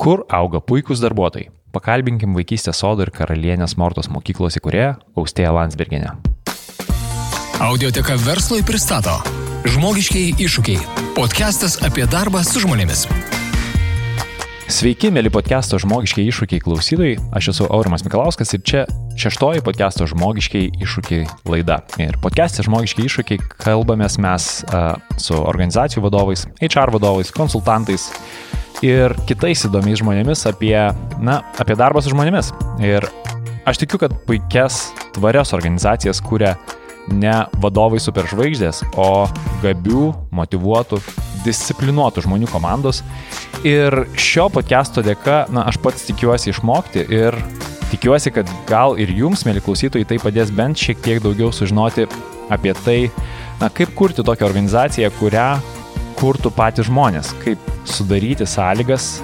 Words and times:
Kur 0.00 0.22
auga 0.32 0.62
puikūs 0.64 1.02
darbuotojai? 1.04 1.50
Pakalbinkim 1.76 2.32
vaikystės 2.32 2.78
sodo 2.80 3.04
ir 3.04 3.10
karalienės 3.12 3.74
Mortos 3.76 4.06
mokyklos 4.08 4.54
įkūrėją 4.56 4.94
Austėją 5.20 5.50
Landsbergenę. 5.52 6.14
Audioteka 7.60 8.16
verslui 8.24 8.64
pristato 8.64 9.18
Žmogiškiai 9.68 10.30
iššūkiai. 10.40 10.86
Podcastas 11.18 11.76
apie 11.84 12.06
darbą 12.08 12.40
su 12.48 12.62
žmonėmis. 12.64 13.04
Sveiki, 14.72 15.10
mėly 15.12 15.28
podcast'o 15.34 15.76
žmogiškiai 15.82 16.30
iššūkiai 16.32 16.64
klausytojai. 16.64 17.18
Aš 17.36 17.50
esu 17.52 17.68
Aurimas 17.68 18.06
Mikalauskas 18.06 18.54
ir 18.56 18.64
čia 18.64 18.86
šeštoji 19.20 19.60
podcast'o 19.66 20.08
žmogiškiai 20.08 20.70
iššūkiai 20.80 21.28
laida. 21.50 21.82
Ir 22.00 22.16
podcast'e 22.24 22.64
žmogiškiai 22.64 23.10
iššūkiai 23.10 23.44
kalbamės 23.66 24.16
mes 24.22 24.48
uh, 24.70 24.94
su 25.20 25.36
organizacijų 25.36 26.06
vadovais, 26.08 26.46
HR 26.64 26.96
vadovais, 26.96 27.34
konsultantais 27.36 28.08
ir 28.84 29.14
kitais 29.28 29.64
įdomiais 29.68 30.00
žmonėmis 30.00 30.46
apie, 30.48 30.74
na, 31.20 31.40
apie 31.60 31.76
darbą 31.78 32.02
su 32.02 32.12
žmonėmis. 32.12 32.52
Ir 32.84 33.06
aš 33.68 33.82
tikiu, 33.82 34.00
kad 34.00 34.14
puikias, 34.26 34.88
tvarias 35.16 35.54
organizacijas 35.56 36.22
kuria 36.24 36.56
ne 37.10 37.34
vadovai 37.60 38.00
superžvaigždės, 38.02 38.84
o 39.00 39.26
gabių, 39.64 40.10
motivuotų, 40.36 41.00
disciplinuotų 41.44 42.24
žmonių 42.26 42.50
komandos. 42.50 43.02
Ir 43.66 44.04
šio 44.20 44.48
podcast'o 44.52 45.04
dėka, 45.04 45.44
na, 45.52 45.66
aš 45.68 45.80
pats 45.82 46.06
tikiuosi 46.08 46.52
išmokti 46.52 47.04
ir 47.08 47.36
tikiuosi, 47.90 48.32
kad 48.34 48.48
gal 48.68 48.96
ir 49.00 49.10
jums, 49.12 49.44
mėly 49.48 49.62
klausytojai, 49.64 50.06
tai 50.08 50.20
padės 50.22 50.52
bent 50.54 50.78
šiek 50.80 51.00
tiek 51.04 51.22
daugiau 51.24 51.50
sužinoti 51.52 52.06
apie 52.52 52.74
tai, 52.84 53.00
na, 53.60 53.68
kaip 53.72 53.92
kurti 53.98 54.24
tokią 54.26 54.48
organizaciją, 54.48 55.10
kurią 55.18 55.50
kurtų 56.20 56.52
patys 56.54 56.88
žmonės, 56.90 57.32
kaip 57.44 57.60
sudaryti 57.88 58.46
sąlygas 58.48 59.18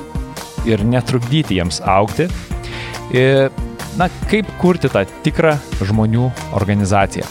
ir 0.66 0.82
netrukdyti 0.84 1.58
jiems 1.58 1.82
aukti. 1.84 2.28
Ir, 3.14 3.52
na, 4.00 4.08
kaip 4.30 4.48
kurti 4.60 4.90
tą 4.92 5.04
tikrą 5.24 5.54
žmonių 5.86 6.30
organizaciją. 6.58 7.26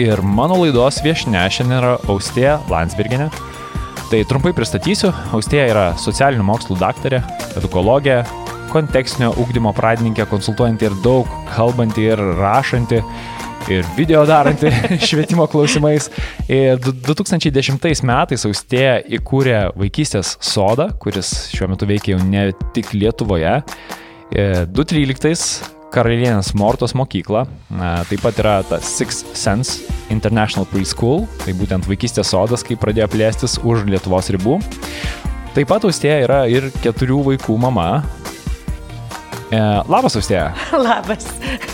Ir 0.00 0.20
mano 0.20 0.58
laidos 0.60 0.98
viešne 1.04 1.46
šiandien 1.48 1.78
yra 1.78 1.94
Austėja 2.12 2.58
Landsberginė. 2.68 3.30
Tai 4.10 4.18
trumpai 4.28 4.52
pristatysiu. 4.54 5.08
Austėja 5.34 5.70
yra 5.70 5.86
socialinių 5.98 6.44
mokslų 6.46 6.76
daktarė, 6.78 7.22
edukologė, 7.58 8.20
kontekstinio 8.74 9.32
ūkdymo 9.40 9.72
pradininkė, 9.76 10.26
konsultuojanti 10.30 10.90
ir 10.90 10.98
daug 11.04 11.30
kalbanti 11.54 12.04
ir 12.10 12.20
rašanti 12.38 13.00
ir 13.68 13.86
video 13.96 14.22
daranti 14.28 14.70
švietimo 15.08 15.46
klausimais. 15.50 16.08
Ir 16.48 16.80
2010 16.80 18.04
metais 18.06 18.46
Austėja 18.48 18.98
įkūrė 19.18 19.60
vaikystės 19.78 20.36
sodą, 20.44 20.90
kuris 21.02 21.32
šiuo 21.54 21.70
metu 21.72 21.88
veikia 21.88 22.14
jau 22.14 22.20
ne 22.24 22.50
tik 22.76 22.92
Lietuvoje. 22.94 23.60
2013 24.30 25.74
Karalienės 25.94 26.50
Mortos 26.58 26.92
mokykla, 26.98 27.44
taip 28.10 28.20
pat 28.20 28.40
yra 28.42 28.56
ta 28.66 28.80
Six 28.82 29.22
Sense 29.38 29.86
International 30.12 30.66
Preschool, 30.68 31.24
tai 31.44 31.54
būtent 31.56 31.86
vaikystės 31.88 32.34
sodas, 32.34 32.66
kai 32.66 32.76
pradėjo 32.76 33.06
plėstis 33.14 33.56
už 33.62 33.86
Lietuvos 33.88 34.28
ribų. 34.34 34.58
Taip 35.56 35.70
pat 35.70 35.86
Austėja 35.88 36.18
yra 36.26 36.40
ir 36.52 36.68
keturių 36.82 37.22
vaikų 37.30 37.56
mama, 37.62 38.02
E, 39.46 39.58
labas, 39.86 40.16
Austėja. 40.18 40.48
Labas. 40.86 41.26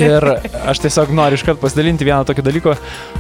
Ir 0.03 0.27
aš 0.69 0.83
tiesiog 0.85 1.13
noriu 1.17 1.39
iškart 1.39 1.61
pasidalinti 1.63 2.05
vieną 2.05 2.27
tokį 2.29 2.45
dalyką. 2.45 2.75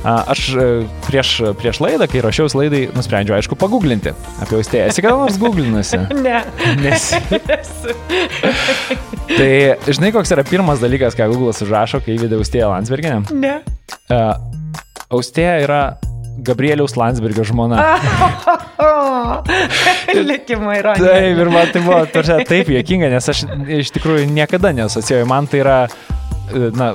Aš 0.04 0.44
e, 0.52 0.66
prieš, 1.06 1.32
prieš 1.60 1.80
laidą, 1.84 2.08
kai 2.10 2.22
rašiausi 2.24 2.58
laidai, 2.60 2.82
nusprendžiau, 2.96 3.38
aišku, 3.38 3.56
paguglinti 3.60 4.12
apie 4.42 4.58
Austėją. 4.58 4.90
Esi 4.92 5.04
kada 5.04 5.16
nors 5.20 5.40
googlinusi? 5.40 6.02
Ne. 6.22 6.38
Nes. 6.78 7.08
tai 9.38 9.48
žinai, 9.88 10.12
koks 10.14 10.30
yra 10.36 10.44
pirmas 10.46 10.82
dalykas, 10.82 11.16
ką 11.18 11.26
Google'as 11.32 11.62
užrašo, 11.64 12.02
kai 12.04 12.14
įvedė 12.14 12.38
Austėją 12.38 12.68
Landsberginę? 12.70 13.22
Ne. 13.34 13.56
Uh, 14.12 14.36
Austėja 15.12 15.56
yra 15.64 15.82
Gabrieliaus 16.38 16.96
Landsbergio 16.96 17.44
žmona. 17.44 17.82
Likimo 20.30 20.72
ironija. 20.74 21.04
Taip, 21.04 21.40
ir 21.44 21.50
man 21.52 21.72
tai 21.74 21.82
buvo 21.84 21.98
tarsi, 22.12 22.38
taip 22.48 22.70
juokinga, 22.72 23.10
nes 23.12 23.28
aš 23.32 23.44
iš 23.82 23.92
tikrųjų 23.96 24.30
niekada 24.32 24.72
nesocijuoju. 24.76 25.28
Man 25.28 25.48
tai 25.50 25.60
yra, 25.62 25.76
na, 26.78 26.92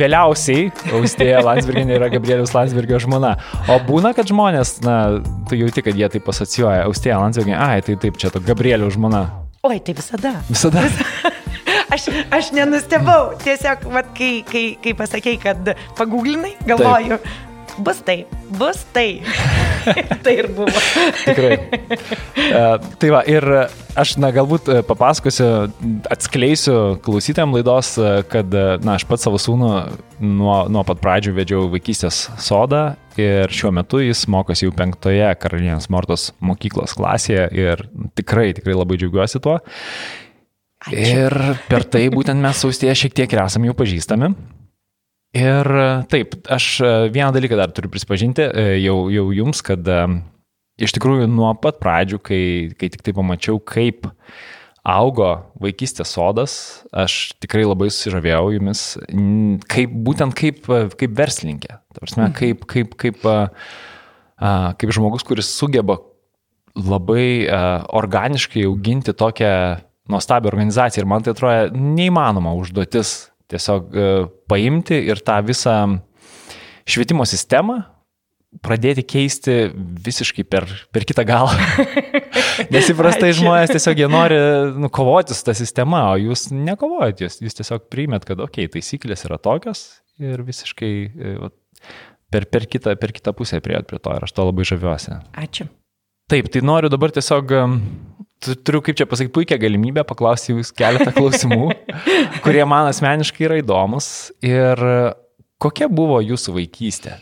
vėliausiai 0.00 0.70
Austėja 0.96 1.42
Landsberginė 1.44 1.98
yra 1.98 2.08
Gabrieliaus 2.12 2.54
Landsbergio 2.56 3.00
žmona. 3.02 3.34
O 3.70 3.76
būna, 3.86 4.14
kad 4.16 4.30
žmonės, 4.30 4.78
na, 4.86 4.96
tu 5.50 5.58
jauti, 5.60 5.84
kad 5.86 5.98
jie 5.98 6.08
taip 6.16 6.32
asocijuoja. 6.32 6.86
Austėja 6.88 7.20
Landsberginė, 7.22 7.58
ai, 7.60 7.84
tai 7.86 7.98
taip, 8.00 8.18
čia 8.20 8.32
to 8.32 8.42
Gabrieliaus 8.44 8.96
žmona. 8.96 9.26
Oi, 9.68 9.76
tai 9.84 9.94
visada. 9.98 10.38
Visada. 10.48 10.86
aš, 11.94 12.08
aš 12.32 12.50
nenustebau. 12.56 13.34
Tiesiog, 13.44 13.84
vat, 13.92 14.10
kai, 14.16 14.32
kai, 14.48 14.64
kai 14.80 14.96
pasakėjai, 14.96 15.40
kad 15.44 15.72
paguglinai, 16.00 16.56
galvoju. 16.64 17.20
Taip 17.20 17.49
bus 17.84 18.00
tai, 18.06 18.24
bus 18.58 18.84
tai. 18.94 19.22
tai 20.24 20.34
ir 20.42 20.50
buvo. 20.54 20.82
Tikrai. 21.24 21.56
Uh, 22.50 22.76
tai 23.00 23.12
va, 23.14 23.22
ir 23.28 23.46
aš, 23.98 24.14
na, 24.20 24.30
galbūt 24.34 24.68
e, 24.70 24.78
papasakosiu, 24.86 25.48
atskleisiu 26.12 26.76
klausytėm 27.04 27.54
laidos, 27.56 27.94
e, 27.98 28.12
kad, 28.30 28.54
na, 28.84 28.96
aš 28.98 29.06
pats 29.08 29.26
savo 29.26 29.40
sūnų 29.40 29.70
nuo, 30.20 30.56
nuo 30.72 30.84
pat 30.86 31.00
pradžių 31.02 31.34
vedžiau 31.38 31.66
vaikystės 31.72 32.22
sodą 32.40 32.84
ir 33.20 33.52
šiuo 33.54 33.72
metu 33.74 34.02
jis 34.04 34.26
mokosi 34.30 34.66
jau 34.66 34.74
penktoje 34.76 35.28
karalienės 35.40 35.90
Mortos 35.92 36.30
mokyklos 36.44 36.94
klasėje 36.98 37.48
ir 37.56 37.84
tikrai, 38.18 38.50
tikrai 38.56 38.76
labai 38.78 39.00
džiaugiuosi 39.00 39.42
tuo. 39.42 39.58
Ačiū. 40.80 40.96
Ir 40.96 41.36
per 41.68 41.84
tai 41.92 42.06
būtent 42.12 42.40
mes 42.40 42.62
saustėje 42.62 42.96
šiek 43.02 43.16
tiek 43.18 43.34
ir 43.34 43.42
esame 43.42 43.68
jau 43.68 43.76
pažįstami. 43.76 44.32
Ir 45.36 45.68
taip, 46.10 46.34
aš 46.50 46.64
e, 46.82 46.88
vieną 47.14 47.30
dalyką 47.30 47.54
dar 47.58 47.70
turiu 47.70 47.90
prisipažinti 47.92 48.42
e, 48.42 48.64
jau, 48.82 49.04
jau 49.14 49.28
jums, 49.30 49.60
kad 49.62 49.86
e, 49.86 49.98
iš 50.82 50.94
tikrųjų 50.96 51.28
nuo 51.30 51.52
pat 51.62 51.78
pradžių, 51.78 52.18
kai, 52.18 52.42
kai 52.74 52.88
tik 52.90 53.04
tai 53.06 53.14
pamačiau, 53.14 53.60
kaip 53.62 54.08
augo 54.82 55.28
vaikystės 55.62 56.16
sodas, 56.16 56.54
aš 56.90 57.36
tikrai 57.38 57.62
labai 57.62 57.92
susižavėjau 57.92 58.56
jumis, 58.56 58.84
kaip, 59.70 59.94
būtent 60.08 60.34
kaip, 60.34 60.66
kaip 60.98 61.14
verslininkė. 61.14 61.78
Prasme, 62.00 62.26
mhm. 62.26 62.34
kaip, 62.40 62.66
kaip, 62.66 62.98
kaip, 62.98 63.28
kaip 64.80 64.94
žmogus, 64.96 65.26
kuris 65.28 65.52
sugeba 65.52 66.00
labai 66.74 67.46
organiškai 68.00 68.64
auginti 68.66 69.14
tokią 69.14 69.52
nuostabią 70.10 70.50
organizaciją 70.50 71.04
ir 71.04 71.10
man 71.12 71.22
tai 71.22 71.36
atrodo 71.36 71.76
neįmanoma 71.76 72.56
užduotis 72.58 73.29
tiesiog 73.50 73.94
e, 73.94 74.10
paimti 74.50 74.98
ir 75.10 75.22
tą 75.26 75.40
visą 75.46 75.76
švietimo 76.90 77.26
sistemą 77.28 77.80
pradėti 78.64 79.04
keisti 79.06 79.56
visiškai 80.04 80.42
per, 80.50 80.66
per 80.90 81.06
kitą 81.06 81.22
galą. 81.26 81.52
Nes 82.74 82.88
įprastai 82.90 83.30
žmonės 83.38 83.70
tiesiog 83.70 84.00
jie 84.02 84.08
nori 84.10 84.38
nu, 84.74 84.90
kovoti 84.92 85.36
su 85.36 85.44
tą 85.46 85.54
sistema, 85.54 86.08
o 86.10 86.16
jūs 86.18 86.48
nekovojat, 86.50 87.22
jūs, 87.22 87.38
jūs 87.44 87.60
tiesiog 87.60 87.86
priimėt, 87.92 88.26
kad, 88.26 88.42
okei, 88.42 88.66
okay, 88.66 88.72
taisyklės 88.74 89.22
yra 89.28 89.38
tokios 89.42 89.84
ir 90.20 90.42
visiškai 90.46 90.94
e, 91.06 91.36
va, 91.44 91.52
per, 92.34 92.48
per, 92.50 92.66
kitą, 92.70 92.96
per 93.00 93.14
kitą 93.14 93.34
pusę 93.38 93.62
prieėt 93.62 93.86
prie 93.90 94.02
to 94.02 94.16
ir 94.18 94.26
aš 94.26 94.34
to 94.34 94.48
labai 94.50 94.66
žaviuosi. 94.66 95.20
Ačiū. 95.38 95.70
Taip, 96.30 96.50
tai 96.50 96.62
noriu 96.66 96.90
dabar 96.90 97.14
tiesiog 97.14 97.54
turiu, 98.40 98.80
kaip 98.84 98.98
čia 98.98 99.06
pasakyti, 99.08 99.34
puikią 99.36 99.58
galimybę 99.60 100.04
paklausti 100.08 100.54
jūs 100.54 100.72
keletą 100.76 101.12
klausimų, 101.16 101.70
kurie 102.44 102.62
man 102.68 102.88
asmeniškai 102.90 103.48
yra 103.48 103.58
įdomus. 103.60 104.30
Ir 104.44 104.80
kokia 105.60 105.90
buvo 105.92 106.20
jūsų 106.24 106.56
vaikystė? 106.56 107.18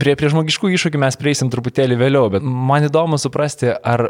Prie, 0.00 0.16
prie 0.18 0.30
žmogiškų 0.32 0.72
iššūkių 0.74 1.00
mes 1.04 1.18
prieisim 1.20 1.50
truputėlį 1.52 1.98
vėliau, 2.00 2.28
bet 2.32 2.42
man 2.42 2.88
įdomu 2.88 3.18
suprasti, 3.20 3.70
ar, 3.70 4.08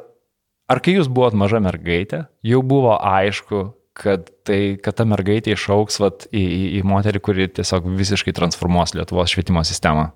ar 0.70 0.80
kai 0.80 0.96
jūs 0.96 1.10
buvot 1.12 1.36
maža 1.36 1.60
mergaitė, 1.60 2.24
jau 2.46 2.62
buvo 2.64 2.94
aišku, 2.96 3.66
kad, 3.94 4.30
tai, 4.48 4.76
kad 4.82 4.96
ta 4.98 5.06
mergaitė 5.08 5.54
išauks 5.54 6.00
vat, 6.02 6.26
į, 6.32 6.40
į, 6.42 6.62
į 6.78 6.84
moterį, 6.88 7.20
kuri 7.24 7.48
tiesiog 7.52 7.86
visiškai 8.00 8.34
transformuos 8.36 8.96
Lietuvos 8.96 9.34
švietimo 9.34 9.62
sistemą. 9.66 10.10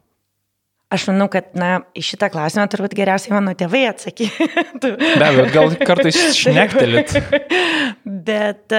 Aš 0.88 1.04
manau, 1.10 1.26
kad, 1.28 1.50
na, 1.58 1.82
į 1.92 2.00
šitą 2.00 2.30
klausimą 2.32 2.64
turbūt 2.72 2.94
geriausiai 2.96 3.34
mano 3.34 3.52
tėvai 3.56 3.82
atsakytų. 3.90 4.94
Be 5.20 5.26
abejo, 5.26 5.48
gal 5.52 5.74
kartais 5.84 6.16
šnektelit. 6.40 7.12
bet, 8.28 8.76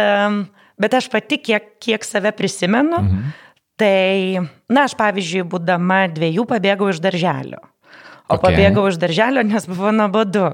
bet 0.81 0.97
aš 0.97 1.09
pati, 1.13 1.37
kiek, 1.37 1.75
kiek 1.77 2.07
save 2.07 2.33
prisimenu, 2.33 3.03
mhm. 3.03 3.35
tai, 3.77 4.41
na, 4.73 4.87
aš 4.87 4.97
pavyzdžiui, 4.97 5.45
būdama 5.53 6.07
dviejų 6.15 6.49
pabėgau 6.49 6.89
iš 6.89 7.03
darželio. 7.05 7.61
O 8.29 8.37
okay. 8.37 8.41
pabėgau 8.47 8.89
iš 8.89 8.97
darželio, 9.01 9.45
nes 9.45 9.69
buvo 9.69 9.93
nuobodu. 9.93 10.49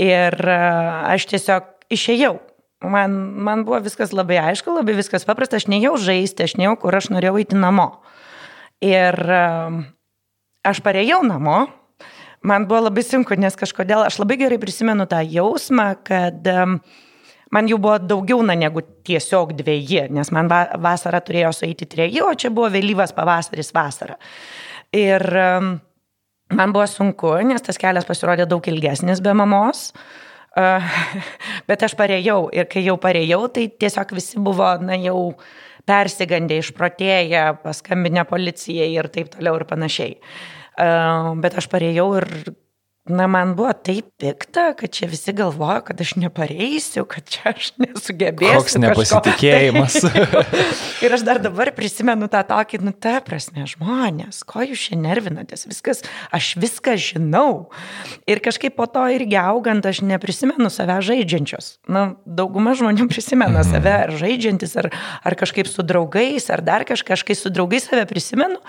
Ir 0.00 0.38
aš 0.46 1.26
tiesiog 1.34 1.66
išėjau. 1.92 2.36
Man, 2.80 3.12
man 3.44 3.66
buvo 3.66 3.82
viskas 3.84 4.14
labai 4.16 4.38
aišku, 4.40 4.72
labai 4.72 4.94
viskas 4.96 5.26
paprasta, 5.28 5.58
aš 5.58 5.66
nejau 5.68 5.98
žaisti, 6.00 6.46
aš 6.46 6.54
nejau, 6.56 6.78
kur 6.80 6.94
aš 6.96 7.10
norėjau 7.12 7.36
eiti 7.42 7.58
namo. 7.58 7.90
Ir 8.80 9.18
aš 10.66 10.80
parėjau 10.84 11.20
namo, 11.26 11.64
man 12.46 12.66
buvo 12.68 12.86
labai 12.88 13.04
sunku, 13.06 13.36
nes 13.40 13.56
kažkodėl 13.58 14.06
aš 14.06 14.20
labai 14.22 14.38
gerai 14.40 14.60
prisimenu 14.62 15.06
tą 15.10 15.20
jausmą, 15.24 15.90
kad 16.06 16.48
man 17.50 17.70
jų 17.70 17.80
buvo 17.82 17.98
daugiau 18.02 18.40
na, 18.46 18.56
negu 18.58 18.82
tiesiog 19.06 19.54
dviejį, 19.58 20.08
nes 20.14 20.32
man 20.34 20.50
va, 20.50 20.64
vasarą 20.80 21.22
turėjo 21.24 21.52
sueiti 21.56 21.88
treji, 21.90 22.22
o 22.24 22.32
čia 22.34 22.52
buvo 22.54 22.70
vėlyvas 22.72 23.14
pavasaris 23.16 23.72
vasara. 23.76 24.18
Ir 24.96 25.24
man 26.50 26.74
buvo 26.74 26.86
sunku, 26.90 27.36
nes 27.46 27.62
tas 27.62 27.78
kelias 27.78 28.08
pasirodė 28.08 28.48
daug 28.50 28.66
ilgesnis 28.72 29.22
be 29.22 29.36
mamos. 29.36 29.90
Uh, 29.90 30.20
bet 31.68 31.82
aš 31.86 31.94
parėjau 31.98 32.48
ir 32.54 32.66
kai 32.70 32.82
jau 32.82 32.96
parėjau, 32.98 33.44
tai 33.54 33.68
tiesiog 33.70 34.14
visi 34.16 34.40
buvo, 34.42 34.72
na 34.82 34.98
jau 34.98 35.34
persigandę, 35.88 36.60
išprotėję, 36.60 37.44
paskambinę 37.64 38.24
policijai 38.28 38.90
ir 38.94 39.10
taip 39.12 39.32
toliau 39.34 39.58
ir 39.60 39.66
panašiai. 39.70 40.16
Uh, 40.80 41.34
bet 41.42 41.58
aš 41.60 41.68
parėjau 41.72 42.08
ir 42.20 42.28
Na, 43.08 43.24
man 43.26 43.54
buvo 43.56 43.72
taip 43.72 44.10
pikta, 44.20 44.74
kad 44.76 44.92
čia 44.92 45.06
visi 45.08 45.32
galvoja, 45.32 45.78
kad 45.80 46.00
aš 46.04 46.12
nepareisiu, 46.20 47.06
kad 47.08 47.24
čia 47.24 47.54
aš 47.54 47.70
nesugebėsiu. 47.80 48.58
Koks 48.60 48.76
nepasitikėjimas. 48.76 49.96
ir 51.04 51.14
aš 51.16 51.24
dar 51.24 51.40
dabar 51.40 51.72
prisimenu 51.72 52.28
tą 52.28 52.42
tokį, 52.50 52.82
nu, 52.84 52.92
ta 52.92 53.16
prasme, 53.24 53.64
žmonės, 53.70 54.42
ko 54.44 54.66
jūs 54.68 54.82
čia 54.90 54.98
nervinatės, 55.00 55.64
viskas, 55.70 56.04
aš 56.28 56.52
viską 56.60 56.98
žinau. 57.00 57.70
Ir 58.28 58.42
kažkaip 58.44 58.76
po 58.76 58.84
to 58.84 59.06
irgi 59.16 59.38
augant, 59.40 59.88
aš 59.88 60.02
neprisimenu 60.04 60.68
save 60.68 60.98
žaidžiančios. 61.08 61.78
Na, 61.88 62.10
dauguma 62.28 62.76
žmonių 62.76 63.08
prisimena 63.08 63.62
mhm. 63.64 63.70
save 63.72 63.94
ar 64.02 64.12
žaidžiantis, 64.20 64.76
ar, 64.76 64.90
ar 65.24 65.38
kažkaip 65.40 65.72
su 65.72 65.86
draugais, 65.88 66.52
ar 66.52 66.60
dar 66.60 66.84
kažką, 66.84 67.16
aš 67.16 67.24
kai 67.24 67.38
su 67.38 67.48
draugais 67.48 67.88
save 67.88 68.04
prisimenu. 68.12 68.60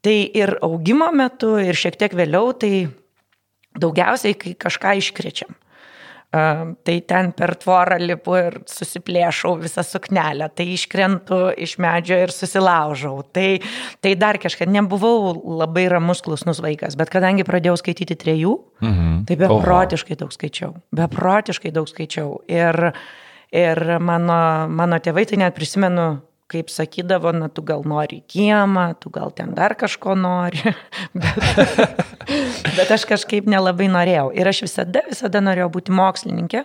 Tai 0.00 0.16
ir 0.16 0.54
augimo 0.64 1.10
metu, 1.12 1.58
ir 1.60 1.76
šiek 1.76 2.00
tiek 2.00 2.16
vėliau, 2.16 2.54
tai 2.56 2.88
Daugiausiai, 3.78 4.36
kai 4.38 4.54
kažką 4.66 4.98
iškrečiam. 5.02 5.54
Uh, 5.54 5.64
tai 6.84 7.00
ten 7.08 7.30
per 7.32 7.54
tvorą 7.56 7.96
lipu 8.02 8.34
ir 8.36 8.58
susiplėšau 8.68 9.54
visą 9.62 9.80
suknelę, 9.80 10.50
tai 10.52 10.66
iškrentu 10.74 11.54
iš 11.56 11.78
medžio 11.80 12.18
ir 12.20 12.32
susilaužau. 12.34 13.22
Tai, 13.32 13.46
tai 14.04 14.12
dar 14.20 14.36
kažką, 14.36 14.68
nebuvau 14.68 15.32
labai 15.62 15.86
ramus 15.88 16.20
klusnus 16.20 16.60
vaikas, 16.60 16.98
bet 17.00 17.08
kadangi 17.08 17.48
pradėjau 17.48 17.78
skaityti 17.80 18.18
trejų, 18.20 18.58
mhm. 18.84 19.24
tai 19.24 19.38
beprotiškai 19.40 20.18
daug 20.20 20.34
skaičiau. 20.36 20.74
Beprotiškai 21.00 21.72
daug 21.72 21.88
skaičiau. 21.88 22.42
Ir, 22.52 22.92
ir 23.48 23.84
mano, 23.96 24.68
mano 24.68 25.00
tėvai, 25.00 25.24
tai 25.32 25.40
net 25.40 25.56
prisimenu, 25.56 26.10
kaip 26.48 26.70
sakydavo, 26.72 27.32
na, 27.36 27.50
tu 27.52 27.62
gal 27.66 27.84
nori 27.88 28.22
į 28.22 28.26
kiemą, 28.32 28.86
tu 29.02 29.12
gal 29.12 29.32
ten 29.36 29.52
dar 29.56 29.74
kažko 29.78 30.16
nori, 30.18 30.72
bet, 31.22 31.44
bet 32.78 32.94
aš 32.96 33.04
kažkaip 33.10 33.48
nelabai 33.50 33.90
norėjau. 33.92 34.30
Ir 34.36 34.48
aš 34.48 34.64
visada, 34.64 35.04
visada 35.08 35.42
norėjau 35.44 35.68
būti 35.76 35.94
mokslininkė, 35.94 36.64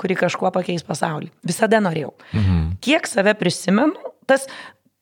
kuri 0.00 0.16
kažkuo 0.16 0.52
pakeis 0.54 0.84
pasaulį. 0.86 1.28
Visada 1.46 1.82
norėjau. 1.84 2.14
Mhm. 2.32 2.62
Kiek 2.84 3.08
save 3.10 3.36
prisimenu, 3.36 4.14
tas 4.28 4.48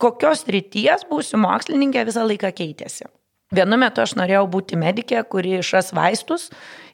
kokios 0.03 0.45
ryties 0.51 1.07
būsiu 1.11 1.39
mokslininkė 1.43 2.07
visą 2.09 2.27
laiką 2.27 2.51
keitėsi. 2.59 3.07
Vienu 3.55 3.79
metu 3.81 4.03
aš 4.03 4.13
norėjau 4.19 4.45
būti 4.51 4.77
medikė, 4.77 5.23
kuri 5.25 5.59
išras 5.63 5.95
vaistus 5.97 6.51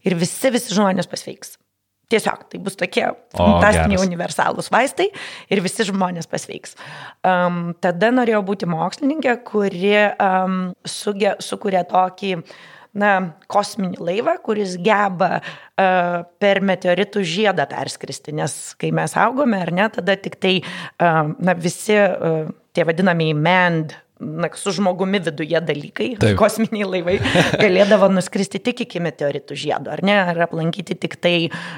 ir 0.06 0.14
visi, 0.18 0.52
visi 0.54 0.76
žmonės 0.76 1.08
pasveiks. 1.10 1.56
Tiesiog 2.12 2.44
tai 2.52 2.60
bus 2.60 2.76
tokie 2.76 3.06
fantastiniai 3.34 3.96
o, 3.96 4.04
universalūs 4.04 4.68
vaistai 4.72 5.08
ir 5.52 5.62
visi 5.64 5.86
žmonės 5.88 6.28
pasveiks. 6.30 6.76
Um, 7.24 7.72
tada 7.80 8.12
norėjau 8.12 8.42
būti 8.44 8.68
mokslininkė, 8.68 9.38
kuri 9.48 9.96
um, 10.12 10.58
suge, 10.88 11.32
sukuria 11.44 11.84
tokį 11.88 12.36
na, 13.00 13.14
kosminį 13.50 13.98
laivą, 14.04 14.36
kuris 14.44 14.76
geba 14.84 15.38
uh, 15.40 16.20
per 16.40 16.60
meteoritų 16.64 17.24
žiedą 17.26 17.66
perskristi, 17.70 18.34
nes 18.36 18.74
kai 18.78 18.92
mes 18.94 19.16
augome 19.18 19.58
ar 19.64 19.72
ne, 19.74 19.88
tada 19.96 20.18
tik 20.20 20.38
tai 20.42 20.58
uh, 20.60 21.32
na, 21.34 21.56
visi 21.58 21.96
uh, 21.98 22.44
tie 22.74 22.86
vadinamieji 22.86 23.36
manned 23.38 23.96
na, 24.24 24.48
su 24.58 24.72
žmogumi 24.74 25.20
viduje 25.24 25.60
dalykai, 25.60 26.08
Taip. 26.20 26.36
kosminiai 26.40 26.88
laivai, 26.88 27.16
galėdavo 27.64 28.08
nuskristi 28.12 28.60
tik 28.64 28.84
iki 28.86 29.02
meteoritų 29.04 29.58
žiedo, 29.58 29.92
ar 29.94 30.02
ne, 30.06 30.16
ar 30.32 30.44
aplankyti 30.46 30.96
tik 31.00 31.16
tai, 31.22 31.34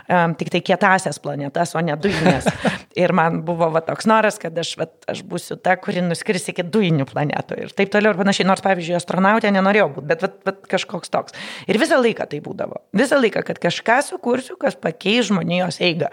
um, 0.09 0.37
tik 0.39 0.53
tai 0.55 0.63
kietasias 0.65 1.21
planetas, 1.23 1.75
o 1.77 1.83
ne 1.85 1.97
dujinės. 2.01 2.49
Ir 3.03 3.13
man 3.17 3.43
buvo 3.47 3.69
va, 3.75 3.83
toks 3.85 4.09
noras, 4.09 4.41
kad 4.41 4.57
aš, 4.57 4.73
va, 4.81 4.89
aš 5.11 5.21
būsiu 5.29 5.59
ta, 5.61 5.77
kuri 5.81 6.01
nuskris 6.05 6.49
iki 6.53 6.65
dujinių 6.65 7.05
planetų 7.11 7.59
ir 7.67 7.75
taip 7.77 7.91
toliau 7.93 8.15
ir 8.15 8.21
panašiai. 8.21 8.47
Nors, 8.49 8.63
pavyzdžiui, 8.65 8.97
astronautė 8.97 9.53
nenorėjau 9.53 9.91
būti, 9.99 10.09
bet 10.09 10.25
va, 10.25 10.31
va, 10.49 10.55
kažkoks 10.73 11.13
toks. 11.13 11.37
Ir 11.69 11.77
visą 11.83 12.01
laiką 12.01 12.25
tai 12.31 12.41
būdavo. 12.45 12.81
Visą 12.97 13.21
laiką, 13.21 13.45
kad 13.51 13.61
kažką 13.61 14.01
sukursiu, 14.07 14.57
kas 14.61 14.79
pakeis 14.81 15.29
žmonijos 15.29 15.83
eigą. 15.85 16.09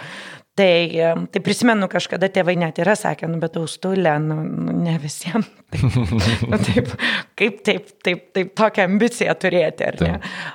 Tai, 0.54 1.26
tai 1.34 1.42
prisimenu, 1.42 1.88
kažkada 1.90 2.28
tėvai 2.30 2.54
net 2.62 2.78
yra 2.84 2.94
sakę, 2.94 3.26
nu, 3.26 3.40
bet 3.42 3.56
austulė, 3.58 4.12
nu, 4.22 4.36
nu, 4.46 4.76
ne 4.86 5.00
visiems. 5.02 5.48
Taip, 5.74 6.44
nu, 6.52 6.60
taip, 6.62 6.92
kaip 7.40 7.64
taip, 7.66 7.88
taip, 8.06 8.20
taip 8.38 8.52
tokią 8.54 8.86
ambiciją 8.86 9.34
turėti, 9.42 9.88
ar 9.88 9.98
ne? 9.98 10.12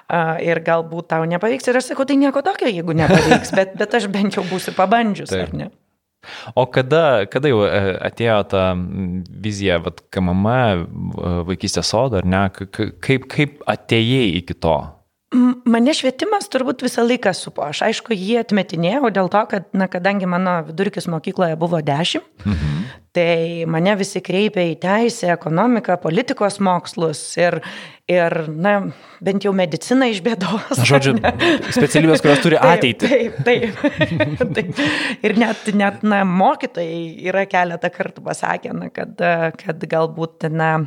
Uh, 0.06 0.36
ir 0.46 0.60
galbūt 0.62 1.08
tau 1.10 1.26
nepavyks. 1.26 1.66
Ir 1.66 1.80
aš 1.80 1.90
sakau, 1.90 2.06
tai 2.06 2.14
nieko 2.20 2.44
tokio, 2.46 2.70
jeigu 2.70 2.94
nepavyks, 2.94 3.50
bet, 3.58 3.74
bet 3.80 3.96
aš 3.98 4.06
bent 4.14 4.38
jau 4.38 4.46
būsiu 4.46 4.76
pabandžius, 4.78 5.32
taip. 5.34 5.48
ar 5.48 5.56
ne? 5.58 5.68
O 6.54 6.66
kada, 6.70 7.26
kada 7.30 7.50
jau 7.50 7.64
e, 7.66 7.80
atėjo 8.08 8.38
ta 8.52 8.62
vizija, 9.42 9.78
vad, 9.82 10.04
KMM, 10.14 10.86
vaikystės 11.48 11.90
sodo, 11.90 12.20
ar 12.20 12.28
ne, 12.28 12.44
kaip, 12.54 13.26
kaip 13.30 13.62
atėjai 13.66 14.30
iki 14.40 14.56
to? 14.58 14.76
Mane 15.28 15.92
švietimas 15.92 16.46
turbūt 16.48 16.80
visą 16.86 17.02
laiką 17.04 17.34
supo. 17.36 17.66
Aš 17.68 17.82
aišku 17.84 18.16
jį 18.16 18.38
atmetinėjau 18.40 19.10
dėl 19.12 19.26
to, 19.28 19.42
kad, 19.50 19.66
na, 19.76 19.84
kadangi 19.92 20.24
mano 20.24 20.54
vidurkis 20.64 21.04
mokykloje 21.12 21.58
buvo 21.60 21.82
10, 21.84 22.24
mhm. 22.46 22.78
tai 23.12 23.66
mane 23.68 23.92
visi 24.00 24.22
kreipė 24.24 24.64
į 24.70 24.78
teisę, 24.80 25.28
ekonomiką, 25.34 25.98
politikos 26.00 26.56
mokslus 26.64 27.20
ir, 27.36 27.58
ir 28.08 28.38
na, 28.48 28.74
bent 29.20 29.44
jau 29.44 29.52
mediciną 29.52 30.08
iš 30.08 30.24
bėdos. 30.24 30.72
Na, 30.80 30.88
žodžiu, 30.94 31.18
specialybės, 31.76 32.24
kurios 32.24 32.42
turi 32.46 32.62
ateitį. 32.72 33.12
Taip, 33.12 33.38
taip. 33.44 33.84
taip. 33.84 34.48
taip. 34.62 34.84
Ir 35.28 35.38
net, 35.44 35.68
net 35.76 36.08
na, 36.08 36.24
mokytojai 36.24 37.28
yra 37.28 37.44
keletą 37.52 37.92
kartų 37.92 38.24
pasakę, 38.32 38.72
na, 38.80 38.88
kad, 38.96 39.20
kad 39.60 39.88
galbūt, 39.92 40.48
na, 40.56 40.78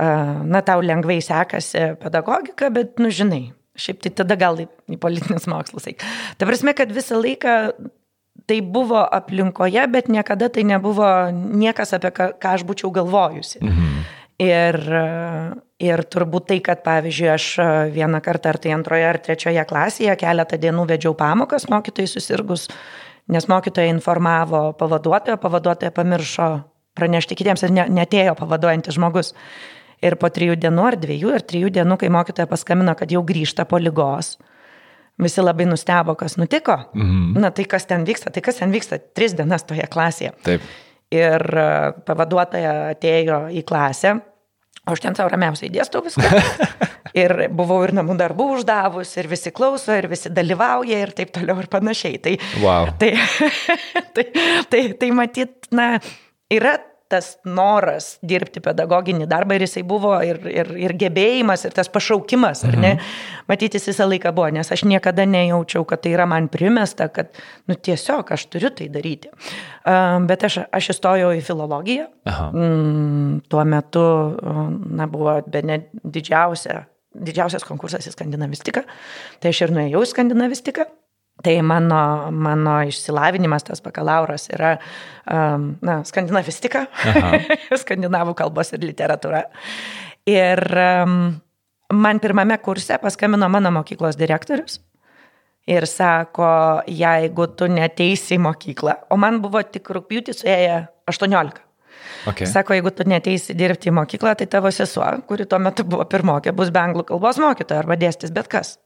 na, 0.00 0.60
tau 0.64 0.82
lengvai 0.84 1.20
sekasi 1.24 1.94
pedagogika, 2.00 2.70
bet, 2.72 2.96
nu, 3.02 3.10
žinai, 3.12 3.50
šiaip 3.80 4.02
tai 4.04 4.12
tada 4.22 4.36
gal 4.40 4.60
į, 4.62 4.68
politinius 5.00 5.48
mokslus. 5.50 5.88
Ta 6.38 6.48
prasme, 6.48 6.74
kad 6.76 6.92
visą 6.94 7.20
laiką 7.20 7.56
tai 8.50 8.60
buvo 8.66 9.02
aplinkoje, 9.04 9.82
bet 9.92 10.08
niekada 10.10 10.48
tai 10.50 10.64
nebuvo 10.66 11.06
niekas, 11.32 11.94
apie 11.96 12.10
ką, 12.14 12.32
ką 12.40 12.56
aš 12.58 12.64
būčiau 12.66 12.90
galvojusi. 12.94 13.60
Mhm. 13.62 14.00
Ir, 14.40 14.76
ir 15.84 16.00
turbūt 16.08 16.46
tai, 16.48 16.56
kad, 16.64 16.80
pavyzdžiui, 16.80 17.26
aš 17.28 17.46
vieną 17.92 18.22
kartą 18.24 18.54
ar 18.54 18.58
tai 18.62 18.72
antroje 18.72 19.04
ar 19.04 19.18
trečioje 19.20 19.64
klasėje 19.68 20.14
keletą 20.22 20.56
dienų 20.62 20.86
vedžiau 20.88 21.12
pamokas 21.18 21.68
mokytojai 21.68 22.08
susirgus, 22.08 22.64
nes 23.28 23.46
mokytojai 23.52 23.92
informavo 23.92 24.70
pavaduotoją, 24.80 25.36
pavaduotoją 25.42 25.92
pamiršo 25.92 26.48
pranešti 26.96 27.36
kitiems 27.36 27.66
ir 27.66 27.74
ne, 27.76 27.84
netėjo 28.00 28.32
pavaduojantis 28.40 28.96
žmogus. 28.96 29.34
Ir 30.00 30.16
po 30.16 30.30
trijų 30.32 30.56
dienų 30.60 30.84
ar 30.88 30.96
dviejų 31.00 31.34
ar 31.36 31.42
trijų 31.44 31.70
dienų, 31.76 31.98
kai 32.00 32.08
mokytoja 32.12 32.48
paskambino, 32.48 32.94
kad 32.96 33.10
jau 33.12 33.20
grįžta 33.26 33.66
po 33.68 33.76
lygos, 33.80 34.38
visi 35.20 35.44
labai 35.44 35.66
nustebo, 35.68 36.14
kas 36.16 36.38
nutiko. 36.40 36.78
Mhm. 36.94 37.40
Na 37.40 37.50
tai 37.54 37.66
kas 37.68 37.86
ten 37.86 38.06
vyksta, 38.08 38.32
tai 38.32 38.42
kas 38.44 38.60
ten 38.62 38.72
vyksta 38.72 39.00
tris 39.14 39.36
dienas 39.36 39.66
toje 39.68 39.84
klasėje. 39.90 40.32
Taip. 40.46 40.64
Ir 41.10 41.42
e, 41.42 41.68
pavaduotoja 42.06 42.74
atėjo 42.94 43.42
į 43.58 43.64
klasę, 43.66 44.14
o 44.86 44.94
aš 44.94 45.02
ten 45.02 45.16
savo 45.18 45.32
ramiausiai 45.32 45.72
dėstau 45.74 46.04
viską. 46.06 46.28
ir 47.22 47.34
buvau 47.50 47.80
ir 47.84 47.92
namų 47.98 48.14
darbų 48.20 48.46
uždavus, 48.56 49.16
ir 49.18 49.28
visi 49.30 49.52
klauso, 49.54 49.92
ir 49.98 50.06
visi 50.10 50.30
dalyvauja, 50.32 51.00
ir 51.02 51.14
taip 51.18 51.34
toliau, 51.34 51.58
ir 51.60 51.68
panašiai. 51.72 52.20
Tai, 52.22 52.36
wow. 52.62 52.92
tai, 53.00 53.12
tai, 54.14 54.26
tai, 54.70 54.84
tai 55.02 55.10
matyt, 55.16 55.68
na, 55.74 55.96
yra 56.52 56.78
tas 57.10 57.32
noras 57.44 58.12
dirbti 58.26 58.62
pedagoginį 58.62 59.26
darbą 59.30 59.56
ir 59.58 59.64
jisai 59.66 59.82
buvo 59.86 60.12
ir, 60.24 60.38
ir, 60.46 60.70
ir 60.78 60.94
gebėjimas, 61.00 61.64
ir 61.66 61.74
tas 61.74 61.90
pašaukimas, 61.90 62.62
ar 62.68 62.76
ne? 62.78 62.92
Mhm. 62.94 63.16
Matyti, 63.50 63.80
jis 63.80 63.90
visą 63.90 64.06
laiką 64.06 64.30
buvo, 64.36 64.46
nes 64.54 64.70
aš 64.70 64.84
niekada 64.86 65.26
nejaučiau, 65.26 65.82
kad 65.88 66.04
tai 66.04 66.14
yra 66.14 66.28
man 66.30 66.46
primesta, 66.52 67.08
kad, 67.10 67.34
nu, 67.66 67.74
tiesiog 67.74 68.30
aš 68.36 68.46
turiu 68.52 68.70
tai 68.76 68.86
daryti. 68.92 69.32
Bet 70.30 70.46
aš, 70.46 70.60
aš 70.70 70.92
įstojau 70.94 71.32
į 71.34 71.42
filologiją. 71.46 72.06
Mm, 72.30 73.42
tuo 73.50 73.66
metu, 73.66 74.06
na, 75.00 75.10
buvo 75.10 75.40
be 75.50 75.64
ne 75.66 75.82
didžiausia, 76.04 76.84
didžiausias 77.18 77.66
konkursas 77.66 78.06
į 78.06 78.14
skandinavistiką. 78.14 78.86
Tai 79.42 79.54
aš 79.54 79.66
ir 79.66 79.74
nuėjau 79.74 80.06
į 80.06 80.12
skandinavistiką. 80.14 80.86
Tai 81.40 81.54
mano, 81.64 82.00
mano 82.36 82.74
išsilavinimas, 82.84 83.64
tas 83.64 83.80
bakalauras 83.80 84.50
yra 84.52 84.74
um, 85.24 85.70
na, 85.80 86.00
skandinavistika, 86.04 86.84
skandinavų 87.82 88.34
kalbos 88.36 88.74
ir 88.76 88.84
literatūra. 88.84 89.46
Ir 90.28 90.60
um, 90.84 91.16
man 91.96 92.20
pirmame 92.20 92.60
kurse 92.60 93.00
paskambino 93.00 93.48
mano 93.48 93.72
mokyklos 93.72 94.20
direktorius 94.20 94.82
Ir 95.68 95.86
sako, 95.86 96.46
jeigu 96.88 97.46
tu 97.54 97.68
neteisi 97.68 98.38
į 98.38 98.40
mokyklą, 98.46 98.94
o 99.12 99.18
man 99.20 99.42
buvo 99.42 99.60
tik 99.62 99.90
rūpjūtį 99.92 100.34
suėję 100.34 100.78
18. 101.12 101.60
Okay. 102.30 102.48
Sako, 102.48 102.74
jeigu 102.74 102.90
tu 102.96 103.04
neteisi 103.08 103.54
dirbti 103.56 103.90
į 103.92 103.94
mokyklą, 104.00 104.32
tai 104.40 104.48
tavo 104.50 104.72
sesuo, 104.72 105.06
kuri 105.28 105.46
tuo 105.48 105.60
metu 105.62 105.84
buvo 105.84 106.06
pirmokė, 106.10 106.54
bus 106.56 106.72
be 106.72 106.80
anglų 106.80 107.04
kalbos 107.12 107.38
mokytoja 107.42 107.84
arba 107.84 107.98
dėstys 108.00 108.32
bet 108.34 108.48
kas. 108.50 108.78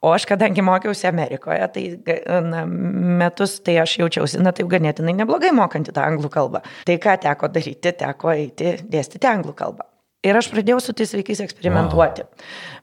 O 0.00 0.14
aš, 0.16 0.24
kadangi 0.24 0.62
mokiausi 0.64 1.04
Amerikoje, 1.10 1.66
tai 1.74 1.84
na, 2.40 2.64
metus 3.20 3.58
tai 3.60 3.76
aš 3.82 3.98
jaučiausi, 4.00 4.40
na 4.40 4.54
taip 4.56 4.70
ganėtinai 4.72 5.12
neblogai 5.18 5.52
mokanti 5.52 5.92
tą 5.92 6.06
anglų 6.08 6.30
kalbą. 6.32 6.62
Tai 6.88 6.96
ką 7.04 7.18
teko 7.26 7.50
daryti, 7.52 7.92
teko 8.00 8.32
eiti 8.32 8.78
dėstyti 8.80 9.28
anglų 9.28 9.52
kalbą. 9.58 9.84
Ir 10.24 10.36
aš 10.36 10.50
pradėjau 10.52 10.80
su 10.84 10.92
tais 10.96 11.12
vaikais 11.16 11.40
eksperimentuoti. 11.46 12.26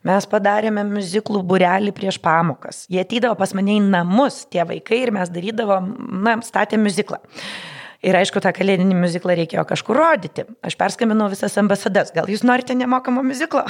Mes 0.10 0.26
padarėme 0.30 0.82
muziklų 0.90 1.44
burelį 1.46 1.94
prieš 1.94 2.18
pamokas. 2.22 2.86
Jie 2.90 3.04
atydavo 3.04 3.38
pas 3.38 3.54
mane 3.58 3.76
į 3.78 3.84
namus, 3.86 4.44
tie 4.50 4.64
vaikai, 4.66 5.04
ir 5.06 5.14
mes 5.14 5.30
darydavom, 5.34 5.92
na, 6.26 6.38
statėm 6.46 6.86
muziklą. 6.86 7.22
Ir 8.08 8.16
aišku, 8.16 8.40
tą 8.40 8.54
kalėdinį 8.56 8.96
muziklą 8.96 9.36
reikėjo 9.36 9.66
kažkur 9.68 9.98
rodyti. 10.00 10.46
Aš 10.64 10.78
perskambinau 10.80 11.28
visas 11.32 11.58
ambasadas. 11.60 12.14
Gal 12.16 12.30
jūs 12.32 12.46
norite 12.48 12.76
nemokamo 12.78 13.20
muziklo? 13.26 13.66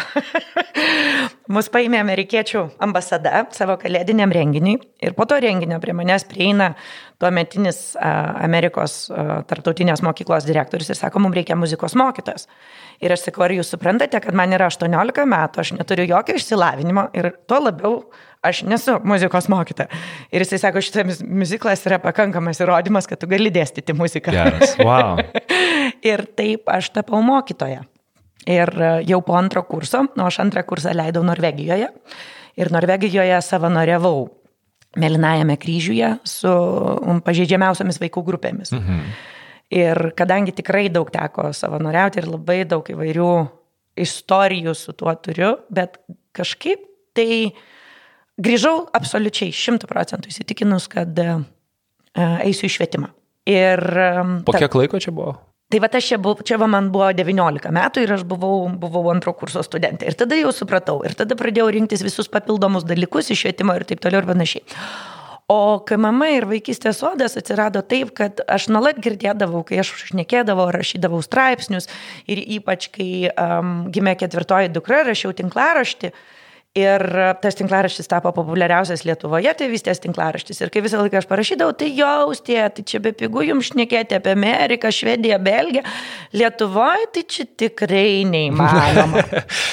Mus 1.55 1.71
paėmė 1.73 1.97
amerikiečių 2.03 2.61
ambasada 2.85 3.47
savo 3.57 3.79
kalėdiniam 3.81 4.33
renginiui. 4.35 4.77
Ir 5.01 5.15
po 5.17 5.25
to 5.25 5.39
renginio 5.41 5.79
prie 5.81 5.95
manęs 5.97 6.27
prieina 6.29 6.73
tuometinis 7.17 7.95
Amerikos 7.97 9.07
tarptautinės 9.49 10.05
mokyklos 10.05 10.45
direktorius 10.45 10.93
ir 10.93 10.99
sako, 10.99 11.23
mums 11.23 11.39
reikia 11.39 11.57
muzikos 11.57 11.97
mokytojas. 11.97 12.45
Ir 13.01 13.13
aš 13.13 13.25
sakau, 13.29 13.47
ar 13.47 13.55
jūs 13.57 13.73
suprantate, 13.73 14.21
kad 14.21 14.37
man 14.37 14.53
yra 14.53 14.69
18 14.69 15.25
metų, 15.33 15.63
aš 15.63 15.73
neturiu 15.79 16.05
jokio 16.11 16.37
išsilavinimo 16.37 17.09
ir 17.17 17.31
tuo 17.49 17.63
labiau 17.63 18.01
aš 18.41 18.61
nesu 18.67 18.97
muzikos 19.03 19.47
mokytoja. 19.51 19.89
Ir 20.31 20.43
jisai 20.43 20.59
sako, 20.61 20.81
šitas 20.83 21.21
muziklas 21.25 21.83
yra 21.89 21.99
pakankamas 22.03 22.61
įrodymas, 22.63 23.07
kad 23.09 23.19
tu 23.21 23.29
gali 23.29 23.51
dėstyti 23.53 23.95
muziką. 23.97 24.33
Geras, 24.35 24.75
wow. 24.81 25.19
ir 26.11 26.25
taip 26.37 26.69
aš 26.71 26.91
tapau 26.95 27.21
mokytoja. 27.25 27.83
Ir 28.47 28.71
e, 28.71 28.91
jau 29.09 29.21
po 29.25 29.35
antro 29.39 29.63
kurso, 29.67 30.05
nu 30.15 30.27
aš 30.27 30.41
antrą 30.45 30.63
kursą 30.67 30.93
leidau 30.95 31.23
Norvegijoje. 31.27 31.89
Ir 32.57 32.73
Norvegijoje 32.73 33.39
savanoriavau 33.45 34.27
Melinajame 34.97 35.57
kryžiuje 35.61 36.07
su 36.25 36.51
pažeidžiamiausiamis 37.25 37.99
vaikų 38.01 38.23
grupėmis. 38.25 38.71
Mhm. 38.73 39.01
Ir 39.77 39.99
kadangi 40.17 40.55
tikrai 40.55 40.87
daug 40.89 41.09
teko 41.11 41.51
savanoriauti 41.53 42.21
ir 42.21 42.29
labai 42.31 42.61
daug 42.65 42.87
įvairių 42.87 43.31
istorijų 43.99 44.73
su 44.77 44.95
tuo 44.95 45.11
turiu, 45.19 45.51
bet 45.73 45.99
kažkaip 46.37 46.85
tai 47.17 47.27
uh, 47.49 47.59
grįžau 48.37 48.87
absoliučiai 48.97 49.53
šimtų 49.55 49.89
procentų 49.89 50.31
įsitikinus, 50.31 50.87
kad 50.91 51.17
uh, 51.23 51.43
eisiu 52.43 52.69
į 52.69 52.73
švietimą. 52.77 53.11
Ir, 53.47 53.79
po 54.43 54.55
kiek 54.55 54.67
ta, 54.67 54.81
laiko 54.81 54.99
čia 54.99 55.13
buvo? 55.15 55.37
Tai 55.71 55.79
va, 55.83 55.89
aš 55.99 56.05
čia, 56.13 56.17
buvau, 56.19 56.43
čia 56.47 56.55
va, 56.59 56.67
man 56.71 56.89
buvo 56.93 57.09
19 57.15 57.71
metų 57.75 58.03
ir 58.03 58.13
aš 58.15 58.23
buvau, 58.27 58.69
buvau 58.79 59.03
antro 59.11 59.33
kurso 59.35 59.63
studentė. 59.63 60.07
Ir 60.07 60.15
tada 60.19 60.37
jau 60.39 60.53
supratau. 60.55 61.01
Ir 61.07 61.15
tada 61.19 61.35
pradėjau 61.39 61.67
rinktis 61.75 62.03
visus 62.07 62.31
papildomus 62.31 62.87
dalykus 62.87 63.31
iš 63.31 63.43
švietimo 63.43 63.75
ir 63.75 63.83
taip 63.87 64.03
toliau 64.03 64.23
ir 64.23 64.29
panašiai. 64.29 64.63
O 65.51 65.79
KMM 65.87 66.23
ir 66.35 66.47
vaikystės 66.47 66.99
sodas 66.99 67.35
atsirado 67.39 67.79
taip, 67.83 68.13
kad 68.15 68.39
aš 68.51 68.67
nuolat 68.71 68.99
girdėdavau, 69.03 69.65
kai 69.67 69.79
aš 69.83 69.93
šnekėdavau, 70.09 70.69
rašydavau 70.75 71.19
straipsnius 71.23 71.87
ir 72.27 72.41
ypač 72.59 72.89
kai 72.91 73.11
um, 73.31 73.77
gimė 73.91 74.17
ketvirtoji 74.19 74.71
dukra, 74.75 75.05
rašiau 75.07 75.35
tinklaraštį. 75.35 76.11
Uh, 76.11 76.33
Ir 76.77 77.01
tas 77.41 77.55
tinklaraštis 77.57 78.09
tapo 78.11 78.29
populiariausias 78.35 79.01
Lietuvoje, 79.07 79.49
tėvystės 79.57 80.01
tinklaraštis. 80.03 80.59
Ir 80.61 80.69
kai 80.73 80.83
visą 80.85 80.99
laiką 81.01 81.17
aš 81.21 81.27
parašydavau, 81.29 81.73
tai 81.77 81.87
jaustė, 81.97 82.59
tai 82.75 82.83
čia 82.85 83.01
be 83.01 83.13
pigų 83.17 83.47
jums 83.47 83.71
šnekėti 83.71 84.17
apie 84.19 84.35
Ameriką, 84.35 84.91
Švediją, 84.93 85.39
Belgiją. 85.41 85.81
Lietuvoje 86.37 87.07
tai 87.15 87.23
čia 87.33 87.47
tikrai 87.63 88.27
neįmanoma. 88.29 89.23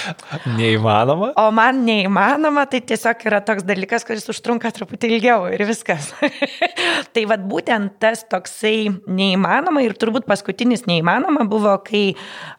neįmanoma? 0.59 1.33
O 1.43 1.51
man 1.53 1.83
neįmanoma, 1.85 2.65
tai 2.73 2.81
tiesiog 2.89 3.27
yra 3.29 3.43
toks 3.45 3.67
dalykas, 3.69 4.07
kuris 4.09 4.25
užtrunka 4.33 4.73
truputį 4.73 5.13
ilgiau 5.13 5.45
ir 5.53 5.67
viskas. 5.69 6.09
tai 7.15 7.27
vad 7.29 7.45
būtent 7.51 7.99
tas 8.01 8.25
toksai 8.33 8.89
neįmanoma 9.05 9.85
ir 9.85 9.99
turbūt 10.01 10.25
paskutinis 10.31 10.87
neįmanoma 10.89 11.45
buvo, 11.51 11.77
kai, 11.85 12.07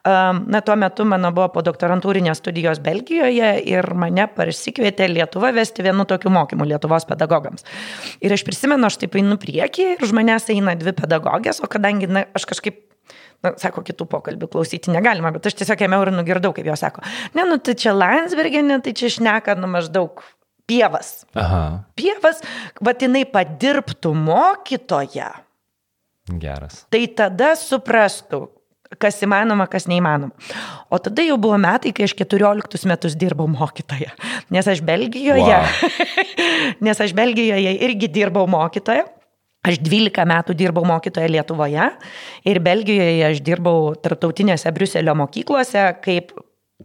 um, 0.05 0.45
na, 0.53 0.61
tuo 0.61 0.77
metu 0.77 1.09
mano 1.09 1.33
buvo 1.33 1.49
po 1.57 1.65
doktorantūrinės 1.65 2.43
studijos 2.43 2.83
Belgijoje 2.85 3.55
ir 3.65 3.89
mane 3.97 4.29
pasikvietė 4.35 5.07
Lietuva 5.11 5.51
vesti 5.55 5.85
vienu 5.85 6.05
tokiu 6.09 6.31
mokymu 6.33 6.67
Lietuvos 6.69 7.07
pedagogams. 7.09 7.65
Ir 8.23 8.35
aš 8.35 8.45
prisimenu, 8.47 8.87
aš 8.87 8.99
taip 9.01 9.17
einu 9.19 9.39
priekį 9.41 9.93
ir 9.95 10.05
už 10.05 10.15
manęs 10.15 10.49
eina 10.53 10.75
dvi 10.79 10.95
pedagogės, 10.97 11.63
o 11.63 11.71
kadangi 11.71 12.11
na, 12.11 12.27
aš 12.35 12.49
kažkaip 12.53 12.83
Na, 13.43 13.51
sako, 13.61 13.83
kitų 13.85 14.07
pokalbių 14.09 14.47
klausyti 14.49 14.89
negalima, 14.89 15.29
bet 15.35 15.45
aš 15.45 15.57
tiesiog 15.59 15.83
ėmiau 15.85 16.05
ir 16.05 16.09
nugirdau, 16.15 16.49
kaip 16.55 16.65
jos 16.65 16.81
sako. 16.81 17.03
Ne, 17.37 17.43
nu 17.45 17.59
tai 17.61 17.75
čia 17.77 17.93
Landsbergenė, 17.93 18.79
tai 18.81 18.95
čia 18.97 19.11
šneka, 19.13 19.53
nu 19.59 19.69
maždaug 19.69 20.23
pievas. 20.65 21.25
Aha. 21.37 21.85
Pievas, 21.99 22.41
bet 22.81 23.05
jinai 23.05 23.25
padirbtų 23.29 24.15
mokytoje. 24.17 25.29
Geras. 26.41 26.81
Tai 26.89 27.03
tada 27.13 27.51
suprastų, 27.59 28.47
kas 29.01 29.17
įmanoma, 29.25 29.67
kas 29.71 29.87
neįmanoma. 29.91 30.33
O 30.93 30.99
tada 31.01 31.25
jau 31.25 31.37
buvo 31.41 31.57
metai, 31.61 31.93
kai 31.95 32.07
aš 32.07 32.15
14 32.19 32.87
metus 32.89 33.17
dirbau 33.19 33.47
mokytoja. 33.51 34.13
Nes 34.53 34.67
aš 34.67 34.83
Belgijoje, 34.85 35.43
wow. 35.43 36.23
nes 36.85 37.01
aš 37.01 37.15
Belgijoje 37.17 37.75
irgi 37.87 38.11
dirbau 38.11 38.47
mokytoja. 38.51 39.07
Aš 39.65 39.79
12 39.81 40.27
metų 40.29 40.53
dirbau 40.53 40.83
mokytoje 40.85 41.31
Lietuvoje 41.33 41.87
ir 42.45 42.59
Belgijoje 42.61 43.23
aš 43.31 43.39
dirbau 43.41 43.95
tarptautinėse 43.97 44.69
Briuselio 44.75 45.15
mokyklose 45.17 45.87
kaip 46.05 46.35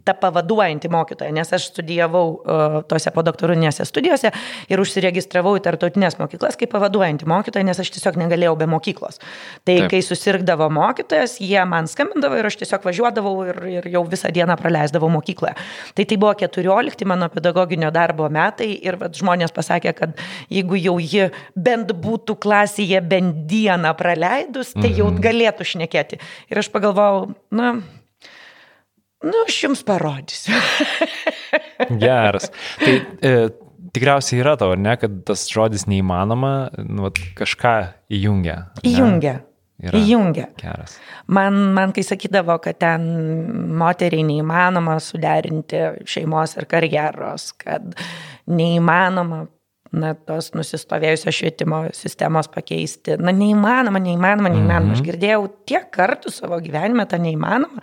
ta 0.05 0.13
pavaduojanti 0.15 0.89
mokytoja, 0.89 1.33
nes 1.35 1.49
aš 1.53 1.65
studijavau 1.67 2.27
uh, 2.31 2.75
tose 2.87 3.11
podoktorinėse 3.11 3.83
studijose 3.83 4.29
ir 4.71 4.79
užsiregistravau 4.79 5.57
į 5.59 5.63
tartautinės 5.65 6.15
mokyklas 6.15 6.55
kaip 6.59 6.71
pavaduojanti 6.71 7.27
mokytoja, 7.27 7.65
nes 7.67 7.81
aš 7.83 7.91
tiesiog 7.97 8.15
negalėjau 8.21 8.55
be 8.61 8.69
mokyklos. 8.71 9.19
Tai 9.67 9.75
Taip. 9.81 9.89
kai 9.91 9.99
susirgdavo 10.05 10.69
mokytojas, 10.71 11.35
jie 11.43 11.59
man 11.67 11.91
skambindavo 11.91 12.39
ir 12.39 12.47
aš 12.47 12.61
tiesiog 12.63 12.87
važiuodavau 12.87 13.35
ir, 13.51 13.61
ir 13.73 13.91
jau 13.91 14.05
visą 14.07 14.31
dieną 14.31 14.55
praleisdavau 14.63 15.11
mokykloje. 15.11 15.57
Tai 15.99 16.07
tai 16.07 16.21
buvo 16.23 16.33
14 16.39 17.07
mano 17.11 17.27
pedagoginio 17.35 17.91
darbo 17.91 18.31
metai 18.31 18.71
ir 18.79 18.95
vat, 19.01 19.19
žmonės 19.19 19.51
pasakė, 19.51 19.97
kad 19.99 20.27
jeigu 20.47 20.79
jau 20.79 20.97
ji 21.03 21.33
bent 21.59 21.91
būtų 21.91 22.39
klasėje 22.39 23.03
bent 23.11 23.43
dieną 23.51 23.91
praleidus, 23.99 24.71
tai 24.71 24.95
jau 24.95 25.11
mhm. 25.11 25.23
galėtų 25.27 25.73
šnekėti. 25.75 26.23
Ir 26.47 26.63
aš 26.63 26.71
pagalvojau, 26.71 27.33
na, 27.51 27.81
Nu, 29.21 29.43
aš 29.45 29.59
jums 29.63 29.83
parodysiu. 29.85 30.57
Geras. 32.03 32.49
Tai 32.81 32.95
e, 33.21 33.35
tikriausiai 33.93 34.41
yra 34.41 34.55
tavo, 34.57 34.75
ar 34.75 34.81
ne, 34.81 34.95
kad 34.97 35.21
tas 35.27 35.45
žodis 35.51 35.85
neįmanoma, 35.89 36.71
nu, 36.87 37.11
kažką 37.37 37.75
įjungia. 38.13 38.57
Įjungia. 38.87 39.37
Yra. 39.81 39.97
Įjungia. 39.97 40.45
Geras. 40.61 40.97
Man, 41.33 41.55
man, 41.73 41.93
kai 41.95 42.03
sakydavo, 42.05 42.59
kad 42.61 42.77
ten 42.83 43.07
moteriai 43.81 44.25
neįmanoma 44.27 44.99
suderinti 45.01 45.79
šeimos 46.05 46.53
ir 46.59 46.67
karjeros, 46.69 47.47
kad 47.57 47.95
neįmanoma 48.51 49.47
na, 49.91 50.13
tos 50.27 50.51
nusistovėjusios 50.53 51.35
švietimo 51.35 51.81
sistemos 51.97 52.49
pakeisti. 52.53 53.17
Na, 53.17 53.33
neįmanoma, 53.35 54.01
neįmanoma, 54.03 54.53
neįmanoma. 54.53 54.93
-hmm. 54.93 54.99
Aš 54.99 55.05
girdėjau 55.07 55.47
tiek 55.65 55.89
kartų 55.93 56.33
savo 56.33 56.61
gyvenime 56.61 57.07
tą 57.09 57.17
neįmanoma, 57.21 57.81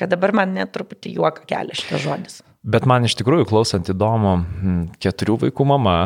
kad 0.00 0.12
dabar 0.12 0.34
man 0.36 0.54
net 0.56 0.72
truputį 0.74 1.16
juoką 1.18 1.46
kelia 1.48 1.76
šitas 1.78 2.04
žodis. 2.04 2.40
Bet 2.62 2.86
man 2.86 3.08
iš 3.08 3.16
tikrųjų 3.18 3.48
klausant 3.50 3.90
įdomu, 3.90 4.36
keturių 5.02 5.40
vaikų 5.48 5.66
mama, 5.66 5.98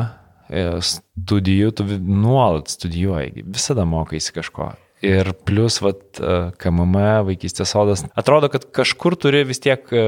e, 0.49 0.65
studijų, 0.81 1.75
tu 1.77 1.85
nuolat 2.01 2.73
studijuoji, 2.73 3.45
visada 3.45 3.85
mokaisi 3.89 4.33
kažko. 4.37 4.73
Ir 5.05 5.29
plus, 5.45 5.77
vat, 5.85 6.01
e, 6.17 6.37
KMM, 6.57 7.27
vaikystės 7.29 7.75
sodas, 7.75 8.07
atrodo, 8.17 8.49
kad 8.49 8.65
kažkur 8.75 9.19
turi 9.21 9.43
vis 9.45 9.61
tiek 9.61 9.85
e, 9.93 10.05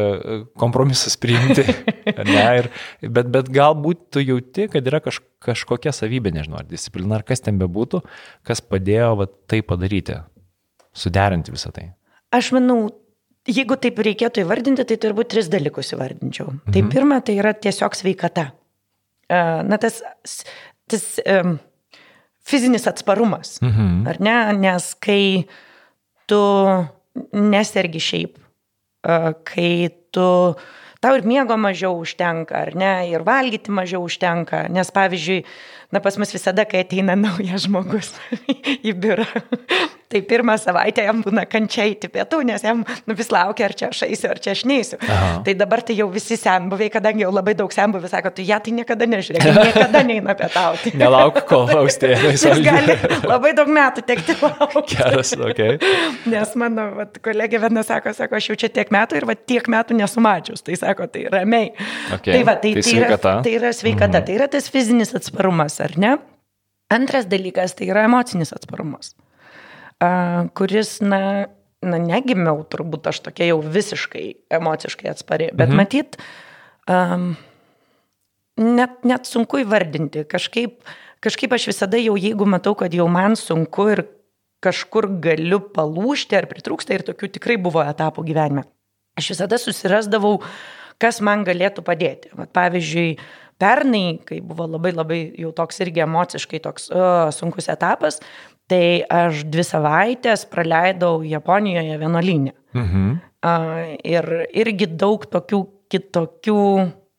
kompromisus 0.57 1.19
priimti. 1.21 1.67
ne, 2.33 2.47
ir, 2.63 2.71
bet, 3.05 3.29
bet 3.35 3.51
galbūt 3.53 4.07
tu 4.17 4.23
jauti, 4.25 4.71
kad 4.73 4.89
yra 4.89 5.03
kaž, 5.05 5.21
kažkokia 5.45 5.93
savybė, 5.93 6.33
nežinau, 6.39 6.63
ar 6.63 6.71
disciplina, 6.71 7.19
ar 7.21 7.27
kas 7.29 7.45
ten 7.45 7.61
bebūtų, 7.61 8.01
kas 8.49 8.65
padėjo 8.65 9.13
vat, 9.21 9.37
tai 9.53 9.61
padaryti, 9.61 10.23
suderinti 10.97 11.53
visą 11.53 11.75
tai. 11.77 11.91
Aš 12.33 12.55
manau, 12.57 12.89
Jeigu 13.49 13.79
taip 13.81 14.01
reikėtų 14.05 14.45
įvardinti, 14.45 14.85
tai 14.85 14.99
turbūt 15.01 15.31
tris 15.33 15.49
dalykus 15.53 15.95
įvardinčiau. 15.97 16.51
Tai 16.51 16.59
mhm. 16.59 16.75
Tai 16.75 16.83
pirma, 16.93 17.21
tai 17.25 17.39
yra 17.41 17.55
tiesiog 17.57 17.97
sveikata. 17.97 18.51
Na, 19.29 19.77
tas, 19.81 20.01
tas 20.89 21.05
um, 21.25 21.59
fizinis 22.45 22.89
atsparumas. 22.89 23.59
Mhm. 23.65 24.05
Ar 24.09 24.21
ne? 24.25 24.37
Nes 24.61 24.91
kai 25.05 25.23
tu 26.29 26.43
nesergi 27.33 28.03
šiaip, 28.05 28.37
kai 29.49 29.73
tu 30.15 30.29
tau 31.01 31.15
ir 31.15 31.27
miego 31.27 31.57
mažiau 31.61 31.99
užtenka, 32.03 32.65
ar 32.67 32.75
ne, 32.79 32.93
ir 33.13 33.25
valgyti 33.27 33.73
mažiau 33.75 34.05
užtenka, 34.07 34.67
nes 34.73 34.91
pavyzdžiui, 34.95 35.45
na 35.93 36.01
pas 36.05 36.19
mus 36.21 36.33
visada, 36.33 36.67
kai 36.69 36.85
ateina 36.85 37.17
naujas 37.25 37.69
žmogus 37.69 38.13
į 38.89 38.95
biurą, 38.99 39.29
tai 40.09 40.23
pirmą 40.25 40.57
savaitę 40.61 41.05
jam 41.05 41.21
būna 41.25 41.45
kančiai 41.49 41.93
į 41.93 42.09
pietų, 42.13 42.41
nes 42.49 42.65
jam 42.65 42.81
nu, 42.81 43.17
vis 43.17 43.29
laukia, 43.33 43.69
ar 43.69 43.75
čia 43.77 43.91
aš 43.93 44.03
eisiu, 44.07 44.31
ar 44.33 44.41
čia 44.41 44.55
aš 44.57 44.65
neisiu. 44.69 44.99
Aha. 45.05 45.31
Tai 45.45 45.55
dabar 45.59 45.83
tai 45.85 45.99
jau 45.99 46.09
visi 46.13 46.39
senbuviai, 46.41 46.89
kadangi 46.93 47.27
jau 47.27 47.33
labai 47.35 47.53
daug 47.59 47.73
senbuvių 47.75 48.09
sako, 48.09 48.33
tu 48.37 48.45
ją 48.45 48.57
ja, 48.57 48.61
tai 48.65 48.73
niekada 48.79 49.09
nežiūrėk, 49.09 49.45
niekada 49.59 50.03
neina 50.09 50.37
pietauti. 50.39 50.95
Nelauk, 51.03 51.43
kol 51.49 51.69
austė. 51.77 52.15
Jis 52.25 52.47
gali 52.65 52.97
labai 53.29 53.53
daug 53.59 53.69
metų 53.73 54.05
tekti 54.09 54.37
laukti. 54.41 54.97
Geras, 54.97 55.35
ok. 55.37 55.63
Nes 56.33 56.57
mano 56.61 56.89
vat, 57.03 57.21
kolegė 57.25 57.61
viena 57.67 57.85
sako, 57.87 58.17
sako, 58.17 58.41
aš 58.41 58.51
jau 58.53 58.59
čia 58.65 58.73
tiek 58.81 58.93
metų 58.95 59.21
ir 59.21 59.29
va, 59.29 59.37
tiek 59.37 59.69
metų 59.69 59.99
nesumačius. 60.01 60.65
Tai 60.65 60.79
sako, 60.81 61.09
tai 61.13 61.27
ramiai. 61.33 61.75
Okay. 62.17 62.33
Tai, 62.33 62.43
va, 62.49 62.57
tai, 62.57 62.73
tai, 62.79 62.81
tai, 62.81 62.89
sveikata. 62.89 63.37
yra, 63.37 63.45
tai 63.45 63.55
yra 63.61 63.75
sveikata, 63.77 64.17
mhm. 64.17 64.27
tai 64.29 64.41
yra 64.41 64.49
tas 64.57 64.73
fizinis 64.73 65.13
atsparumas, 65.19 65.78
ar 65.85 65.97
ne? 66.01 66.17
Antras 66.93 67.29
dalykas 67.29 67.77
tai 67.77 67.91
yra 67.93 68.07
emocinis 68.09 68.55
atsparumas 68.57 69.15
kuris, 70.55 70.99
na, 71.03 71.49
na, 71.83 71.99
negimiau 71.99 72.63
turbūt 72.71 73.11
aš 73.11 73.23
tokia 73.27 73.51
jau 73.51 73.59
visiškai 73.63 74.27
emociškai 74.59 75.11
atspari, 75.11 75.51
bet 75.53 75.69
mhm. 75.73 75.77
matyt, 75.77 76.19
um, 76.91 77.33
net, 78.57 79.03
net 79.05 79.27
sunku 79.27 79.63
įvardinti. 79.65 80.25
Kažkaip, 80.31 80.79
kažkaip 81.25 81.53
aš 81.53 81.71
visada 81.73 82.01
jau, 82.01 82.17
jeigu 82.19 82.47
matau, 82.47 82.77
kad 82.79 82.95
jau 82.95 83.09
man 83.11 83.37
sunku 83.39 83.91
ir 83.97 84.07
kažkur 84.63 85.07
galiu 85.23 85.61
palūšti 85.75 86.35
ar 86.35 86.49
pritrūksta 86.51 86.97
ir 86.97 87.07
tokių 87.07 87.31
tikrai 87.37 87.59
buvo 87.63 87.83
etapų 87.87 88.25
gyvenime. 88.27 88.67
Aš 89.19 89.35
visada 89.35 89.59
susirasdavau, 89.59 90.39
kas 91.03 91.21
man 91.23 91.45
galėtų 91.47 91.83
padėti. 91.87 92.31
Vat, 92.39 92.51
pavyzdžiui, 92.55 93.19
pernai, 93.59 94.21
kai 94.27 94.39
buvo 94.45 94.69
labai 94.71 94.93
labai 94.95 95.21
jau 95.39 95.51
toks 95.57 95.83
irgi 95.85 96.05
emociškai 96.05 96.63
toks 96.65 96.91
uh, 96.95 97.29
sunkus 97.35 97.69
etapas, 97.73 98.21
Tai 98.69 98.85
aš 99.09 99.47
dvi 99.49 99.65
savaitės 99.65 100.45
praleidau 100.53 101.23
Japonijoje 101.25 101.97
vienuolynę. 102.01 102.53
Mhm. 102.77 103.17
Uh, 103.39 103.95
ir 104.03 104.27
irgi 104.51 104.89
daug 104.99 105.23
tokių 105.31 105.61
kitokių 105.89 106.63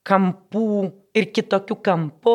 kampų 0.05 0.65
ir 1.15 1.29
kitokių 1.33 1.77
kampų 1.85 2.33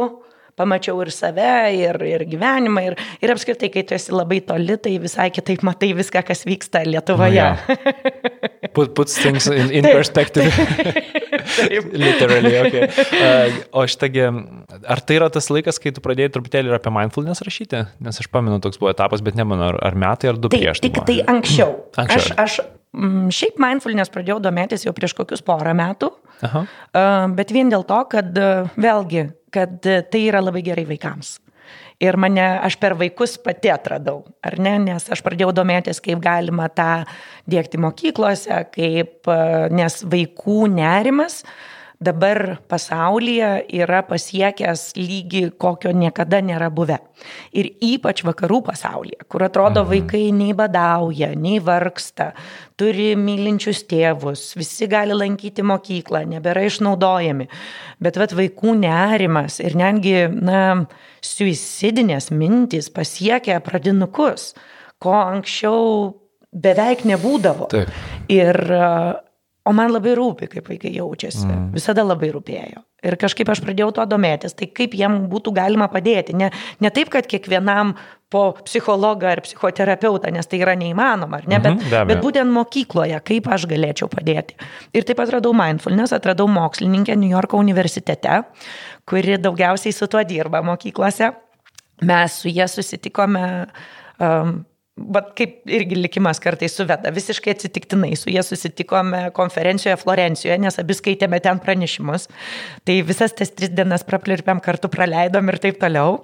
pamačiau 0.58 1.00
ir 1.04 1.10
save, 1.14 1.50
ir, 1.74 1.98
ir 2.08 2.24
gyvenimą, 2.30 2.84
ir, 2.90 2.98
ir 3.22 3.32
apskritai, 3.34 3.70
kai 3.74 3.84
tu 3.86 3.96
esi 3.96 4.14
labai 4.14 4.40
toli, 4.46 4.76
tai 4.80 4.96
visai 5.02 5.30
kitaip 5.34 5.64
matai 5.66 5.92
viską, 5.98 6.24
kas 6.26 6.44
vyksta 6.46 6.84
Lietuvoje. 6.86 7.42
Oh, 7.42 7.72
yeah. 7.74 8.70
Put, 8.74 8.94
puts 8.94 9.18
things 9.18 9.46
in, 9.46 9.70
in 9.70 9.86
perspective. 9.96 10.50
Literally, 12.04 12.54
ok. 12.64 12.76
Uh, 12.80 13.58
o 13.78 13.84
šitagi, 13.90 14.24
ar 14.90 15.02
tai 15.06 15.18
yra 15.20 15.30
tas 15.32 15.50
laikas, 15.52 15.78
kai 15.82 15.94
tu 15.94 16.02
pradėjai 16.04 16.32
truputėlį 16.36 16.72
ir 16.72 16.78
apie 16.78 16.94
mindfulness 16.94 17.44
rašyti? 17.46 17.84
Nes 18.04 18.22
aš 18.22 18.30
pamenu, 18.32 18.60
toks 18.64 18.80
buvo 18.80 18.92
etapas, 18.94 19.22
bet 19.24 19.38
nemanu, 19.38 19.68
ar, 19.72 19.80
ar 19.90 19.98
metai, 19.98 20.32
ar 20.32 20.40
du 20.40 20.50
tai, 20.50 20.62
prieš. 20.62 20.82
Tik 20.84 21.02
tai 21.06 21.20
anksčiau. 21.34 21.76
anksčiau. 22.00 22.38
Aš, 22.38 22.58
aš 22.62 22.73
šiaip 23.34 23.60
mindfulness 23.62 24.12
pradėjau 24.14 24.40
domėtis 24.42 24.86
jau 24.86 24.92
prieš 24.96 25.16
kokius 25.18 25.42
porą 25.44 25.72
metų. 25.76 26.10
Aha. 26.44 26.64
Bet 27.34 27.52
vien 27.54 27.70
dėl 27.70 27.86
to, 27.88 28.00
kad 28.10 28.36
uh, 28.38 28.70
vėlgi 28.74 29.28
kad 29.54 29.80
tai 30.10 30.26
yra 30.28 30.42
labai 30.42 30.64
gerai 30.66 30.86
vaikams. 30.88 31.38
Ir 32.02 32.18
mane, 32.20 32.42
aš 32.66 32.74
per 32.82 32.96
vaikus 32.98 33.36
pati 33.40 33.70
atradau, 33.70 34.24
ar 34.44 34.56
ne, 34.60 34.74
nes 34.82 35.06
aš 35.14 35.22
pradėjau 35.24 35.52
domėtis, 35.54 36.02
kaip 36.02 36.18
galima 36.24 36.66
tą 36.74 37.04
dėkti 37.48 37.78
mokyklose, 37.80 38.58
kaip, 38.74 39.30
nes 39.72 40.00
vaikų 40.10 40.58
nerimas 40.74 41.38
uh, 41.44 41.54
dabar 42.02 42.58
pasaulyje 42.68 43.50
yra 43.74 44.02
pasiekęs 44.06 44.94
lygį, 44.98 45.44
kokio 45.60 45.92
niekada 45.94 46.40
nėra 46.44 46.70
buvę. 46.74 46.98
Ir 47.56 47.70
ypač 47.84 48.24
vakarų 48.26 48.60
pasaulyje, 48.68 49.26
kur 49.30 49.46
atrodo 49.46 49.84
mhm. 49.84 49.90
vaikai 49.92 50.24
nei 50.34 50.54
badauja, 50.56 51.32
nei 51.38 51.60
vargsta, 51.62 52.32
turi 52.80 53.12
mylinčius 53.18 53.84
tėvus, 53.90 54.52
visi 54.58 54.88
gali 54.90 55.16
lankyti 55.16 55.64
mokyklą, 55.66 56.24
nebėra 56.34 56.66
išnaudojami. 56.68 57.48
Bet 58.02 58.18
vat 58.20 58.34
vaikų 58.36 58.76
nerimas 58.82 59.60
ir 59.62 59.78
netgi, 59.78 60.18
na, 60.34 60.84
suicidinės 61.24 62.30
mintys 62.34 62.90
pasiekia 62.92 63.60
pradinukus, 63.64 64.52
ko 65.02 65.14
anksčiau 65.14 66.12
beveik 66.54 67.04
nebūdavo. 67.08 67.68
Taip. 67.72 67.94
Ir 68.32 68.58
O 69.64 69.72
man 69.72 69.94
labai 69.94 70.12
rūpi, 70.18 70.48
kaip 70.52 70.66
vaikai 70.68 70.90
jaučiasi. 70.92 71.46
Mm. 71.46 71.68
Visada 71.72 72.02
labai 72.04 72.28
rūpėjo. 72.34 72.82
Ir 73.04 73.14
kažkaip 73.20 73.48
aš 73.52 73.62
pradėjau 73.64 73.94
tuo 73.96 74.04
domėtis, 74.08 74.52
tai 74.56 74.68
kaip 74.72 74.92
jiem 74.96 75.22
būtų 75.32 75.54
galima 75.56 75.88
padėti. 75.92 76.34
Ne, 76.36 76.50
ne 76.84 76.90
taip, 76.92 77.08
kad 77.12 77.24
kiekvienam 77.28 77.94
po 78.32 78.42
psichologą 78.64 79.30
ar 79.32 79.42
psichoterapeutą, 79.44 80.32
nes 80.34 80.48
tai 80.50 80.60
yra 80.60 80.74
neįmanoma, 80.76 81.40
ne, 81.46 81.60
bet, 81.60 81.70
mm 81.72 81.80
-hmm, 81.80 82.08
bet 82.10 82.20
būtent 82.24 82.52
mokykloje, 82.52 83.20
kaip 83.24 83.48
aš 83.56 83.66
galėčiau 83.70 84.08
padėti. 84.12 84.56
Ir 84.92 85.04
taip 85.08 85.20
atradau 85.24 85.52
mindfulness, 85.56 86.12
atradau 86.12 86.48
mokslininkę 86.48 87.16
New 87.16 87.30
Yorko 87.30 87.56
universitete, 87.56 88.42
kuri 89.08 89.38
daugiausiai 89.38 89.92
su 89.92 90.06
tuo 90.06 90.24
dirba 90.24 90.62
mokyklose. 90.62 91.32
Mes 92.02 92.40
su 92.40 92.48
jie 92.48 92.68
susitikome 92.68 93.66
um, 94.20 94.64
Bet 94.94 95.32
kaip 95.34 95.64
irgi 95.66 95.96
likimas 95.98 96.38
kartais 96.38 96.76
suveda, 96.78 97.10
visiškai 97.10 97.50
atsitiktinai 97.56 98.12
su 98.14 98.30
jie 98.30 98.44
susitikome 98.46 99.24
konferencijoje 99.34 99.96
Florencijoje, 99.98 100.58
nes 100.62 100.78
abi 100.78 100.94
skaitėme 100.94 101.40
ten 101.42 101.58
pranešimus. 101.58 102.28
Tai 102.86 102.94
visas 103.08 103.34
tas 103.34 103.50
tris 103.50 103.72
dienas 103.74 104.06
praplirpėm 104.06 104.60
kartu 104.62 104.86
praleidom 104.92 105.50
ir 105.50 105.58
taip 105.64 105.80
toliau. 105.82 106.20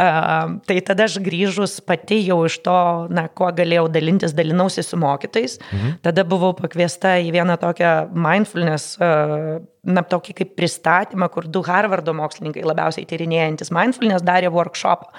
Uh, 0.00 0.56
tai 0.64 0.78
tada 0.88 1.04
aš 1.04 1.18
grįžus 1.26 1.76
pati 1.84 2.22
jau 2.22 2.38
iš 2.48 2.56
to, 2.64 2.78
na, 3.12 3.26
kuo 3.28 3.50
galėjau 3.58 3.84
dalintis, 3.92 4.32
dalinausi 4.38 4.86
su 4.86 4.96
mokytais. 4.96 5.58
Mhm. 5.68 5.98
Tada 6.08 6.24
buvau 6.24 6.54
pakviesta 6.56 7.18
į 7.20 7.34
vieną 7.36 7.58
tokią 7.60 7.92
mindfulness. 8.16 8.96
Uh, 8.96 9.60
na, 9.86 10.02
tokį 10.02 10.38
kaip 10.40 10.56
pristatymą, 10.56 11.28
kur 11.30 11.44
du 11.52 11.60
Harvardo 11.68 12.16
mokslininkai 12.16 12.64
labiausiai 12.64 13.06
tyrinėjantis 13.12 13.70
mindfulness 13.76 14.24
darė 14.26 14.48
workshopą. 14.56 15.12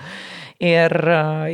Ir, 0.57 0.89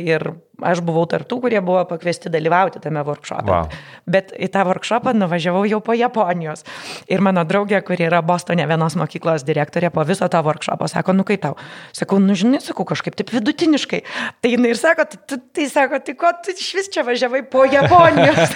ir 0.00 0.22
aš 0.62 0.80
buvau 0.84 1.04
tartų, 1.10 1.40
kurie 1.42 1.60
buvo 1.64 1.82
pakviesti 1.88 2.30
dalyvauti 2.32 2.80
tame 2.82 3.02
workshopė. 3.06 3.50
Wow. 3.50 3.70
Bet 4.06 4.32
į 4.36 4.48
tą 4.54 4.62
workshopą 4.68 5.14
nuvažiavau 5.16 5.64
jau 5.66 5.80
po 5.84 5.96
Japonijos. 5.96 6.64
Ir 7.10 7.22
mano 7.24 7.42
draugė, 7.48 7.80
kuri 7.86 8.06
yra 8.06 8.20
Bostone 8.22 8.66
vienos 8.68 8.96
mokyklos 9.00 9.44
direktorė, 9.46 9.90
po 9.94 10.04
viso 10.06 10.28
tą 10.30 10.42
workshopą 10.46 10.88
sako, 10.90 11.14
nu 11.16 11.26
kaip 11.26 11.42
tau? 11.42 11.58
Sakau, 11.96 12.20
nu 12.22 12.36
žinai, 12.38 12.60
sakau 12.64 12.86
kažkaip 12.88 13.16
taip 13.18 13.32
vidutiniškai. 13.34 14.02
Tai 14.44 14.52
jinai 14.52 14.74
ir 14.74 14.80
sako, 14.80 15.08
tai, 15.10 15.40
tai, 15.56 15.68
sako, 15.72 16.00
tai 16.04 16.16
ko 16.20 16.32
tu 16.44 16.54
iš 16.54 16.70
vis 16.78 16.90
čia 16.94 17.04
važiavai 17.06 17.42
po 17.50 17.66
Japonijos? 17.68 18.54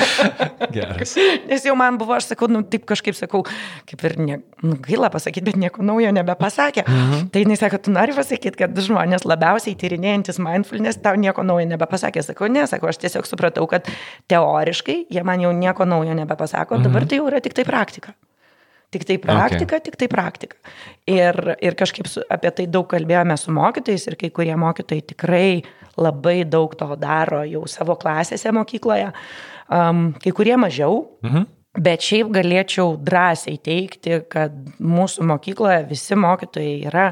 Geras. 0.76 1.16
Nes 1.48 1.64
jau 1.66 1.76
man 1.78 2.00
buvo, 2.00 2.16
aš 2.18 2.32
sakau, 2.34 2.50
nu 2.52 2.64
taip 2.66 2.84
kažkaip 2.88 3.16
sakau, 3.18 3.44
kaip 3.88 4.06
ir 4.08 4.18
ne, 4.20 4.40
nu, 4.62 4.76
gaila 4.84 5.12
pasakyti, 5.12 5.48
bet 5.50 5.60
nieko 5.60 5.84
naujo 5.86 6.12
nebepasakė. 6.14 6.86
Mhm. 6.86 7.28
Tai 7.32 7.46
jinai 7.46 7.58
sako, 7.60 7.82
tu 7.86 7.94
nori 7.94 8.16
pasakyti, 8.16 8.58
kad 8.62 8.82
žmonės 8.82 9.24
labiausiai 9.28 9.62
labiausiai 9.62 9.78
tyrinėjantis 9.78 10.40
mindfulness 10.42 11.00
tau 11.02 11.16
nieko 11.22 11.44
naujo 11.46 11.68
nebepasakė. 11.70 12.24
Sakau, 12.26 12.50
ne, 12.52 12.66
sakau, 12.70 12.90
aš 12.90 13.00
tiesiog 13.04 13.28
supratau, 13.28 13.66
kad 13.70 13.88
teoriškai 14.32 14.98
jie 15.12 15.24
man 15.26 15.42
jau 15.44 15.54
nieko 15.56 15.86
naujo 15.88 16.16
nebepasako, 16.18 16.78
mhm. 16.78 16.88
dabar 16.88 17.08
tai 17.08 17.22
jau 17.22 17.30
yra 17.30 17.42
tik 17.44 17.56
tai 17.58 17.66
praktika. 17.68 18.14
Tik 18.92 19.06
tai 19.08 19.16
praktika, 19.16 19.78
okay. 19.78 19.84
tik 19.86 19.94
tai 19.96 20.06
praktika. 20.12 20.56
Ir, 21.08 21.36
ir 21.64 21.76
kažkaip 21.80 22.10
su, 22.12 22.20
apie 22.28 22.50
tai 22.52 22.66
daug 22.68 22.84
kalbėjome 22.90 23.38
su 23.40 23.54
mokytojais 23.56 24.04
ir 24.10 24.18
kai 24.20 24.28
kurie 24.36 24.52
mokytojai 24.60 25.04
tikrai 25.14 25.62
labai 25.96 26.42
daug 26.44 26.74
to 26.76 26.90
daro 27.00 27.40
jau 27.48 27.64
savo 27.70 27.96
klasėse 27.96 28.52
mokykloje, 28.52 29.08
um, 29.72 30.10
kai 30.20 30.34
kurie 30.36 30.58
mažiau. 30.60 31.06
Mhm. 31.24 31.48
Bet 31.72 32.04
šiaip 32.04 32.28
galėčiau 32.34 32.98
drąsiai 33.00 33.56
teikti, 33.64 34.18
kad 34.28 34.52
mūsų 34.76 35.24
mokykloje 35.24 35.86
visi 35.88 36.18
mokytojai 36.20 36.74
yra 36.90 37.06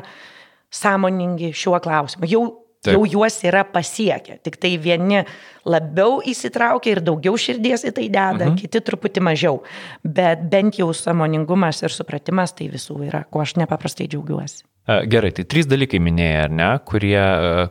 sąmoningi 0.69 1.49
šiuo 1.57 1.81
klausimu. 1.81 2.29
Jau, 2.29 2.43
Taip. 2.81 2.95
jau 2.97 3.05
juos 3.05 3.37
yra 3.45 3.61
pasiekę. 3.69 4.39
Tik 4.41 4.57
tai 4.57 4.73
vieni 4.81 5.21
labiau 5.69 6.23
įsitraukia 6.25 6.95
ir 6.95 7.03
daugiau 7.05 7.37
širdies 7.37 7.85
į 7.85 7.93
tai 7.99 8.07
deda, 8.09 8.47
mhm. 8.47 8.57
kiti 8.57 8.81
truputį 8.81 9.25
mažiau. 9.27 9.61
Bet 10.01 10.47
bent 10.53 10.81
jau 10.81 10.89
sąmoningumas 10.97 11.83
ir 11.85 11.93
supratimas 11.93 12.57
tai 12.57 12.71
visų 12.73 13.03
yra, 13.11 13.27
kuo 13.29 13.45
aš 13.45 13.59
nepaprastai 13.61 14.09
džiaugiuosi. 14.09 14.65
Gerai, 15.13 15.29
tai 15.37 15.45
trys 15.47 15.69
dalykai 15.71 16.01
minėjai, 16.03 16.39
ar 16.47 16.55
ne, 16.57 16.69
kurie, 16.89 17.21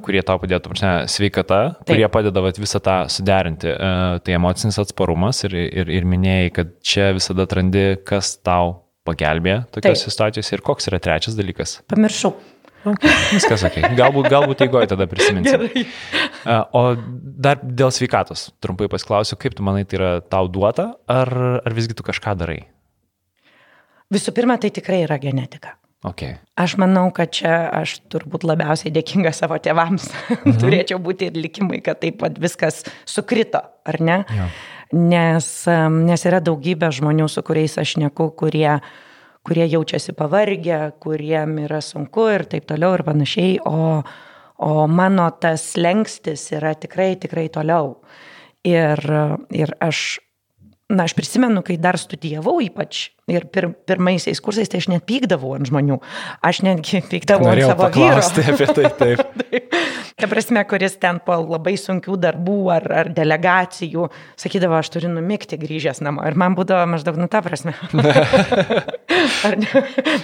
kurie 0.06 0.22
tau 0.24 0.38
padėtų, 0.40 0.72
prasme, 0.72 0.92
sveikata, 1.12 1.58
Taip. 1.80 1.90
kurie 1.90 2.06
padeda 2.14 2.44
vat, 2.46 2.60
visą 2.62 2.80
tą 2.86 3.00
suderinti. 3.12 3.74
Tai 4.24 4.36
emocinis 4.38 4.78
atsparumas 4.80 5.42
ir, 5.50 5.58
ir, 5.58 5.90
ir 5.98 6.08
minėjai, 6.08 6.54
kad 6.56 6.78
čia 6.86 7.10
visada 7.18 7.50
atrandi, 7.50 7.98
kas 8.08 8.38
tau 8.46 8.78
pagelbė 9.10 9.64
tokiose 9.74 10.12
situacijose 10.14 10.56
ir 10.56 10.64
koks 10.66 10.90
yra 10.92 11.02
trečias 11.04 11.36
dalykas. 11.38 11.80
Pamiršau. 11.92 12.36
Okay, 12.88 13.12
viskas 13.34 13.66
ok. 13.68 13.82
Galbūt, 13.98 14.30
galbūt 14.32 14.64
eigoje 14.64 14.88
tada 14.94 15.08
prisiminsiu. 15.12 15.68
O 16.76 16.84
dar 17.44 17.60
dėl 17.60 17.92
sveikatos, 17.92 18.50
trumpai 18.64 18.88
pasiklausiu, 18.92 19.36
kaip 19.42 19.58
tu 19.58 19.66
manai, 19.68 19.84
tai 19.84 20.00
yra 20.00 20.12
tau 20.24 20.48
duota, 20.52 20.94
ar, 21.12 21.34
ar 21.60 21.76
visgi 21.76 21.98
tu 21.98 22.06
kažką 22.08 22.38
darai? 22.40 22.62
Visų 24.10 24.34
pirma, 24.34 24.56
tai 24.58 24.72
tikrai 24.74 25.04
yra 25.04 25.20
genetika. 25.22 25.76
Okay. 26.00 26.38
Aš 26.56 26.78
manau, 26.80 27.10
kad 27.12 27.34
čia 27.36 27.68
aš 27.82 27.98
turbūt 28.08 28.46
labiausiai 28.48 28.92
dėkinga 28.96 29.34
savo 29.36 29.60
tėvams. 29.60 30.08
Mhm. 30.40 30.56
Turėčiau 30.62 31.00
būti 31.04 31.28
ir 31.28 31.36
likimai, 31.36 31.82
kad 31.84 32.00
taip 32.00 32.22
pat 32.22 32.38
viskas 32.40 32.86
sukrito, 33.08 33.60
ar 33.60 33.98
ne? 34.00 34.22
Ja. 34.32 34.48
Nes, 34.96 35.50
nes 35.68 36.24
yra 36.26 36.40
daugybė 36.42 36.90
žmonių, 36.96 37.28
su 37.30 37.44
kuriais 37.46 37.76
aš 37.82 37.98
neku, 38.02 38.30
kurie, 38.40 38.80
kurie 39.50 39.66
jaučiasi 39.66 40.14
pavargę, 40.14 40.80
kuriem 41.02 41.58
yra 41.66 41.82
sunku 41.82 42.28
ir 42.30 42.46
taip 42.52 42.68
toliau 42.70 42.94
ir 42.94 43.04
panašiai, 43.08 43.56
o, 43.66 44.04
o 44.62 44.88
mano 44.88 45.26
tas 45.42 45.72
lengstis 45.78 46.52
yra 46.54 46.76
tikrai, 46.78 47.16
tikrai 47.18 47.48
toliau. 47.50 47.96
Ir, 48.68 49.02
ir 49.56 49.74
aš 49.82 50.20
na, 50.90 51.06
aš 51.06 51.14
prisimenu, 51.14 51.62
kai 51.66 51.78
dar 51.78 52.00
studijavau 52.02 52.58
ypač 52.66 53.10
ir 53.30 53.46
pir, 53.54 53.68
pirmaisiais 53.86 54.40
kursais, 54.42 54.70
tai 54.72 54.80
aš 54.82 54.88
net 54.90 55.04
pykdavau 55.06 55.54
ant 55.54 55.70
žmonių. 55.70 56.00
Aš 56.46 56.64
netgi 56.66 57.04
pykdavau 57.06 57.52
Norėjau 57.52 57.76
ant 57.76 57.84
savo 57.84 57.90
vyro. 57.94 58.24
apie 58.56 58.68
tai, 58.74 58.90
taip. 58.98 59.22
taip. 59.44 59.78
Ta 60.20 60.28
prasme, 60.28 60.64
kuris 60.68 60.98
ten 61.00 61.22
po 61.24 61.38
labai 61.40 61.76
sunkių 61.80 62.18
darbų 62.26 62.58
ar, 62.74 62.88
ar 63.04 63.12
delegacijų 63.16 64.10
sakydavo, 64.40 64.80
aš 64.82 64.90
turiu 64.98 65.14
numikti 65.14 65.62
grįžęs 65.62 66.02
namo. 66.04 66.26
Ir 66.28 66.36
man 66.40 66.58
būdavo 66.58 66.90
maždaug, 66.92 67.22
nu 67.22 67.30
ta 67.32 67.44
prasme. 67.46 67.76
ar 69.48 69.60
ne? 69.62 69.70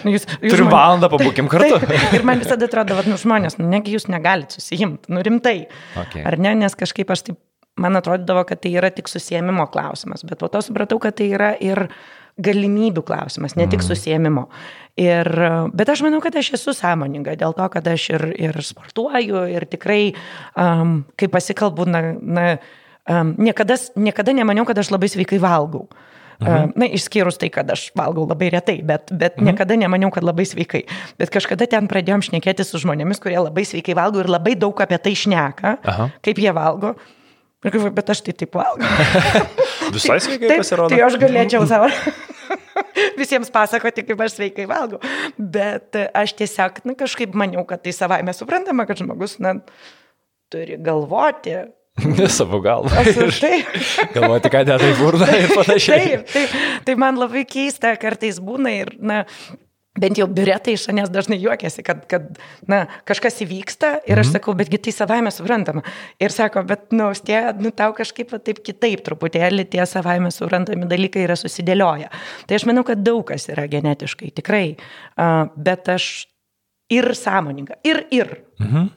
Nu, 0.02 0.16
jūs, 0.18 0.26
jūs 0.42 0.50
Turim 0.50 0.68
man... 0.68 0.74
valandą 0.74 1.14
pabūkim 1.14 1.50
kartu. 1.52 1.78
Taip, 1.86 2.18
ir 2.18 2.26
man 2.28 2.42
visada 2.42 2.68
atrodo, 2.68 2.98
kad 2.98 3.08
nu, 3.12 3.22
žmonės, 3.22 3.62
nu, 3.62 3.70
negi 3.72 3.94
jūs 3.96 4.10
negalite 4.12 4.58
susijimti, 4.58 5.14
nu 5.14 5.24
rimtai. 5.24 5.60
Okay. 6.08 6.26
Ar 6.26 6.42
ne, 6.42 6.58
nes 6.66 6.76
kažkaip 6.76 7.14
aš 7.14 7.30
taip 7.30 7.40
man 7.82 8.00
atrodydavo, 8.00 8.46
kad 8.48 8.62
tai 8.64 8.76
yra 8.80 8.92
tik 8.94 9.10
susėmimo 9.12 9.68
klausimas, 9.72 10.24
bet 10.28 10.40
po 10.40 10.50
to 10.52 10.62
supratau, 10.64 11.00
kad 11.04 11.18
tai 11.20 11.30
yra 11.36 11.54
ir 11.60 11.88
galimybių 12.42 13.04
klausimas, 13.08 13.56
ne 13.56 13.68
tik 13.68 13.80
mhm. 13.80 13.88
susėmimo. 13.88 14.48
Ir, 15.00 15.28
bet 15.76 15.92
aš 15.92 16.04
manau, 16.04 16.20
kad 16.24 16.36
aš 16.40 16.54
esu 16.58 16.74
sąmoninga 16.76 17.38
dėl 17.40 17.56
to, 17.56 17.68
kad 17.72 17.88
aš 17.88 18.10
ir, 18.16 18.26
ir 18.48 18.60
sportuoju 18.64 19.46
ir 19.52 19.68
tikrai, 19.72 20.02
um, 20.60 20.98
kai 21.20 21.32
pasikalbu, 21.32 21.88
na, 21.88 22.02
na 22.20 22.46
um, 23.08 23.32
niekada, 23.40 23.80
niekada 23.96 24.36
nemaniau, 24.36 24.68
kad 24.68 24.84
aš 24.84 24.92
labai 24.96 25.12
sveikai 25.12 25.40
valgau. 25.44 25.88
Mhm. 26.36 26.74
Na, 26.76 26.88
išskyrus 26.92 27.38
tai, 27.40 27.48
kad 27.48 27.70
aš 27.72 27.88
valgau 27.96 28.26
labai 28.28 28.50
retai, 28.52 28.82
bet, 28.84 29.08
bet 29.16 29.38
mhm. 29.38 29.52
niekada 29.52 29.80
nemaniau, 29.80 30.12
kad 30.12 30.26
labai 30.28 30.44
sveikai. 30.48 30.84
Bet 31.20 31.32
kažkada 31.32 31.68
ten 31.72 31.88
pradėjom 31.92 32.26
šnekėti 32.28 32.68
su 32.68 32.84
žmonėmis, 32.84 33.24
kurie 33.24 33.40
labai 33.40 33.64
sveikai 33.68 33.96
valgo 33.96 34.20
ir 34.20 34.32
labai 34.32 34.58
daug 34.60 34.76
apie 34.84 35.00
tai 35.00 35.16
šneka, 35.16 35.78
Aha. 35.88 36.10
kaip 36.26 36.44
jie 36.44 36.52
valgo. 36.56 36.98
Ir 37.66 37.74
galvoju, 37.74 37.96
bet 37.98 38.14
aš 38.14 38.22
tai 38.26 38.36
taip 38.38 38.56
valgau. 38.56 38.88
Visai 39.96 40.20
sveikai 40.22 40.52
taip, 40.52 40.62
pasirodo. 40.62 40.94
Tai 40.94 41.04
aš 41.08 41.18
galėčiau 41.22 41.66
savo 41.70 41.90
visiems 43.20 43.50
pasakoti, 43.54 44.06
kaip 44.06 44.22
aš 44.26 44.38
sveikai 44.38 44.68
valgau. 44.70 45.00
Bet 45.38 45.98
aš 46.14 46.36
tiesiog 46.40 46.84
na, 46.86 46.98
kažkaip 47.00 47.34
maniau, 47.38 47.66
kad 47.68 47.84
tai 47.86 47.96
savai 47.96 48.22
mes 48.28 48.38
suprantama, 48.42 48.86
kad 48.90 49.02
žmogus 49.02 49.40
na, 49.44 49.58
turi 50.54 50.80
galvoti. 50.82 51.58
Ne 52.20 52.26
savo 52.28 52.60
galvą. 52.60 52.92
Galvoti, 54.12 54.50
ką 54.52 54.64
dedai 54.68 54.90
burną 55.00 55.30
ir 55.32 55.54
panašiai. 55.56 56.10
Taip, 56.10 56.26
taip. 56.34 56.56
Tai 56.84 56.96
man 57.00 57.16
labai 57.16 57.46
keista 57.48 57.94
kartais 57.96 58.42
būna 58.44 58.74
ir, 58.82 58.92
na, 59.00 59.22
bent 60.00 60.20
jau 60.20 60.28
biuretai 60.32 60.76
iš 60.76 60.88
anės 60.92 61.12
dažnai 61.14 61.38
juokiasi, 61.40 61.84
kad, 61.86 62.04
kad 62.12 62.28
na, 62.72 62.86
kažkas 63.08 63.40
įvyksta 63.46 63.92
ir 64.04 64.20
aš 64.20 64.30
mhm. 64.30 64.34
sakau, 64.38 64.56
betgi 64.58 64.82
tai 64.88 64.96
savaime 64.96 65.32
suprantama. 65.34 65.86
Ir 66.22 66.36
sako, 66.36 66.66
bet, 66.68 66.90
nu, 66.96 67.10
tie, 67.16 67.40
nu, 67.62 67.72
tau 67.76 67.96
kažkaip 67.98 68.36
va, 68.36 68.42
taip 68.44 68.62
kitaip 68.66 69.06
truputėlį 69.08 69.68
tie 69.72 69.86
savaime 69.90 70.34
suprantami 70.36 70.90
dalykai 70.92 71.26
yra 71.28 71.40
susidėlioję. 71.40 72.12
Tai 72.50 72.60
aš 72.60 72.68
manau, 72.70 72.86
kad 72.88 73.04
daug 73.06 73.24
kas 73.30 73.48
yra 73.54 73.70
genetiškai, 73.72 74.34
tikrai. 74.36 74.68
Bet 75.56 75.90
aš 75.96 76.28
ir 76.92 77.10
sąmoninga, 77.16 77.80
ir 77.88 78.06
ir. 78.14 78.38
Mhm. 78.60 78.94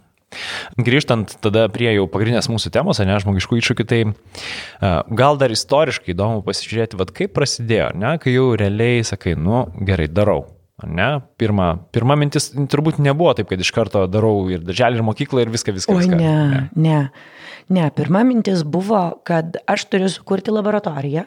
Grįžtant 0.77 1.39
tada 1.41 1.63
prie 1.73 1.89
jau 1.95 2.05
pagrindinės 2.13 2.51
mūsų 2.53 2.69
temos, 2.75 2.99
ne 3.01 3.17
žmogiškų 3.23 3.63
iššūkių, 3.63 3.87
tai 3.89 4.01
gal 5.17 5.41
dar 5.41 5.55
istoriškai 5.55 6.13
įdomu 6.13 6.43
pasižiūrėti, 6.45 6.99
vad 7.01 7.15
kaip 7.17 7.33
prasidėjo, 7.39 7.95
ne, 7.97 8.13
kai 8.21 8.35
jau 8.35 8.51
realiai 8.61 9.07
sakai, 9.09 9.33
nu 9.41 9.65
gerai, 9.89 10.11
darau, 10.13 10.43
Ne, 10.87 11.09
pirma, 11.41 11.73
pirma 11.91 12.15
mintis 12.15 12.53
turbūt 12.55 13.01
nebuvo 13.03 13.33
taip, 13.35 13.49
kad 13.51 13.59
iš 13.59 13.73
karto 13.75 14.05
darau 14.07 14.45
ir 14.53 14.63
darželį, 14.63 15.01
ir 15.01 15.07
mokyklą, 15.09 15.43
ir 15.43 15.51
viską, 15.51 15.75
viską. 15.75 15.97
Oi, 15.97 16.05
viską. 16.05 16.19
Ne, 16.21 16.35
ne, 16.53 16.61
ne. 16.85 17.01
Ne, 17.75 17.89
pirma 17.93 18.23
mintis 18.25 18.63
buvo, 18.63 19.01
kad 19.27 19.59
aš 19.69 19.89
turiu 19.91 20.09
sukurti 20.13 20.55
laboratoriją. 20.55 21.25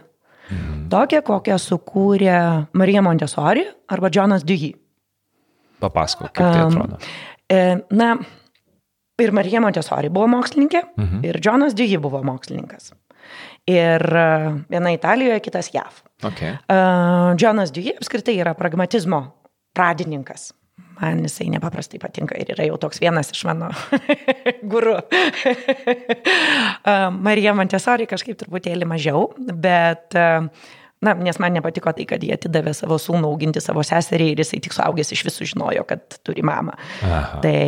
Mhm. 0.52 0.78
Tokią, 0.92 1.20
kokią 1.28 1.58
sukūrė 1.62 2.38
Marija 2.80 3.04
Montesori 3.04 3.66
arba 3.92 4.10
Jonas 4.12 4.48
Dewey. 4.48 4.72
Papasako, 5.84 6.30
kaip 6.32 6.48
tai 6.48 6.64
atrodo. 6.66 7.02
Um, 7.52 7.84
na, 8.00 8.10
ir 9.20 9.36
Marija 9.36 9.62
Montesori 9.64 10.12
buvo 10.14 10.30
mokslininkė, 10.32 10.84
mhm. 10.96 11.22
ir 11.28 11.42
Jonas 11.44 11.76
Dewey 11.76 12.00
buvo 12.00 12.24
mokslininkas. 12.24 12.94
Ir 13.70 14.02
viena 14.72 14.96
Italijoje, 14.96 15.44
kitas 15.44 15.70
JAV. 15.76 16.02
Okay. 16.32 16.56
Uh, 16.72 17.36
Jonas 17.40 17.76
Dewey 17.76 17.94
apskritai 18.00 18.40
yra 18.40 18.56
pragmatizmo 18.58 19.26
pradininkas. 19.77 20.51
Man 21.01 21.23
jisai 21.25 21.47
nepaprastai 21.53 21.99
patinka 22.01 22.36
ir 22.38 22.51
yra 22.53 22.67
jau 22.67 22.77
toks 22.81 23.01
vienas 23.01 23.31
iš 23.34 23.45
mano 23.49 23.71
gurų. 24.71 24.99
Marija 27.17 27.55
Montesori 27.57 28.05
kažkaip 28.10 28.38
truputėlį 28.41 28.89
mažiau, 28.89 29.31
bet 29.38 30.17
Na, 31.01 31.15
nes 31.17 31.39
man 31.41 31.55
nepatiko 31.57 31.89
tai, 31.97 32.03
kad 32.05 32.21
jie 32.21 32.36
atidavė 32.36 32.75
savo 32.77 32.99
sūnų 33.01 33.25
auginti 33.25 33.62
savo 33.63 33.81
seserį 33.81 34.27
ir 34.36 34.41
jisai 34.43 34.60
tik 34.62 34.75
suaugęs 34.75 35.10
iš 35.15 35.23
visų 35.25 35.47
žinojo, 35.49 35.81
kad 35.89 36.19
turi 36.21 36.43
mamą. 36.45 36.75
Aha. 37.01 37.39
Tai, 37.41 37.62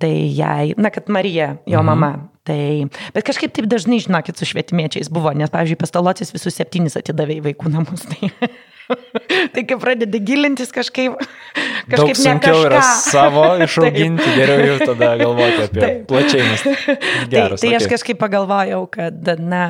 tai 0.00 0.12
jai, 0.32 0.72
na, 0.80 0.88
kad 0.94 1.12
Marija, 1.12 1.50
jo 1.68 1.82
mhm. 1.82 1.90
mama. 1.90 2.10
Tai, 2.48 2.88
bet 3.12 3.28
kažkaip 3.28 3.52
taip 3.54 3.68
dažnai, 3.68 4.00
žinokit, 4.02 4.40
su 4.40 4.48
švietimiečiais 4.48 5.12
buvo, 5.12 5.34
nes, 5.36 5.52
pavyzdžiui, 5.52 5.82
pastalotis 5.84 6.32
visus 6.32 6.56
septynis 6.56 6.96
atidavė 6.96 7.42
į 7.42 7.44
vaikų 7.50 7.74
namus. 7.76 8.08
Tai, 8.08 8.32
tai 9.54 9.64
kai 9.68 9.78
pradedi 9.80 10.20
gilintis 10.24 10.72
kažkaip, 10.74 11.16
kažkaip 11.90 12.16
Daug 12.16 12.18
sunkiau 12.18 12.64
yra 12.66 12.82
savo 12.82 13.46
išauginti, 13.66 14.34
geriau 14.36 14.72
jau 14.72 14.90
tada 14.92 15.14
galvoti 15.20 15.64
apie 15.66 15.80
taip. 15.84 16.04
plačiai. 16.10 16.44
Geras, 16.46 17.60
tai, 17.60 17.68
tai 17.68 17.72
okay. 17.72 17.78
aš 17.80 17.88
kažkaip 17.96 18.20
pagalvojau, 18.22 18.84
kad, 18.92 19.34
na, 19.40 19.64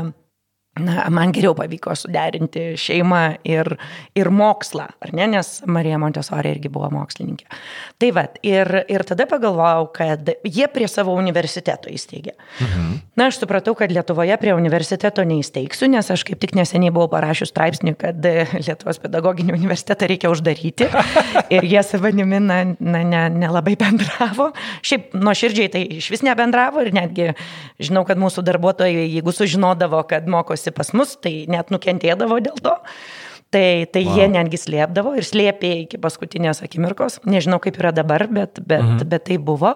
na, 0.81 1.05
man 1.13 1.33
geriau 1.37 1.53
pavyko 1.57 1.93
suderinti 1.99 2.73
šeimą 2.81 3.21
ir, 3.45 3.69
ir 4.17 4.31
mokslą, 4.33 4.87
ar 5.05 5.11
ne, 5.13 5.27
nes 5.35 5.51
Marija 5.69 5.99
Montesori 6.01 6.55
irgi 6.55 6.71
buvo 6.73 6.89
mokslininkė. 6.95 7.45
Tai 8.01 8.09
vad, 8.17 8.39
ir, 8.47 8.71
ir 8.89 9.05
tada 9.05 9.27
pagalvojau, 9.29 9.91
kad 9.93 10.31
jie 10.49 10.69
prie 10.73 10.89
savo 10.89 11.13
universiteto 11.21 11.93
įsteigė. 11.93 12.33
Mhm. 12.65 12.95
Na, 13.21 13.29
aš 13.29 13.43
supratau, 13.43 13.75
kad 13.77 13.93
Lietuvoje 13.93 14.39
prie 14.41 14.55
universiteto 14.57 15.25
neįsteigsiu, 15.29 15.91
nes 15.93 16.09
aš 16.15 16.25
kaip 16.31 16.41
tik 16.41 16.57
neseniai 16.57 16.95
buvau 16.95 17.11
parašius 17.13 17.53
straipsnį, 17.53 17.95
kad 18.01 18.25
Lietuvos 18.65 19.03
pedagoginį 19.03 19.53
universitetą 19.59 20.09
reikia 20.09 20.33
uždaryti 20.33 20.89
ir 21.59 21.69
jie 21.69 21.85
savanimi, 21.85 22.41
na, 22.41 22.63
na 22.81 23.05
ne, 23.05 23.23
nelabai 23.45 23.77
bendravo. 23.77 24.49
Šiaip 24.81 25.13
nuoširdžiai 25.21 25.69
tai 25.77 25.85
iš 25.99 26.09
vis 26.17 26.25
nebendravo 26.25 26.81
ir 26.81 26.95
netgi 26.97 27.31
žinau, 27.83 28.07
kad 28.09 28.17
mūsų 28.21 28.45
darbuotojai, 28.49 29.05
jeigu 29.19 29.37
sužinodavo, 29.37 30.01
kad 30.09 30.25
mokosi 30.31 30.62
lankosi 30.63 30.73
pas 30.73 30.93
mus, 30.93 31.17
tai 31.21 31.47
net 31.49 31.71
nukentėdavo 31.71 32.41
dėl 32.41 32.59
to. 32.63 32.77
Tai, 33.53 33.87
tai 33.93 34.05
wow. 34.07 34.17
jie 34.17 34.29
netgi 34.33 34.57
slėpdavo 34.57 35.17
ir 35.17 35.25
slėpė 35.25 35.83
iki 35.85 35.99
paskutinės 36.01 36.63
akimirkos. 36.63 37.21
Nežinau, 37.27 37.61
kaip 37.61 37.77
yra 37.77 37.93
dabar, 37.93 38.27
bet, 38.29 38.61
bet, 38.65 38.83
mhm. 38.83 39.09
bet 39.09 39.27
tai 39.29 39.37
buvo. 39.37 39.75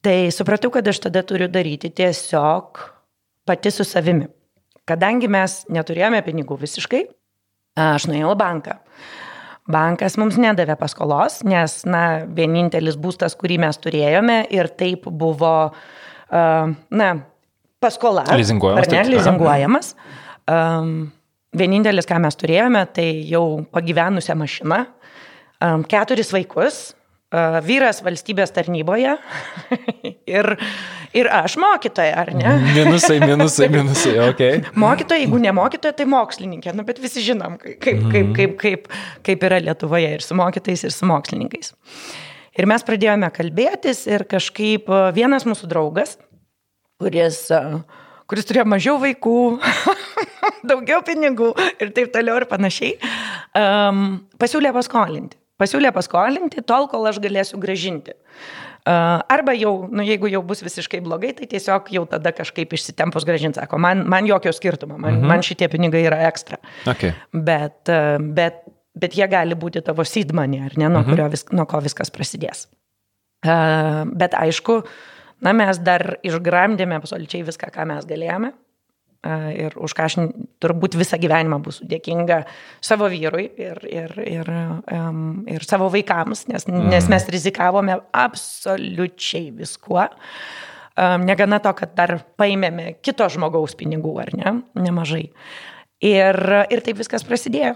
Tai 0.00 0.30
supratau, 0.32 0.70
kad 0.70 0.86
aš 0.88 1.02
tada 1.04 1.22
turiu 1.22 1.48
daryti 1.48 1.90
tiesiog 1.90 2.80
pati 3.44 3.70
su 3.70 3.84
savimi. 3.84 4.26
Kadangi 4.86 5.28
mes 5.28 5.64
neturėjome 5.72 6.22
pinigų 6.24 6.58
visiškai, 6.60 7.04
aš 7.76 8.08
nuėjau 8.08 8.32
į 8.32 8.40
banką. 8.40 8.78
Bankas 9.64 10.18
mums 10.20 10.36
nedavė 10.36 10.76
paskolos, 10.76 11.42
nes, 11.44 11.84
na, 11.88 12.24
vienintelis 12.28 12.98
būstas, 13.00 13.36
kurį 13.36 13.62
mes 13.64 13.78
turėjome 13.80 14.42
ir 14.52 14.68
taip 14.76 15.08
buvo, 15.08 15.72
na, 16.28 17.08
paskola. 17.84 18.24
Lizinguojamas. 18.32 18.88
Ar 18.88 18.96
ne, 18.96 19.04
lizinguojamas. 19.12 19.94
Um, 20.50 20.96
vienintelis, 21.56 22.08
ką 22.08 22.18
mes 22.24 22.36
turėjome, 22.40 22.82
tai 22.96 23.06
jau 23.28 23.62
pagyvenusią 23.74 24.36
mašiną, 24.40 24.82
um, 25.62 25.84
keturis 25.88 26.32
vaikus, 26.34 26.80
uh, 27.34 27.60
vyras 27.64 28.02
valstybės 28.04 28.52
tarnyboje 28.54 29.14
ir, 30.36 30.50
ir 31.16 31.30
aš 31.32 31.56
mokytoja, 31.62 32.18
ar 32.24 32.32
ne? 32.36 32.56
Minusai, 32.74 33.20
minusai, 33.22 33.70
minusai, 33.76 34.16
ok. 34.26 34.74
mokytoja, 34.80 35.22
jeigu 35.24 35.40
ne 35.42 35.54
mokytoja, 35.56 35.94
tai 35.96 36.08
mokslininkė, 36.10 36.74
nu, 36.76 36.86
bet 36.86 37.00
visi 37.02 37.24
žinom, 37.24 37.56
kaip, 37.62 37.80
kaip, 37.86 38.04
kaip, 38.10 38.36
kaip, 38.36 38.60
kaip, 38.60 38.92
kaip 39.26 39.48
yra 39.50 39.62
Lietuvoje 39.64 40.12
ir 40.18 40.26
su 40.26 40.36
mokytais, 40.38 40.86
ir 40.86 40.94
su 40.94 41.08
mokslininkais. 41.08 41.74
Ir 42.54 42.70
mes 42.70 42.84
pradėjome 42.86 43.26
kalbėtis 43.34 44.04
ir 44.06 44.22
kažkaip 44.30 44.86
vienas 45.16 45.46
mūsų 45.48 45.66
draugas, 45.70 46.14
kuris, 47.02 47.38
kuris 48.30 48.48
turėjo 48.48 48.66
mažiau 48.70 48.98
vaikų, 49.02 49.38
daugiau 50.70 51.00
pinigų 51.06 51.52
ir 51.82 51.94
taip 51.96 52.12
toliau 52.14 52.40
ir 52.40 52.48
panašiai, 52.50 52.98
um, 53.58 54.04
pasiūlė 54.40 54.74
paskolinti. 54.76 55.38
Pasiūlė 55.60 55.92
paskolinti 55.94 56.64
tol, 56.66 56.88
kol 56.90 57.06
aš 57.06 57.20
galėsiu 57.22 57.60
gražinti. 57.62 58.16
Uh, 58.84 59.22
arba 59.32 59.54
jau, 59.56 59.86
nu, 59.88 60.02
jeigu 60.04 60.28
jau 60.28 60.42
bus 60.44 60.60
visiškai 60.60 60.98
blogai, 61.04 61.30
tai 61.38 61.46
tiesiog 61.48 61.86
jau 61.94 62.02
tada 62.10 62.34
kažkaip 62.36 62.74
išsitempus 62.76 63.24
gražinti, 63.24 63.56
sako, 63.62 63.78
man, 63.80 64.02
man 64.10 64.26
jokio 64.28 64.52
skirtumo, 64.52 64.98
man, 64.98 65.20
mhm. 65.20 65.30
man 65.30 65.44
šitie 65.46 65.70
pinigai 65.72 66.02
yra 66.04 66.18
ekstra. 66.26 66.58
Okay. 66.90 67.14
Bet, 67.32 67.78
uh, 67.88 68.18
bet, 68.20 68.60
bet 68.98 69.16
jie 69.16 69.30
gali 69.30 69.56
būti 69.56 69.80
tavo 69.86 70.04
seedmoney, 70.04 70.66
ar 70.66 70.76
ne, 70.76 70.90
nuo, 70.90 71.04
mhm. 71.06 71.32
vis, 71.32 71.46
nuo 71.54 71.64
ko 71.70 71.80
viskas 71.86 72.12
prasidės. 72.12 72.66
Uh, 73.44 74.04
bet 74.16 74.36
aišku, 74.36 74.82
na, 75.42 75.54
mes 75.56 75.80
dar 75.82 76.18
išgramdėme 76.22 77.00
absoliučiai 77.00 77.46
viską, 77.46 77.72
ką 77.74 77.88
mes 77.90 78.06
galėjome 78.08 78.52
ir 79.54 79.74
už 79.80 79.94
ką 79.96 80.06
aš 80.06 80.16
turbūt 80.62 80.96
visą 80.98 81.18
gyvenimą 81.20 81.58
būsiu 81.64 81.86
dėkinga 81.88 82.42
savo 82.84 83.08
vyrui 83.12 83.46
ir, 83.56 83.80
ir, 83.88 84.12
ir, 84.20 84.50
um, 84.92 85.44
ir 85.48 85.64
savo 85.64 85.88
vaikams, 85.92 86.46
nes, 86.50 86.66
mm. 86.68 86.90
nes 86.92 87.08
mes 87.12 87.28
rizikavome 87.32 87.96
absoliučiai 88.12 89.48
viskuo. 89.56 90.06
Um, 90.94 91.24
negana 91.26 91.58
to, 91.58 91.72
kad 91.74 91.94
dar 91.96 92.18
paėmėme 92.38 92.98
kito 93.02 93.26
žmogaus 93.32 93.74
pinigų, 93.78 94.12
ar 94.22 94.30
ne, 94.36 94.58
nemažai. 94.78 95.26
Ir, 96.04 96.38
ir 96.70 96.84
taip 96.84 97.00
viskas 97.00 97.24
prasidėjo. 97.26 97.74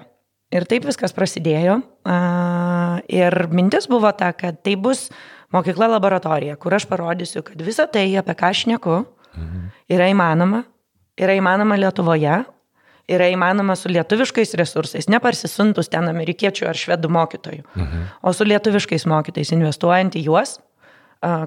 Ir 0.55 0.65
taip 0.69 0.87
viskas 0.89 1.13
prasidėjo. 1.17 1.81
Uh, 2.09 3.01
ir 3.11 3.35
mintis 3.53 3.89
buvo 3.91 4.13
ta, 4.17 4.31
kad 4.37 4.63
tai 4.65 4.77
bus 4.81 5.09
mokykla 5.55 5.89
laboratorija, 5.95 6.57
kur 6.61 6.75
aš 6.77 6.89
parodysiu, 6.91 7.45
kad 7.47 7.61
visa 7.65 7.87
tai, 7.91 8.11
apie 8.21 8.35
ką 8.39 8.51
aš 8.53 8.67
neku, 8.71 9.03
yra 9.89 10.11
įmanoma 10.13 10.65
yra 11.19 11.35
įmanoma 11.39 11.79
Lietuvoje, 11.79 12.39
yra 13.09 13.29
įmanoma 13.33 13.77
su 13.79 13.91
lietuviškais 13.91 14.55
resursais, 14.61 15.09
neparsisuntus 15.11 15.91
ten 15.93 16.09
amerikiečių 16.11 16.69
ar 16.69 16.79
švedų 16.79 17.11
mokytojų, 17.17 17.65
mhm. 17.73 18.07
o 18.23 18.35
su 18.37 18.47
lietuviškais 18.49 19.07
mokytojais, 19.09 19.55
investuojant 19.57 20.19
į 20.19 20.27
juos, 20.29 20.59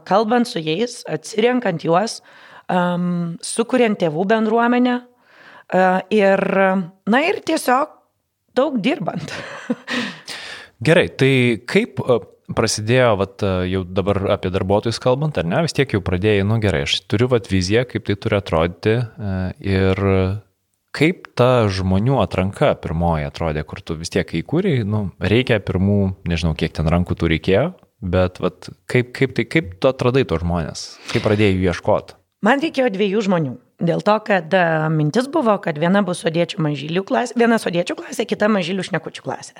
kalbant 0.07 0.49
su 0.49 0.59
jais, 0.59 0.99
atsirenkant 1.09 1.85
juos, 1.85 2.19
sukuriant 3.45 3.99
tėvų 3.99 4.25
bendruomenę 4.31 4.97
ir, 6.11 6.43
na 7.07 7.21
ir 7.27 7.39
tiesiog 7.47 7.93
daug 8.57 8.81
dirbant. 8.83 9.31
Gerai, 10.87 11.05
tai 11.13 11.33
kaip 11.69 12.01
prasidėjo, 12.57 13.15
vat, 13.19 13.43
jau 13.69 13.81
dabar 13.87 14.21
apie 14.37 14.51
darbuotojus 14.53 15.01
kalbant, 15.03 15.39
ar 15.39 15.47
ne, 15.47 15.63
vis 15.65 15.75
tiek 15.77 15.95
jau 15.95 16.01
pradėjai, 16.05 16.45
nu 16.47 16.59
gerai, 16.63 16.85
aš 16.87 17.01
turiu 17.11 17.29
vat 17.31 17.49
viziją, 17.51 17.85
kaip 17.89 18.07
tai 18.07 18.17
turi 18.19 18.39
atrodyti 18.39 18.95
e, 18.99 19.35
ir 19.73 20.01
kaip 20.95 21.29
ta 21.39 21.67
žmonių 21.71 22.19
atranka 22.23 22.73
pirmoji 22.83 23.27
atrodė, 23.29 23.63
kur 23.67 23.81
tu 23.83 23.95
vis 23.99 24.11
tiek 24.13 24.27
įkūrėjai, 24.41 24.87
nu, 24.87 25.05
reikia 25.23 25.61
pirmų, 25.63 25.99
nežinau, 26.27 26.53
kiek 26.59 26.75
ten 26.75 26.89
rankų 26.91 27.17
tu 27.19 27.31
reikėjo, 27.31 27.67
bet 28.01 28.41
vat, 28.43 28.71
kaip, 28.91 29.13
kaip, 29.15 29.35
tai, 29.37 29.47
kaip 29.47 29.75
tu 29.79 29.91
atradai 29.91 30.25
tos 30.27 30.43
žmonės, 30.43 30.87
kaip 31.13 31.25
pradėjai 31.27 31.55
jų 31.55 31.69
ieškoti? 31.71 32.17
Man 32.41 32.61
reikėjo 32.63 32.89
dviejų 32.89 33.21
žmonių. 33.27 33.51
Dėl 33.85 34.01
to, 34.05 34.15
kad 34.25 34.53
e, 34.53 34.61
mintis 34.93 35.27
buvo, 35.29 35.53
kad 35.61 35.77
viena 35.81 36.01
bus 36.05 36.23
sodiečių 36.25 36.61
mažylių 36.65 37.03
klasė, 37.05 37.37
viena 37.37 37.57
sodiečių 37.61 37.97
klasė, 37.97 38.25
kita 38.29 38.49
mažylių 38.49 38.85
šnekučių 38.89 39.25
klasė. 39.25 39.55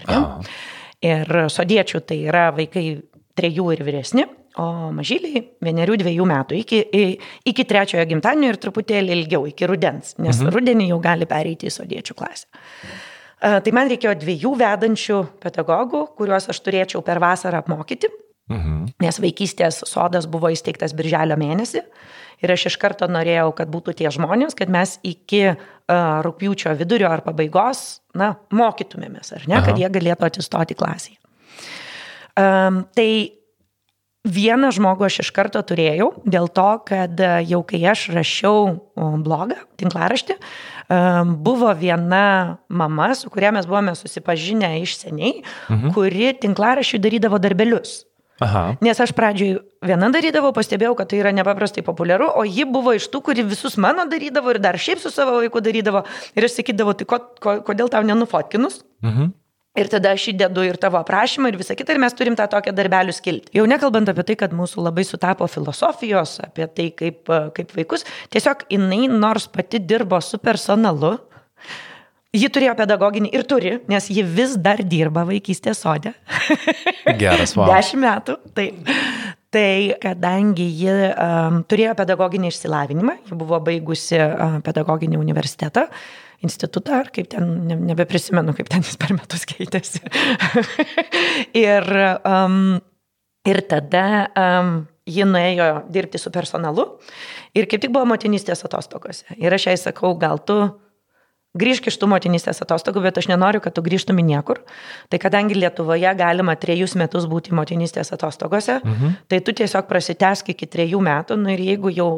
Ir 1.02 1.32
sodiečių 1.50 2.04
tai 2.06 2.20
yra 2.30 2.50
vaikai 2.54 2.86
trejų 3.38 3.72
ir 3.74 3.84
vyresni, 3.88 4.26
o 4.60 4.92
mažyliai 4.94 5.42
vienerių 5.64 5.98
dviejų 6.02 6.26
metų 6.28 6.58
iki, 6.60 6.82
iki 7.48 7.66
trečiojo 7.68 8.04
gimtadienio 8.10 8.52
ir 8.52 8.60
truputėlį 8.62 9.16
ilgiau, 9.16 9.46
iki 9.50 9.70
rudens, 9.70 10.16
nes 10.20 10.42
mhm. 10.42 10.52
rudenį 10.54 10.90
jau 10.92 11.00
gali 11.04 11.28
pereiti 11.30 11.70
į 11.70 11.76
sodiečių 11.78 12.18
klasę. 12.20 12.50
Tai 13.42 13.74
man 13.74 13.90
reikėjo 13.90 14.14
dviejų 14.22 14.52
vedančių 14.60 15.22
pedagogų, 15.42 16.04
kuriuos 16.20 16.52
aš 16.54 16.60
turėčiau 16.62 17.02
per 17.06 17.18
vasarą 17.24 17.64
apmokyti, 17.64 18.12
mhm. 18.52 18.92
nes 19.02 19.22
vaikystės 19.24 19.82
sodas 19.90 20.28
buvo 20.30 20.52
įsteigtas 20.54 20.94
birželio 20.98 21.40
mėnesį 21.42 21.82
ir 22.42 22.54
aš 22.54 22.68
iš 22.72 22.78
karto 22.82 23.08
norėjau, 23.12 23.50
kad 23.58 23.72
būtų 23.74 23.96
tie 24.02 24.12
žmonės, 24.14 24.58
kad 24.58 24.72
mes 24.74 24.98
iki 25.08 25.56
rūpjūčio 25.92 26.74
vidurio 26.80 27.10
ar 27.12 27.24
pabaigos, 27.26 28.02
na, 28.18 28.36
mokytumėmės, 28.56 29.36
ar 29.38 29.46
ne, 29.48 29.60
Aha. 29.60 29.68
kad 29.70 29.80
jie 29.82 29.92
galėtų 29.92 30.30
atsistoti 30.30 30.78
klasėje. 30.80 31.20
Um, 32.40 32.86
tai 32.96 33.42
vieną 34.28 34.70
žmogų 34.76 35.08
aš 35.08 35.22
iš 35.26 35.32
karto 35.36 35.62
turėjau, 35.66 36.12
dėl 36.30 36.48
to, 36.54 36.70
kad 36.88 37.22
jau 37.48 37.62
kai 37.68 37.82
aš 37.92 38.08
rašiau 38.14 38.70
blogą, 39.26 39.58
tinklaraštį, 39.82 40.38
buvo 41.42 41.72
viena 41.78 42.60
mama, 42.70 43.12
su 43.18 43.32
kuria 43.34 43.52
mes 43.56 43.68
buvome 43.70 43.96
susipažinę 43.98 44.76
iš 44.84 44.98
seniai, 45.02 45.42
mhm. 45.70 45.94
kuri 45.96 46.34
tinklaraščiui 46.42 47.02
darydavo 47.02 47.42
darbelius. 47.42 48.02
Aha. 48.42 48.64
Nes 48.82 48.98
aš 48.98 49.14
pradžioj 49.14 49.60
viena 49.86 50.10
darydavau, 50.14 50.50
pastebėjau, 50.56 50.96
kad 50.98 51.12
tai 51.12 51.20
yra 51.22 51.34
nepaprastai 51.36 51.84
populiaru, 51.86 52.32
o 52.40 52.46
ji 52.48 52.66
buvo 52.66 52.96
iš 52.98 53.06
tų, 53.14 53.22
kuri 53.28 53.46
visus 53.46 53.78
mano 53.78 54.08
darydavo 54.10 54.56
ir 54.56 54.60
dar 54.64 54.80
šiaip 54.82 55.04
su 55.04 55.12
savo 55.14 55.38
vaiku 55.44 55.62
darydavo. 55.62 56.02
Ir 56.34 56.48
aš 56.48 56.58
sakydavau, 56.58 56.96
tai 56.98 57.06
ko, 57.10 57.22
ko, 57.44 57.60
kodėl 57.68 57.92
tau 57.94 58.02
nenufotkinus? 58.08 58.82
Mhm. 59.06 59.30
Ir 59.80 59.88
tada 59.88 60.12
aš 60.18 60.26
įdedu 60.34 60.66
ir 60.68 60.76
tavo 60.82 60.98
aprašymą 61.00 61.48
ir 61.48 61.58
visą 61.62 61.78
kitą, 61.80 61.94
ir 61.96 62.02
mes 62.04 62.16
turim 62.18 62.36
tą 62.36 62.44
tokią 62.52 62.74
darbelių 62.76 63.14
skilti. 63.16 63.54
Jau 63.56 63.64
nekalbant 63.70 64.10
apie 64.12 64.26
tai, 64.28 64.36
kad 64.42 64.52
mūsų 64.58 64.84
labai 64.84 65.06
sutapo 65.08 65.48
filosofijos, 65.48 66.42
apie 66.44 66.68
tai, 66.68 66.90
kaip, 66.92 67.32
kaip 67.56 67.72
vaikus, 67.78 68.04
tiesiog 68.36 68.66
jinai 68.74 69.06
nors 69.08 69.48
pati 69.48 69.80
dirbo 69.80 70.20
su 70.20 70.42
personalu, 70.44 71.14
Ji 72.32 72.48
turėjo 72.48 72.78
pedagoginį 72.80 73.30
ir 73.36 73.42
turi, 73.44 73.72
nes 73.92 74.06
ji 74.08 74.22
vis 74.24 74.54
dar 74.56 74.80
dirba 74.88 75.26
vaikystės 75.28 75.82
sodė. 75.84 76.14
Geras, 77.20 77.58
wow. 77.60 77.68
Dešimt 77.74 78.00
metų. 78.06 78.36
Tai, 78.56 78.68
tai 79.52 79.72
kadangi 80.00 80.64
ji 80.80 80.94
um, 81.12 81.58
turėjo 81.68 81.98
pedagoginį 82.00 82.54
išsilavinimą, 82.54 83.18
ji 83.28 83.36
buvo 83.36 83.60
baigusi 83.66 84.16
uh, 84.22 84.54
pedagoginį 84.64 85.20
universitetą, 85.20 85.84
institutą, 86.48 87.02
ar 87.02 87.10
kaip 87.12 87.28
ten, 87.34 87.50
ne, 87.68 87.76
nebeprisimenu, 87.90 88.56
kaip 88.56 88.72
ten 88.72 88.86
jis 88.88 88.96
per 89.02 89.12
metus 89.18 89.44
keitėsi. 89.50 90.00
ir, 91.66 91.90
um, 92.24 92.78
ir 93.44 93.60
tada 93.68 94.06
um, 94.40 94.72
ji 95.04 95.28
nuėjo 95.28 95.68
dirbti 95.92 96.24
su 96.24 96.32
personalu 96.32 96.88
ir 97.60 97.68
kaip 97.68 97.84
tik 97.84 97.92
buvo 97.92 98.08
motinystės 98.14 98.64
atostogose. 98.70 99.28
Ir 99.36 99.52
aš 99.52 99.68
jai 99.68 99.76
sakau, 99.84 100.14
gal 100.16 100.40
tu 100.48 100.62
grįžk 101.58 101.90
iš 101.92 101.98
tų 102.00 102.10
motinystės 102.14 102.62
atostogų, 102.64 103.04
bet 103.06 103.20
aš 103.20 103.28
nenoriu, 103.32 103.62
kad 103.64 103.76
tu 103.76 103.84
grįžtum 103.84 104.20
į 104.22 104.28
niekur. 104.30 104.62
Tai 105.12 105.20
kadangi 105.22 105.58
Lietuvoje 105.60 106.14
galima 106.18 106.56
trejus 106.60 106.96
metus 107.00 107.28
būti 107.32 107.56
motinystės 107.56 108.14
atostogose, 108.16 108.80
mhm. 108.84 109.18
tai 109.32 109.42
tu 109.46 109.56
tiesiog 109.58 109.90
prasitesk 109.90 110.54
iki 110.56 110.70
trejų 110.72 111.02
metų, 111.04 111.40
nu 111.42 111.54
ir 111.56 111.64
jeigu 111.72 111.94
jau 111.96 112.12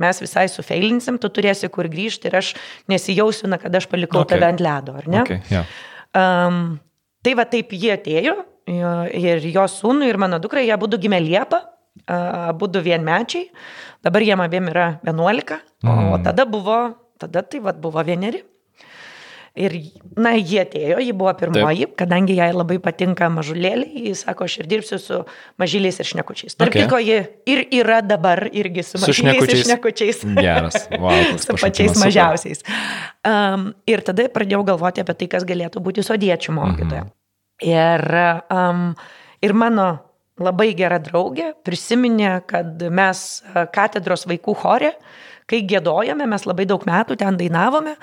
mes 0.00 0.18
visai 0.18 0.48
sufeilinsim, 0.50 1.20
tu 1.22 1.30
turėsi 1.30 1.70
kur 1.72 1.86
grįžti 1.90 2.26
ir 2.28 2.40
aš 2.40 2.54
nesijausiu, 2.90 3.46
na, 3.52 3.60
kad 3.62 3.74
aš 3.74 3.86
palikau 3.90 4.24
okay. 4.24 4.34
tave 4.34 4.50
ant 4.50 4.64
ledo, 4.64 4.96
ar 4.98 5.06
ne? 5.06 5.20
Okay, 5.22 5.38
yeah. 5.52 5.70
um, 6.18 6.80
tai 7.22 7.36
va 7.38 7.46
taip 7.46 7.70
jie 7.72 7.92
atėjo 7.94 8.34
ir 8.64 9.46
jo 9.52 9.66
sūnų 9.68 10.08
ir 10.08 10.18
mano 10.18 10.40
dukra, 10.42 10.64
jie 10.64 10.74
būtų 10.80 10.98
gimę 11.04 11.20
Liepą, 11.22 11.60
du 12.74 12.80
vienmečiai, 12.82 13.50
dabar 14.02 14.24
jiem 14.24 14.40
abiem 14.40 14.68
yra 14.72 14.88
11, 15.06 15.60
mm. 15.84 16.10
o 16.10 16.18
tada 16.24 16.46
buvo, 16.48 16.78
tada 17.20 17.42
tai 17.42 17.60
va 17.60 17.72
buvo 17.72 18.02
vieneri. 18.02 18.42
Ir, 19.54 19.74
na, 20.18 20.32
jie 20.34 20.64
atėjo, 20.64 20.96
ji 20.98 21.12
buvo 21.14 21.30
pirmoji, 21.38 21.84
Taip. 21.86 21.92
kadangi 22.00 22.34
jai 22.34 22.48
labai 22.50 22.80
patinka 22.82 23.28
mažulėliai, 23.30 24.08
jis 24.08 24.24
sako, 24.24 24.48
aš 24.48 24.56
ir 24.58 24.68
dirbsiu 24.72 24.96
su 24.98 25.18
mažyliais 25.62 26.00
ir 26.02 26.08
šnekučiais. 26.08 26.56
Tarp 26.58 26.74
okay. 26.74 27.04
ji 27.06 27.20
ir 27.52 27.62
yra 27.78 28.00
dabar 28.02 28.48
irgi 28.50 28.82
su 28.82 28.98
mažyliais 28.98 29.46
ir 29.46 29.60
šnekučiais. 29.62 30.24
Geras, 30.40 30.88
wow, 30.90 31.36
su 31.44 31.54
pačiais 31.54 31.94
mažiausiais. 32.02 32.66
Um, 33.22 33.68
ir 33.86 34.02
tada 34.02 34.26
pradėjau 34.34 34.64
galvoti 34.72 35.04
apie 35.04 35.14
tai, 35.22 35.30
kas 35.36 35.46
galėtų 35.46 35.84
būti 35.86 36.02
sodiečių 36.02 36.56
mokytoja. 36.58 37.04
Mhm. 37.06 37.14
Ir, 37.70 38.04
um, 38.50 38.88
ir 39.38 39.54
mano 39.54 39.86
labai 40.42 40.72
gera 40.74 40.98
draugė 40.98 41.52
prisiminė, 41.62 42.40
kad 42.50 42.82
mes 42.90 43.22
katedros 43.70 44.26
vaikų 44.26 44.56
chore, 44.64 44.96
kai 45.50 45.60
gėdojame, 45.68 46.26
mes 46.30 46.46
labai 46.48 46.66
daug 46.68 46.84
metų 46.88 47.18
ten 47.20 47.36
dainavome, 47.40 47.94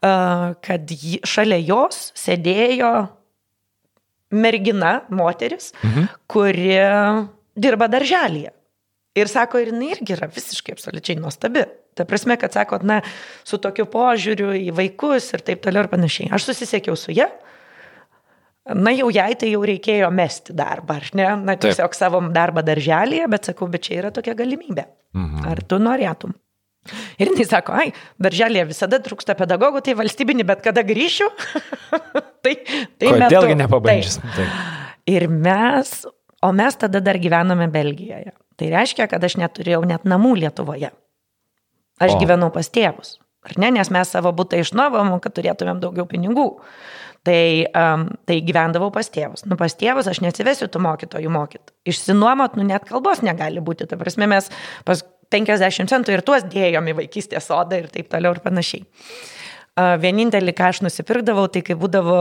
kad 0.00 0.94
šalia 1.28 1.58
jos 1.62 2.10
sėdėjo 2.18 2.92
mergina, 4.30 5.00
moteris, 5.10 5.72
mhm. 5.82 6.08
kuri 6.30 6.72
dirba 7.58 7.90
darželėje. 7.90 8.54
Ir 9.18 9.26
sako, 9.26 9.58
ir 9.58 9.72
jinai 9.72 9.90
irgi 9.96 10.14
yra 10.14 10.28
visiškai 10.30 10.76
absoliučiai 10.76 11.18
nuostabi. 11.18 11.64
Ta 11.98 12.06
prasme, 12.06 12.36
kad 12.38 12.54
sako, 12.54 12.78
na, 12.86 13.00
su 13.44 13.58
tokiu 13.58 13.88
požiūriu 13.90 14.52
į 14.54 14.70
vaikus 14.76 15.32
ir 15.34 15.42
taip 15.42 15.64
toliau 15.64 15.82
ir 15.82 15.90
panašiai. 15.90 16.28
Aš 16.36 16.46
susisiekiau 16.52 16.94
su 16.98 17.10
ją. 17.16 17.26
Na, 18.70 18.92
jau 18.94 19.08
jai 19.10 19.32
tai 19.40 19.50
jau 19.50 19.64
reikėjo 19.66 20.12
mesti 20.14 20.54
darbą, 20.54 21.00
ar 21.00 21.08
ne? 21.18 21.26
Na, 21.42 21.56
tiesiog 21.58 21.90
taip. 21.90 21.98
savo 21.98 22.20
darbą 22.30 22.62
darželėje, 22.62 23.26
bet 23.32 23.50
sakau, 23.50 23.66
bet 23.72 23.88
čia 23.88 23.96
yra 23.98 24.12
tokia 24.14 24.36
galimybė. 24.38 24.86
Mhm. 25.18 25.42
Ar 25.50 25.64
tu 25.66 25.80
norėtum? 25.82 26.36
Ir 27.20 27.28
jis 27.36 27.50
sako, 27.52 27.74
ai, 27.76 27.90
darželėje 28.22 28.70
visada 28.70 29.00
trūksta 29.04 29.36
pedagogų, 29.38 29.82
tai 29.84 29.94
valstybinį 29.98 30.46
bet 30.48 30.62
kada 30.64 30.82
grįšiu. 30.86 31.28
tai, 32.44 32.54
tai 32.96 33.12
Kodėlgi 33.12 33.58
nepabandžius? 33.60 34.16
Tai. 34.36 34.46
Ir 35.10 35.28
mes, 35.28 35.92
o 36.40 36.52
mes 36.56 36.80
tada 36.80 37.02
dar 37.04 37.20
gyvename 37.20 37.68
Belgijoje. 37.72 38.32
Tai 38.60 38.70
reiškia, 38.72 39.08
kad 39.12 39.24
aš 39.24 39.36
neturėjau 39.40 39.82
net 39.88 40.08
namų 40.08 40.34
Lietuvoje. 40.40 40.92
Aš 42.00 42.16
o. 42.16 42.22
gyvenau 42.22 42.48
pas 42.54 42.68
tėvus. 42.72 43.18
Ar 43.44 43.56
ne, 43.60 43.70
nes 43.76 43.88
mes 43.92 44.08
savo 44.12 44.32
būtą 44.36 44.58
išnuovom, 44.60 45.14
kad 45.24 45.36
turėtumėm 45.36 45.80
daugiau 45.80 46.08
pinigų. 46.08 46.48
Tai, 47.24 47.40
um, 47.76 48.06
tai 48.28 48.38
gyvendavau 48.44 48.88
pas 48.92 49.08
tėvus. 49.12 49.44
Nu, 49.44 49.56
pas 49.60 49.74
tėvus 49.76 50.08
aš 50.08 50.22
nesivesiu 50.24 50.70
tų 50.72 50.80
mokytojų 50.84 51.32
mokyt. 51.32 51.72
Išsinuomot, 51.88 52.56
nu, 52.56 52.64
net 52.68 52.86
kalbos 52.88 53.20
negali 53.24 53.60
būti. 53.64 53.88
Ta 53.88 54.00
prasme, 54.00 54.28
mes 54.28 54.48
pas 54.88 55.04
50 55.30 55.90
centų 55.90 56.16
ir 56.16 56.24
tuos 56.26 56.46
dėjom 56.50 56.90
į 56.90 56.96
vaikystės 57.04 57.46
sodą 57.50 57.78
ir 57.80 57.90
taip 57.92 58.10
toliau 58.12 58.34
ir 58.34 58.42
panašiai. 58.44 58.86
Vienintelį, 59.78 60.52
ką 60.58 60.66
aš 60.72 60.80
nusipirkdavau, 60.82 61.46
tai 61.48 61.62
kai 61.64 61.76
būdavo 61.78 62.16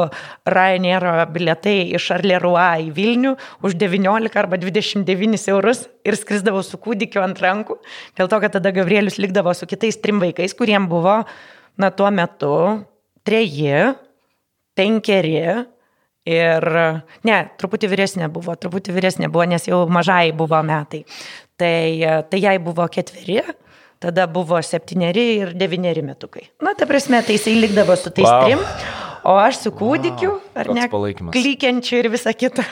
Ryanairo 0.48 1.16
biletai 1.34 1.90
iš 1.98 2.12
Arlerua 2.16 2.68
į 2.80 2.92
Vilnių 2.96 3.34
už 3.66 3.76
19 3.82 4.38
arba 4.40 4.60
29 4.62 5.50
eurus 5.52 5.82
ir 6.06 6.16
skrisdavau 6.16 6.62
su 6.64 6.78
kūdikiu 6.80 7.24
ant 7.26 7.42
rankų, 7.42 7.80
dėl 8.20 8.30
to, 8.32 8.40
kad 8.46 8.54
tada 8.56 8.72
Gabrielius 8.76 9.18
likdavo 9.20 9.52
su 9.58 9.68
kitais 9.68 9.98
trim 10.00 10.22
vaikais, 10.22 10.54
kuriem 10.56 10.88
buvo, 10.92 11.24
na, 11.82 11.90
tuo 11.90 12.14
metu 12.14 12.54
treji, 13.28 13.90
penkeri 14.78 15.36
ir, 16.30 16.72
ne, 17.28 17.38
truputį 17.60 17.92
vyresnė 17.92 18.30
buvo, 18.32 18.56
truputį 18.56 18.96
vyresnė 18.96 19.34
buvo, 19.34 19.50
nes 19.50 19.68
jau 19.68 19.84
mažai 19.90 20.30
buvo 20.38 20.62
metai. 20.64 21.04
Tai, 21.60 22.24
tai 22.32 22.40
jai 22.40 22.56
buvo 22.64 22.86
ketveri, 22.88 23.42
tada 24.00 24.28
buvo 24.32 24.62
septyneri 24.64 25.26
ir 25.42 25.52
devyneri 25.60 26.04
metukai. 26.06 26.48
Na, 26.64 26.72
ta 26.78 26.88
prasme, 26.88 27.20
tai 27.26 27.36
jisai 27.36 27.58
likdavo 27.60 27.98
su 28.00 28.14
tais 28.16 28.28
wow. 28.30 28.46
trim, 28.46 28.64
o 29.28 29.36
aš 29.42 29.60
su 29.66 29.74
kūdikiu, 29.76 30.32
wow. 30.32 30.54
ar 30.62 30.72
ne, 30.78 30.88
klykiančiu 31.36 32.00
ir 32.00 32.10
visa 32.14 32.32
kita. 32.32 32.64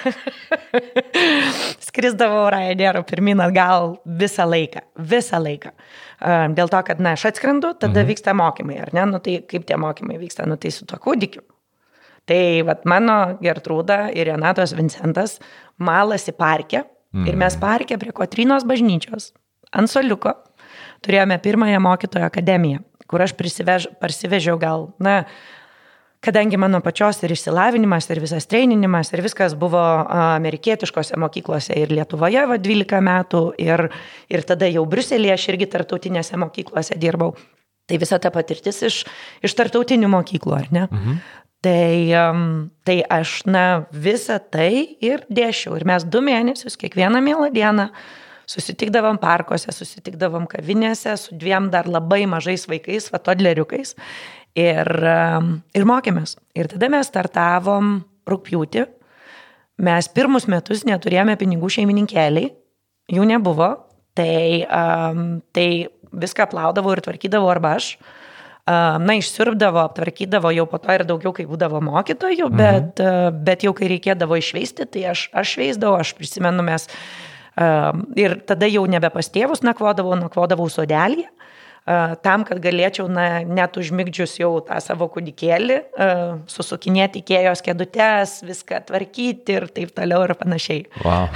Skrisdavau 1.89 2.47
Ryanairu 2.55 3.03
pirmin 3.09 3.43
atgal 3.43 3.97
visą 4.23 4.47
laiką, 4.47 4.85
visą 5.11 5.43
laiką. 5.43 5.75
Dėl 6.55 6.71
to, 6.71 6.83
kad, 6.87 7.03
na, 7.03 7.17
aš 7.19 7.27
atskrendu, 7.33 7.75
tada 7.75 7.99
mhm. 7.99 8.09
vyksta 8.13 8.33
mokymai, 8.37 8.79
ar 8.87 8.95
ne, 8.95 9.07
nu 9.11 9.19
tai 9.23 9.41
kaip 9.51 9.67
tie 9.67 9.77
mokymai 9.83 10.15
vyksta, 10.23 10.47
nu 10.47 10.55
tai 10.55 10.71
su 10.71 10.87
tuo 10.87 10.99
kūdikiu. 11.03 11.43
Tai 12.27 12.43
vat, 12.67 12.87
mano 12.87 13.37
Gertrūda 13.43 14.05
ir 14.15 14.31
Renatos 14.31 14.73
Vincentas 14.75 15.37
malasi 15.79 16.33
parke 16.35 16.87
Mm. 17.17 17.27
Ir 17.31 17.39
mes 17.41 17.57
parke 17.57 17.97
prie 17.97 18.13
Kotrinos 18.13 18.67
bažnyčios 18.67 19.31
ant 19.75 19.89
soliuko 19.91 20.35
turėjome 21.05 21.37
pirmąją 21.43 21.79
mokytojo 21.83 22.27
akademiją, 22.27 22.81
kur 23.07 23.23
aš 23.23 23.35
parsivežiau 23.37 24.57
gal, 24.61 24.89
na, 25.03 25.23
kadangi 26.23 26.59
mano 26.59 26.81
pačios 26.83 27.21
ir 27.23 27.33
išsilavinimas, 27.35 28.09
ir 28.11 28.21
visas 28.23 28.49
treininimas, 28.49 29.11
ir 29.13 29.23
viskas 29.25 29.55
buvo 29.59 29.81
amerikietiškose 30.37 31.19
mokyklose 31.21 31.77
ir 31.77 31.93
Lietuvoje 31.93 32.47
va 32.49 32.57
12 32.61 33.03
metų, 33.09 33.43
ir, 33.61 33.87
ir 34.33 34.47
tada 34.47 34.69
jau 34.71 34.85
Bruselėje 34.89 35.37
aš 35.37 35.47
irgi 35.53 35.69
tartautinėse 35.77 36.39
mokyklose 36.41 36.97
dirbau. 36.99 37.35
Tai 37.87 37.95
visa 38.01 38.17
ta 38.19 38.33
patirtis 38.35 38.81
iš, 38.83 38.95
iš 39.47 39.53
tartautinių 39.55 40.09
mokyklų, 40.11 40.55
ar 40.57 40.71
ne? 40.75 40.87
Mhm. 40.91 41.19
Tai, 41.65 42.13
tai 42.85 42.99
aš, 43.09 43.41
na, 43.49 43.63
visą 43.89 44.37
tai 44.53 44.97
ir 45.03 45.23
dėšiau. 45.33 45.73
Ir 45.79 45.87
mes 45.89 46.05
du 46.05 46.21
mėnesius, 46.21 46.77
kiekvieną 46.77 47.21
mielą 47.25 47.49
dieną, 47.55 47.87
susitikdavom 48.47 49.17
parkuose, 49.19 49.73
susitikdavom 49.73 50.45
kavinėse 50.47 51.15
su 51.19 51.35
dviem 51.35 51.71
dar 51.73 51.89
labai 51.89 52.21
mažais 52.29 52.67
vaikais, 52.69 53.09
vatodleriukais. 53.13 53.95
Ir, 54.57 54.89
ir 55.77 55.85
mokėmės. 55.85 56.37
Ir 56.57 56.69
tada 56.71 56.89
mes 56.93 57.09
startavom 57.09 57.97
rūpjūtį. 58.29 58.85
Mes 59.85 60.07
pirmus 60.09 60.47
metus 60.49 60.85
neturėjome 60.87 61.35
pinigų 61.37 61.69
šeimininkėliai, 61.75 62.49
jų 63.13 63.27
nebuvo. 63.29 63.73
Tai, 64.17 64.37
um, 64.65 65.25
tai 65.53 65.67
viską 66.09 66.47
plaudavau 66.49 66.95
ir 66.95 67.03
tvarkydavau 67.05 67.51
arba 67.51 67.75
aš 67.77 67.91
na, 68.67 69.15
išsiurbdavo, 69.15 69.79
aptvarkydavo 69.87 70.51
jau 70.55 70.65
po 70.67 70.79
to 70.83 70.91
ir 70.95 71.05
daugiau, 71.07 71.31
kai 71.35 71.47
būdavo 71.47 71.79
mokytojų, 71.87 72.49
mhm. 72.51 72.57
bet, 72.59 73.01
bet 73.47 73.63
jau 73.67 73.73
kai 73.77 73.91
reikėdavo 73.93 74.39
išveisti, 74.41 74.89
tai 74.91 75.07
aš, 75.13 75.29
aš 75.31 75.55
veisdavau, 75.61 76.01
aš 76.01 76.13
prisimenu 76.19 76.65
mes. 76.67 76.89
Ir 78.19 78.35
tada 78.45 78.67
jau 78.69 78.83
nebe 78.85 79.09
pas 79.09 79.31
tėvus 79.33 79.63
nakvodavau, 79.65 80.13
nakvodavau 80.19 80.67
sodelėje 80.69 81.31
tam, 82.23 82.43
kad 82.47 82.59
galėčiau, 82.59 83.07
na, 83.11 83.43
net 83.47 83.77
užmigdžius 83.79 84.35
jau 84.41 84.49
tą 84.65 84.79
savo 84.83 85.07
kūdikėlį, 85.13 85.77
susukinėti 86.51 87.21
kėjos 87.27 87.63
kėdutės, 87.63 88.41
viską 88.47 88.81
tvarkyti 88.89 89.55
ir 89.55 89.67
taip 89.71 89.93
toliau 89.95 90.25
ir 90.25 90.35
panašiai. 90.39 90.83
Wow. 91.05 91.31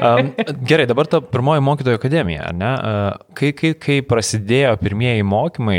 um, 0.00 0.32
gerai, 0.70 0.88
dabar 0.88 1.10
ta 1.10 1.20
pirmoji 1.20 1.64
mokytojo 1.66 2.00
akademija, 2.00 2.48
ne? 2.56 2.72
Kai, 3.36 3.52
kai, 3.58 3.74
kai 3.80 4.00
prasidėjo 4.06 4.74
pirmieji 4.80 5.26
mokymai, 5.28 5.78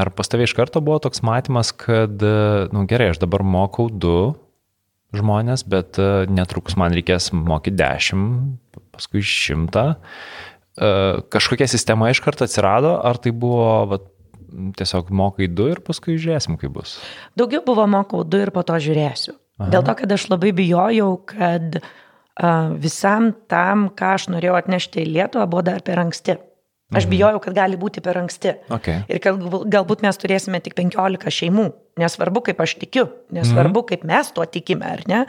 ar 0.00 0.12
pas 0.16 0.32
tavai 0.32 0.48
iš 0.48 0.56
karto 0.56 0.82
buvo 0.84 1.02
toks 1.04 1.20
matymas, 1.26 1.74
kad, 1.76 2.16
na 2.22 2.72
nu, 2.72 2.86
gerai, 2.88 3.12
aš 3.12 3.20
dabar 3.20 3.44
mokau 3.44 3.90
du 3.92 4.32
žmonės, 5.16 5.64
bet 5.68 6.00
netrukus 6.32 6.76
man 6.80 6.96
reikės 6.96 7.30
mokyti 7.32 7.76
dešimt, 7.76 8.80
paskui 8.92 9.22
šimtą. 9.24 9.86
E, 9.94 10.47
kažkokia 10.78 11.68
sistema 11.70 12.10
iš 12.12 12.22
karto 12.24 12.46
atsirado, 12.46 12.94
ar 13.04 13.18
tai 13.22 13.32
buvo 13.34 13.68
vat, 13.90 14.06
tiesiog 14.78 15.12
mokai 15.14 15.48
du 15.50 15.68
ir 15.72 15.82
paskui 15.84 16.16
žiūrėsim, 16.16 16.58
kaip 16.60 16.74
bus? 16.76 16.96
Daugiau 17.38 17.62
buvo 17.66 17.86
mokau 17.90 18.24
du 18.24 18.40
ir 18.42 18.52
po 18.54 18.64
to 18.66 18.78
žiūrėsiu. 18.80 19.36
Aha. 19.58 19.70
Dėl 19.74 19.86
to, 19.86 19.94
kad 19.98 20.12
aš 20.14 20.28
labai 20.30 20.52
bijojau, 20.54 21.10
kad 21.28 21.80
uh, 21.80 22.74
visam 22.78 23.32
tam, 23.50 23.88
ką 23.98 24.12
aš 24.18 24.28
norėjau 24.30 24.54
atnešti 24.60 25.02
į 25.02 25.08
Lietuvą, 25.16 25.48
buvo 25.50 25.64
dar 25.66 25.82
per 25.86 26.00
anksti. 26.04 26.38
Aš 26.88 27.04
mhm. 27.04 27.10
bijojau, 27.12 27.40
kad 27.44 27.56
gali 27.58 27.76
būti 27.76 28.00
per 28.04 28.16
anksti. 28.16 28.54
Okay. 28.72 29.02
Ir 29.12 29.20
kad 29.20 29.42
galbūt 29.68 30.04
mes 30.06 30.20
turėsime 30.20 30.62
tik 30.64 30.78
15 30.78 31.28
šeimų. 31.40 31.66
Nesvarbu, 31.98 32.44
kaip 32.48 32.60
aš 32.62 32.76
tikiu, 32.78 33.08
nesvarbu, 33.34 33.82
kaip 33.88 34.04
mes 34.08 34.30
tuo 34.34 34.46
tikime, 34.46 34.86
ar 34.86 35.04
ne, 35.10 35.24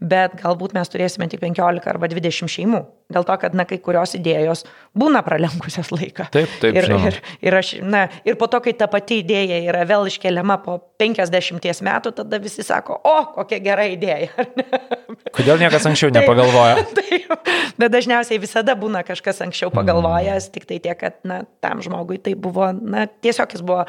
bet 0.00 0.36
galbūt 0.40 0.74
mes 0.76 0.92
turėsime 0.92 1.28
tik 1.32 1.42
15 1.42 1.88
arba 1.90 2.10
20 2.10 2.50
šeimų. 2.50 2.82
Dėl 3.10 3.24
to, 3.26 3.34
kad, 3.42 3.56
na, 3.58 3.64
kai 3.66 3.80
kurios 3.82 4.12
idėjos 4.14 4.62
būna 4.94 5.24
pralenkusios 5.26 5.90
laiką. 5.90 6.28
Taip, 6.30 6.52
taip. 6.62 6.76
Ir, 6.78 6.86
žinoma. 6.86 7.10
ir, 7.10 7.18
ir, 7.42 7.56
aš, 7.58 7.72
na, 7.82 8.04
ir 8.28 8.36
po 8.38 8.46
to, 8.50 8.60
kai 8.62 8.74
ta 8.78 8.86
pati 8.90 9.18
idėja 9.24 9.58
yra 9.66 9.82
vėl 9.88 10.06
iškeliama 10.06 10.60
po 10.62 10.78
50 11.02 11.82
metų, 11.86 12.14
tada 12.20 12.38
visi 12.42 12.62
sako, 12.66 13.00
o, 13.02 13.16
kokia 13.34 13.58
gera 13.64 13.88
idėja. 13.90 14.46
Kodėl 15.36 15.58
niekas 15.62 15.88
anksčiau 15.90 16.14
nepagalvoja? 16.14 16.86
taip, 17.00 17.50
bet 17.80 17.96
dažniausiai 17.96 18.38
visada 18.42 18.78
būna 18.78 19.02
kažkas 19.06 19.42
anksčiau 19.48 19.74
pagalvojęs, 19.74 20.46
mm. 20.46 20.54
tik 20.54 20.70
tai 20.70 20.78
tiek, 20.78 20.98
kad, 21.00 21.18
na, 21.26 21.42
tam 21.64 21.82
žmogui 21.82 22.20
tai 22.22 22.36
buvo, 22.38 22.70
na, 22.78 23.08
tiesiog 23.10 23.58
jis 23.58 23.66
buvo 23.66 23.88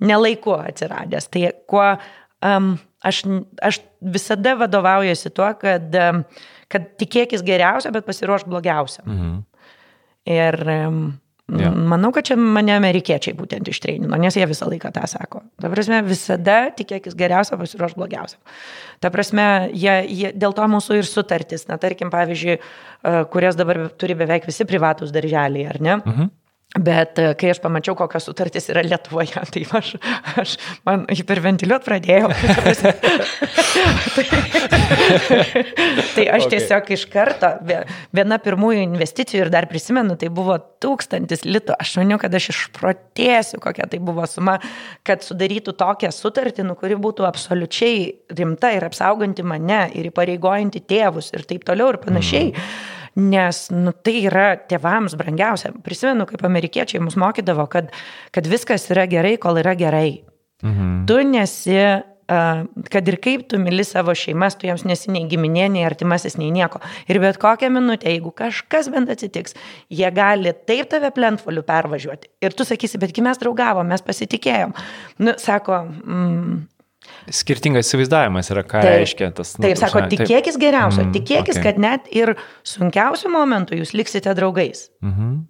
nelaiku 0.00 0.56
atsiradęs. 0.58 1.28
Tai 1.32 1.44
kuo 1.70 1.86
um, 1.92 2.72
aš, 3.04 3.24
aš 3.62 3.82
visada 4.00 4.56
vadovaujuosi 4.60 5.32
tuo, 5.36 5.52
kad 5.60 6.00
um, 6.00 6.24
kad 6.70 6.92
tikėkis 7.00 7.42
geriausio, 7.46 7.92
bet 7.94 8.06
pasiruošk 8.08 8.50
blogiausio. 8.50 9.02
Mhm. 9.06 9.40
Ir 10.30 10.60
ja. 10.62 11.70
manau, 11.72 12.12
kad 12.14 12.28
čia 12.28 12.36
mane 12.38 12.74
amerikiečiai 12.76 13.34
būtent 13.34 13.66
ištreinino, 13.72 14.18
nes 14.20 14.36
jie 14.36 14.44
visą 14.46 14.68
laiką 14.70 14.92
tą 14.94 15.06
sako. 15.10 15.40
Ta 15.62 15.70
prasme, 15.72 16.02
visada 16.06 16.58
tikėkis 16.76 17.16
geriausio, 17.18 17.58
pasiruošk 17.58 17.98
blogiausio. 17.98 18.38
Ta 19.02 19.10
prasme, 19.10 19.46
jie, 19.72 19.96
jie, 20.06 20.34
dėl 20.36 20.54
to 20.56 20.68
mūsų 20.70 21.00
ir 21.00 21.08
sutartis, 21.08 21.66
na 21.70 21.80
tarkim, 21.82 22.12
pavyzdžiui, 22.12 22.60
kurias 23.32 23.58
dabar 23.58 23.88
turi 23.98 24.14
beveik 24.20 24.46
visi 24.46 24.68
privatus 24.68 25.14
darželiai, 25.14 25.66
ar 25.72 25.80
ne? 25.80 25.96
Mhm. 26.04 26.30
Bet 26.78 27.18
e, 27.18 27.32
kai 27.34 27.48
aš 27.50 27.58
pamačiau, 27.64 27.96
kokios 27.98 28.28
sutartys 28.28 28.68
yra 28.70 28.84
Lietuvoje, 28.86 29.40
tai 29.54 29.64
aš, 29.74 29.88
aš 30.38 30.52
man 30.86 31.02
hiperventiliuot 31.10 31.82
pradėjau. 31.82 32.28
tai, 34.14 34.26
tai 36.14 36.26
aš 36.30 36.44
okay. 36.46 36.52
tiesiog 36.52 36.92
iš 36.94 37.06
karto, 37.10 37.50
viena 38.14 38.38
pirmųjų 38.44 38.84
investicijų 38.84 39.48
ir 39.48 39.50
dar 39.50 39.66
prisimenu, 39.70 40.14
tai 40.20 40.30
buvo 40.30 40.60
tūkstantis 40.82 41.42
litų. 41.48 41.74
Aš 41.74 41.96
maniau, 41.98 42.20
kad 42.22 42.38
aš 42.38 42.52
išprotėsiu, 42.54 43.58
kokia 43.66 43.88
tai 43.90 43.98
buvo 44.06 44.28
suma, 44.30 44.60
kad 45.02 45.26
sudarytų 45.26 45.74
tokią 45.74 46.12
sutartį, 46.14 46.68
nu, 46.70 46.78
kuri 46.78 46.94
būtų 47.02 47.26
absoliučiai 47.26 48.30
rimta 48.38 48.70
ir 48.78 48.86
apsauganti 48.86 49.42
mane 49.42 49.88
ir 49.98 50.12
įpareigojanti 50.12 50.86
tėvus 50.86 51.34
ir 51.34 51.42
taip 51.50 51.66
toliau 51.66 51.90
ir 51.96 52.02
panašiai. 52.06 52.54
Mm 52.54 52.96
nes 53.18 53.62
nu, 53.74 53.92
tai 53.92 54.16
yra 54.28 54.52
tėvams 54.70 55.16
brangiausia. 55.18 55.72
Prisimenu, 55.86 56.28
kaip 56.30 56.44
amerikiečiai 56.46 57.02
mus 57.02 57.18
mokydavo, 57.20 57.66
kad, 57.72 57.90
kad 58.34 58.50
viskas 58.50 58.86
yra 58.92 59.08
gerai, 59.10 59.36
kol 59.42 59.60
yra 59.62 59.74
gerai. 59.78 60.20
Mhm. 60.62 61.04
Tu 61.08 61.22
nesi 61.26 61.80
kad 62.90 63.08
ir 63.08 63.16
kaip 63.22 63.46
tu 63.50 63.58
myli 63.58 63.84
savo 63.86 64.14
šeimas, 64.16 64.56
tu 64.58 64.68
jiems 64.68 64.84
nesi 64.86 65.10
nei 65.10 65.24
giminė, 65.30 65.66
nei 65.74 65.84
artimasis, 65.86 66.36
nei 66.38 66.50
nieko. 66.54 66.80
Ir 67.10 67.18
bet 67.22 67.40
kokią 67.42 67.70
minutę, 67.74 68.10
jeigu 68.10 68.30
kažkas 68.36 68.90
bent 68.92 69.10
atsitiks, 69.10 69.56
jie 69.90 70.10
gali 70.14 70.52
taip 70.68 70.90
tave 70.92 71.10
plentfoliu 71.16 71.64
pervažiuoti. 71.66 72.30
Ir 72.44 72.54
tu 72.54 72.66
sakysi, 72.68 73.00
betgi 73.02 73.24
mes 73.26 73.40
draugavom, 73.40 73.88
mes 73.90 74.04
pasitikėjom. 74.06 74.76
Nu, 75.26 75.34
sako, 75.42 75.82
mm, 75.90 76.60
Skirtingas 77.28 77.88
įsivaizdavimas 77.88 78.50
yra, 78.52 78.64
ką 78.66 78.82
taip, 78.82 78.98
reiškia 79.02 79.30
tas. 79.36 79.54
Nu, 79.58 79.66
taip, 79.66 79.78
sako, 79.80 80.04
tikėkis 80.12 80.58
geriausio, 80.60 81.04
mm, 81.04 81.14
tikėkis, 81.16 81.58
okay. 81.58 81.64
kad 81.66 81.80
net 81.82 82.06
ir 82.14 82.34
sunkiausių 82.66 83.32
momentų 83.34 83.80
jūs 83.80 83.94
liksite 83.96 84.34
draugais. 84.38 84.88
Mm 85.04 85.14
-hmm. 85.14 85.40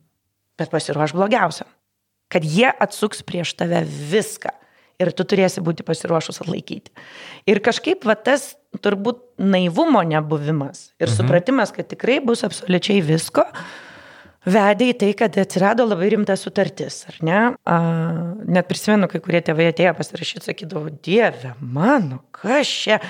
Bet 0.61 0.71
pasiruoš 0.71 1.15
blogiausiam. 1.17 1.69
Kad 2.31 2.45
jie 2.45 2.71
atsuks 2.71 3.23
prieš 3.23 3.55
tave 3.55 3.85
viską. 3.85 4.51
Ir 5.01 5.13
tu 5.17 5.25
turėsi 5.25 5.63
būti 5.65 5.83
pasiruošus 5.83 6.43
atlaikyti. 6.43 6.91
Ir 7.47 7.61
kažkaip 7.65 8.05
va 8.05 8.15
tas 8.15 8.57
turbūt 8.85 9.23
naivumo 9.39 10.03
nebuvimas 10.03 10.93
ir 11.01 11.09
mhm. 11.09 11.17
supratimas, 11.17 11.73
kad 11.73 11.89
tikrai 11.89 12.21
bus 12.21 12.45
absoliučiai 12.45 13.01
visko, 13.01 13.41
uh, 13.41 13.90
vedė 14.49 14.91
į 14.93 14.97
tai, 15.03 15.11
kad 15.19 15.37
atsirado 15.41 15.85
labai 15.89 16.11
rimta 16.15 16.37
sutartis, 16.39 17.03
ar 17.11 17.21
ne? 17.27 17.41
A, 17.65 17.79
net 18.47 18.71
prisimenu, 18.71 19.11
kai 19.11 19.21
kurie 19.25 19.43
tėvai 19.45 19.71
atėjo 19.73 19.95
pasirašyti, 19.99 20.47
sakydavo, 20.49 20.89
Dieve 21.05 21.55
mano, 21.61 22.23
kas 22.37 22.71
čia? 22.71 23.01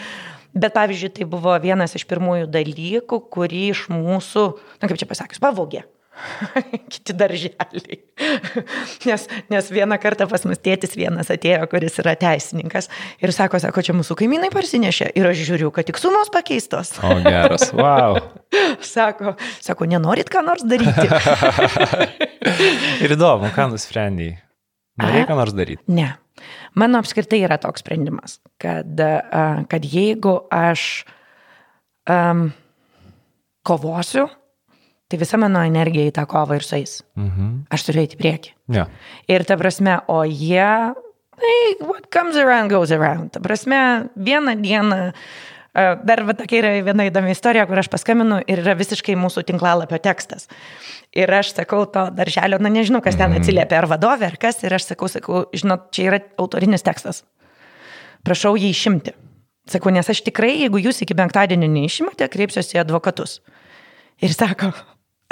Bet 0.51 0.75
pavyzdžiui, 0.75 1.13
tai 1.15 1.29
buvo 1.31 1.55
vienas 1.63 1.95
iš 1.95 2.07
pirmųjų 2.11 2.49
dalykų, 2.51 3.21
kurį 3.31 3.65
iš 3.71 3.87
mūsų, 3.93 4.47
na 4.83 4.91
kaip 4.91 4.99
čia 4.99 5.07
pasakius, 5.11 5.43
pavogė. 5.43 5.85
kiti 6.93 7.15
darželiai. 7.17 7.99
nes, 9.09 9.27
nes 9.53 9.71
vieną 9.73 9.99
kartą 10.03 10.27
pas 10.31 10.45
mus 10.49 10.61
tėtis 10.63 10.97
vienas 10.99 11.31
atėjo, 11.33 11.67
kuris 11.71 11.99
yra 12.03 12.15
teisininkas 12.21 12.91
ir 13.23 13.33
sako, 13.37 13.61
sako, 13.63 13.85
čia 13.87 13.95
mūsų 13.97 14.17
kaimynai 14.21 14.51
parsinešė 14.55 15.11
ir 15.19 15.31
aš 15.31 15.45
žiūriu, 15.49 15.71
kad 15.75 15.89
tik 15.89 16.01
sumos 16.01 16.33
pakeistos. 16.35 16.93
o 17.05 17.17
geras, 17.25 17.71
wow. 17.77 18.19
sako, 18.95 19.37
sako, 19.63 19.89
nenorit 19.91 20.31
ką 20.33 20.45
nors 20.47 20.65
daryti. 20.67 21.09
ir 23.05 23.17
įdomu, 23.17 23.53
ką 23.57 23.71
nusprendėjai. 23.75 24.39
Norėjai 25.01 25.29
ką 25.31 25.39
nors 25.39 25.57
daryti? 25.57 25.83
Ne. 25.93 26.13
Mano 26.79 27.01
apskritai 27.03 27.43
yra 27.45 27.59
toks 27.61 27.83
sprendimas, 27.83 28.39
kad, 28.61 29.01
kad 29.69 29.87
jeigu 29.87 30.37
aš 30.55 30.85
um, 32.09 32.51
kovosiu, 33.67 34.29
tai 35.11 35.19
visa 35.19 35.39
mano 35.43 35.63
energija 35.67 36.07
į 36.07 36.15
tą 36.15 36.25
kovą 36.31 36.61
ir 36.61 36.67
sueis. 36.67 37.01
Mhm. 37.19 37.53
Aš 37.75 37.89
turiu 37.89 38.05
eiti 38.05 38.19
į 38.19 38.23
priekį. 38.23 38.53
Ja. 38.77 38.87
Ir 39.31 39.45
ta 39.49 39.57
prasme, 39.59 39.99
o 40.07 40.23
jie, 40.23 40.71
hey, 41.43 41.79
what 41.83 42.11
comes 42.15 42.39
around 42.39 42.71
goes 42.71 42.93
around. 42.95 43.33
Ta 43.35 43.43
prasme, 43.43 44.11
vieną 44.15 44.55
dieną, 44.63 45.01
dar 45.75 46.23
va, 46.27 46.35
tokia 46.39 46.61
yra 46.61 46.71
viena 46.87 47.09
įdomi 47.09 47.35
istorija, 47.35 47.67
kur 47.67 47.81
aš 47.83 47.91
paskambinu 47.91 48.41
ir 48.47 48.63
yra 48.63 48.77
visiškai 48.79 49.17
mūsų 49.19 49.45
tinklalapio 49.51 49.99
tekstas. 50.03 50.47
Ir 51.11 51.31
aš 51.35 51.57
sakau 51.57 51.85
to 51.91 52.07
darželio, 52.15 52.61
na 52.63 52.71
nežinau, 52.71 53.03
kas 53.03 53.19
ten 53.19 53.33
mhm. 53.33 53.43
atsiliepia, 53.43 53.81
ar 53.83 53.89
vadovė, 53.91 54.31
ar 54.31 54.39
kas, 54.39 54.63
ir 54.63 54.77
aš 54.79 54.93
sakau, 54.93 55.11
sakau, 55.11 55.43
žinot, 55.51 55.91
čia 55.95 56.07
yra 56.11 56.23
autorinis 56.39 56.87
tekstas. 56.87 57.25
Prašau 58.27 58.55
jį 58.61 58.71
išimti. 58.71 59.17
Sakau, 59.71 59.91
nes 59.95 60.07
aš 60.11 60.23
tikrai, 60.27 60.55
jeigu 60.65 60.81
jūs 60.83 61.03
iki 61.05 61.15
penktadienio 61.19 61.69
neišimate, 61.71 62.27
kreipsiuosi 62.31 62.79
į 62.79 62.83
advokatus. 62.83 63.39
Ir 64.21 64.35
sako, 64.35 64.73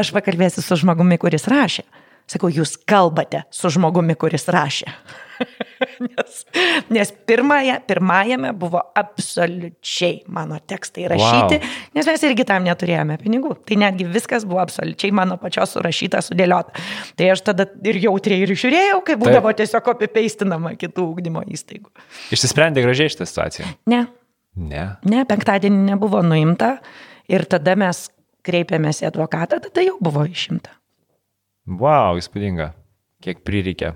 aš 0.01 0.13
pakalbėsiu 0.17 0.65
su 0.65 0.79
žmogumi, 0.83 1.19
kuris 1.21 1.49
rašė. 1.51 1.87
Sakau, 2.29 2.51
jūs 2.53 2.75
kalbate 2.85 3.47
su 3.55 3.71
žmogumi, 3.73 4.13
kuris 4.21 4.45
rašė. 4.53 4.91
nes 6.05 6.43
nes 6.93 7.13
pirmąją, 7.27 7.79
pirmajame 7.89 8.51
buvo 8.53 8.83
absoliučiai 8.95 10.27
mano 10.35 10.59
tekstai 10.61 11.07
rašyti, 11.09 11.61
wow. 11.63 11.79
nes 11.97 12.11
mes 12.11 12.25
irgi 12.29 12.45
tam 12.49 12.67
neturėjome 12.67 13.17
pinigų. 13.23 13.55
Tai 13.69 13.79
netgi 13.85 14.09
viskas 14.13 14.45
buvo 14.49 14.61
absoliučiai 14.65 15.15
mano 15.15 15.39
pačios 15.41 15.73
surašyta, 15.77 16.21
sudėliota. 16.27 16.77
Tai 17.17 17.31
aš 17.33 17.45
tada 17.49 17.69
ir 17.89 18.01
jautriai 18.03 18.45
ir 18.45 18.53
žiūrėjau, 18.53 19.01
kaip 19.09 19.23
būdavo 19.25 19.53
Taip. 19.53 19.63
tiesiog 19.63 19.91
apipeistinama 19.95 20.75
kitų 20.81 21.09
ūkdymo 21.15 21.47
įstaigų. 21.55 21.89
Išsisprendė 22.35 22.85
gražiai 22.85 23.15
šitą 23.15 23.29
situaciją? 23.31 23.73
Ne. 23.89 24.05
Ne. 24.59 24.85
Ne, 25.07 25.25
penktadienį 25.29 25.95
nebuvo 25.95 26.21
nuimta 26.27 26.77
ir 27.31 27.45
tada 27.49 27.77
mes 27.79 28.09
kreipėmės 28.49 29.05
į 29.05 29.11
advokatą, 29.13 29.61
tada 29.69 29.85
jau 29.85 29.97
buvo 30.03 30.25
išimta. 30.29 30.75
Wow, 31.69 32.17
įspūdinga. 32.21 32.73
Kiek 33.25 33.45
prireikė? 33.45 33.93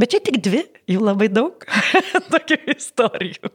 Bet 0.00 0.14
čia 0.14 0.22
tik 0.24 0.38
dvi, 0.40 0.62
jų 0.88 1.02
labai 1.04 1.28
daug 1.28 1.64
tokių 2.32 2.56
istorijų. 2.72 3.50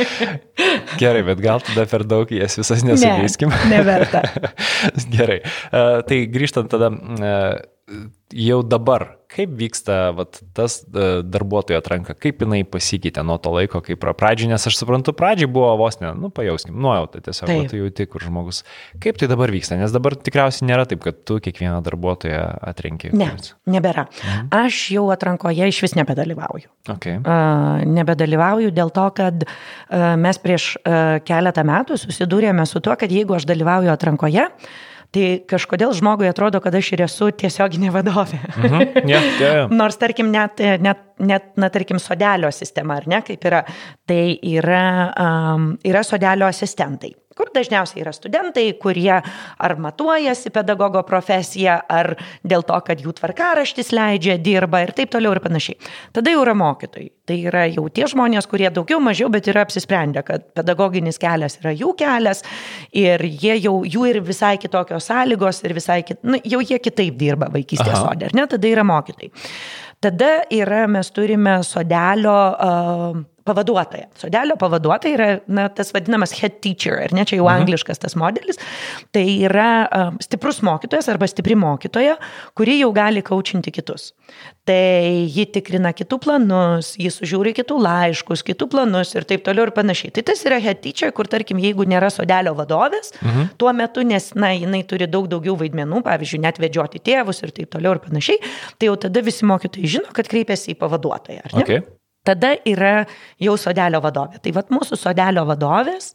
Gerai, 1.02 1.20
bet 1.28 1.42
gal 1.44 1.60
tada 1.64 1.84
per 1.90 2.06
daug 2.08 2.32
jas 2.32 2.56
visas 2.56 2.84
nesugeiskim. 2.88 3.52
Ne, 3.52 3.76
neverta. 3.76 4.24
Gerai, 5.14 5.42
uh, 5.44 6.00
tai 6.08 6.22
grįžtant 6.32 6.72
tada, 6.72 6.88
uh, 6.88 8.00
jau 8.32 8.62
dabar, 8.64 9.04
kaip 9.32 9.52
vyksta 9.56 10.12
vat, 10.16 10.40
tas 10.56 10.80
e, 10.84 11.06
darbuotojo 11.24 11.78
atranka, 11.80 12.14
kaip 12.18 12.42
jinai 12.44 12.62
pasikeitė 12.68 13.24
nuo 13.26 13.38
to 13.42 13.52
laiko, 13.54 13.80
kai 13.84 13.96
pradžiai, 13.96 14.50
nes 14.50 14.66
aš 14.68 14.76
suprantu, 14.80 15.14
pradžiai 15.16 15.48
buvo 15.50 15.70
vos 15.80 15.98
ne, 16.02 16.10
nu, 16.18 16.28
pajauskim, 16.34 16.76
nuojauta 16.84 17.22
tiesiog, 17.24 17.48
tai 17.48 17.70
tu 17.70 17.80
jauti, 17.80 18.06
kur 18.12 18.24
žmogus. 18.26 18.62
Kaip 19.02 19.20
tai 19.20 19.30
dabar 19.32 19.52
vyksta, 19.54 19.78
nes 19.80 19.94
dabar 19.94 20.16
tikriausiai 20.18 20.68
nėra 20.68 20.86
taip, 20.90 21.02
kad 21.04 21.22
tu 21.28 21.38
kiekvieną 21.44 21.80
darbuotoją 21.86 22.44
atrenki. 22.72 23.12
Ne, 23.16 23.32
nebėra. 23.72 24.06
Mhm. 24.20 24.52
Aš 24.62 24.84
jau 24.96 25.08
atrankoje 25.14 25.72
iš 25.72 25.82
vis 25.86 25.96
nebedalyvauju. 25.98 26.68
Okay. 26.96 27.18
Uh, 27.22 27.82
nebedalyvauju 27.88 28.72
dėl 28.74 28.92
to, 28.94 29.08
kad 29.16 29.44
uh, 29.46 30.14
mes 30.20 30.40
prieš 30.42 30.72
uh, 30.80 31.18
keletą 31.24 31.64
metų 31.68 32.00
susidūrėme 32.00 32.66
su 32.68 32.82
tuo, 32.84 32.96
kad 32.98 33.12
jeigu 33.12 33.38
aš 33.38 33.46
dalyvauju 33.48 33.92
atrankoje, 33.92 34.48
uh, 34.48 34.88
Tai 35.12 35.24
kažkodėl 35.44 35.92
žmogui 35.92 36.28
atrodo, 36.30 36.62
kad 36.64 36.72
aš 36.78 36.94
ir 36.94 37.02
esu 37.04 37.28
tiesioginė 37.36 37.90
vadovė. 37.92 38.38
Mhm. 38.56 39.08
Yeah, 39.08 39.26
yeah. 39.42 39.72
Nors, 39.72 39.98
tarkim, 40.00 40.30
net, 40.32 40.62
net, 40.80 41.02
net, 41.20 41.50
na, 41.60 41.68
tarkim, 41.72 42.00
sodelio 42.00 42.48
sistema, 42.54 42.96
ar 43.00 43.08
ne, 43.12 43.20
kaip 43.26 43.44
yra, 43.48 43.60
tai 44.08 44.38
yra, 44.54 44.86
um, 45.12 45.74
yra 45.84 46.04
sodelio 46.06 46.48
asistentai 46.48 47.12
kur 47.42 47.50
dažniausiai 47.54 48.04
yra 48.04 48.12
studentai, 48.14 48.68
kurie 48.78 49.16
ar 49.18 49.74
matuojasi 49.82 50.52
pedagogo 50.54 51.02
profesiją, 51.06 51.80
ar 51.90 52.14
dėl 52.46 52.62
to, 52.68 52.78
kad 52.86 53.02
jų 53.02 53.16
tvarkaraštis 53.18 53.90
leidžia, 53.94 54.38
dirba 54.38 54.84
ir 54.84 54.94
taip 54.94 55.10
toliau 55.10 55.34
ir 55.34 55.42
panašiai. 55.42 55.80
Tada 56.14 56.30
jau 56.30 56.44
yra 56.44 56.54
mokytojai. 56.58 57.10
Tai 57.26 57.36
yra 57.38 57.64
jau 57.70 57.84
tie 57.94 58.06
žmonės, 58.10 58.48
kurie 58.50 58.66
daugiau 58.74 58.98
mažiau, 59.02 59.28
bet 59.30 59.46
yra 59.50 59.62
apsisprendę, 59.66 60.24
kad 60.26 60.48
pedagoginis 60.56 61.20
kelias 61.22 61.58
yra 61.60 61.70
jų 61.74 61.92
kelias 61.98 62.42
ir 62.98 63.22
jie 63.26 63.58
jau, 63.62 63.76
jų 63.86 64.08
ir 64.10 64.18
visai 64.26 64.56
kitokios 64.62 65.06
sąlygos 65.10 65.62
ir 65.62 65.74
visai, 65.78 66.00
kit, 66.06 66.18
nu, 66.26 66.40
jau 66.42 66.62
jie 66.62 66.78
kitaip 66.82 67.18
dirba 67.18 67.50
vaikystės 67.54 67.94
sodė, 67.94 68.30
ar 68.30 68.38
ne? 68.38 68.46
Tada 68.50 68.70
yra 68.70 68.86
mokytojai. 68.86 69.30
Tada 70.02 70.32
yra, 70.50 70.88
mes 70.90 71.12
turime 71.14 71.60
sodelio 71.62 72.38
uh, 72.50 73.20
pavaduotoja. 73.44 74.08
Sodelio 74.18 74.56
pavaduotoja 74.60 75.16
yra 75.16 75.28
na, 75.46 75.68
tas 75.72 75.92
vadinamas 75.94 76.34
head 76.38 76.60
teacher, 76.64 76.98
ar 77.04 77.14
ne 77.14 77.24
čia 77.28 77.38
jau 77.40 77.46
mhm. 77.48 77.62
angliškas 77.62 78.02
tas 78.02 78.16
modelis. 78.18 78.60
Tai 79.14 79.24
yra 79.48 79.68
uh, 79.86 80.12
stiprus 80.22 80.62
mokytojas 80.66 81.10
arba 81.12 81.28
stipri 81.30 81.56
mokytoja, 81.58 82.16
kuri 82.58 82.78
jau 82.80 82.92
gali 82.96 83.22
kaučinti 83.26 83.72
kitus. 83.74 84.12
Tai 84.68 85.26
ji 85.26 85.46
tikrina 85.54 85.90
kitų 85.96 86.20
planus, 86.22 86.92
ji 87.00 87.10
sužiūri 87.10 87.54
kitų 87.56 87.80
laiškus, 87.82 88.44
kitų 88.46 88.68
planus 88.72 89.14
ir 89.16 89.26
taip 89.28 89.42
toliau 89.46 89.66
ir 89.66 89.74
panašiai. 89.74 90.12
Tai 90.14 90.26
tas 90.30 90.44
yra 90.46 90.60
head 90.62 90.82
teacher, 90.84 91.10
kur 91.16 91.30
tarkim, 91.30 91.60
jeigu 91.62 91.86
nėra 91.88 92.12
sodelio 92.14 92.54
vadovės, 92.58 93.10
mhm. 93.20 93.52
tuo 93.60 93.72
metu, 93.76 94.06
nes, 94.06 94.30
na, 94.38 94.52
jinai 94.56 94.84
turi 94.88 95.10
daug 95.10 95.26
daugiau 95.30 95.56
vaidmenų, 95.58 96.04
pavyzdžiui, 96.06 96.44
net 96.46 96.62
vedžioti 96.62 97.02
tėvus 97.02 97.42
ir 97.42 97.54
taip 97.56 97.72
toliau 97.74 97.96
ir 97.96 98.04
panašiai, 98.04 98.38
tai 98.78 98.90
jau 98.90 98.98
tada 99.06 99.24
visi 99.24 99.48
mokytojai 99.48 99.92
žino, 99.98 100.14
kad 100.14 100.30
kreipiasi 100.30 100.76
į 100.76 100.78
pavaduotoją. 100.80 101.50
Okay. 101.52 101.82
Tada 102.22 102.54
yra 102.68 103.02
jau 103.42 103.56
sodelio 103.58 103.98
vadovė. 104.04 104.38
Tai 104.42 104.54
vad 104.54 104.70
mūsų 104.74 104.98
sodelio 105.00 105.42
vadovės 105.48 106.12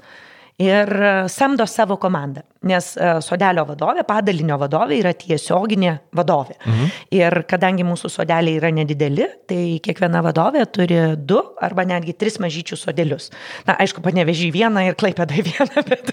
ir 0.63 0.93
samdo 1.29 1.67
savo 1.69 1.99
komandą 2.01 2.45
nes 2.65 2.89
e, 2.97 3.09
sodelio 3.23 3.63
vadovė, 3.67 4.03
padalinio 4.07 4.57
vadovė 4.59 4.99
yra 5.01 5.13
tiesioginė 5.17 5.93
vadovė. 6.17 6.57
Mhm. 6.59 6.91
Ir 7.17 7.37
kadangi 7.49 7.85
mūsų 7.87 8.11
sodeliai 8.11 8.57
yra 8.59 8.71
nedideli, 8.73 9.27
tai 9.49 9.61
kiekviena 9.83 10.23
vadovė 10.25 10.65
turi 10.73 10.99
du 11.17 11.39
arba 11.63 11.85
netgi 11.87 12.15
tris 12.17 12.39
mažyčius 12.43 12.85
sodelius. 12.87 13.29
Na, 13.67 13.77
aišku, 13.83 14.03
panevežį 14.05 14.51
vieną 14.55 14.87
ir 14.89 14.97
klaipėdai 14.99 15.45
vieną, 15.49 15.85
bet, 15.87 16.11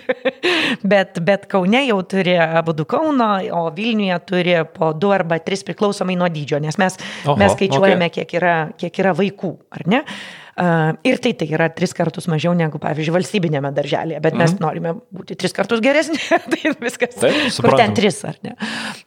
bet, 0.82 1.22
bet 1.24 1.49
Kaune 1.51 1.84
jau 1.86 2.01
turi 2.09 2.36
abu 2.45 2.76
du 2.76 2.86
Kauno, 2.88 3.32
o 3.57 3.66
Vilniuje 3.74 4.20
turi 4.28 4.57
po 4.74 4.92
du 4.97 5.12
arba 5.14 5.40
tris 5.45 5.64
priklausomai 5.66 6.16
nuo 6.20 6.30
dydžio, 6.32 6.61
nes 6.62 6.78
mes, 6.80 6.99
Oho, 7.24 7.38
mes 7.40 7.57
skaičiuojame, 7.57 8.11
okay. 8.11 8.24
kiek, 8.24 8.38
yra, 8.40 8.57
kiek 8.78 9.05
yra 9.05 9.14
vaikų, 9.16 9.55
ar 9.74 9.86
ne? 9.90 10.05
Uh, 10.05 10.43
ir 10.57 11.19
tai 11.23 11.33
tai 11.39 11.49
yra 11.51 11.69
tris 11.75 11.95
kartus 11.97 12.29
mažiau 12.31 12.55
negu, 12.57 12.79
pavyzdžiui, 12.83 13.15
valstybinėme 13.17 13.73
darželėje, 13.75 14.21
bet 14.23 14.37
mes 14.39 14.53
mhm. 14.55 14.63
norime 14.63 14.95
būti 15.15 15.37
tris 15.41 15.55
kartus 15.57 15.83
geresni, 15.85 16.19
tai 16.53 16.75
viskas. 16.81 17.17
Taip, 17.19 17.47
kur 17.59 17.77
ten 17.79 17.95
tris, 17.97 18.21
ar 18.29 18.39
ne? 18.47 18.55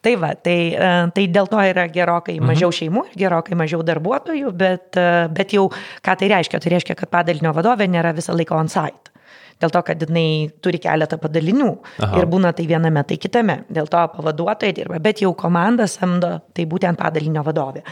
Tai 0.03 0.15
va, 0.21 0.33
tai, 0.35 0.57
uh, 0.75 0.99
tai 1.15 1.27
dėl 1.31 1.49
to 1.51 1.61
yra 1.71 1.87
gerokai 1.91 2.37
mhm. 2.39 2.51
mažiau 2.51 2.73
šeimų, 2.75 3.07
gerokai 3.17 3.59
mažiau 3.59 3.83
darbuotojų, 3.87 4.55
bet, 4.57 4.89
uh, 4.99 5.27
bet 5.33 5.55
jau 5.55 5.69
ką 6.03 6.17
tai 6.19 6.31
reiškia? 6.35 6.63
Tai 6.63 6.73
reiškia, 6.77 6.97
kad 6.99 7.13
padalinio 7.13 7.55
vadovė 7.55 7.87
nėra 7.91 8.15
visą 8.17 8.35
laiką 8.35 8.59
on 8.59 8.71
site 8.71 9.15
dėl 9.61 9.73
to, 9.73 9.81
kad 9.85 10.01
jinai 10.05 10.49
turi 10.63 10.79
keletą 10.81 11.19
padalinių 11.21 11.69
Aha. 12.05 12.19
ir 12.19 12.29
būna 12.29 12.53
tai 12.57 12.67
viename, 12.69 13.03
tai 13.07 13.17
kitame. 13.21 13.61
Dėl 13.73 13.89
to 13.91 14.03
pavaduotojai 14.13 14.75
dirba, 14.77 15.01
bet 15.03 15.23
jau 15.23 15.33
komanda 15.37 15.87
samdo, 15.89 16.37
tai 16.53 16.67
būtent 16.69 16.99
padalinio 16.99 17.43
vadovė. 17.45 17.83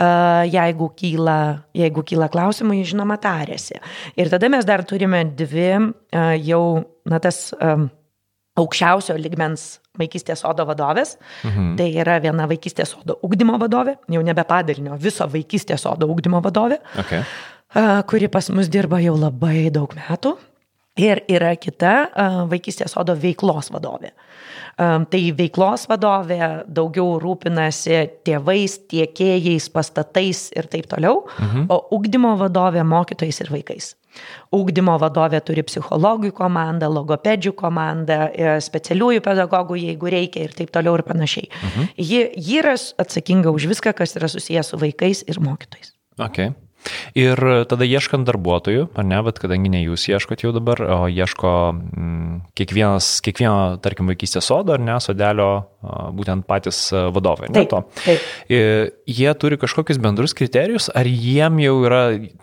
Jeigu 0.00 0.86
kyla, 0.96 1.38
jeigu 1.76 2.04
kyla 2.08 2.30
klausimai, 2.32 2.80
žinoma, 2.88 3.18
tarėsi. 3.20 3.76
Ir 4.16 4.30
tada 4.32 4.48
mes 4.48 4.64
dar 4.64 4.80
turime 4.88 5.26
dvi 5.36 5.72
jau, 6.40 6.62
na, 7.04 7.18
tas 7.20 7.50
aukščiausio 8.60 9.16
ligmens 9.20 9.78
vaikystės 10.00 10.42
sodo 10.44 10.64
vadovės. 10.68 11.16
Mhm. 11.44 11.72
Tai 11.78 11.88
yra 12.02 12.18
viena 12.22 12.48
vaikystės 12.50 12.94
sodo 12.94 13.18
ugdymo 13.26 13.58
vadovė, 13.60 13.96
jau 14.10 14.22
nebe 14.26 14.44
padalinio, 14.48 14.96
viso 15.00 15.28
vaikystės 15.30 15.84
sodo 15.86 16.08
ugdymo 16.10 16.42
vadovė, 16.44 16.80
okay. 17.00 17.24
kuri 18.10 18.30
pas 18.32 18.50
mus 18.54 18.70
dirba 18.72 19.00
jau 19.04 19.16
labai 19.18 19.68
daug 19.74 19.92
metų. 19.96 20.36
Ir 21.00 21.22
yra 21.30 21.54
kita 21.56 21.92
vaikystės 22.50 22.96
sodo 22.96 23.14
veiklos 23.16 23.70
vadovė. 23.72 24.10
Tai 24.76 25.22
veiklos 25.36 25.86
vadovė 25.90 26.64
daugiau 26.70 27.18
rūpinasi 27.20 28.02
tėvais, 28.26 28.76
tiekėjais, 28.90 29.68
pastatais 29.74 30.46
ir 30.56 30.68
taip 30.72 30.88
toliau, 30.90 31.24
mhm. 31.38 31.66
o 31.68 31.80
ugdymo 31.96 32.36
vadovė 32.40 32.84
mokytojais 32.86 33.42
ir 33.44 33.52
vaikais. 33.52 33.94
Ugdymo 34.54 34.96
vadovė 34.98 35.38
turi 35.46 35.62
psichologijų 35.66 36.34
komandą, 36.34 36.88
logopedžių 36.90 37.52
komandą, 37.58 38.18
e, 38.32 38.56
specialiųjų 38.64 39.22
pedagogų, 39.26 39.78
jeigu 39.84 40.10
reikia 40.10 40.48
ir 40.48 40.56
taip 40.56 40.72
toliau 40.74 40.96
ir 40.98 41.04
panašiai. 41.06 41.46
Mhm. 41.50 41.92
Ji, 41.96 42.24
ji 42.34 42.58
yra 42.62 42.74
atsakinga 42.74 43.52
už 43.54 43.68
viską, 43.70 43.94
kas 44.00 44.16
yra 44.18 44.30
susijęs 44.32 44.72
su 44.72 44.80
vaikais 44.80 45.22
ir 45.30 45.38
mokytojais. 45.44 45.94
Okay. 46.18 46.50
Ir 47.18 47.40
tada 47.70 47.86
ieškant 47.86 48.28
darbuotojų, 48.28 48.88
ar 48.98 49.06
ne, 49.06 49.18
bet 49.26 49.40
kadangi 49.42 49.72
ne 49.72 49.82
jūs 49.84 50.06
ieškot 50.10 50.44
jau 50.44 50.52
dabar, 50.56 50.80
o 50.80 51.00
ieško 51.10 51.52
mm, 51.74 52.40
kiekvienas, 52.58 53.12
kiekvieno, 53.26 53.80
tarkim, 53.84 54.10
vaikystės 54.10 54.48
sodo 54.50 54.76
ar 54.76 54.82
ne, 54.82 54.96
sodelio 55.02 55.50
būtent 55.80 56.44
patys 56.44 56.90
vadovai. 56.92 57.48
Taip, 57.54 57.70
to. 57.70 57.80
taip. 58.04 58.24
Jie 59.08 59.30
turi 59.40 59.56
kažkokius 59.60 60.00
bendrus 60.02 60.34
kriterijus, 60.36 60.90
ar 60.92 61.08
jiem 61.08 61.56
jau 61.64 61.76
yra, 61.88 62.02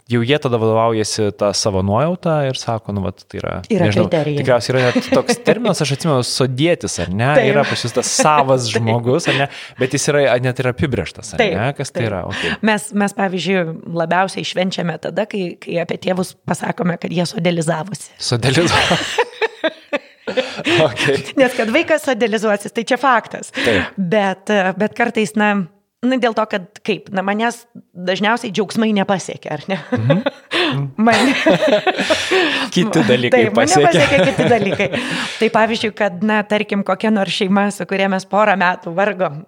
jau 0.10 0.22
jie 0.26 0.40
tada 0.42 0.58
vadovaujasi 0.58 1.30
tą 1.38 1.52
savo 1.58 1.84
nuojautą 1.86 2.40
ir 2.50 2.58
sako, 2.58 2.96
nu, 2.98 3.04
vat, 3.06 3.22
tai 3.30 3.42
yra. 3.42 3.54
Yra 3.70 3.90
nežinau, 3.92 4.08
kriterijai. 4.10 4.42
Tikriausiai 4.42 4.74
yra 4.74 4.84
net 4.88 5.10
toks 5.14 5.42
terminas, 5.46 5.84
aš 5.86 5.94
atsimenu, 5.98 6.26
sodėtis, 6.26 6.98
ar 7.04 7.14
ne, 7.14 7.30
taip. 7.38 7.52
yra 7.52 7.66
pas 7.68 7.86
jūs 7.86 7.94
tas 8.00 8.14
savas 8.24 8.70
žmogus, 8.74 9.30
ar 9.30 9.40
ne, 9.44 9.50
bet 9.78 9.94
jis 9.94 10.10
yra 10.14 10.26
net 10.42 10.64
ir 10.64 10.72
apibrieštas, 10.74 11.36
ar 11.36 11.44
taip, 11.44 11.54
ne, 11.60 11.70
kas 11.78 11.94
tai 11.94 12.02
taip. 12.02 12.02
tai 12.02 12.10
yra. 12.10 12.24
Okay. 12.34 12.58
Mes, 12.66 12.90
mes, 12.98 13.18
pavyzdžiui, 13.22 13.62
labiausiai 14.02 14.27
švenčiame 14.48 14.98
tada, 15.04 15.28
kai, 15.30 15.56
kai 15.62 15.80
apie 15.84 16.00
tėvus 16.04 16.36
pasakome, 16.48 16.98
kad 17.02 17.14
jie 17.14 17.26
sodelizavosi. 17.30 18.12
Sodelizavosi. 18.20 19.26
okay. 20.88 21.24
Nes 21.40 21.56
kad 21.58 21.72
vaikas 21.74 22.06
sodelizuosis, 22.08 22.76
tai 22.76 22.86
čia 22.88 23.00
faktas. 23.02 23.54
Taip. 23.56 23.98
Bet, 23.98 24.54
bet 24.78 24.98
kartais, 24.98 25.36
na, 25.40 25.56
Na, 26.06 26.14
dėl 26.22 26.36
to, 26.38 26.44
kad 26.46 26.78
kaip, 26.86 27.08
na, 27.10 27.24
manęs 27.26 27.64
dažniausiai 27.98 28.52
džiaugsmai 28.54 28.92
nepasiekia, 29.00 29.56
ar 29.58 29.64
ne? 29.72 29.80
Mm 29.98 30.20
-hmm. 30.74 30.88
Man... 30.98 31.34
kiti 32.76 33.04
dalykai 33.08 33.44
Taip, 33.44 33.54
pasiekia. 33.54 33.88
pasiekia 33.88 34.26
kiti 34.26 34.50
dalykai. 34.50 34.90
Tai 35.40 35.50
pavyzdžiui, 35.50 35.94
kad, 35.96 36.24
na, 36.24 36.44
tarkim, 36.44 36.84
kokia 36.84 37.12
nors 37.12 37.34
šeima, 37.34 37.70
su 37.72 37.86
kuria 37.86 38.10
mes 38.10 38.26
porą 38.26 38.56
metų 38.60 38.94
vargom, 38.96 39.44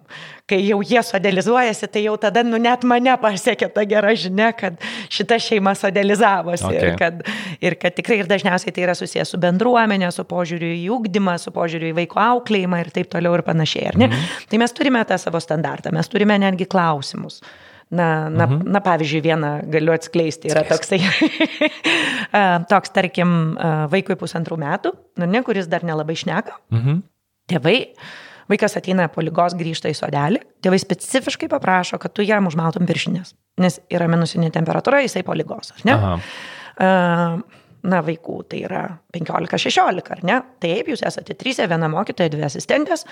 kai 0.50 0.58
jau 0.66 0.80
jie 0.82 1.02
sodelizuojasi, 1.06 1.88
tai 1.92 2.02
jau 2.04 2.16
tada, 2.20 2.42
nu, 2.46 2.58
net 2.58 2.84
mane 2.88 3.14
pasiekė 3.22 3.70
ta 3.74 3.84
gera 3.88 4.12
žinia, 4.18 4.50
kad 4.56 4.80
šita 5.12 5.38
šeima 5.38 5.74
sodelizavosi. 5.78 6.66
Okay. 6.66 6.90
Ir, 6.90 6.98
kad, 6.98 7.22
ir 7.62 7.78
kad 7.80 7.96
tikrai 7.98 8.20
ir 8.22 8.30
dažniausiai 8.30 8.74
tai 8.74 8.86
yra 8.88 8.96
susijęs 8.98 9.34
su 9.34 9.40
bendruomenė, 9.42 10.10
su 10.14 10.26
požiūriu 10.28 10.74
į 10.74 10.84
ūkdymą, 10.96 11.38
su 11.42 11.54
požiūriu 11.54 11.92
į 11.92 11.98
vaiko 12.02 12.22
auklėjimą 12.26 12.84
ir 12.84 12.92
taip 12.94 13.10
toliau 13.14 13.36
ir 13.38 13.46
panašiai? 13.46 13.94
Mm 13.94 14.10
-hmm. 14.10 14.30
Tai 14.50 14.62
mes 14.64 14.72
turime 14.72 15.04
tą 15.04 15.18
savo 15.18 15.40
standartą, 15.40 15.92
mes 15.92 16.08
turime 16.08 16.38
netgi 16.38 16.66
klausimus. 16.66 17.40
Na, 17.90 18.30
na, 18.30 18.46
mhm. 18.46 18.68
na, 18.70 18.78
pavyzdžiui, 18.86 19.20
vieną 19.24 19.48
galiu 19.72 19.90
atskleisti, 19.90 20.52
yra 20.52 20.62
toksai, 20.68 21.00
toks, 22.70 22.92
tarkim, 22.94 23.32
vaikui 23.90 24.14
pusantrų 24.20 24.60
metų, 24.62 24.92
nu, 25.18 25.26
ne, 25.26 25.40
kuris 25.42 25.66
dar 25.70 25.82
nelabai 25.86 26.14
šneka. 26.20 26.54
Mhm. 26.70 27.00
Tėvai 27.50 27.78
Vaikas 28.50 28.74
ateina 28.74 29.06
po 29.12 29.22
lygos, 29.22 29.54
grįžta 29.54 29.92
į 29.92 29.94
sodelį, 29.94 30.40
tėvai 30.64 30.80
specifiškai 30.82 31.46
paprašo, 31.52 32.00
kad 32.02 32.14
tu 32.16 32.24
jam 32.26 32.48
užmaltum 32.50 32.88
viršinės, 32.88 33.34
nes 33.62 33.78
yra 33.94 34.08
minusinė 34.10 34.50
temperatūra, 34.54 35.04
jisai 35.04 35.22
po 35.26 35.36
lygos, 35.38 35.70
ar 35.76 35.84
ne? 35.86 35.94
Aha. 35.94 36.16
Na, 37.80 38.00
vaikų 38.04 38.40
tai 38.50 38.64
yra 38.66 38.82
15-16, 39.14 40.10
ar 40.16 40.24
ne? 40.26 40.40
Taip, 40.60 40.90
jūs 40.90 41.04
esate 41.06 41.36
trys, 41.38 41.62
viena 41.62 41.88
mokytoja, 41.92 42.32
dvi 42.32 42.44
asistentės, 42.48 43.06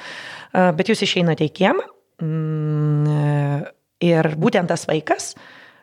bet 0.52 0.90
jūs 0.90 1.06
išeinate 1.06 1.46
į 1.46 1.54
kiemą 1.60 1.86
mm, 2.20 3.70
ir 4.04 4.32
būtent 4.38 4.70
tas 4.70 4.86
vaikas, 4.88 5.32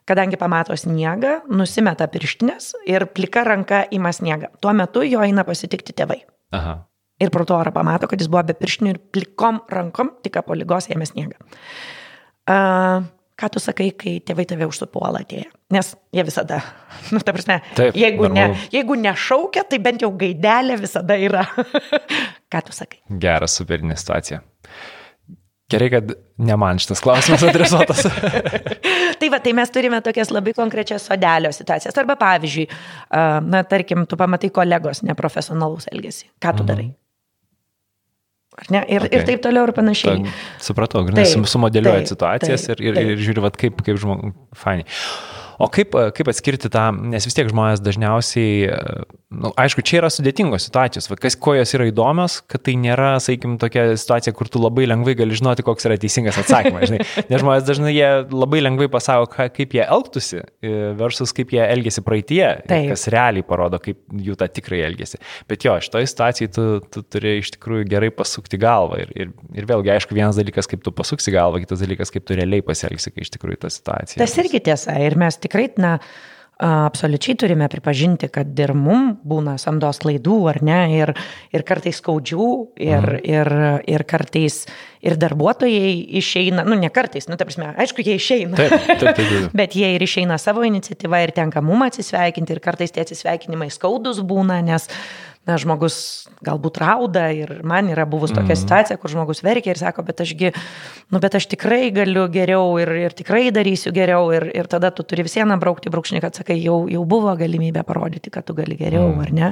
kadangi 0.05 0.38
pamato 0.39 0.76
sniegą, 0.78 1.39
nusimeta 1.49 2.07
pirštinės 2.11 2.74
ir 2.89 3.07
plika 3.16 3.45
ranka 3.47 3.84
ima 3.95 4.13
sniegą. 4.13 4.53
Tuo 4.61 4.74
metu 4.78 5.03
jo 5.07 5.24
eina 5.26 5.45
pasitikti 5.47 5.95
tėvai. 5.97 6.22
Aha. 6.55 6.78
Ir 7.22 7.32
pro 7.32 7.45
to 7.47 7.55
orą 7.55 7.72
pamato, 7.72 8.09
kad 8.11 8.20
jis 8.20 8.30
buvo 8.32 8.43
be 8.49 8.55
pirštinių 8.59 8.91
ir 8.91 9.01
plikom 9.16 9.61
rankom, 9.72 10.18
tik 10.24 10.38
po 10.45 10.55
lygos 10.57 10.89
ėmė 10.91 11.07
sniegą. 11.07 11.38
Uh, 12.45 13.05
ką 13.39 13.49
tu 13.53 13.61
sakai, 13.63 13.89
kai 13.95 14.18
tėvai 14.24 14.45
tave 14.49 14.68
užsupuola 14.68 15.22
atėję? 15.24 15.47
Nes 15.74 15.93
jie 16.16 16.26
visada, 16.28 16.59
nu, 17.13 17.22
ta 17.24 17.34
prasme, 17.36 17.61
Taip, 17.78 17.95
jeigu, 17.97 18.28
ne, 18.32 18.49
jeigu 18.74 18.97
nešaukia, 18.99 19.63
tai 19.70 19.80
bent 19.84 20.03
jau 20.03 20.11
gaidelė 20.16 20.78
visada 20.82 21.18
yra. 21.20 21.45
ką 22.51 22.63
tu 22.68 22.76
sakai? 22.76 23.01
Geras, 23.24 23.55
superinė 23.59 23.97
situacija. 23.99 24.41
Gerai, 25.72 25.88
kad 25.89 26.11
ne 26.45 26.55
man 26.61 26.78
šitas 26.78 27.01
klausimas 27.01 27.41
adresuotas. 27.47 28.03
tai 29.20 29.30
va, 29.34 29.39
tai 29.41 29.53
mes 29.57 29.72
turime 29.74 29.97
tokias 30.05 30.30
labai 30.34 30.53
konkrečias 30.53 31.07
sodelio 31.09 31.49
situacijas. 31.55 31.97
Arba 31.97 32.18
pavyzdžiui, 32.22 32.68
na, 33.47 33.63
tarkim, 33.66 34.05
tu 34.09 34.20
pamatai 34.20 34.51
kolegos 34.53 35.01
neprofesionalus 35.07 35.89
elgesį. 35.89 36.30
Ką 36.38 36.53
tu 36.53 36.61
mhm. 36.61 36.70
darai? 36.70 36.88
Ir, 38.66 39.03
okay. 39.03 39.09
ir 39.18 39.26
taip 39.28 39.41
toliau 39.43 39.66
ir 39.68 39.74
panašiai. 39.76 40.22
Ta, 40.24 40.36
supratau, 40.63 41.01
grinai 41.07 41.26
sumodeliuoja 41.28 42.05
situacijas 42.07 42.70
taip, 42.70 42.78
ir, 42.78 42.86
ir, 42.86 42.99
taip. 42.99 43.09
ir 43.11 43.26
žiūri, 43.26 43.43
vat, 43.43 43.57
kaip, 43.59 43.82
kaip 43.84 43.99
žmogus, 43.99 44.38
fainai. 44.55 44.86
O 45.61 45.69
kaip, 45.71 45.95
kaip 46.15 46.29
atskirti 46.31 46.69
tą, 46.71 46.89
nes 47.13 47.25
vis 47.27 47.37
tiek 47.37 47.47
žmonės 47.51 47.83
dažniausiai, 47.83 48.69
nu, 49.35 49.51
aišku, 49.59 49.83
čia 49.85 49.99
yra 50.01 50.09
sudėtingos 50.11 50.67
situacijos, 50.67 51.07
va, 51.11 51.17
kas, 51.21 51.37
kuo 51.39 51.55
jos 51.55 51.71
yra 51.77 51.87
įdomios, 51.89 52.39
kad 52.51 52.63
tai 52.65 52.75
nėra, 52.79 53.15
sakykim, 53.23 53.55
tokia 53.61 53.87
situacija, 53.99 54.33
kur 54.35 54.49
tu 54.51 54.61
labai 54.61 54.87
lengvai 54.89 55.15
gali 55.17 55.37
žinoti, 55.37 55.65
koks 55.65 55.87
yra 55.87 55.97
teisingas 56.01 56.39
atsakymas. 56.41 56.87
Žinai. 56.89 57.01
Nes 57.31 57.43
žmonės 57.43 57.67
dažnai 57.67 57.93
jie 57.95 58.09
labai 58.31 58.61
lengvai 58.63 58.89
pasako, 58.91 59.29
kaip 59.55 59.75
jie 59.75 59.83
elgtųsi 59.85 60.43
versus 60.99 61.33
kaip 61.35 61.53
jie 61.55 61.63
elgėsi 61.63 62.03
praeitie, 62.05 62.43
Taip. 62.67 62.91
kas 62.93 63.07
realiai 63.13 63.45
parodo, 63.47 63.79
kaip 63.83 64.01
jų 64.27 64.37
tą 64.39 64.49
tikrai 64.51 64.83
elgėsi. 64.89 65.21
Bet 65.49 65.65
jo, 65.67 65.75
šitoje 65.83 66.09
situacijoje 66.11 66.53
tu, 66.55 66.67
tu 66.91 67.03
turi 67.15 67.37
iš 67.41 67.53
tikrųjų 67.55 67.87
gerai 67.91 68.11
pasukti 68.15 68.59
galvą. 68.61 69.01
Ir, 69.05 69.13
ir, 69.15 69.33
ir 69.55 69.69
vėlgi, 69.69 69.93
aišku, 69.95 70.15
vienas 70.17 70.39
dalykas, 70.39 70.69
kaip 70.71 70.83
tu 70.85 70.93
pasuksi 70.95 71.33
galvą, 71.35 71.61
kitas 71.63 71.83
dalykas, 71.83 72.13
kaip 72.13 72.27
tu 72.27 72.37
realiai 72.37 72.63
pasielgsi, 72.65 73.13
kai 73.13 73.25
iš 73.25 73.33
tikrųjų 73.35 73.61
ta 73.65 73.71
situacija. 73.73 74.21
Tas 74.21 74.35
irgi 74.41 74.61
tiesa. 74.69 74.95
Ir 75.05 75.17
mes 75.19 75.39
tikrai, 75.45 75.69
na, 75.81 75.97
absoliučiai 76.59 77.35
turime 77.35 77.67
pripažinti, 77.67 78.29
kad 78.31 78.59
ir 78.59 78.71
mum 78.77 79.09
būna 79.27 79.57
samdos 79.59 79.99
klaidų, 79.99 80.37
ar 80.53 80.61
ne, 80.63 80.79
ir, 80.95 81.11
ir 81.51 81.65
kartais 81.67 81.99
skaudžių, 81.99 82.47
ir, 82.79 83.09
mhm. 83.09 83.25
ir, 83.27 83.51
ir 83.91 84.05
kartais 84.07 84.61
ir 85.05 85.19
darbuotojai 85.21 85.91
išeina, 86.17 86.63
nu 86.65 86.77
ne 86.79 86.89
kartais, 86.93 87.27
nu 87.29 87.35
ta 87.37 87.45
prasme, 87.45 87.73
aišku, 87.83 88.05
jie 88.05 88.15
išeina. 88.17 88.55
Taip, 88.57 88.71
taip, 88.87 89.03
taip, 89.03 89.19
taip. 89.19 89.51
Bet 89.59 89.75
jie 89.77 89.91
ir 89.97 90.05
išeina 90.07 90.39
savo 90.41 90.63
iniciatyvą 90.65 91.21
ir 91.27 91.35
tenka 91.35 91.61
mum 91.65 91.83
atsisveikinti, 91.85 92.55
ir 92.55 92.63
kartais 92.63 92.95
tie 92.95 93.03
atsisveikinimai 93.03 93.69
skaudus 93.73 94.23
būna, 94.25 94.61
nes 94.65 94.87
na, 95.45 95.57
žmogus 95.61 95.97
galbūt 96.45 96.79
rauda 96.81 97.27
ir 97.33 97.59
man 97.67 97.89
yra 97.93 98.05
buvus 98.09 98.33
tokia 98.33 98.53
mm. 98.55 98.61
situacija, 98.61 98.97
kur 99.01 99.11
žmogus 99.13 99.43
verkia 99.45 99.73
ir 99.73 99.79
sako, 99.79 100.05
bet 100.07 100.23
ašgi, 100.25 100.51
nu, 101.13 101.21
bet 101.21 101.37
aš 101.37 101.47
tikrai 101.51 101.91
galiu 101.93 102.25
geriau 102.33 102.75
ir, 102.81 102.91
ir 103.05 103.15
tikrai 103.17 103.43
darysiu 103.53 103.93
geriau 103.95 104.31
ir, 104.35 104.47
ir 104.57 104.69
tada 104.71 104.89
tu 104.95 105.05
turi 105.05 105.25
visieną 105.27 105.57
braukti 105.61 105.93
brūkšnį, 105.93 106.21
kad 106.23 106.39
sakai, 106.39 106.57
jau, 106.63 106.79
jau 106.91 107.03
buvo 107.09 107.35
galimybė 107.37 107.85
parodyti, 107.85 108.33
kad 108.33 108.47
tu 108.47 108.57
gali 108.57 108.77
geriau, 108.79 109.11
mm. 109.11 109.21
ar 109.21 109.35
ne? 109.37 109.51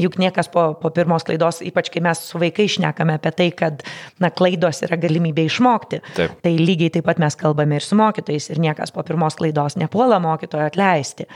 Juk 0.00 0.20
niekas 0.20 0.52
po, 0.52 0.70
po 0.80 0.92
pirmos 0.94 1.24
klaidos, 1.28 1.62
ypač 1.64 1.88
kai 1.94 2.04
mes 2.04 2.20
su 2.30 2.40
vaikai 2.40 2.68
išnekame 2.68 3.16
apie 3.16 3.34
tai, 3.40 3.48
kad, 3.56 3.86
na, 4.20 4.32
klaidos 4.34 4.84
yra 4.86 5.00
galimybė 5.00 5.48
išmokti. 5.48 6.02
Taip. 6.18 6.36
Tai 6.44 6.54
lygiai 6.60 6.92
taip 6.98 7.08
pat 7.08 7.20
mes 7.22 7.36
kalbame 7.40 7.80
ir 7.80 7.86
su 7.86 7.96
mokytojais 7.98 8.52
ir 8.52 8.60
niekas 8.62 8.92
po 8.92 9.04
pirmos 9.06 9.40
klaidos 9.40 9.80
nepuola 9.80 10.20
mokytojo 10.22 10.68
atleisti. 10.68 11.28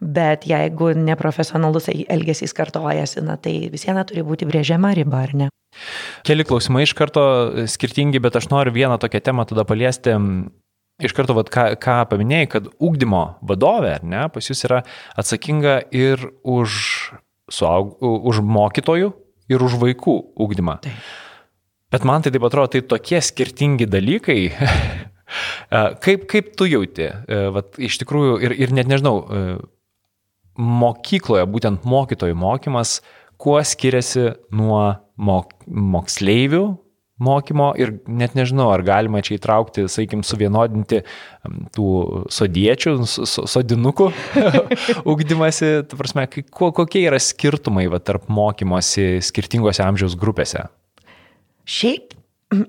Bet 0.00 0.44
jeigu 0.48 0.90
neprofesionalus 0.98 1.88
elgesys 1.88 2.52
kartojasi, 2.56 3.22
na, 3.24 3.38
tai 3.40 3.70
vis 3.72 3.86
viena 3.88 4.04
turi 4.08 4.24
būti 4.26 4.48
brėžiama 4.48 4.92
riba, 4.98 5.22
ar 5.24 5.34
ne? 5.36 5.48
Keli 6.26 6.44
klausimai 6.48 6.84
iš 6.86 6.94
karto 6.96 7.24
skirtingi, 7.68 8.20
bet 8.22 8.36
aš 8.36 8.50
noriu 8.52 8.74
vieną 8.76 8.98
tokią 9.00 9.22
temą 9.24 9.46
tada 9.48 9.64
paliesti. 9.68 10.16
Iš 11.04 11.12
karto, 11.12 11.36
vat, 11.36 11.50
ką, 11.52 11.68
ką 11.80 11.98
paminėjai, 12.08 12.48
kad 12.54 12.68
ūkdymo 12.80 13.22
vadovė, 13.44 13.98
ne, 14.08 14.22
pas 14.32 14.46
jūs 14.48 14.64
yra 14.64 14.80
atsakinga 15.20 15.82
ir 15.92 16.22
už, 16.40 16.78
suaug, 17.52 17.98
už 18.00 18.40
mokytojų, 18.40 19.10
ir 19.52 19.64
už 19.66 19.76
vaikų 19.82 20.16
ūkdymą. 20.40 20.78
Taip. 20.86 21.10
Bet 21.92 22.06
man 22.08 22.24
tai 22.24 22.32
taip 22.34 22.46
atrodo, 22.48 22.72
tai 22.72 22.82
tokie 22.88 23.20
skirtingi 23.22 23.86
dalykai. 23.88 24.40
kaip, 26.04 26.24
kaip 26.30 26.52
tu 26.58 26.68
jauti, 26.70 27.10
vat, 27.54 27.76
iš 27.76 28.00
tikrųjų, 28.02 28.40
ir, 28.48 28.56
ir 28.66 28.74
net 28.74 28.90
nežinau, 28.90 29.20
mokykloje, 30.56 31.46
būtent 31.50 31.86
mokytojų 31.88 32.36
mokymas, 32.38 33.00
kuo 33.40 33.60
skiriasi 33.64 34.32
nuo 34.56 34.82
mok 35.16 35.52
moksleivių 35.66 36.64
mokymo 37.22 37.70
ir 37.80 37.94
net 38.08 38.34
nežinau, 38.36 38.68
ar 38.74 38.82
galima 38.84 39.22
čia 39.24 39.36
įtraukti, 39.38 39.86
sakykim, 39.88 40.22
suvienodinti 40.26 41.02
tų 41.76 41.86
sodiečių, 42.32 42.94
sodinukų 43.06 44.10
ugdymasi, 45.12 45.70
ta 45.88 45.98
prasme, 45.98 46.26
kokie 46.52 47.06
yra 47.06 47.20
skirtumai 47.22 47.86
va, 47.92 48.00
tarp 48.04 48.28
mokymosi 48.32 49.22
skirtingose 49.24 49.84
amžiaus 49.86 50.18
grupėse? 50.20 50.66
Šiaip, 51.66 52.12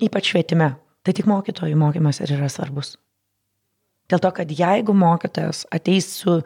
ypač 0.07 0.31
švietime, 0.31 0.71
tai 1.03 1.15
tik 1.17 1.27
mokytojų 1.29 1.77
mokymas 1.79 2.23
ir 2.23 2.38
yra 2.39 2.47
svarbus. 2.51 2.95
Dėl 4.07 4.23
to, 4.23 4.31
kad 4.31 4.51
jeigu 4.55 4.95
mokytojas 4.95 5.65
ateis 5.75 6.07
su 6.21 6.39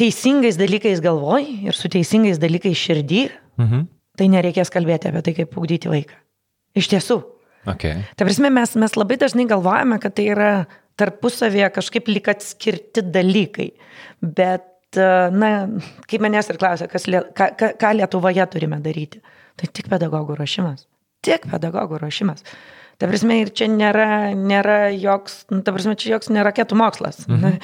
teisingais 0.00 0.58
dalykais 0.60 1.02
galvoj 1.04 1.46
ir 1.68 1.76
su 1.76 1.90
teisingais 1.92 2.40
dalykais 2.42 2.78
širdį, 2.78 3.22
mhm. 3.60 3.86
tai 4.18 4.30
nereikės 4.32 4.72
kalbėti 4.74 5.10
apie 5.10 5.24
tai, 5.26 5.36
kaip 5.38 5.56
ugdyti 5.58 5.90
vaiką. 5.92 6.18
Iš 6.74 6.90
tiesų. 6.90 7.20
Okay. 7.70 8.02
Ta 8.18 8.26
prasme, 8.26 8.50
mes, 8.52 8.74
mes 8.76 8.96
labai 8.98 9.16
dažnai 9.20 9.46
galvojame, 9.48 9.96
kad 10.02 10.16
tai 10.18 10.26
yra 10.34 10.50
tarpusavėje 11.00 11.70
kažkaip 11.74 12.10
lik 12.12 12.28
atskirti 12.34 13.02
dalykai. 13.14 13.70
Bet, 14.20 14.98
e, 14.98 15.06
na, 15.34 15.52
kaip 16.10 16.24
manęs 16.24 16.50
ir 16.52 16.58
klausia, 16.60 16.90
kas, 16.92 17.06
ką, 17.08 17.48
ką 17.80 17.92
Lietuvoje 17.96 18.44
turime 18.52 18.80
daryti, 18.84 19.22
tai 19.60 19.70
tik 19.72 19.88
pedagogų 19.92 20.36
ruošimas. 20.42 20.84
Tik 21.24 21.48
pedagogų 21.50 22.02
ruošimas. 22.02 22.44
Ta 22.98 23.08
prasme, 23.10 23.40
ir 23.42 23.50
čia 23.56 23.66
nėra, 23.70 24.08
nėra 24.38 24.78
joks, 24.94 25.44
nu, 25.50 25.60
ta 25.66 25.74
prasme, 25.74 25.96
čia 25.98 26.14
joks 26.14 26.30
nėra 26.30 26.52
raketų 26.52 26.78
mokslas. 26.78 27.24
Mhm. 27.26 27.58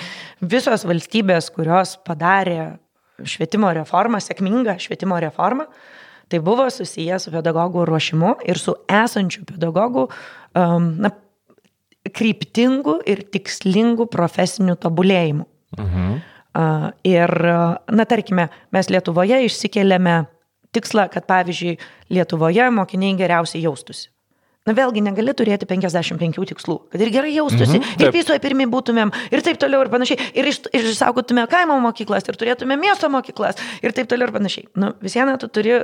Visos 0.50 0.84
valstybės, 0.88 1.52
kurios 1.54 1.96
padarė 2.06 2.76
švietimo 3.28 3.70
reformą, 3.76 4.20
sėkmingą 4.24 4.78
švietimo 4.82 5.18
reformą, 5.22 5.68
tai 6.30 6.40
buvo 6.42 6.68
susiję 6.70 7.18
su 7.20 7.32
pedagogų 7.34 7.84
ruošimu 7.88 8.36
ir 8.48 8.58
su 8.58 8.74
esančių 8.90 9.44
pedagogų 9.48 10.06
um, 10.08 10.92
na, 11.04 11.12
kryptingų 12.16 13.00
ir 13.10 13.24
tikslingų 13.34 14.08
profesinių 14.10 14.78
tobulėjimų. 14.80 15.46
Mhm. 15.78 16.20
Uh, 16.50 16.88
ir, 17.06 17.30
na, 17.94 18.04
tarkime, 18.10 18.48
mes 18.74 18.88
Lietuvoje 18.90 19.36
išsikeliame 19.46 20.24
tikslą, 20.74 21.04
kad 21.12 21.28
pavyzdžiui, 21.30 21.76
Lietuvoje 22.10 22.66
mokiniai 22.74 23.14
geriausiai 23.18 23.62
jaustųsi. 23.62 24.08
Na 24.70 24.74
vėlgi 24.76 25.02
negali 25.02 25.32
turėti 25.34 25.66
55 25.66 26.36
tikslų, 26.52 26.76
kad 26.92 27.02
ir 27.02 27.10
gerai 27.10 27.32
jaustųsi, 27.34 27.80
mm 27.80 27.82
-hmm, 27.82 28.02
ir 28.04 28.12
visoje 28.14 28.38
pirmie 28.42 28.68
būtumėm, 28.70 29.10
ir 29.34 29.42
taip 29.42 29.58
toliau 29.58 29.82
ir 29.82 29.90
panašiai, 29.90 30.30
ir, 30.38 30.46
iš, 30.46 30.60
ir 30.70 30.86
išsaugotume 30.92 31.46
kaimo 31.50 31.80
mokyklas, 31.82 32.28
ir 32.30 32.38
turėtume 32.38 32.76
miesto 32.78 33.10
mokyklas, 33.10 33.58
ir 33.82 33.96
taip 33.96 34.06
toliau 34.06 34.28
ir 34.28 34.34
panašiai. 34.36 34.68
Nu, 34.78 34.92
vis 35.02 35.18
viena 35.18 35.34
tu 35.42 35.48
turi 35.48 35.80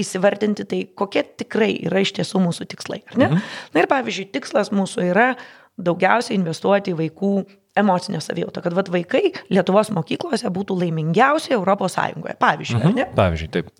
įsivardinti 0.00 0.66
tai, 0.66 0.80
kokie 0.94 1.22
tikrai 1.22 1.70
yra 1.86 2.02
iš 2.02 2.14
tiesų 2.18 2.42
mūsų 2.42 2.66
tikslai. 2.74 3.02
-hmm. 3.14 3.40
Na 3.74 3.80
ir 3.80 3.86
pavyzdžiui, 3.86 4.32
tikslas 4.32 4.72
mūsų 4.74 5.06
yra 5.12 5.36
daugiausiai 5.78 6.38
investuoti 6.38 6.90
į 6.90 6.98
vaikų 6.98 7.32
emocinę 7.76 8.20
savijautą, 8.20 8.62
kad 8.62 8.72
vat, 8.72 8.88
vaikai 8.90 9.32
Lietuvos 9.50 9.90
mokyklose 9.90 10.50
būtų 10.50 10.78
laimingiausi 10.82 11.52
Europos 11.52 11.94
Sąjungoje. 11.94 12.34
Pavyzdžiui, 12.38 12.80
mhm. 12.80 13.14
Pavyzdžiui, 13.14 13.48
taip. 13.48 13.70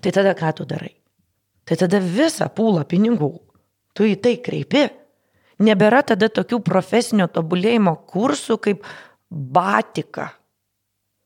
Tai 0.00 0.10
tada 0.12 0.34
ką 0.34 0.52
tu 0.52 0.64
darai? 0.64 0.94
Tai 1.64 1.76
tada 1.76 2.00
visą 2.00 2.48
pūlą 2.48 2.84
pinigų 2.88 3.30
tu 3.98 4.06
į 4.06 4.16
tai 4.22 4.36
kreipi. 4.44 4.86
Nebėra 5.66 6.04
tada 6.06 6.28
tokių 6.30 6.60
profesinio 6.62 7.26
tobulėjimo 7.34 7.96
kursų 8.06 8.58
kaip 8.62 8.84
batika. 9.28 10.30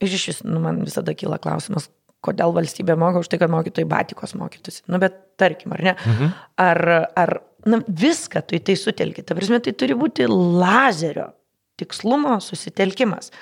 Ir 0.02 0.14
iš 0.16 0.30
vis, 0.30 0.38
nu, 0.46 0.56
man 0.64 0.80
visada 0.86 1.12
kyla 1.14 1.36
klausimas, 1.42 1.90
kodėl 2.24 2.54
valstybė 2.56 2.96
moka 2.98 3.20
už 3.20 3.28
tai, 3.28 3.38
kad 3.42 3.52
mokytojai 3.52 3.90
batikos 3.90 4.32
mokytųsi. 4.38 4.86
Nu, 4.90 4.98
bet 5.02 5.18
tarkim, 5.40 5.74
ar 5.76 5.84
ne? 5.84 5.94
Mhm. 6.00 6.32
Ar, 6.64 6.82
ar 7.18 7.34
na, 7.68 7.82
viską 7.86 8.42
tu 8.46 8.56
į 8.56 8.62
tai 8.66 8.78
sutelki. 8.78 9.24
Ta 9.26 9.36
prasme, 9.38 9.60
tai 9.62 9.76
turi 9.76 9.98
būti 9.98 10.26
lazerio 10.30 11.28
tikslumo 11.82 12.38
susitelkimas. 12.40 13.32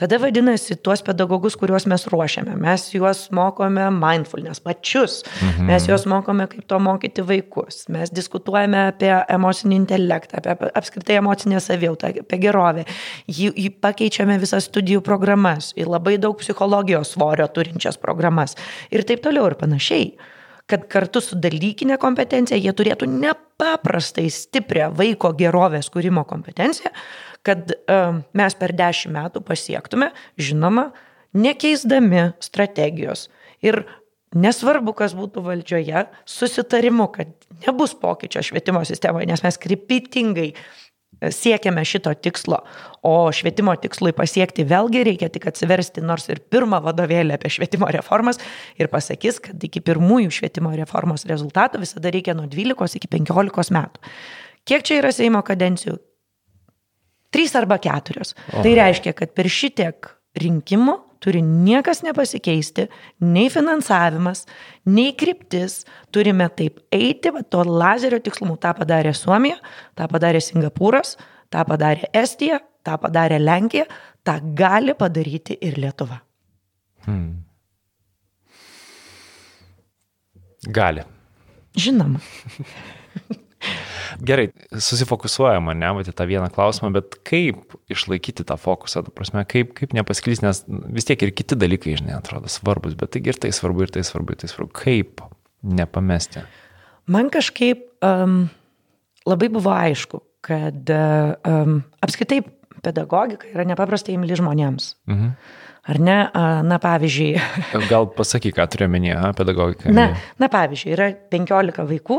Tada 0.00 0.16
vadinasi, 0.16 0.78
tuos 0.80 1.02
pedagogus, 1.04 1.58
kuriuos 1.60 1.84
mes 1.90 2.06
ruošiame, 2.08 2.54
mes 2.56 2.86
juos 2.94 3.26
mokome 3.36 3.90
mindfulness 3.92 4.62
pačius, 4.64 5.18
mhm. 5.28 5.68
mes 5.68 5.88
juos 5.90 6.06
mokome, 6.08 6.46
kaip 6.48 6.64
to 6.72 6.78
mokyti 6.80 7.24
vaikus, 7.28 7.82
mes 7.92 8.12
diskutuojame 8.16 8.86
apie 8.94 9.12
emocinį 9.36 9.76
intelektą, 9.82 10.40
apie 10.40 10.72
apskritai 10.80 11.20
emocinę 11.20 11.60
savijautą, 11.60 12.14
apie 12.24 12.40
gerovę, 12.40 12.86
jį, 13.28 13.52
jį 13.52 13.68
pakeičiame 13.84 14.40
visas 14.40 14.70
studijų 14.72 15.04
programas, 15.04 15.74
į 15.76 15.90
labai 15.90 16.16
daug 16.22 16.40
psichologijos 16.40 17.12
svorio 17.12 17.50
turinčias 17.52 18.00
programas 18.00 18.56
ir 18.88 19.04
taip 19.04 19.20
toliau 19.26 19.50
ir 19.52 19.60
panašiai 19.60 20.14
kad 20.70 20.86
kartu 20.90 21.22
su 21.24 21.38
dalykinė 21.40 21.98
kompetencija 22.00 22.58
jie 22.60 22.72
turėtų 22.76 23.08
nepaprastai 23.10 24.28
stiprią 24.32 24.90
vaiko 24.96 25.32
gerovės 25.38 25.90
kūrimo 25.92 26.24
kompetenciją, 26.28 26.92
kad 27.46 27.72
uh, 27.74 28.20
mes 28.36 28.58
per 28.60 28.74
dešimt 28.76 29.16
metų 29.16 29.42
pasiektume, 29.46 30.10
žinoma, 30.40 30.90
nekeisdami 31.36 32.30
strategijos. 32.42 33.28
Ir 33.64 33.82
nesvarbu, 34.36 34.94
kas 34.98 35.14
būtų 35.18 35.42
valdžioje, 35.46 36.04
susitarimu, 36.28 37.08
kad 37.14 37.32
nebus 37.66 37.96
pokyčio 37.98 38.42
švietimo 38.46 38.82
sistemoje, 38.88 39.28
nes 39.30 39.42
mes 39.44 39.58
kryptingai 39.60 40.52
siekiame 41.28 41.84
šito 41.84 42.12
tikslo, 42.16 42.62
o 43.04 43.14
švietimo 43.34 43.74
tikslui 43.80 44.12
pasiekti 44.16 44.64
vėlgi 44.68 45.04
reikia 45.06 45.28
tik 45.32 45.48
atsiversti 45.50 46.04
nors 46.04 46.28
ir 46.32 46.40
pirmą 46.52 46.80
vadovėlį 46.84 47.36
apie 47.36 47.52
švietimo 47.52 47.88
reformas 47.92 48.40
ir 48.80 48.90
pasakys, 48.92 49.40
kad 49.44 49.66
iki 49.68 49.82
pirmųjų 49.84 50.32
švietimo 50.40 50.72
reformos 50.76 51.26
rezultatų 51.28 51.82
visada 51.84 52.12
reikia 52.12 52.36
nuo 52.38 52.48
12 52.50 53.00
iki 53.00 53.10
15 53.18 53.76
metų. 53.76 54.14
Kiek 54.68 54.84
čia 54.86 55.00
yra 55.00 55.12
Seimo 55.12 55.42
kadencijų? 55.44 55.98
Trys 57.30 57.54
arba 57.58 57.78
keturios. 57.82 58.34
O. 58.50 58.64
Tai 58.64 58.72
reiškia, 58.74 59.14
kad 59.16 59.32
per 59.36 59.48
šitiek 59.50 60.10
rinkimų 60.40 60.96
turi 61.20 61.42
niekas 61.44 62.02
nepasikeisti, 62.06 62.86
nei 63.20 63.50
finansavimas, 63.52 64.46
nei 64.88 65.12
kryptis. 65.18 65.84
Turime 66.12 66.48
taip 66.56 66.80
eiti, 66.92 67.32
va, 67.34 67.42
to 67.42 67.64
lazerio 67.66 68.20
tikslumu. 68.24 68.56
Ta 68.60 68.72
padarė 68.76 69.12
Suomija, 69.16 69.60
tą 69.98 70.08
padarė 70.10 70.40
Singapūras, 70.44 71.16
tą 71.52 71.66
padarė 71.68 72.10
Estija, 72.22 72.60
tą 72.86 72.96
padarė 73.02 73.40
Lenkija, 73.42 73.86
tą 74.24 74.38
gali 74.56 74.96
padaryti 74.96 75.58
ir 75.60 75.78
Lietuva. 75.80 76.20
Hmm. 77.06 77.44
Gali. 80.68 81.06
Žinoma. 81.76 82.20
Gerai, 84.26 84.48
susifokusuojama, 84.72 85.74
ne, 85.78 85.92
matyti 85.96 86.16
tą 86.16 86.26
vieną 86.28 86.48
klausimą, 86.54 86.90
bet 86.96 87.18
kaip 87.26 87.76
išlaikyti 87.92 88.44
tą 88.48 88.56
fokusą, 88.60 89.04
ta 89.06 89.14
prasme, 89.14 89.44
kaip, 89.48 89.74
kaip 89.76 89.94
nepasklysti, 89.96 90.46
nes 90.46 90.62
vis 90.96 91.06
tiek 91.08 91.22
ir 91.24 91.34
kiti 91.36 91.58
dalykai, 91.58 91.94
žinai, 92.00 92.16
atrodo 92.18 92.50
svarbus, 92.50 92.96
bet 92.98 93.12
taigi 93.14 93.32
ir 93.32 93.40
tai 93.40 93.52
svarbu, 93.54 93.86
ir 93.86 93.94
tai 93.94 94.04
svarbu, 94.06 94.34
ir 94.34 94.42
tai 94.42 94.50
svarbu. 94.50 94.72
Kaip 94.80 95.22
nepamesti? 95.62 96.42
Man 97.10 97.30
kažkaip 97.32 97.86
um, 98.06 98.42
labai 99.28 99.50
buvo 99.52 99.72
aišku, 99.76 100.22
kad 100.46 100.90
um, 100.90 101.80
apskritai 102.00 102.42
pedagogika 102.84 103.48
yra 103.52 103.66
nepaprastai 103.68 104.16
imli 104.16 104.38
žmonėms. 104.38 104.94
Mhm. 105.10 105.34
Ar 105.90 105.96
ne? 105.96 106.16
Na, 106.68 106.76
pavyzdžiui. 106.76 107.40
Gal 107.88 108.10
pasakyk, 108.12 108.52
ką 108.58 108.66
turiu 108.70 108.86
minėję, 108.92 109.30
pedagogika. 109.38 109.88
Na, 109.94 110.10
na, 110.38 110.48
pavyzdžiui, 110.52 110.92
yra 110.92 111.08
15 111.32 111.86
vaikų, 111.88 112.18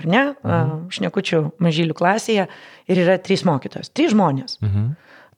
ar 0.00 0.08
ne, 0.08 0.22
mhm. 0.40 0.76
šnekučių 0.94 1.42
mažylių 1.62 1.96
klasėje 1.98 2.48
ir 2.90 3.02
yra 3.04 3.18
3 3.20 3.46
mokytojos, 3.48 3.92
3 3.92 4.14
žmonės. 4.14 4.60
Mhm. 4.64 4.92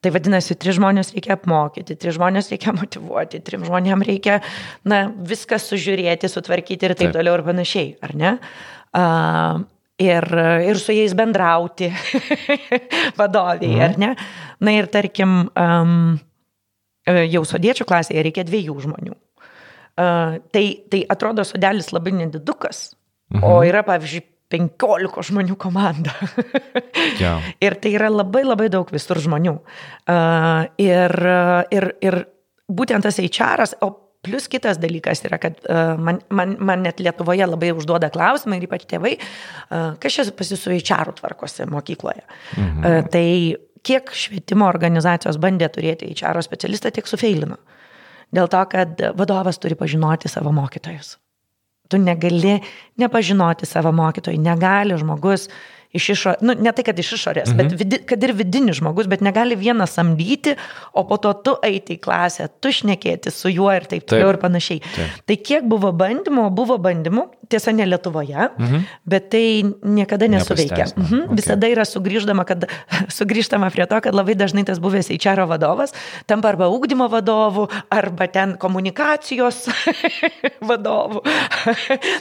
Tai 0.05 0.11
vadinasi, 0.13 0.53
tris 0.61 0.75
žmonės 0.77 1.15
reikia 1.15 1.33
apmokyti, 1.33 1.95
tris 1.97 2.13
žmonės 2.19 2.51
reikia 2.51 2.75
motivuoti, 2.77 3.39
trim 3.41 3.63
žmonėm 3.65 4.03
reikia, 4.05 4.35
na, 4.85 5.07
viską 5.31 5.57
sužiūrėti, 5.57 6.29
sutvarkyti 6.29 6.85
ir 6.85 6.93
taip, 6.93 7.07
taip. 7.07 7.15
toliau 7.15 7.39
ir 7.39 7.43
panašiai, 7.47 7.95
ar 8.05 8.13
ne? 8.19 8.35
Uh, 8.93 9.63
ir, 9.97 10.27
ir 10.69 10.81
su 10.81 10.93
jais 10.93 11.15
bendrauti 11.17 11.89
vadoviai, 13.19 13.71
mhm. 13.71 13.81
ar 13.87 13.97
ne? 14.03 14.11
Na 14.61 14.75
ir 14.77 14.91
tarkim, 14.93 15.47
um, 15.49 15.97
jau 17.05 17.41
sodiečių 17.49 17.89
klasėje 17.89 18.27
reikia 18.29 18.45
dviejų 18.45 18.77
žmonių. 18.85 19.17
Uh, 19.95 20.37
tai, 20.53 20.65
tai 20.91 21.01
atrodo 21.09 21.47
sodelis 21.47 21.89
labai 21.95 22.13
nedidukas, 22.19 22.91
mhm. 23.33 23.41
o 23.41 23.57
yra, 23.65 23.81
pavyzdžiui, 23.87 24.27
15 24.53 25.29
žmonių 25.31 25.57
komanda. 25.57 26.13
yeah. 27.21 27.43
Ir 27.63 27.77
tai 27.81 27.95
yra 27.97 28.11
labai 28.13 28.45
labai 28.45 28.69
daug 28.73 28.89
visur 28.93 29.19
žmonių. 29.21 29.55
Uh, 30.05 30.65
ir, 30.81 31.15
ir, 31.73 31.89
ir 32.05 32.19
būtent 32.69 33.07
tas 33.07 33.17
HR, 33.21 33.65
o 33.81 33.91
plus 34.25 34.47
kitas 34.49 34.79
dalykas 34.81 35.23
yra, 35.25 35.39
kad 35.41 35.57
uh, 35.65 35.95
man, 36.01 36.21
man, 36.33 36.55
man 36.61 36.85
net 36.85 37.01
Lietuvoje 37.01 37.45
labai 37.49 37.71
užduoda 37.75 38.09
klausimą 38.13 38.59
ir 38.59 38.67
ypač 38.69 38.87
tėvai, 38.89 39.15
uh, 39.17 39.93
kas 40.01 40.17
čia 40.17 40.27
pas 40.37 40.53
jūsų 40.53 40.77
HR 40.79 41.15
tvarkosi 41.19 41.69
mokykloje. 41.71 42.25
Mhm. 42.57 42.81
Uh, 42.85 43.01
tai 43.13 43.27
kiek 43.85 44.09
švietimo 44.17 44.69
organizacijos 44.69 45.37
bandė 45.41 45.69
turėti 45.73 46.09
HR 46.13 46.41
specialistą, 46.45 46.93
tiek 46.93 47.09
sufeilino. 47.09 47.59
Dėl 48.33 48.49
to, 48.51 48.61
kad 48.71 49.01
vadovas 49.17 49.61
turi 49.61 49.77
pažinoti 49.77 50.29
savo 50.31 50.53
mokytojus. 50.55 51.15
Tu 51.91 52.01
negali 52.01 52.59
nepažinoti 53.01 53.67
savo 53.69 53.93
mokytojų, 53.95 54.41
negali 54.41 54.97
žmogus 54.99 55.49
iš 55.95 56.09
išorės, 56.15 56.43
nu, 56.43 56.55
ne 56.59 56.71
tai, 56.75 56.83
kad 56.87 56.97
iš 56.99 57.13
išorės, 57.17 57.51
mhm. 57.51 57.57
bet 57.59 57.79
vidi, 57.79 57.99
kad 58.09 58.23
ir 58.25 58.33
vidinis 58.35 58.79
žmogus, 58.81 59.07
bet 59.11 59.23
negali 59.25 59.57
vieną 59.59 59.87
samdyti, 59.89 60.55
o 60.91 61.05
po 61.07 61.19
to 61.23 61.31
tu 61.45 61.55
eiti 61.65 61.95
į 61.95 62.01
klasę, 62.03 62.49
tu 62.59 62.73
šnekėti 62.75 63.31
su 63.33 63.51
juo 63.53 63.69
ir 63.71 63.87
taip 63.89 64.07
toliau 64.09 64.33
ir 64.33 64.39
panašiai. 64.41 64.81
Taip. 64.83 65.21
Tai 65.29 65.37
kiek 65.49 65.69
buvo 65.71 65.93
bandymų, 65.95 66.49
buvo 66.55 66.77
bandymų, 66.81 67.27
tiesa 67.49 67.73
ne 67.75 67.85
Lietuvoje, 67.89 68.49
mhm. 68.57 68.83
bet 69.05 69.29
tai 69.33 69.63
niekada 69.83 70.27
nesuveikia. 70.31 70.87
Mhm. 70.93 71.21
Okay. 71.25 71.37
Visada 71.39 71.69
yra 71.71 71.85
sugrįžtama, 71.87 72.45
kad, 72.47 72.67
sugrįžtama 73.17 73.69
prie 73.73 73.87
to, 73.89 73.99
kad 74.05 74.17
labai 74.17 74.37
dažnai 74.37 74.65
tas 74.67 74.81
buvęs 74.83 75.11
HR 75.13 75.45
vadovas 75.49 75.95
tampa 76.29 76.51
arba 76.53 76.69
ūkdymo 76.73 77.07
vadovu, 77.11 77.67
arba 77.93 78.27
ten 78.31 78.55
komunikacijos 78.61 79.65
vadovu. 80.69 81.23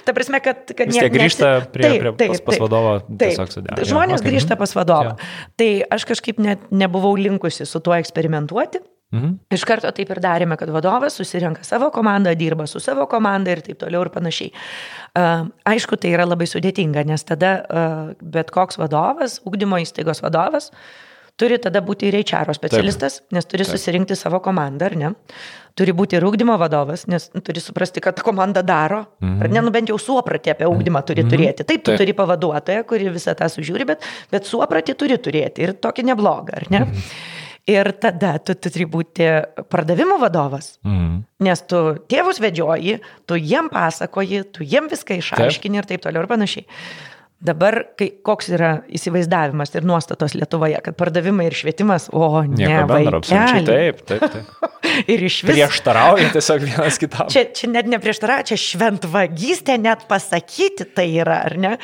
Ta 0.04 0.16
prasme, 0.16 0.40
kad... 0.44 0.66
kad 0.72 0.92
Vis 0.92 1.00
tiek 1.00 1.12
grįžta 1.12 1.52
nesi... 1.58 1.70
prie, 1.74 1.88
taip, 1.88 2.00
prie 2.00 2.14
taip, 2.20 2.34
pas, 2.36 2.46
pas 2.48 2.64
vadovo 2.66 2.96
tiesiog 3.08 3.54
sudėti. 3.54 3.90
Žmonės 3.90 4.20
okay. 4.20 4.32
grįžta 4.32 4.58
pas 4.60 4.74
vadovą. 4.76 5.14
Yeah. 5.14 5.52
Tai 5.60 5.70
aš 5.98 6.08
kažkaip 6.12 6.42
net 6.42 6.68
nebuvau 6.74 7.14
linkusi 7.18 7.66
su 7.68 7.82
tuo 7.84 7.96
eksperimentuoti. 7.96 8.82
Mhm. 9.12 9.36
Iš 9.54 9.64
karto 9.68 9.90
taip 9.94 10.10
ir 10.10 10.18
darėme, 10.22 10.56
kad 10.58 10.70
vadovas 10.74 11.14
susirenka 11.18 11.62
savo 11.66 11.90
komandą, 11.94 12.32
dirba 12.38 12.66
su 12.66 12.80
savo 12.82 13.06
komanda 13.10 13.52
ir 13.54 13.62
taip 13.62 13.78
toliau 13.78 14.02
ir 14.06 14.10
panašiai. 14.14 14.50
Aišku, 15.70 15.98
tai 16.00 16.14
yra 16.16 16.26
labai 16.26 16.48
sudėtinga, 16.50 17.04
nes 17.06 17.22
tada 17.26 17.56
bet 18.20 18.50
koks 18.54 18.80
vadovas, 18.80 19.38
ugdymo 19.46 19.78
įstaigos 19.84 20.24
vadovas, 20.24 20.72
turi 21.38 21.58
tada 21.62 21.82
būti 21.82 22.08
ir 22.08 22.18
HR 22.22 22.54
specialistas, 22.56 23.20
taip. 23.20 23.36
nes 23.36 23.46
turi 23.46 23.66
taip. 23.66 23.76
susirinkti 23.76 24.18
savo 24.18 24.40
komandą, 24.42 24.90
ar 24.90 24.98
ne? 24.98 25.12
turi 25.78 25.90
būti 25.96 26.14
ir 26.18 26.24
ūkdymo 26.26 26.54
vadovas, 26.58 27.06
nes 27.10 27.28
nu, 27.34 27.42
turi 27.42 27.62
suprasti, 27.62 28.02
kad 28.02 28.20
komanda 28.22 28.62
daro, 28.62 29.00
mm. 29.18 29.40
ar 29.42 29.50
ne, 29.50 29.62
nu 29.66 29.72
bent 29.74 29.90
jau 29.90 29.96
suopratį 29.98 30.52
apie 30.52 30.68
ūkdymą 30.70 31.02
turi 31.06 31.24
mm. 31.24 31.32
turėti. 31.32 31.66
Taip, 31.66 31.82
tu 31.82 31.90
Taip. 31.90 32.02
turi 32.02 32.14
pavaduotoją, 32.14 32.84
kuri 32.86 33.10
visą 33.14 33.34
tą 33.38 33.48
sužiūri, 33.50 33.86
bet, 33.88 34.06
bet 34.30 34.46
suopratį 34.46 34.94
turi 35.00 35.18
turėti 35.18 35.66
ir 35.66 35.74
tokį 35.82 36.06
neblogą, 36.12 36.60
ar 36.60 36.70
ne? 36.70 36.84
Mm. 36.86 37.42
Ir 37.64 37.88
tada 37.96 38.34
tu, 38.44 38.52
tu 38.52 38.68
turi 38.68 38.84
būti 38.84 39.24
pardavimų 39.72 40.18
vadovas, 40.20 40.74
mm. 40.84 41.22
nes 41.46 41.62
tu 41.64 41.78
tėvus 42.12 42.36
vedžioji, 42.44 42.98
tu 43.24 43.38
jiem 43.40 43.70
pasakoji, 43.72 44.42
tu 44.52 44.66
jiem 44.68 44.90
viską 44.92 45.16
išaiškini 45.22 45.80
taip. 45.80 45.86
ir 45.86 45.88
taip 45.94 46.04
toliau 46.04 46.26
ir 46.26 46.28
panašiai. 46.28 46.68
Dabar, 47.44 47.78
kai, 47.98 48.10
koks 48.24 48.52
yra 48.56 48.70
įsivaizdavimas 48.94 49.72
ir 49.74 49.84
nuostatos 49.88 50.36
Lietuvoje, 50.36 50.78
kad 50.84 50.96
pardavimai 50.96 51.48
ir 51.50 51.56
švietimas, 51.56 52.10
o 52.12 52.44
ne, 52.44 52.68
bendro, 52.88 53.20
taip, 53.24 54.00
taip, 54.08 54.30
taip. 54.32 54.70
ir 55.12 55.24
iš 55.24 55.42
vis. 55.44 55.56
Prieštarauja 55.56 56.30
tiesiog 56.36 56.64
vienas 56.68 57.00
kitam. 57.00 57.32
Čia, 57.32 57.48
čia 57.56 57.72
net 57.72 57.88
neprieštarauja, 57.96 58.48
čia 58.52 58.60
šventvagystė 58.60 59.80
net 59.80 60.04
pasakyti 60.08 60.88
tai 60.96 61.10
yra, 61.16 61.42
ar 61.48 61.60
ne? 61.60 61.76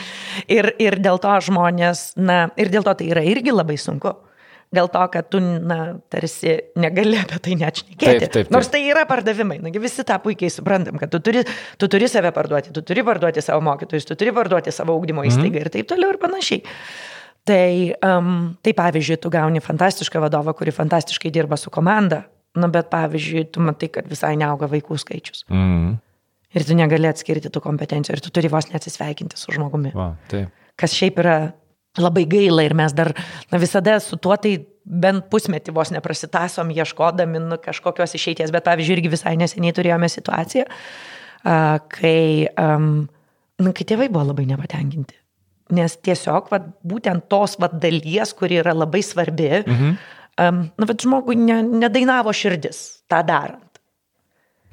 Ir, 0.49 0.75
ir 0.81 1.01
dėl 1.01 1.21
to 1.25 1.41
žmonės, 1.49 2.11
na, 2.21 2.47
ir 2.61 2.73
dėl 2.73 2.85
to 2.85 3.01
tai 3.01 3.13
yra 3.17 3.25
irgi 3.25 3.57
labai 3.57 3.81
sunku 3.81 4.21
dėl 4.75 4.89
to, 4.93 5.03
kad 5.13 5.29
tu, 5.33 5.41
na, 5.43 5.79
tarsi 6.13 6.57
negali 6.79 7.19
apie 7.19 7.39
tai 7.43 7.57
net 7.59 7.83
šnekėti. 7.83 8.05
Taip, 8.05 8.21
taip, 8.23 8.35
taip. 8.37 8.51
Nors 8.55 8.71
tai 8.71 8.83
yra 8.87 9.05
pardavimai, 9.11 9.59
nagi 9.65 9.83
visi 9.83 10.05
tą 10.07 10.19
puikiai 10.23 10.53
suprantam, 10.55 10.99
kad 11.01 11.11
tu 11.13 11.21
turi, 11.27 11.43
tu 11.81 11.91
turi 11.91 12.09
save 12.11 12.31
parduoti, 12.37 12.75
tu 12.75 12.85
turi 12.87 13.05
parduoti 13.07 13.43
savo 13.45 13.65
mokytojus, 13.67 14.07
tu 14.09 14.19
turi 14.19 14.35
parduoti 14.37 14.75
savo 14.75 14.95
ugdymo 14.99 15.25
mhm. 15.25 15.33
įstaigą 15.33 15.57
mm. 15.57 15.65
ir 15.65 15.73
taip 15.75 15.91
toliau 15.91 16.15
ir 16.15 16.21
panašiai. 16.23 16.63
Tai, 17.51 17.71
um, 18.05 18.35
tai 18.63 18.75
pavyzdžiui, 18.77 19.17
tu 19.25 19.33
gauni 19.33 19.63
fantastišką 19.65 20.21
vadovą, 20.23 20.53
kuri 20.59 20.75
fantastiškai 20.77 21.33
dirba 21.35 21.57
su 21.59 21.73
komanda, 21.73 22.27
na, 22.55 22.69
bet 22.71 22.91
pavyzdžiui, 22.93 23.49
tu 23.55 23.65
matai, 23.65 23.89
kad 23.91 24.07
visai 24.11 24.37
neauga 24.39 24.69
vaikų 24.71 24.99
skaičius. 25.01 25.47
Mm. 25.51 25.97
Ir 26.51 26.67
tu 26.67 26.77
negali 26.77 27.07
atskirti 27.11 27.51
tų 27.51 27.63
kompetencijų 27.65 28.19
ir 28.19 28.23
tu 28.23 28.33
turi 28.35 28.51
vos 28.51 28.69
neatsisveikinti 28.71 29.39
su 29.39 29.55
žmogumi. 29.55 29.95
Va, 29.97 30.13
taip. 30.31 30.51
Kas 30.79 30.95
šiaip 30.97 31.19
yra 31.23 31.37
labai 32.03 32.27
gaila 32.31 32.65
ir 32.67 32.75
mes 32.79 32.95
dar 32.97 33.13
na, 33.51 33.61
visada 33.63 33.99
su 34.03 34.19
tuo 34.21 34.37
tai 34.41 34.57
bent 34.85 35.29
pusmetį 35.31 35.75
vos 35.77 35.93
neprasitasom 35.95 36.73
ieškodami 36.75 37.43
nu, 37.45 37.59
kažkokios 37.63 38.17
išeities, 38.19 38.53
bet 38.55 38.67
pavyzdžiui, 38.67 38.99
irgi 38.99 39.13
visai 39.13 39.37
neseniai 39.39 39.77
turėjome 39.77 40.09
situaciją, 40.11 40.67
kai, 41.95 42.21
nu, 43.61 43.73
kai 43.77 43.87
tėvai 43.87 44.09
buvo 44.11 44.31
labai 44.33 44.49
nepatenkinti. 44.51 45.19
Nes 45.77 45.95
tiesiog 46.03 46.49
vat, 46.51 46.65
būtent 46.83 47.29
tos 47.31 47.55
vat, 47.63 47.77
dalies, 47.83 48.33
kuri 48.35 48.59
yra 48.65 48.75
labai 48.75 49.05
svarbi, 49.07 49.51
mhm. 49.61 49.93
um, 50.43 50.63
nu, 50.75 50.89
vat, 50.91 51.05
žmogui 51.05 51.39
ne, 51.39 51.61
nedainavo 51.85 52.35
širdis 52.35 53.05
tą 53.11 53.23
darant. 53.27 53.67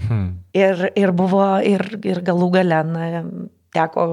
Hmm. 0.07 0.43
Ir, 0.53 0.91
ir 0.97 1.11
buvo, 1.17 1.57
ir, 1.65 1.81
ir 2.05 2.21
galų 2.25 2.51
gale 2.53 2.81
na, 2.85 3.05
teko 3.73 4.07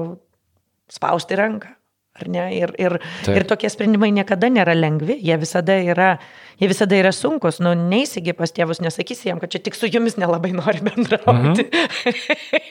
spausti 0.91 1.37
ranką. 1.37 1.75
Ir, 2.23 2.71
ir, 2.79 2.97
Taip. 3.25 3.35
ir 3.35 3.43
tokie 3.49 3.69
sprendimai 3.71 4.07
niekada 4.15 4.47
nėra 4.47 4.71
lengvi, 4.77 5.17
jie 5.19 5.35
visada 5.41 5.75
yra, 5.83 6.13
jie 6.61 6.69
visada 6.71 6.97
yra 6.97 7.11
sunkus. 7.15 7.59
Nu, 7.63 7.73
neįsigi 7.77 8.35
pas 8.37 8.51
tėvus, 8.53 8.81
nesakysi 8.83 9.29
jam, 9.29 9.41
kad 9.41 9.53
čia 9.53 9.61
tik 9.65 9.77
su 9.77 9.89
jumis 9.91 10.17
nelabai 10.21 10.53
nori 10.55 10.83
bendrauti. 10.85 11.65
Mhm. 11.65 12.15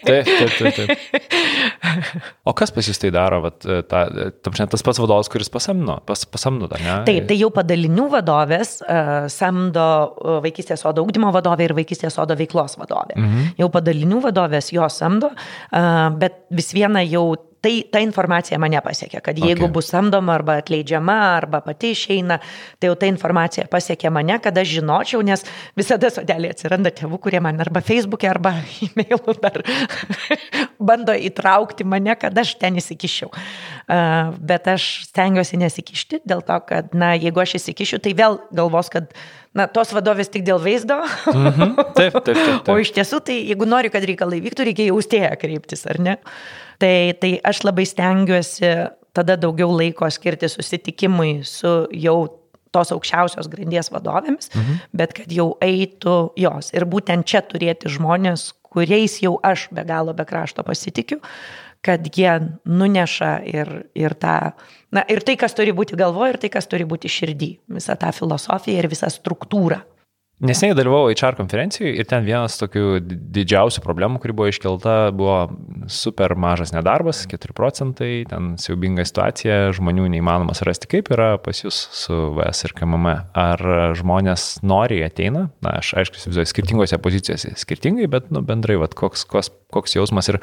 Taip, 0.05 0.28
taip, 0.28 0.53
taip, 0.59 0.74
taip. 0.78 2.24
O 2.45 2.53
kas 2.57 2.72
pas 2.74 2.87
jūs 2.87 3.01
tai 3.01 3.11
daro, 3.14 3.41
vat, 3.47 3.64
ta, 3.89 4.05
ta, 4.45 4.66
tas 4.70 4.85
pats 4.85 5.01
vadovas, 5.01 5.30
kuris 5.32 5.51
pasamdo, 5.53 5.97
pas, 6.09 6.24
pasamdo, 6.28 6.68
ar 6.74 6.82
ne? 6.82 6.99
Taip, 7.09 7.28
tai 7.30 7.39
jau 7.41 7.51
padalinių 7.55 8.09
vadovės 8.12 8.76
uh, 8.85 9.14
samdo 9.32 9.87
vaikystės 10.45 10.85
sodo 10.85 11.05
augdymo 11.05 11.32
vadovė 11.35 11.70
ir 11.70 11.76
vaikystės 11.78 12.18
sodo 12.18 12.37
veiklos 12.39 12.78
vadovė. 12.80 13.16
Mhm. 13.20 13.51
Jau 13.62 13.70
padalinių 13.72 14.20
vadovės 14.28 14.72
jo 14.74 14.87
samdo, 14.93 15.32
uh, 15.32 16.07
bet 16.20 16.45
vis 16.55 16.72
viena 16.76 17.05
jau 17.07 17.26
tai 17.64 17.78
ta 17.89 18.01
informacija 18.05 18.59
mane 18.61 18.80
pasiekė, 18.85 19.22
kad 19.24 19.39
jeigu 19.41 19.64
okay. 19.64 19.72
bus 19.72 19.89
samdoma 19.89 20.35
arba 20.37 20.59
atleidžiama, 20.61 21.16
arba 21.39 21.62
pati 21.64 21.95
išeina, 21.95 22.37
tai 22.76 22.91
jau 22.91 22.97
ta 23.01 23.09
informacija 23.09 23.64
pasiekė 23.75 24.12
mane, 24.14 24.39
kad 24.43 24.57
aš 24.61 24.70
žinočiau, 24.79 25.22
nes 25.27 25.45
visada 25.79 26.11
sodelė 26.14 26.55
atsiranda 26.55 26.93
tėvų, 26.95 27.18
kurie 27.27 27.43
man 27.45 27.59
arba 27.62 27.83
Facebook'e, 27.85 28.31
arba 28.31 28.55
e-mailu 28.87 29.37
dar 29.43 29.61
bando 30.91 31.14
įtraukti 31.14 31.87
mane, 31.89 32.14
kad 32.20 32.39
aš 32.39 32.55
ten 32.62 32.79
įsikišiau. 32.81 33.33
Bet 34.39 34.68
aš 34.70 34.89
stengiuosi 35.11 35.61
nesikišti 35.61 36.22
dėl 36.29 36.45
to, 36.47 36.59
kad, 36.68 36.93
na, 36.97 37.14
jeigu 37.18 37.43
aš 37.43 37.59
įsikišiu, 37.61 38.01
tai 38.05 38.14
vėl 38.16 38.39
galvos, 38.55 38.91
kad 38.93 39.12
na, 39.57 39.68
tos 39.70 39.93
vadovės 39.97 40.33
tik 40.33 40.47
dėl 40.47 40.61
vaizdo. 40.62 41.01
-hmm. 41.05 41.77
taip, 41.99 42.12
taip, 42.12 42.25
taip, 42.25 42.43
taip. 42.64 42.68
O 42.72 42.79
iš 42.81 42.95
tiesų, 42.97 43.22
tai 43.27 43.39
jeigu 43.43 43.68
nori, 43.68 43.93
kad 43.93 44.05
reikalai 44.05 44.43
vyktų, 44.45 44.70
reikia 44.70 44.91
jaustėję 44.91 45.33
kreiptis, 45.41 45.87
ar 45.87 46.01
ne? 46.01 46.18
Tai, 46.83 47.14
tai 47.20 47.39
aš 47.45 47.64
labai 47.64 47.87
stengiuosi 47.87 48.75
tada 49.14 49.37
daugiau 49.39 49.70
laiko 49.70 50.09
skirti 50.11 50.49
susitikimui 50.51 51.45
su 51.47 51.87
jau 51.93 52.43
tos 52.75 52.93
aukščiausios 52.95 53.49
grandies 53.53 53.93
vadovėmis, 53.95 54.51
mhm. 54.53 54.81
bet 54.97 55.14
kad 55.16 55.33
jau 55.33 55.53
eitų 55.64 56.18
jos. 56.41 56.72
Ir 56.75 56.89
būtent 56.91 57.27
čia 57.31 57.45
turėti 57.47 57.93
žmonės, 57.93 58.53
kuriais 58.75 59.20
jau 59.22 59.37
aš 59.47 59.68
be 59.75 59.85
galo 59.87 60.14
be 60.16 60.27
krašto 60.27 60.64
pasitikiu, 60.66 61.20
kad 61.85 62.07
jie 62.16 62.33
nuneša 62.64 63.33
ir, 63.47 63.70
ir, 63.95 64.14
tą, 64.16 64.55
na, 64.95 65.05
ir 65.12 65.20
tai, 65.27 65.37
kas 65.41 65.53
turi 65.57 65.75
būti 65.77 65.99
galvoje, 66.01 66.35
ir 66.35 66.39
tai, 66.41 66.51
kas 66.57 66.68
turi 66.70 66.87
būti 66.89 67.11
širdį. 67.12 67.51
Visą 67.77 67.97
tą 68.01 68.09
filosofiją 68.16 68.81
ir 68.81 68.89
visą 68.89 69.11
struktūrą. 69.12 69.83
Neseniai 70.43 70.74
dalyvau 70.74 71.07
HR 71.12 71.37
konferencijoje 71.39 71.93
ir 71.95 72.07
ten 72.11 72.24
vienas 72.26 72.57
tokių 72.59 72.99
didžiausių 73.07 73.85
problemų, 73.85 74.18
kuri 74.18 74.35
buvo 74.35 74.49
iškelta, 74.51 74.95
buvo 75.14 75.37
super 75.87 76.35
mažas 76.35 76.72
nedarbas, 76.74 77.20
4 77.30 77.55
procentai, 77.55 78.24
ten 78.26 78.57
siaubinga 78.59 79.07
situacija, 79.07 79.70
žmonių 79.78 80.09
neįmanomas 80.16 80.64
rasti, 80.66 80.91
kaip 80.91 81.12
yra 81.14 81.37
pas 81.39 81.62
jūs 81.62 81.78
su 81.95 82.18
VS 82.35 82.66
ir 82.66 82.74
KMM. 82.80 83.14
Ar 83.45 83.62
žmonės 83.95 84.49
nori 84.66 85.05
ateina, 85.07 85.47
na, 85.62 85.76
aš 85.78 85.95
aišku, 86.03 86.18
įsivaizduoju, 86.18 86.51
skirtingose 86.51 86.99
pozicijose 87.07 87.55
skirtingai, 87.62 88.11
bet 88.11 88.35
nu, 88.35 88.43
bendrai, 88.43 88.80
vat, 88.82 88.99
koks, 88.99 89.22
koks, 89.30 89.55
koks 89.70 89.95
jausmas 90.01 90.32
ir, 90.35 90.43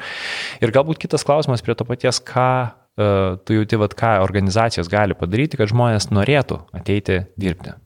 ir 0.64 0.72
galbūt 0.72 1.04
kitas 1.04 1.28
klausimas 1.28 1.60
prie 1.60 1.76
to 1.76 1.84
paties, 1.84 2.24
ką 2.32 2.48
uh, 2.64 3.36
tu 3.44 3.60
jauti, 3.60 3.84
vat, 3.84 3.92
ką 3.98 4.16
organizacijos 4.24 4.88
gali 4.88 5.20
padaryti, 5.20 5.60
kad 5.60 5.68
žmonės 5.68 6.08
norėtų 6.16 6.62
ateiti 6.80 7.26
dirbti. 7.36 7.76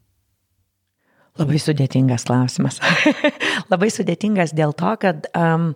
Labai 1.37 1.61
sudėtingas 1.61 2.27
klausimas. 2.27 2.81
Labai 3.71 3.89
sudėtingas 3.93 4.53
dėl 4.57 4.75
to, 4.77 4.93
kad 5.01 5.27
um, 5.37 5.71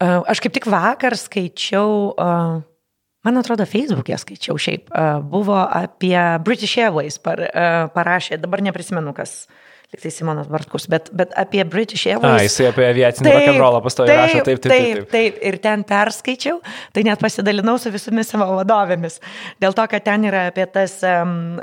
aš 0.00 0.42
kaip 0.44 0.54
tik 0.56 0.68
vakar 0.72 1.16
skaičiau, 1.18 2.12
uh, 2.12 2.62
man 3.26 3.40
atrodo, 3.42 3.66
Facebook'e 3.68 4.18
skaičiau 4.20 4.56
šiaip, 4.60 4.88
uh, 4.90 5.20
buvo 5.20 5.58
apie 5.62 6.16
British 6.46 6.78
Airways 6.80 7.20
par, 7.22 7.44
uh, 7.44 7.90
parašė, 7.94 8.40
dabar 8.42 8.64
neprisimenu 8.64 9.14
kas. 9.16 9.44
Uh, 9.46 9.61
Tik 9.92 10.00
tai 10.06 10.10
Simonas 10.10 10.46
Bartkus, 10.48 10.86
bet, 10.88 11.10
bet 11.12 11.34
apie 11.36 11.60
British 11.68 12.06
Airways. 12.08 12.38
A, 12.40 12.44
jisai 12.46 12.70
apie 12.70 12.86
aviacinį 12.88 13.28
rock'n'rollą 13.28 13.80
pastoviai 13.84 14.14
rašo, 14.22 14.38
taip, 14.46 14.62
taip, 14.64 14.72
taip, 14.72 14.94
taip. 14.96 15.10
Taip, 15.12 15.40
ir 15.50 15.58
ten 15.60 15.82
perskaičiau, 15.84 16.62
tai 16.96 17.04
net 17.04 17.20
pasidalinau 17.20 17.74
su 17.76 17.92
visomis 17.92 18.32
savo 18.32 18.46
vadovėmis. 18.56 19.18
Dėl 19.60 19.76
to, 19.76 19.84
kad 19.92 20.06
ten 20.06 20.24
yra 20.30 20.46
apie 20.48 20.64
tas 20.72 20.94
um, 21.04 21.60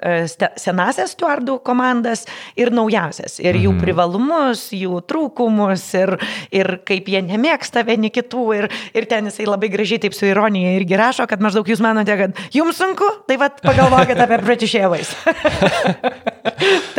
senasias 0.61 1.15
stuardų 1.17 1.57
komandas 1.65 2.27
ir 2.53 2.69
naujausias. 2.69 3.39
Ir 3.41 3.57
jų 3.63 3.73
mhm. 3.73 3.81
privalumus, 3.87 4.67
jų 4.77 5.01
trūkumus, 5.09 5.87
ir, 5.97 6.13
ir 6.53 6.73
kaip 6.85 7.09
jie 7.09 7.25
nemėgsta 7.31 7.81
vieni 7.89 8.13
kitų. 8.13 8.45
Ir, 8.59 8.69
ir 8.93 9.09
ten 9.09 9.33
jisai 9.33 9.49
labai 9.49 9.73
gražiai 9.73 10.05
taip 10.05 10.13
su 10.13 10.29
ironija 10.29 10.77
irgi 10.77 11.01
rašo, 11.01 11.25
kad 11.25 11.41
maždaug 11.41 11.65
jūs 11.73 11.81
manote, 11.81 12.13
kad 12.21 12.45
jums 12.53 12.77
sunku, 12.77 13.09
tai 13.25 13.41
vad 13.41 13.57
pagalvokit 13.65 14.21
apie 14.21 14.43
British 14.45 14.77
Airways. 14.77 15.17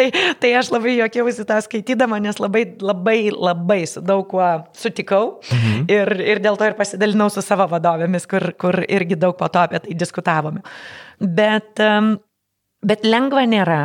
tai, 0.01 0.35
tai 0.41 0.53
aš 0.59 0.73
labai 0.75 0.97
jokiau 0.97 1.27
juokiausi 1.27 1.47
tą 1.49 1.61
skaitydama, 1.65 2.21
nes 2.23 2.41
labai, 2.41 2.65
labai, 2.81 3.19
labai 3.35 3.81
su 3.89 4.03
daug 4.05 4.27
kuo 4.31 4.49
sutikau 4.77 5.41
mhm. 5.45 5.87
ir, 5.93 6.13
ir 6.35 6.43
dėl 6.45 6.59
to 6.59 6.69
ir 6.71 6.77
pasidalinau 6.79 7.31
su 7.33 7.45
savo 7.45 7.69
vadovėmis, 7.71 8.29
kur, 8.31 8.53
kur 8.61 8.83
irgi 8.89 9.19
daug 9.21 9.37
po 9.39 9.51
to 9.53 9.63
apie 9.65 9.83
tai 9.85 9.97
diskutavome. 9.99 10.65
Bet, 11.21 11.81
bet 12.83 13.05
lengva 13.05 13.45
nėra. 13.49 13.83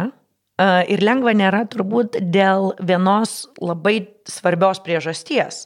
Ir 0.88 1.01
lengva 1.03 1.34
nėra 1.36 1.66
turbūt 1.68 2.13
dėl 2.32 2.70
vienos 2.80 3.41
labai 3.59 3.97
svarbios 4.32 4.80
priežasties, 4.86 5.66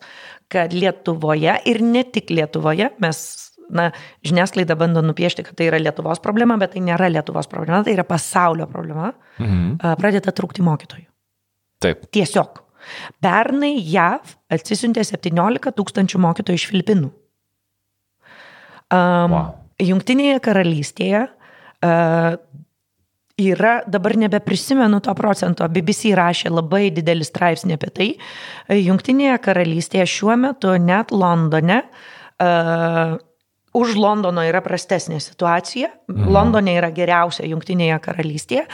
kad 0.49 0.73
Lietuvoje 0.73 1.59
ir 1.69 1.81
ne 1.85 2.01
tik 2.09 2.33
Lietuvoje 2.33 2.87
mes 2.97 3.19
na, 3.75 3.89
žiniasklaida 4.25 4.77
bando 4.79 5.03
nupiešti, 5.05 5.45
kad 5.47 5.57
tai 5.59 5.69
yra 5.69 5.79
Lietuvos 5.81 6.21
problema, 6.23 6.57
bet 6.61 6.75
tai 6.75 6.83
nėra 6.85 7.09
Lietuvos 7.11 7.49
problema, 7.51 7.83
tai 7.85 7.95
yra 7.97 8.07
pasaulio 8.07 8.67
problema, 8.71 9.13
mhm. 9.37 9.95
pradeda 10.01 10.33
trūkti 10.35 10.65
mokytojų. 10.65 11.07
Taip. 11.83 12.09
Tiesiog. 12.11 12.63
Pernai 13.23 13.73
JAV 13.83 14.35
atsisiuntė 14.55 15.03
17 15.07 15.73
tūkstančių 15.75 16.21
mokytojų 16.23 16.59
iš 16.59 16.67
Filipinų. 16.71 17.09
Um, 18.89 19.33
wow. 19.35 19.49
Jungtinėje 19.83 20.39
karalystėje 20.43 21.25
uh, 21.27 22.37
yra, 23.39 23.73
dabar 23.87 24.15
nebeprisimenu 24.19 24.99
to 25.05 25.13
procento, 25.15 25.67
BBC 25.71 26.13
rašė 26.17 26.51
labai 26.51 26.89
didelį 26.95 27.27
straipsnį 27.27 27.77
apie 27.77 27.91
tai. 27.95 28.09
Jungtinėje 28.75 29.37
karalystėje 29.45 30.07
šiuo 30.09 30.35
metu 30.41 30.73
net 30.81 31.13
Londone 31.15 31.83
uh, 31.85 33.15
už 33.79 33.95
Londono 33.99 34.43
yra 34.45 34.61
prastesnė 34.65 35.19
situacija. 35.23 35.91
Mhm. 36.11 36.29
Londone 36.35 36.77
yra 36.79 36.91
geriausia 36.95 37.47
Jungtinėje 37.49 37.99
karalystėje. 38.05 38.65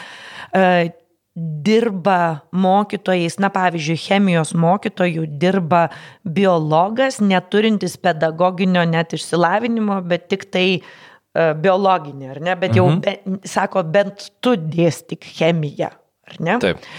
Uh, 0.56 0.94
dirba 1.36 2.48
mokytojais, 2.56 3.36
na 3.44 3.50
pavyzdžiui, 3.52 3.98
chemijos 4.00 4.54
mokytojų 4.56 5.26
dirba 5.36 5.90
biologas, 6.24 7.20
neturintis 7.20 7.98
pedagoginio 8.00 8.86
net 8.88 9.18
išsilavinimo, 9.18 10.00
bet 10.08 10.30
tik 10.32 10.48
tai 10.54 10.68
uh, 10.80 11.52
biologinį, 11.60 12.32
ar 12.32 12.40
ne? 12.40 12.56
Bet 12.62 12.80
jau, 12.80 12.88
mhm. 12.88 13.04
be, 13.04 13.44
sako, 13.52 13.84
bent 13.84 14.30
tu 14.40 14.56
dėstik 14.56 15.28
chemiją, 15.36 15.92
ar 16.32 16.40
ne? 16.40 16.58
Taip. 16.64 16.90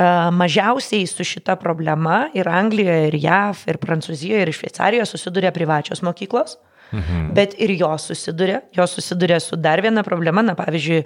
Uh, 0.00 0.28
mažiausiai 0.32 1.04
su 1.08 1.24
šita 1.28 1.56
problema 1.60 2.26
ir 2.36 2.48
Anglijoje, 2.48 3.08
ir 3.10 3.16
JAV, 3.20 3.64
ir 3.68 3.80
Prancūzijoje, 3.80 4.44
ir 4.44 4.52
Šveicarijoje 4.56 5.08
susiduria 5.08 5.52
privačios 5.56 6.00
mokyklos. 6.04 6.56
Mhm. 6.92 7.30
Bet 7.34 7.54
ir 7.62 7.70
jos 7.78 8.08
susiduria, 8.10 8.60
jos 8.74 8.94
susiduria 8.96 9.40
su 9.40 9.56
dar 9.56 9.82
viena 9.82 10.02
problema. 10.02 10.42
Na, 10.42 10.56
pavyzdžiui, 10.58 11.04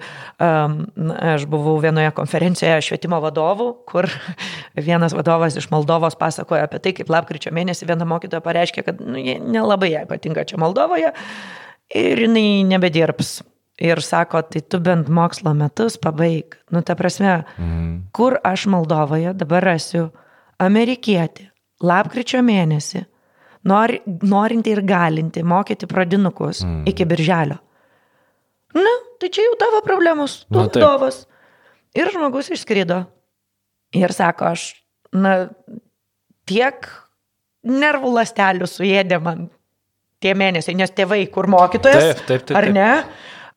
aš 1.35 1.45
buvau 1.49 1.77
vienoje 1.83 2.11
konferencijoje 2.17 2.81
švietimo 2.89 3.19
vadovų, 3.23 3.69
kur 3.89 4.09
vienas 4.87 5.13
vadovas 5.13 5.57
iš 5.59 5.69
Moldovos 5.73 6.17
pasakojo 6.19 6.65
apie 6.65 6.81
tai, 6.81 6.95
kaip 6.97 7.11
lapkričio 7.13 7.53
mėnesį 7.55 7.89
viena 7.91 8.07
mokytoja 8.09 8.41
pareiškė, 8.45 8.85
kad 8.87 9.01
nu, 9.01 9.21
nelabai 9.55 9.93
jai 9.93 10.05
patinka 10.09 10.45
čia 10.47 10.61
Moldovoje 10.61 11.13
ir 11.95 12.25
jinai 12.25 12.65
nebedirbs. 12.67 13.39
Ir 13.75 13.99
sako, 13.99 14.39
tai 14.47 14.61
tu 14.63 14.79
bent 14.79 15.09
mokslo 15.11 15.51
metus 15.53 15.97
pabaig. 15.99 16.55
Nu, 16.71 16.79
ta 16.81 16.95
prasme, 16.95 17.41
mhm. 17.59 18.07
kur 18.15 18.39
aš 18.43 18.69
Moldovoje 18.71 19.35
dabar 19.35 19.67
rasiu 19.73 20.09
amerikietį 20.63 21.49
lapkričio 21.83 22.39
mėnesį 22.45 23.03
nori, 23.69 24.01
norinti 24.25 24.73
ir 24.73 24.81
galinti 24.85 25.43
mokyti 25.43 25.89
pradinukus 25.89 26.63
mm. 26.65 26.83
iki 26.91 27.07
birželio. 27.09 27.57
Na, 28.75 28.93
tai 29.21 29.31
čia 29.31 29.45
jau 29.47 29.55
tavo 29.59 29.81
problemos, 29.85 30.43
tu 30.49 30.57
nu, 30.57 30.65
vadovas. 30.65 31.23
Ir 31.95 32.11
žmogus 32.11 32.51
išskrido. 32.51 33.05
Ir 33.95 34.11
sako, 34.11 34.49
aš, 34.51 34.67
na, 35.15 35.45
tiek 36.49 36.89
nervų 37.65 38.11
lastelių 38.17 38.67
suėdė 38.69 39.21
man 39.23 39.47
tie 40.23 40.33
mėnesiai, 40.37 40.75
nes 40.77 40.91
tėvai, 40.95 41.23
kur 41.31 41.47
mokytojas, 41.51 42.03
taip, 42.03 42.17
taip, 42.17 42.27
taip, 42.27 42.45
taip. 42.49 42.57
ar 42.59 42.69
ne? 42.73 42.89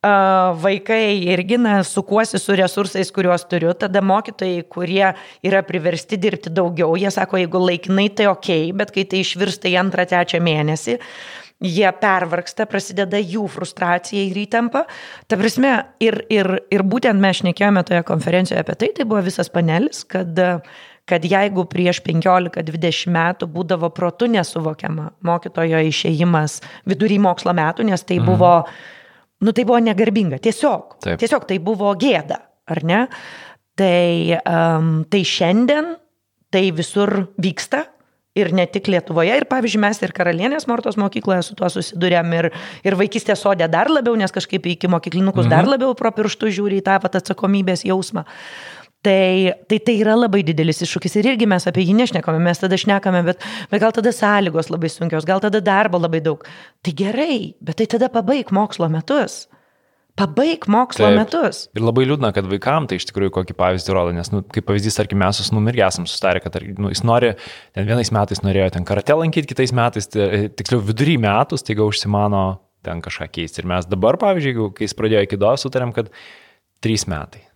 Vaikai 0.03 1.19
irgi, 1.27 1.59
na, 1.59 1.83
sukuosi 1.83 2.39
su 2.39 2.55
resursais, 2.55 3.11
kuriuos 3.11 3.45
turiu, 3.51 3.73
tada 3.75 4.01
mokytojai, 4.01 4.63
kurie 4.71 5.15
yra 5.43 5.63
priversti 5.67 6.17
dirbti 6.17 6.53
daugiau, 6.55 6.95
jie 6.97 7.11
sako, 7.11 7.41
jeigu 7.43 7.59
laikinai 7.59 8.09
tai 8.15 8.29
ok, 8.31 8.73
bet 8.79 8.93
kai 8.95 9.05
tai 9.11 9.25
išvirsta 9.25 9.69
į 9.69 9.75
antrą, 9.81 10.07
trečią 10.07 10.39
mėnesį, 10.39 10.99
jie 11.67 11.89
pervarksta, 12.01 12.69
prasideda 12.71 13.19
jų 13.19 13.49
frustracija 13.51 14.23
ir 14.23 14.39
įtampa. 14.45 14.85
Ta 15.27 15.39
prasme, 15.41 15.73
ir, 15.99 16.21
ir, 16.31 16.61
ir 16.71 16.85
būtent 16.87 17.19
mes 17.19 17.41
šnekėjome 17.41 17.83
toje 17.89 18.05
konferencijoje 18.07 18.63
apie 18.63 18.79
tai, 18.79 18.93
tai 18.95 19.09
buvo 19.09 19.25
visas 19.27 19.51
panelis, 19.51 20.05
kad 20.07 20.39
kad 21.09 21.25
jeigu 21.25 21.63
prieš 21.65 22.03
15-20 22.05 23.09
metų 23.15 23.47
būdavo 23.49 23.89
protu 23.97 24.27
nesuvokiama 24.29 25.07
mokytojo 25.25 25.81
išėjimas 25.89 26.59
vidury 26.85 27.17
mokslo 27.17 27.55
metų, 27.57 27.87
nes 27.89 28.05
tai 28.05 28.19
mhm. 28.21 28.29
Nu 29.45 29.55
tai 29.55 29.67
buvo 29.69 29.79
negarbinga, 29.83 30.41
tiesiog. 30.43 30.99
Taip. 31.05 31.21
Tiesiog 31.23 31.47
tai 31.49 31.61
buvo 31.63 31.93
gėda, 31.99 32.41
ar 32.69 32.83
ne? 32.87 33.05
Tai, 33.79 34.41
um, 34.43 34.91
tai 35.07 35.23
šiandien 35.27 35.95
tai 36.51 36.69
visur 36.75 37.29
vyksta 37.39 37.85
ir 38.39 38.53
ne 38.55 38.65
tik 38.71 38.89
Lietuvoje. 38.91 39.35
Ir 39.39 39.47
pavyzdžiui, 39.51 39.83
mes 39.83 40.01
ir 40.03 40.15
Karalienės 40.17 40.69
Mortos 40.71 40.99
mokykloje 41.01 41.45
su 41.47 41.57
tuo 41.59 41.71
susidurėm 41.73 42.33
ir, 42.39 42.51
ir 42.87 42.97
vaikystės 42.99 43.43
sodė 43.45 43.69
dar 43.71 43.91
labiau, 43.93 44.17
nes 44.19 44.35
kažkaip 44.35 44.67
iki 44.75 44.91
mokyklinukus 44.91 45.47
mhm. 45.47 45.55
dar 45.55 45.71
labiau 45.71 45.95
pro 45.99 46.13
pirštų 46.15 46.53
žiūri 46.59 46.83
į 46.83 46.87
tą 46.89 46.99
pat 47.03 47.21
atsakomybės 47.21 47.87
jausmą. 47.89 48.27
Tai, 49.03 49.55
tai 49.71 49.79
tai 49.79 49.95
yra 50.01 50.17
labai 50.19 50.41
didelis 50.43 50.81
iššūkis 50.83 51.21
ir 51.21 51.29
irgi 51.31 51.47
mes 51.47 51.69
apie 51.71 51.85
jį 51.87 51.93
nešnekame, 52.01 52.41
mes 52.43 52.59
tada 52.59 52.75
šnekame, 52.75 53.21
bet, 53.29 53.45
bet 53.71 53.83
gal 53.85 53.93
tada 53.95 54.11
sąlygos 54.11 54.73
labai 54.75 54.91
sunkios, 54.91 55.27
gal 55.29 55.39
tada 55.45 55.61
darbo 55.63 56.01
labai 56.03 56.19
daug. 56.25 56.43
Tai 56.83 56.95
gerai, 56.99 57.55
bet 57.63 57.79
tai 57.79 57.87
tada 57.95 58.09
pabaig 58.11 58.51
mokslo 58.51 58.89
metus. 58.91 59.45
Pabaig 60.19 60.67
mokslo 60.67 61.07
Taip. 61.07 61.15
metus. 61.15 61.61
Ir 61.79 61.85
labai 61.87 62.09
liūdna, 62.11 62.33
kad 62.35 62.51
vaikam 62.51 62.89
tai 62.91 62.99
iš 62.99 63.07
tikrųjų 63.13 63.31
kokį 63.37 63.55
pavyzdį 63.61 63.95
rodo, 63.95 64.15
nes, 64.17 64.33
nu, 64.35 64.43
kaip 64.43 64.67
pavyzdys, 64.67 64.99
tarkim, 64.99 65.23
mes 65.23 65.39
su 65.39 65.47
sūnumi 65.47 65.71
irgi 65.71 65.85
esam 65.87 66.09
sustarę, 66.11 66.43
kad 66.43 66.59
nu, 66.59 66.91
jis 66.91 67.05
nori, 67.07 67.37
ten 67.79 67.87
vienais 67.87 68.11
metais 68.15 68.43
norėjo 68.43 68.73
ten 68.75 68.89
karate 68.89 69.15
lankyti, 69.15 69.53
kitais 69.53 69.71
metais, 69.79 70.11
tai, 70.11 70.49
tiksliau 70.59 70.83
vidury 70.83 71.15
metų, 71.23 71.61
staiga 71.63 71.87
užsimano 71.87 72.49
ten 72.83 72.99
kažką 73.05 73.31
keisti. 73.31 73.63
Ir 73.63 73.71
mes 73.71 73.87
dabar, 73.87 74.19
pavyzdžiui, 74.19 74.73
kai 74.75 74.89
jis 74.89 74.99
pradėjo 74.99 75.23
iki 75.29 75.39
do, 75.39 75.55
sutarėm, 75.63 75.95
kad 75.95 76.11
trys 76.83 77.07
metai 77.07 77.48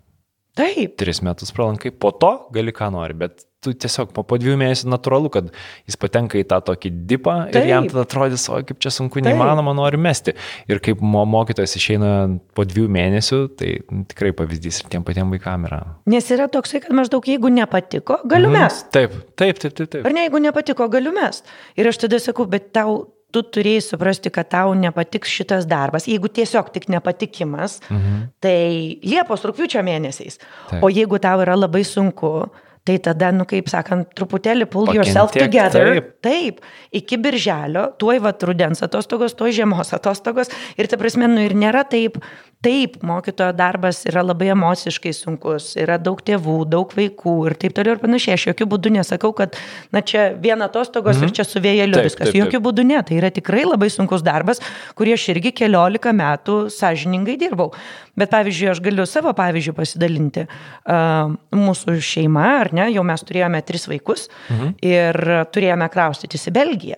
Taip. 0.59 0.98
Tris 1.00 1.22
metus 1.24 1.53
pralankai, 1.57 1.94
po 1.96 2.11
to 2.12 2.34
gali 2.53 2.74
ką 2.76 2.90
nori, 2.92 3.16
bet 3.16 3.46
tu 3.62 3.70
tiesiog 3.78 4.11
po, 4.12 4.24
po 4.26 4.36
dviejų 4.42 4.59
mėnesių 4.59 4.90
natūralu, 4.90 5.30
kad 5.32 5.48
jis 5.88 5.96
patenka 6.00 6.36
į 6.40 6.44
tą 6.50 6.59
tokį 6.66 6.90
dipą 7.09 7.36
Taip. 7.46 7.62
ir 7.62 7.70
jam 7.70 7.86
tada 7.88 8.03
atrodys, 8.05 8.44
o 8.50 8.59
kaip 8.66 8.80
čia 8.82 8.90
sunku, 8.92 9.22
neįmanoma, 9.24 9.72
nori 9.78 10.00
mesti. 10.03 10.34
Ir 10.68 10.82
kaip 10.84 11.00
mo 11.00 11.22
mokytojas 11.30 11.76
išeina 11.78 12.11
po 12.57 12.66
dviejų 12.68 12.90
mėnesių, 12.98 13.40
tai 13.61 13.70
tikrai 14.11 14.34
pavyzdys 14.36 14.82
ir 14.82 14.92
tiem 14.92 15.07
patiem 15.07 15.30
vaikam 15.32 15.68
yra. 15.70 15.80
Nes 16.11 16.28
yra 16.34 16.50
toksai, 16.53 16.82
kad 16.84 16.92
maždaug 16.98 17.32
jeigu 17.32 17.53
nepatiko, 17.55 18.18
galiu 18.26 18.50
mhm. 18.50 18.59
mest. 18.59 18.90
Taip, 18.92 19.14
taip, 19.38 19.62
taip, 19.62 19.78
taip, 19.78 19.88
taip. 19.94 20.05
Ar 20.05 20.16
ne, 20.16 20.26
jeigu 20.26 20.42
nepatiko, 20.42 20.90
galiu 20.92 21.14
mest. 21.16 21.46
Ir 21.78 21.88
aš 21.88 22.03
tada 22.03 22.20
sakau, 22.20 22.50
bet 22.50 22.72
tau 22.74 23.05
tu 23.33 23.45
turėjai 23.57 23.85
suprasti, 23.85 24.33
kad 24.35 24.51
tau 24.53 24.74
nepatiks 24.78 25.33
šitas 25.33 25.68
darbas. 25.70 26.09
Jeigu 26.11 26.30
tiesiog 26.33 26.72
tik 26.74 26.91
nepatikimas, 26.93 27.80
mhm. 27.89 28.26
tai 28.43 28.59
Liepos 29.03 29.47
rūpiučio 29.49 29.83
mėnesiais. 29.87 30.39
Taip. 30.70 30.83
O 30.85 30.93
jeigu 30.93 31.20
tau 31.22 31.43
yra 31.45 31.57
labai 31.59 31.85
sunku, 31.89 32.51
Tai 32.83 32.97
tada, 32.99 33.28
nu 33.30 33.45
kaip 33.47 33.68
sakant, 33.70 34.09
truputėlį 34.18 34.66
pull 34.66 34.89
Pakentiek, 34.89 35.07
yourself 35.07 35.35
together. 35.37 36.01
Taip. 36.01 36.07
taip, 36.26 36.57
iki 36.99 37.14
birželio, 37.22 37.85
tuoj 37.95 38.18
va 38.24 38.33
rudens 38.43 38.83
atostogos, 38.83 39.37
tuoj 39.39 39.53
žiemos 39.55 39.95
atostogos. 39.95 40.51
Ir 40.74 40.91
ta 40.91 40.99
prasme, 40.99 41.28
nu 41.30 41.45
ir 41.47 41.55
nėra 41.55 41.85
taip, 41.87 42.18
taip, 42.62 42.96
mokytojo 43.02 43.52
darbas 43.58 44.04
yra 44.06 44.22
labai 44.22 44.52
emociškai 44.54 45.12
sunkus, 45.16 45.72
yra 45.80 45.96
daug 45.98 46.20
tėvų, 46.22 46.56
daug 46.70 46.92
vaikų 46.94 47.34
ir 47.48 47.56
taip 47.58 47.74
toliau 47.76 47.96
ir 47.96 48.02
panašiai. 48.02 48.36
Aš 48.38 48.46
jokių 48.52 48.68
būdų 48.70 48.92
nesakau, 48.98 49.32
kad, 49.36 49.58
na 49.94 50.02
čia 50.06 50.28
viena 50.38 50.68
atostogos 50.70 51.16
mm 51.16 51.22
-hmm. 51.22 51.32
ir 51.32 51.36
čia 51.38 51.44
su 51.44 51.60
vėjeliu 51.60 51.98
taip, 51.98 52.06
viskas. 52.06 52.28
Taip, 52.28 52.32
taip. 52.32 52.40
Jokių 52.44 52.60
būdų 52.66 52.84
ne, 52.86 53.00
tai 53.02 53.18
yra 53.18 53.30
tikrai 53.34 53.64
labai 53.66 53.90
sunkus 53.90 54.22
darbas, 54.22 54.62
kurį 54.94 55.14
aš 55.18 55.28
irgi 55.34 55.52
keliolika 55.52 56.12
metų 56.12 56.70
sąžiningai 56.70 57.36
dirbau. 57.38 57.72
Bet 58.16 58.30
pavyzdžiui, 58.30 58.70
aš 58.70 58.80
galiu 58.80 59.06
savo 59.06 59.32
pavyzdžių 59.32 59.72
pasidalinti. 59.72 60.46
Uh, 60.86 61.34
mūsų 61.50 61.98
šeima, 62.00 62.46
ar 62.60 62.72
ne, 62.72 62.90
jau 62.92 63.02
mes 63.02 63.20
turėjome 63.20 63.62
tris 63.62 63.88
vaikus 63.88 64.28
mhm. 64.50 64.74
ir 64.82 65.46
turėjome 65.52 65.88
kraustytis 65.88 66.46
į 66.46 66.52
Belgiją. 66.52 66.96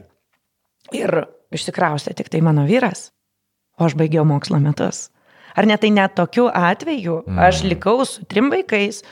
Ir 0.92 1.26
išsikraustė 1.54 2.14
tik 2.14 2.28
tai 2.28 2.40
mano 2.40 2.66
vyras, 2.66 3.12
o 3.78 3.84
aš 3.84 3.96
baigiau 3.96 4.24
mokslo 4.24 4.58
metus. 4.60 5.13
Ar 5.54 5.68
ne 5.70 5.76
tai 5.78 5.92
net 5.94 6.16
tokiu 6.18 6.48
atveju 6.50 7.20
mhm. 7.24 7.42
aš 7.48 7.62
likau 7.66 8.00
su 8.08 8.24
trim 8.30 8.50
vaikais, 8.52 9.02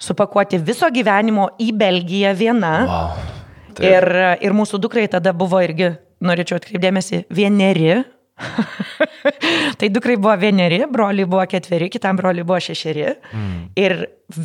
supakuoti 0.00 0.60
viso 0.64 0.88
gyvenimo 0.92 1.50
į 1.60 1.72
Belgiją 1.76 2.32
viena. 2.36 2.76
Wow. 2.88 3.26
Taip. 3.76 3.84
Ir, 3.86 4.06
ir 4.42 4.56
mūsų 4.56 4.80
dukrai 4.82 5.04
tada 5.08 5.32
buvo 5.36 5.60
irgi, 5.62 5.92
norėčiau 6.24 6.58
atkreipdėmėsi, 6.58 7.22
vieneri, 7.32 8.00
tai 9.78 9.88
dukrai 9.92 10.16
buvo 10.20 10.34
vieneri, 10.40 10.80
broliai 10.90 11.28
buvo 11.28 11.44
ketveri, 11.48 11.90
kitam 11.92 12.18
broliai 12.18 12.46
buvo 12.46 12.58
šešeri. 12.64 13.06
Mm. 13.36 13.58
Ir 13.80 13.96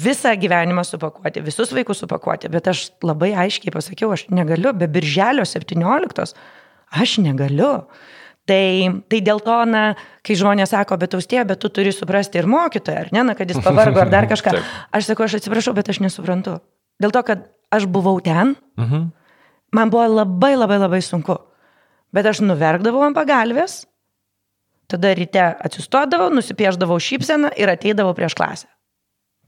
visą 0.06 0.36
gyvenimą 0.40 0.84
supakuoti, 0.88 1.44
visus 1.46 1.72
vaikus 1.76 2.04
supakuoti. 2.04 2.52
Bet 2.54 2.70
aš 2.72 2.90
labai 3.06 3.34
aiškiai 3.46 3.74
pasakiau, 3.76 4.12
aš 4.16 4.28
negaliu, 4.34 4.74
be 4.78 4.90
birželio 4.92 5.46
17, 5.48 6.36
aš 7.02 7.18
negaliu. 7.24 7.74
Tai, 8.46 9.02
tai 9.10 9.20
dėl 9.26 9.40
to, 9.42 9.56
na, 9.66 9.96
kai 10.26 10.36
žmonės 10.38 10.70
sako, 10.76 11.00
bet 11.02 11.16
austė, 11.18 11.42
bet 11.50 11.58
tu 11.62 11.72
turi 11.74 11.90
suprasti 11.96 12.38
ir 12.38 12.46
mokytoją, 12.46 13.06
ar 13.06 13.08
ne, 13.16 13.24
na, 13.26 13.34
kad 13.38 13.50
jis 13.50 13.58
pavargo 13.66 14.04
ar 14.04 14.12
dar 14.14 14.28
kažką. 14.32 14.54
aš 14.94 15.10
sakau, 15.10 15.26
aš 15.26 15.40
atsiprašau, 15.40 15.74
bet 15.74 15.90
aš 15.90 16.04
nesuprantu. 16.06 16.60
Dėl 17.02 17.14
to, 17.16 17.24
kad 17.26 17.48
aš 17.74 17.88
buvau 17.90 18.20
ten, 18.22 18.54
mm 18.78 18.86
-hmm. 18.86 19.10
man 19.74 19.90
buvo 19.90 20.06
labai 20.08 20.54
labai 20.56 20.78
labai 20.78 21.02
sunku. 21.02 21.38
Bet 22.14 22.26
aš 22.26 22.40
nuverkdavau 22.46 23.02
ant 23.02 23.18
pagalbės, 23.18 23.88
tada 24.88 25.14
ryte 25.14 25.42
atsistodavau, 25.42 26.30
nusipieždavau 26.30 27.00
šypseną 27.00 27.50
ir 27.58 27.70
ateidavau 27.70 28.14
prieš 28.14 28.36
klasę. 28.38 28.68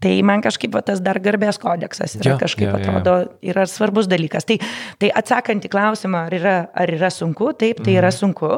Tai 0.04 0.12
man 0.30 0.43
kažkaip 0.45 0.76
va, 0.76 0.84
tas 0.86 1.02
dar 1.02 1.18
garbės 1.24 1.58
kodeksas 1.62 2.20
yra 2.20 2.36
ja, 2.36 2.38
kažkaip 2.38 2.68
ja, 2.70 2.78
atrodo, 2.78 3.16
ja. 3.26 3.52
yra 3.54 3.66
svarbus 3.70 4.10
dalykas. 4.10 4.45
Tai, 4.45 4.60
tai 5.02 5.10
atsakant 5.22 5.66
į 5.66 5.72
klausimą, 5.74 6.28
ar 6.30 6.36
yra, 6.38 6.58
ar 6.78 6.93
yra 6.93 7.10
sunku, 7.14 7.50
taip, 7.58 7.82
tai 7.82 7.95
mm. 7.95 8.00
yra 8.04 8.12
mhm. 8.12 8.18
sunku. 8.20 8.52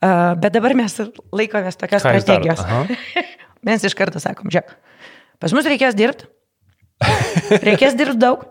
Uh, 0.00 0.32
bet 0.40 0.54
dabar 0.54 0.72
mes 0.78 0.94
laikomės 1.36 1.76
tokios 1.80 2.06
Ką 2.06 2.14
strategijos. 2.14 2.62
mes 3.66 3.82
iš 3.84 3.96
karto 3.98 4.22
sakom, 4.22 4.48
žiūrėk, 4.52 4.70
pas 5.42 5.56
mus 5.56 5.66
reikės 5.68 5.98
dirbti. 5.98 6.30
Reikės 7.64 7.96
dirbti 7.98 8.20
daug. 8.20 8.46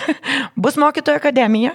Bus 0.62 0.78
mokytojo 0.80 1.18
akademija. 1.18 1.74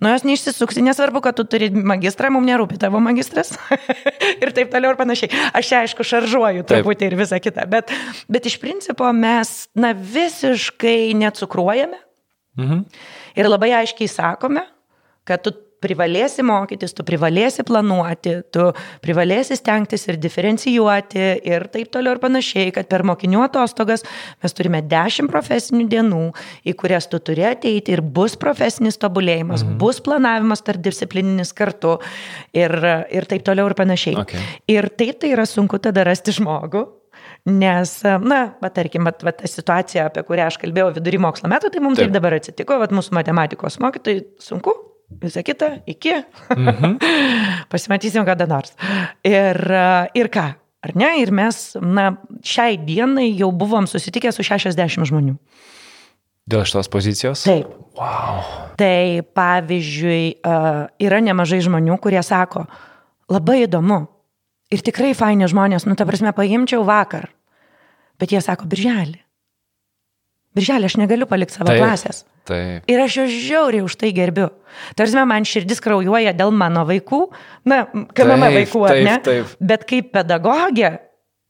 Nu, 0.00 0.08
jos 0.08 0.24
neišsisuksi, 0.24 0.80
nesvarbu, 0.84 1.20
kad 1.20 1.36
tu 1.36 1.44
turi 1.44 1.68
magistrą, 1.70 2.30
mums 2.32 2.48
nerūpi 2.48 2.78
tavo 2.80 3.02
magistras. 3.04 3.52
ir 4.42 4.52
taip 4.56 4.72
toliau 4.72 4.94
ir 4.94 4.98
panašiai. 5.00 5.28
Aš 5.56 5.72
čia, 5.72 5.80
aišku, 5.84 6.06
šaržuoju 6.08 6.64
truputį 6.68 7.10
ir 7.10 7.16
visą 7.20 7.40
kitą, 7.42 7.66
bet, 7.68 7.92
bet 8.32 8.48
iš 8.48 8.56
principo 8.62 9.10
mes, 9.16 9.68
na, 9.76 9.92
visiškai 9.92 11.12
necukruojame. 11.20 12.00
Mhm. 12.60 12.84
Ir 13.38 13.48
labai 13.50 13.74
aiškiai 13.82 14.08
sakome, 14.10 14.64
kad 15.28 15.44
tu 15.44 15.52
privalėsi 15.80 16.44
mokytis, 16.46 16.94
tu 16.96 17.04
privalėsi 17.06 17.64
planuoti, 17.66 18.36
tu 18.52 18.68
privalėsi 19.04 19.56
stengtis 19.58 20.06
ir 20.10 20.18
diferencijuoti 20.20 21.24
ir 21.48 21.66
taip 21.72 21.90
toliau 21.94 22.16
ir 22.16 22.22
panašiai, 22.22 22.70
kad 22.76 22.88
per 22.90 23.04
mokinių 23.08 23.44
atostogas 23.46 24.04
mes 24.42 24.56
turime 24.56 24.82
10 24.86 25.30
profesinių 25.32 25.88
dienų, 25.90 26.22
į 26.68 26.76
kurias 26.80 27.08
tu 27.10 27.20
turi 27.24 27.46
ateiti 27.48 27.96
ir 27.96 28.04
bus 28.04 28.36
profesinis 28.40 29.00
tobulėjimas, 29.00 29.64
mhm. 29.64 29.80
bus 29.80 30.02
planavimas 30.04 30.64
tarp 30.66 30.84
disciplininis 30.84 31.54
kartu 31.56 31.98
ir, 32.56 32.76
ir 33.10 33.28
taip 33.30 33.44
toliau 33.46 33.70
ir 33.70 33.76
panašiai. 33.78 34.18
Okay. 34.24 34.46
Ir 34.70 34.92
taip 34.92 35.20
tai 35.22 35.34
yra 35.34 35.48
sunku 35.48 35.80
tada 35.82 36.06
rasti 36.08 36.36
žmogų, 36.36 36.86
Nes, 37.48 37.94
na, 38.04 38.40
va, 38.60 38.68
tarkim, 38.68 39.06
va, 39.08 39.14
va, 39.24 39.32
ta 39.32 39.48
situacija, 39.48 40.10
apie 40.10 40.22
kurią 40.28 40.50
aš 40.50 40.58
kalbėjau 40.60 40.90
vidury 40.98 41.20
mokslo 41.24 41.48
metų, 41.48 41.70
tai 41.72 41.80
mums 41.80 41.96
taip, 41.96 42.10
taip 42.10 42.16
dabar 42.18 42.36
atsitiko, 42.36 42.76
va, 42.82 42.88
mūsų 42.92 43.16
matematikos 43.16 43.78
mokytojai 43.80 44.26
sunku, 44.44 44.74
Visą 45.10 45.42
kitą, 45.42 45.72
iki. 45.90 46.14
Mhm. 46.54 46.98
Pasimatysim 47.72 48.24
kada 48.24 48.46
nors. 48.46 48.74
Ir, 49.26 49.58
ir 50.14 50.30
ką? 50.32 50.46
Ar 50.80 50.94
ne? 50.96 51.10
Ir 51.20 51.32
mes, 51.34 51.58
na, 51.82 52.14
šiai 52.46 52.78
dienai 52.80 53.28
jau 53.36 53.50
buvom 53.52 53.88
susitikę 53.90 54.32
su 54.32 54.46
60 54.46 55.04
žmonių. 55.10 55.34
Dėl 56.50 56.64
šitos 56.66 56.88
pozicijos? 56.90 57.42
Taip. 57.44 57.68
Wow. 57.98 58.40
Tai 58.80 59.20
pavyzdžiui, 59.36 60.40
yra 61.04 61.20
nemažai 61.22 61.60
žmonių, 61.66 61.98
kurie 62.00 62.22
sako, 62.24 62.64
labai 63.30 63.64
įdomu. 63.66 64.06
Ir 64.70 64.82
tikrai 64.86 65.12
faini 65.18 65.48
žmonės, 65.50 65.84
nu, 65.86 65.96
ta 65.98 66.06
prasme, 66.08 66.32
paimčiau 66.34 66.86
vakar. 66.86 67.28
Bet 68.22 68.32
jie 68.32 68.40
sako, 68.44 68.68
birželį. 68.70 69.18
Birželį 70.56 70.88
aš 70.88 70.96
negaliu 70.98 71.28
palikti 71.30 71.58
savo 71.58 71.70
Taip. 71.70 71.82
klasės. 71.82 72.24
Taip. 72.50 72.88
Ir 72.90 73.02
aš 73.04 73.20
jo 73.20 73.26
žiauriai 73.30 73.84
už 73.86 73.98
tai 74.00 74.10
gerbiu. 74.16 74.48
Tarsi 74.98 75.22
man 75.26 75.46
širdis 75.46 75.82
kraujuoja 75.82 76.34
dėl 76.36 76.50
mano 76.54 76.82
vaikų, 76.88 77.22
na, 77.68 77.84
KMM 78.16 78.50
vaikų, 78.60 78.82
ar 78.88 79.04
ne? 79.06 79.20
Taip. 79.24 79.54
Bet 79.62 79.86
kaip 79.88 80.12
pedagogė 80.14 80.98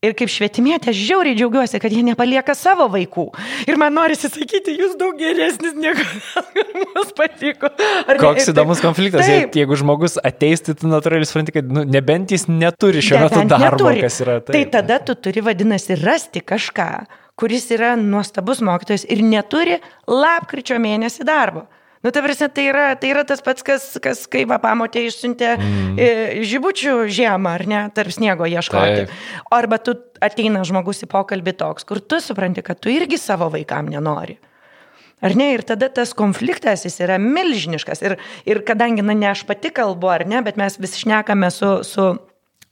ir 0.05 0.15
kaip 0.17 0.31
švietimėtė, 0.33 0.93
aš 0.93 1.01
žiauriai 1.11 1.37
džiaugiuosi, 1.37 1.81
kad 1.83 1.93
jie 1.93 2.03
nepalieka 2.05 2.55
savo 2.57 2.87
vaikų. 2.93 3.27
Ir 3.69 3.77
man 3.81 3.95
norisi 3.97 4.31
sakyti, 4.33 4.73
jūs 4.81 4.97
daug 5.01 5.19
geresnis 5.21 5.77
negu 5.77 6.05
mums 6.81 7.13
patiko. 7.17 7.69
Ar 8.09 8.21
Koks 8.21 8.47
ne? 8.49 8.55
įdomus 8.55 8.81
konfliktas. 8.85 9.29
Taip. 9.29 9.57
Jeigu 9.61 9.77
žmogus 9.81 10.17
ateis, 10.25 10.65
tai 10.65 10.77
tu 10.81 10.89
natūraliai 10.91 11.29
supranti, 11.29 11.57
kad 11.59 11.69
nu, 11.69 11.85
nebent 11.89 12.33
jis 12.33 12.49
neturi 12.49 13.05
šiuo 13.05 13.27
metu 13.27 13.45
darbo, 13.45 13.91
neturi. 13.91 14.05
kas 14.07 14.21
yra. 14.25 14.39
Taip. 14.41 14.55
Tai 14.57 14.65
tada 14.79 15.01
tu 15.05 15.17
turi, 15.21 15.45
vadinasi, 15.45 16.01
rasti 16.01 16.45
kažką 16.45 16.91
kuris 17.41 17.71
yra 17.75 17.95
nuostabus 17.99 18.61
mokytojas 18.65 19.07
ir 19.09 19.25
neturi 19.25 19.81
lapkričio 20.09 20.79
mėnesį 20.83 21.27
darbo. 21.29 21.67
Nu, 22.01 22.09
tai, 22.09 22.23
prasme, 22.25 22.47
tai, 22.49 22.63
yra, 22.71 22.85
tai 22.97 23.11
yra 23.13 23.27
tas 23.29 23.43
pats, 23.45 23.65
kas, 23.65 23.83
kas 24.01 24.23
kai 24.33 24.47
va 24.49 24.57
pamotė 24.63 25.03
išsiuntė 25.05 25.49
mm. 25.53 25.99
žibučių 26.49 26.95
žiemą, 27.13 27.57
ar 27.59 27.65
ne, 27.69 27.81
tarp 27.93 28.15
sniego 28.17 28.49
ieškoti. 28.49 29.03
Taip. 29.03 29.43
Arba 29.53 29.77
tu 29.85 29.99
ateina 30.25 30.63
žmogus 30.65 31.05
į 31.05 31.11
pokalbį 31.13 31.59
toks, 31.61 31.85
kur 31.85 32.01
tu 32.01 32.23
supranti, 32.25 32.65
kad 32.65 32.81
tu 32.81 32.89
irgi 32.93 33.21
savo 33.21 33.51
vaikam 33.53 33.93
nenori. 33.93 34.39
Ar 35.21 35.37
ne? 35.37 35.51
Ir 35.53 35.67
tada 35.69 35.91
tas 35.93 36.15
konfliktas 36.17 36.87
jis 36.87 36.97
yra 37.05 37.19
milžiniškas. 37.21 38.01
Ir, 38.09 38.17
ir 38.49 38.63
kadangi, 38.65 39.05
na, 39.05 39.13
ne 39.13 39.29
aš 39.35 39.45
pati 39.49 39.69
kalbu, 39.77 40.09
ar 40.09 40.25
ne, 40.29 40.41
bet 40.47 40.57
mes 40.57 40.81
vis 40.81 40.97
šnekame 41.03 41.53
su, 41.53 41.83
su 41.85 42.15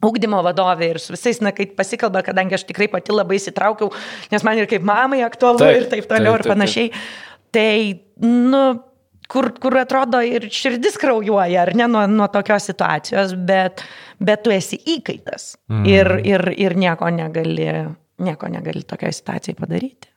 ugdymo 0.05 0.43
vadovė 0.47 0.93
ir 0.95 1.01
su 1.03 1.15
visais, 1.15 1.41
na, 1.43 1.53
kai 1.55 1.69
pasikalba, 1.79 2.23
kadangi 2.27 2.59
aš 2.59 2.67
tikrai 2.69 2.91
pati 2.93 3.15
labai 3.15 3.39
įsitraukiau, 3.41 3.91
nes 4.33 4.45
man 4.47 4.61
ir 4.61 4.69
kaip 4.71 4.85
mamai 4.87 5.25
aktualu 5.27 5.63
taip, 5.63 5.81
ir 5.81 5.89
taip 5.91 6.11
toliau 6.11 6.37
taip, 6.37 6.45
taip, 6.45 6.47
ir 6.47 6.55
panašiai. 6.55 6.93
Taip. 6.93 7.17
Tai, 7.49 8.29
nu, 8.29 8.63
kur, 9.33 9.51
kur 9.61 9.77
atrodo 9.81 10.21
ir 10.25 10.49
širdis 10.53 10.99
kraujuoja, 11.01 11.65
ar 11.65 11.75
ne, 11.79 11.89
nuo, 11.91 12.05
nuo 12.11 12.29
tokios 12.33 12.69
situacijos, 12.71 13.35
bet, 13.49 13.83
bet 14.23 14.45
tu 14.45 14.55
esi 14.55 14.79
įkaitas 14.97 15.55
mm. 15.71 15.89
ir, 15.89 16.13
ir, 16.29 16.47
ir 16.69 16.77
nieko 16.79 17.11
negali, 17.15 17.69
nieko 18.25 18.51
negali 18.53 18.85
tokiai 18.89 19.15
situacijai 19.17 19.59
padaryti. 19.59 20.13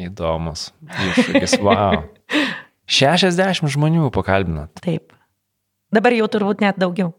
Įdomus. 0.00 0.68
Iššūkis, 0.86 1.58
wow. 1.66 2.04
60 3.00 3.70
žmonių 3.74 4.10
pakalbinot. 4.14 4.72
Taip. 4.82 5.14
Dabar 5.94 6.14
jau 6.14 6.28
turbūt 6.30 6.62
net 6.62 6.78
daugiau. 6.78 7.12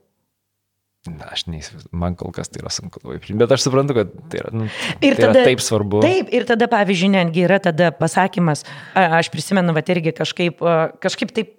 Na, 1.09 1.31
aš 1.33 1.47
neįsivaizduoju, 1.49 1.97
man 1.97 2.13
kol 2.13 2.29
kas 2.29 2.51
tai 2.53 2.59
yra 2.61 2.69
sunku 2.69 2.99
labai 3.01 3.15
priimti, 3.23 3.39
bet 3.41 3.53
aš 3.55 3.63
suprantu, 3.65 3.95
kad 3.97 4.11
tai 4.29 4.37
yra, 4.43 4.51
nu, 4.53 4.67
Ir 5.01 5.15
tai 5.17 5.23
yra 5.23 5.31
tada- 5.31 5.45
taip 5.47 5.63
svarbu. 5.65 6.01
Taip, 6.03 6.27
ir 6.29 6.45
tada, 6.45 6.67
pavyzdžiui, 6.69 7.09
netgi 7.15 7.41
yra 7.47 7.57
tada 7.57 7.87
pasakymas, 7.97 8.61
aš 8.93 9.31
prisimenu, 9.33 9.73
va 9.73 9.81
irgi 9.81 10.13
kažkaip, 10.13 10.61
kažkaip 11.01 11.33
taip, 11.33 11.55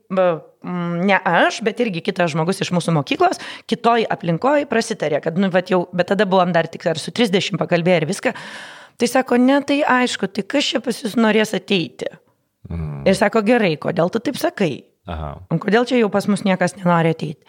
ne 0.62 1.18
aš, 1.26 1.58
bet 1.66 1.82
irgi 1.82 2.04
kitas 2.06 2.30
žmogus 2.36 2.62
iš 2.62 2.70
mūsų 2.70 2.94
mokyklos, 3.00 3.42
kitoj 3.66 4.06
aplinkoje 4.14 4.70
prasitarė, 4.70 5.18
kad, 5.26 5.34
nu, 5.34 5.50
va 5.50 5.64
jau, 5.66 5.88
bet 5.90 6.12
tada 6.14 6.22
buvom 6.22 6.54
dar 6.54 6.70
tik 6.70 6.86
ar 6.86 7.02
su 7.02 7.10
30 7.10 7.58
pakalbėję 7.58 8.04
ir 8.04 8.06
viską. 8.06 8.34
Tai 8.94 9.10
sako, 9.10 9.42
ne, 9.42 9.58
tai 9.66 9.82
aišku, 9.82 10.30
tai 10.30 10.46
kas 10.46 10.70
čia 10.70 10.78
pas 10.78 10.94
jūs 11.02 11.18
norės 11.18 11.50
ateiti? 11.58 12.06
Mm. 12.70 13.02
Ir 13.10 13.18
sako, 13.18 13.42
gerai, 13.42 13.74
kodėl 13.74 14.06
tu 14.14 14.22
taip 14.22 14.38
sakai? 14.38 14.84
Aha. 15.10 15.34
Kodėl 15.50 15.82
čia 15.82 15.98
jau 15.98 16.12
pas 16.14 16.30
mus 16.30 16.46
niekas 16.46 16.76
nenori 16.78 17.10
ateiti? 17.10 17.42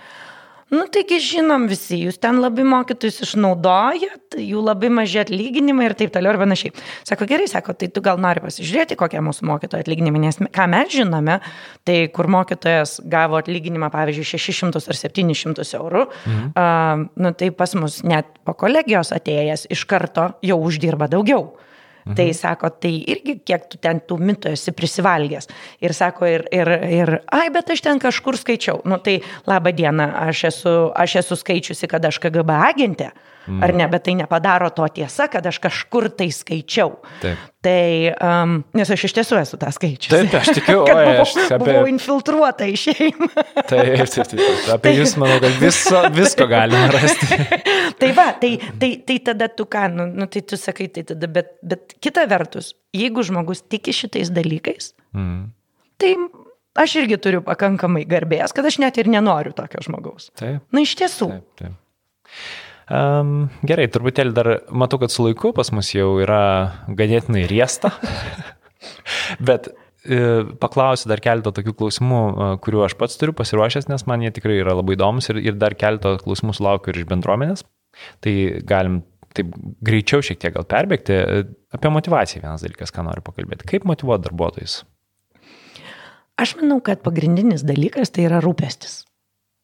Nu, 0.73 0.85
taigi 0.89 1.19
žinom 1.21 1.67
visi, 1.69 1.99
jūs 2.01 2.17
ten 2.23 2.39
labai 2.41 2.63
mokytojus 2.65 3.21
išnaudojat, 3.27 4.37
jų 4.41 4.61
labai 4.63 4.89
maži 4.93 5.19
atlyginimai 5.21 5.89
ir 5.89 5.95
taip 5.99 6.13
toliau 6.15 6.33
ir 6.33 6.39
panašiai. 6.41 6.73
Sako, 7.05 7.27
gerai, 7.29 7.45
sako, 7.51 7.75
tai 7.77 7.91
tu 7.93 8.01
gal 8.05 8.21
nori 8.21 8.41
pasižiūrėti, 8.41 8.97
kokie 8.97 9.21
mūsų 9.21 9.45
mokytojo 9.51 9.85
atlyginimai, 9.85 10.23
nes 10.23 10.39
ką 10.55 10.65
mes 10.71 10.89
žinome, 10.95 11.37
tai 11.85 11.97
kur 12.15 12.29
mokytojas 12.33 12.97
gavo 13.11 13.37
atlyginimą, 13.41 13.91
pavyzdžiui, 13.93 14.41
600 14.47 14.81
ar 14.81 14.99
700 15.03 15.67
eurų, 15.77 16.07
mhm. 16.09 16.49
uh, 16.57 17.05
nu, 17.21 17.33
tai 17.37 17.51
pas 17.53 17.77
mus 17.77 18.01
net 18.07 18.31
po 18.47 18.57
kolegijos 18.57 19.13
atėjęs 19.13 19.67
iš 19.73 19.85
karto 19.89 20.31
jau 20.41 20.57
uždirba 20.63 21.11
daugiau. 21.11 21.51
Mhm. 22.05 22.15
Tai 22.19 22.27
sako, 22.35 22.69
tai 22.83 22.93
irgi 23.07 23.37
kiek 23.45 23.67
tu 23.71 23.79
ten 23.81 24.01
tų 24.03 24.17
mitų 24.19 24.53
esi 24.57 24.73
prisivalgęs. 24.75 25.47
Ir 25.83 25.93
sako, 25.95 26.27
ir, 26.27 26.47
ir, 26.51 26.71
ir, 26.89 27.13
ai, 27.31 27.47
bet 27.53 27.71
aš 27.71 27.83
ten 27.85 28.01
kažkur 28.03 28.37
skaičiau. 28.39 28.81
Nu 28.89 28.99
tai 29.03 29.21
laba 29.47 29.71
diena, 29.71 30.09
aš 30.27 30.43
esu, 30.51 30.73
aš 30.95 31.21
esu 31.23 31.39
skaičiusi, 31.39 31.87
kad 31.87 32.03
aš 32.05 32.19
KGB 32.23 32.59
agentė. 32.71 33.13
Mm. 33.47 33.63
Ar 33.63 33.73
ne, 33.75 33.87
bet 33.91 34.05
tai 34.07 34.15
nepadaro 34.15 34.69
to 34.75 34.87
tiesa, 34.99 35.27
kad 35.31 35.45
aš 35.47 35.59
kažkur 35.63 36.09
tai 36.15 36.29
skaičiau. 36.31 36.95
Taip. 37.23 37.49
Tai, 37.63 38.11
um, 38.19 38.57
nes 38.75 38.89
aš 38.91 39.05
iš 39.07 39.13
tiesų 39.15 39.37
esu 39.39 39.57
tą 39.61 39.69
skaičius. 39.71 40.11
Taip, 40.11 40.33
aš 40.35 40.49
tikiu, 40.57 40.81
buvau, 40.87 41.13
aš 41.23 41.31
apie- 41.45 41.59
buvau 41.61 41.85
infiltruota 41.87 42.67
į 42.67 42.73
šeimą. 42.81 43.29
Taip, 43.71 44.01
taip, 44.03 44.09
taip. 44.11 44.33
taip. 44.35 44.65
Apie 44.75 44.91
jūs 44.97 45.13
manau, 45.21 45.37
kad 45.39 45.55
viso, 45.61 46.01
visko 46.17 46.47
galima 46.51 46.89
rasti. 46.91 47.37
tai 48.01 48.09
va, 48.17 48.25
tai, 48.41 48.51
tai, 48.81 48.89
tai 49.07 49.17
tada 49.31 49.47
tu 49.47 49.63
ką, 49.71 49.85
nu, 49.95 50.09
nu, 50.11 50.27
tai 50.27 50.43
tu 50.43 50.59
sakai, 50.59 50.89
tai 50.91 51.05
tada, 51.13 51.29
bet, 51.31 51.53
bet 51.63 51.95
kita 52.03 52.25
vertus, 52.27 52.73
jeigu 52.95 53.23
žmogus 53.23 53.63
tiki 53.71 53.95
šitais 53.95 54.33
dalykais, 54.35 54.91
Mm. 55.13 55.43
tai 56.01 56.15
aš 56.83 56.95
irgi 57.03 57.19
turiu 57.21 57.39
pakankamai 57.45 58.01
garbės, 58.09 58.49
kad 58.57 58.65
aš 58.65 58.79
net 58.81 58.97
ir 58.97 59.07
nenoriu 59.13 59.53
tokio 59.55 59.79
žmogaus. 59.85 60.31
Taip. 60.39 60.63
Na 60.73 60.81
iš 60.83 60.95
tiesų. 60.99 61.27
Taip, 61.29 61.45
taip. 61.61 61.79
Um, 62.91 63.47
gerai, 63.63 63.87
truputėlį 63.91 64.35
dar 64.35 64.49
matau, 64.75 64.99
kad 64.99 65.13
su 65.13 65.23
laiku 65.23 65.53
pas 65.55 65.71
mus 65.75 65.93
jau 65.93 66.17
yra 66.23 66.43
ganėtinai 66.87 67.45
riesta. 67.47 67.93
Bet 69.47 69.69
e, 69.71 70.43
paklausiu 70.59 71.07
dar 71.11 71.23
keletą 71.23 71.53
tokių 71.55 71.75
klausimų, 71.79 72.19
e, 72.19 72.49
kurių 72.65 72.83
aš 72.87 72.97
pats 72.99 73.15
turiu 73.19 73.35
pasiruošęs, 73.37 73.87
nes 73.91 74.03
man 74.09 74.25
jie 74.25 74.33
tikrai 74.35 74.59
yra 74.59 74.75
labai 74.79 74.97
įdomus 74.97 75.31
ir, 75.31 75.39
ir 75.45 75.57
dar 75.59 75.77
keletą 75.79 76.17
klausimų 76.25 76.57
sulaukiu 76.59 76.91
ir 76.91 77.01
iš 77.03 77.09
bendruomenės. 77.11 77.63
Tai 78.25 78.35
galim 78.67 79.03
taip 79.37 79.53
greičiau 79.85 80.23
šiek 80.25 80.41
tiek 80.41 80.55
gal 80.55 80.67
perbėgti. 80.69 81.15
E, 81.15 81.45
Apie 81.73 81.89
motivaciją 81.89 82.43
vienas 82.43 82.61
dalykas, 82.65 82.91
ką 82.93 83.07
noriu 83.07 83.23
pakalbėti. 83.25 83.65
Kaip 83.71 83.87
motivuoti 83.89 84.27
darbuotojus? 84.27 84.81
Aš 86.43 86.55
manau, 86.59 86.79
kad 86.85 87.01
pagrindinis 87.05 87.63
dalykas 87.65 88.11
tai 88.13 88.27
yra 88.27 88.43
rūpestis. 88.43 89.03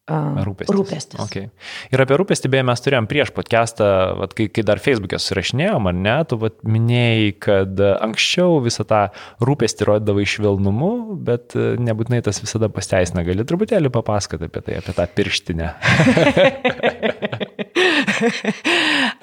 Rūpestis. 0.10 0.74
Rūpestis. 0.74 1.20
Okay. 1.26 1.50
Ir 1.94 2.02
apie 2.02 2.18
rūpestį 2.20 2.50
beje 2.52 2.64
mes 2.66 2.84
turėjom 2.84 3.08
prieš 3.10 3.32
podcastą, 3.36 3.88
vat, 4.20 4.34
kai, 4.38 4.48
kai 4.54 4.64
dar 4.66 4.82
Facebook'e 4.82 5.20
surašinėjom, 5.22 5.90
ar 5.92 5.98
ne, 5.98 6.16
tu 6.30 6.36
vat, 6.42 6.56
minėjai, 6.66 7.30
kad 7.46 7.84
anksčiau 8.00 8.58
visą 8.66 8.84
tą 8.90 9.02
rūpestį 9.46 9.82
rodydavai 9.92 10.26
švelnumu, 10.30 10.92
bet 11.30 11.56
e, 11.58 11.60
nebūtinai 11.86 12.22
tas 12.26 12.42
visada 12.42 12.68
pasteisina. 12.74 13.26
Gali 13.28 13.46
truputėlį 13.48 13.90
papasakoti 13.94 14.50
apie 14.50 14.62
tai, 14.66 14.74
apie 14.82 14.94
tą 14.98 15.06
pirštinę. 15.20 15.68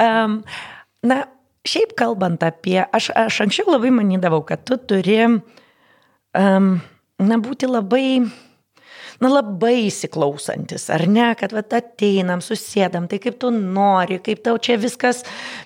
um, 0.06 0.32
na, 1.06 1.22
šiaip 1.66 1.96
kalbant 1.98 2.42
apie, 2.46 2.78
aš, 2.84 3.10
aš 3.16 3.42
anksčiau 3.46 3.74
labai 3.74 3.90
manydavau, 3.94 4.42
kad 4.46 4.62
tu 4.68 4.78
turi, 4.78 5.18
um, 5.26 6.66
na, 7.18 7.38
būti 7.42 7.66
labai, 7.70 8.06
na, 9.22 9.30
labai 9.30 9.86
įsiklausantis, 9.86 10.88
ar 10.92 11.06
ne, 11.10 11.28
kad 11.38 11.54
vat, 11.56 11.72
ateinam, 11.76 12.42
susėdam, 12.44 13.06
tai 13.10 13.18
kaip 13.22 13.38
tu 13.40 13.50
nori, 13.54 14.18
kaip 14.24 14.42
tau 14.44 14.58
čia 14.62 14.76
viskas, 14.80 15.22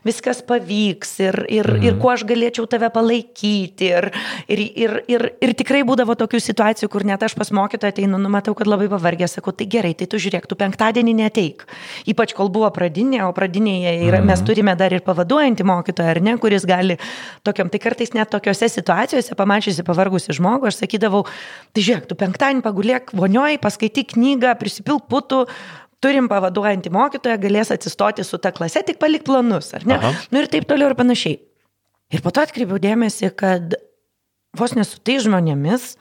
viskas 0.07 0.43
pavyks 0.47 1.17
ir, 1.25 1.39
ir, 1.51 1.71
mhm. 1.75 1.87
ir 1.89 1.99
kuo 2.03 2.13
aš 2.15 2.25
galėčiau 2.29 2.69
tave 2.71 2.91
palaikyti. 2.95 3.91
Ir, 3.91 4.09
ir, 4.51 4.63
ir, 4.85 4.97
ir, 5.11 5.27
ir 5.43 5.55
tikrai 5.59 5.83
būdavo 5.87 6.15
tokių 6.19 6.41
situacijų, 6.45 6.91
kur 6.93 7.07
net 7.09 7.25
aš 7.27 7.35
pas 7.39 7.51
mokytoją 7.57 7.95
ateinu, 7.95 8.21
numatau, 8.23 8.55
kad 8.59 8.71
labai 8.71 8.89
pavargęs, 8.93 9.39
sakau, 9.39 9.55
tai 9.57 9.67
gerai, 9.71 9.93
tai 9.99 10.07
tu 10.11 10.21
žiūrėk, 10.23 10.47
tu 10.51 10.59
penktadienį 10.61 11.17
neteik. 11.25 11.67
Ypač 12.11 12.35
kol 12.39 12.53
buvo 12.53 12.71
pradinė, 12.75 13.25
o 13.27 13.33
pradinėje 13.37 13.97
yra, 14.07 14.23
mhm. 14.23 14.31
mes 14.31 14.45
turime 14.47 14.77
dar 14.79 14.95
ir 14.95 15.05
pavaduojantį 15.07 15.67
mokytoją, 15.73 16.15
ar 16.15 16.23
ne, 16.25 16.37
kuris 16.41 16.67
gali 16.69 17.01
tokiam, 17.47 17.71
tai 17.73 17.83
kartais 17.83 18.15
net 18.15 18.31
tokiose 18.31 18.71
situacijose, 18.71 19.35
pamačiusi 19.39 19.85
pavargusi 19.87 20.37
žmogų, 20.39 20.71
aš 20.71 20.83
sakydavau, 20.85 21.25
tai 21.75 21.85
žiūrėk, 21.87 22.07
tu 22.11 22.19
penktadienį 22.19 22.65
pagulėk 22.65 23.15
vonio 23.17 23.40
vonioj, 23.41 23.61
paskaityk 23.63 24.15
knygą, 24.15 24.55
prisipilk 24.61 25.09
putų, 25.11 25.45
turim 26.01 26.29
pavaduojantį 26.31 26.93
mokytoją, 26.95 27.37
galės 27.41 27.73
atsistoti 27.75 28.25
su 28.25 28.41
ta 28.41 28.53
klase, 28.57 28.83
tik 28.87 29.01
palik 29.01 29.27
planus, 29.27 29.73
ar 29.77 29.87
ne? 29.89 29.99
Aha. 29.99 30.13
Nu 30.33 30.41
ir 30.41 30.49
taip 30.53 30.69
toliau 30.69 30.93
ir 30.93 30.97
panašiai. 30.99 31.41
Ir 32.11 32.25
po 32.25 32.33
to 32.35 32.43
atkreipiau 32.43 32.81
dėmesį, 32.83 33.31
kad 33.39 33.77
vos 34.57 34.75
nesu 34.75 34.99
tai 35.05 35.21
žmonėmis, 35.23 35.93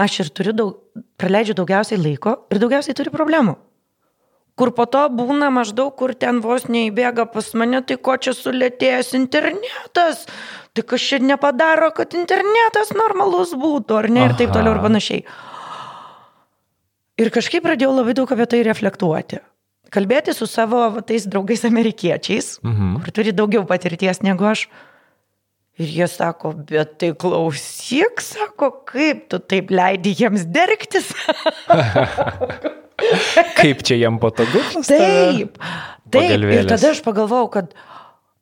aš 0.00 0.24
ir 0.24 0.32
turiu 0.34 0.56
daug, 0.56 0.80
praleidžiu 1.20 1.54
daugiausiai 1.60 2.00
laiko 2.00 2.40
ir 2.50 2.60
daugiausiai 2.62 2.96
turiu 2.98 3.14
problemų. 3.14 3.54
Kur 4.58 4.70
po 4.74 4.86
to 4.86 5.02
būna 5.10 5.48
maždaug, 5.50 5.90
kur 5.98 6.12
ten 6.14 6.38
vos 6.42 6.68
neįbėga 6.70 7.26
pas 7.30 7.48
mane, 7.58 7.80
tai 7.82 7.96
ko 7.98 8.14
čia 8.14 8.34
sulėtėjęs 8.38 9.10
internetas, 9.18 10.28
tai 10.74 10.84
kas 10.86 11.02
čia 11.02 11.18
nepadaro, 11.22 11.90
kad 11.94 12.14
internetas 12.14 12.92
normalus 12.94 13.54
būtų, 13.58 13.98
ar 13.98 14.10
ne, 14.14 14.28
ir 14.28 14.36
taip 14.38 14.54
toliau 14.54 14.76
ir 14.76 14.82
panašiai. 14.84 15.24
Ir 17.20 17.30
kažkaip 17.34 17.62
pradėjau 17.62 17.92
labai 17.94 18.14
daug 18.18 18.30
apie 18.34 18.46
tai 18.50 18.62
reflektuoti. 18.66 19.38
Kalbėti 19.94 20.34
su 20.34 20.48
savo 20.50 20.80
va, 20.96 21.04
tais 21.06 21.28
draugais 21.30 21.62
amerikiečiais, 21.68 22.58
mhm. 22.64 22.98
kur 23.04 23.14
turi 23.14 23.34
daugiau 23.36 23.62
patirties 23.68 24.22
negu 24.26 24.48
aš. 24.50 24.66
Ir 25.78 25.90
jie 25.90 26.06
sako, 26.06 26.52
bet 26.68 26.98
tai 27.02 27.10
klausyk, 27.18 28.22
sako, 28.22 28.70
kaip 28.86 29.24
tu 29.30 29.40
taip 29.42 29.72
leidi 29.74 30.12
jiems 30.14 30.44
dergtis. 30.54 31.08
kaip 33.58 33.82
čia 33.86 33.98
jam 33.98 34.20
patogu? 34.22 34.62
Taip, 34.86 35.58
taip. 36.14 36.46
Ir 36.46 36.70
tada 36.70 36.92
aš 36.94 37.02
pagalvojau, 37.02 37.50
kad 37.56 37.74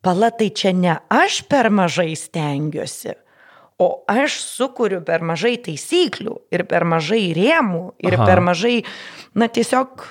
palatai 0.04 0.50
čia 0.52 0.74
ne 0.76 0.98
aš 1.08 1.40
per 1.48 1.70
mažai 1.72 2.12
stengiuosi, 2.20 3.16
o 3.82 3.86
aš 4.10 4.38
sukuriu 4.46 5.02
per 5.06 5.24
mažai 5.26 5.56
taisyklių 5.66 6.38
ir 6.54 6.66
per 6.70 6.86
mažai 6.88 7.24
rėmų 7.36 7.84
ir 8.04 8.18
Aha. 8.18 8.26
per 8.28 8.42
mažai, 8.44 8.82
na 9.34 9.48
tiesiog, 9.50 10.04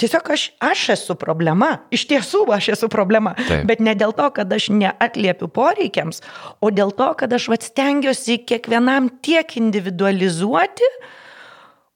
tiesiog 0.00 0.30
aš, 0.34 0.46
aš 0.62 0.84
esu 0.96 1.16
problema. 1.20 1.70
Iš 1.94 2.06
tiesų 2.10 2.44
aš 2.56 2.72
esu 2.76 2.90
problema. 2.92 3.36
Taip. 3.38 3.66
Bet 3.70 3.82
ne 3.84 3.94
dėl 3.98 4.14
to, 4.18 4.28
kad 4.34 4.52
aš 4.52 4.70
neatliepiu 4.74 5.50
poreikiams, 5.52 6.22
o 6.60 6.72
dėl 6.74 6.94
to, 6.98 7.12
kad 7.20 7.32
aš 7.32 7.50
vat 7.52 7.66
stengiuosi 7.68 8.40
kiekvienam 8.48 9.10
tiek 9.24 9.56
individualizuoti, 9.60 10.88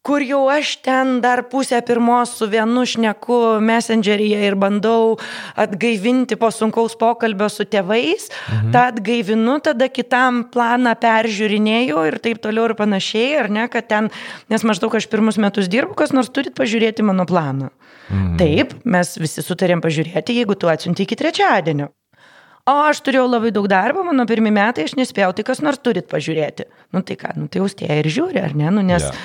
kur 0.07 0.22
jau 0.22 0.44
aš 0.52 0.76
ten 0.86 1.18
dar 1.24 1.42
pusę 1.50 1.80
pirmos 1.86 2.36
su 2.38 2.46
vienu 2.50 2.84
šneku 2.86 3.38
messengeryje 3.64 4.44
ir 4.46 4.54
bandau 4.54 5.16
atgaivinti 5.59 6.38
po 6.38 6.52
sunkaus 6.54 6.94
pokalbio 7.00 7.48
su 7.50 7.66
tėvais, 7.66 8.28
mhm. 8.30 8.70
tą 8.74 8.84
atgaivinu, 8.92 9.59
tada 9.66 9.90
kitam 9.90 10.44
planą 10.54 10.94
peržiūrinėjau 11.02 12.07
ir 12.11 12.20
taip 12.22 12.42
toliau 12.44 12.70
ir 12.70 12.76
panašiai, 12.78 13.34
ar 13.42 13.50
ne, 13.50 13.66
kad 13.72 13.90
ten, 13.90 14.11
nes 14.52 14.66
maždaug 14.66 14.94
aš 14.94 15.11
pirmus 15.11 15.40
metus 15.42 15.70
dirbu, 15.72 15.96
kas 15.98 16.14
nors 16.14 16.30
turit 16.30 16.54
pažiūrėti 16.59 17.07
mano 17.07 17.26
planą. 17.26 17.72
Mhm. 18.07 18.34
Taip, 18.38 18.74
mes 18.86 19.16
visi 19.18 19.42
sutarėm 19.42 19.82
pažiūrėti, 19.82 20.38
jeigu 20.38 20.54
tu 20.54 20.70
atsiunti 20.70 21.02
iki 21.02 21.18
trečiadienio. 21.18 21.90
O 22.66 22.74
aš 22.88 22.98
turėjau 23.06 23.28
labai 23.30 23.52
daug 23.54 23.68
darbo, 23.70 24.02
mano 24.02 24.24
pirmie 24.26 24.50
metai, 24.50 24.88
aš 24.88 24.96
nespėjau, 24.98 25.30
tai 25.38 25.44
kas 25.46 25.60
nors 25.62 25.78
turit 25.78 26.08
pažiūrėti. 26.10 26.66
Nu 26.94 27.02
tai 27.06 27.14
ką, 27.20 27.36
nu 27.38 27.46
tai 27.46 27.62
austėja 27.62 28.00
ir 28.00 28.08
žiūri, 28.10 28.40
ar 28.42 28.56
ne? 28.58 28.72
Nu, 28.74 28.82
nes 28.86 29.04
yeah. 29.06 29.20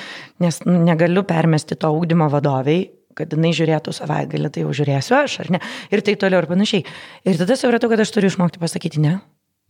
nes 0.45 0.59
nu, 0.67 0.75
negaliu 0.85 1.23
permesti 1.25 1.77
to 1.79 1.89
augdymo 1.89 2.27
vadoviai, 2.29 2.85
kad 3.17 3.33
jinai 3.33 3.49
žiūrėtų 3.57 3.93
savaitgalį, 3.97 4.51
tai 4.53 4.65
jau 4.65 4.75
žiūrėsiu 4.77 5.17
aš, 5.23 5.39
ar 5.41 5.49
ne? 5.57 5.61
Ir 5.89 6.03
tai 6.05 6.15
toliau 6.21 6.43
ir 6.43 6.49
panašiai. 6.51 6.85
Ir 7.25 7.41
tada 7.41 7.57
supratau, 7.57 7.89
kad 7.91 8.05
aš 8.05 8.13
turiu 8.13 8.29
išmokti 8.29 8.61
pasakyti 8.61 9.01
ne. 9.01 9.17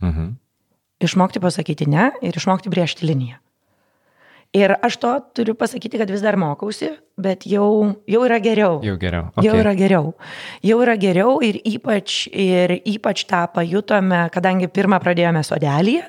Mhm. 0.03 0.34
Išmokti 1.07 1.41
pasakyti 1.41 1.88
ne 1.89 2.11
ir 2.22 2.36
išmokti 2.38 2.69
brėžti 2.69 3.07
liniją. 3.07 3.39
Ir 4.52 4.73
aš 4.84 4.98
to 4.99 5.10
turiu 5.32 5.53
pasakyti, 5.56 5.95
kad 6.02 6.10
vis 6.11 6.19
dar 6.19 6.36
mokausi, 6.36 6.90
bet 7.15 7.45
jau, 7.48 7.95
jau 8.03 8.22
yra 8.28 8.36
geriau. 8.44 8.82
Jau 8.84 8.98
geriau. 8.99 9.30
Okay. 9.32 9.45
Jau 9.48 9.53
yra 9.56 9.72
geriau. 9.80 10.10
Jau 10.68 10.80
yra 10.84 10.95
geriau 10.99 11.38
ir 11.48 11.61
ypač, 11.64 12.26
ir 12.28 12.73
ypač 12.84 13.23
tą 13.30 13.45
pajutome, 13.56 14.26
kadangi 14.36 14.68
pirmą 14.68 14.99
pradėjome 14.99 15.45
sodelėje. 15.48 16.03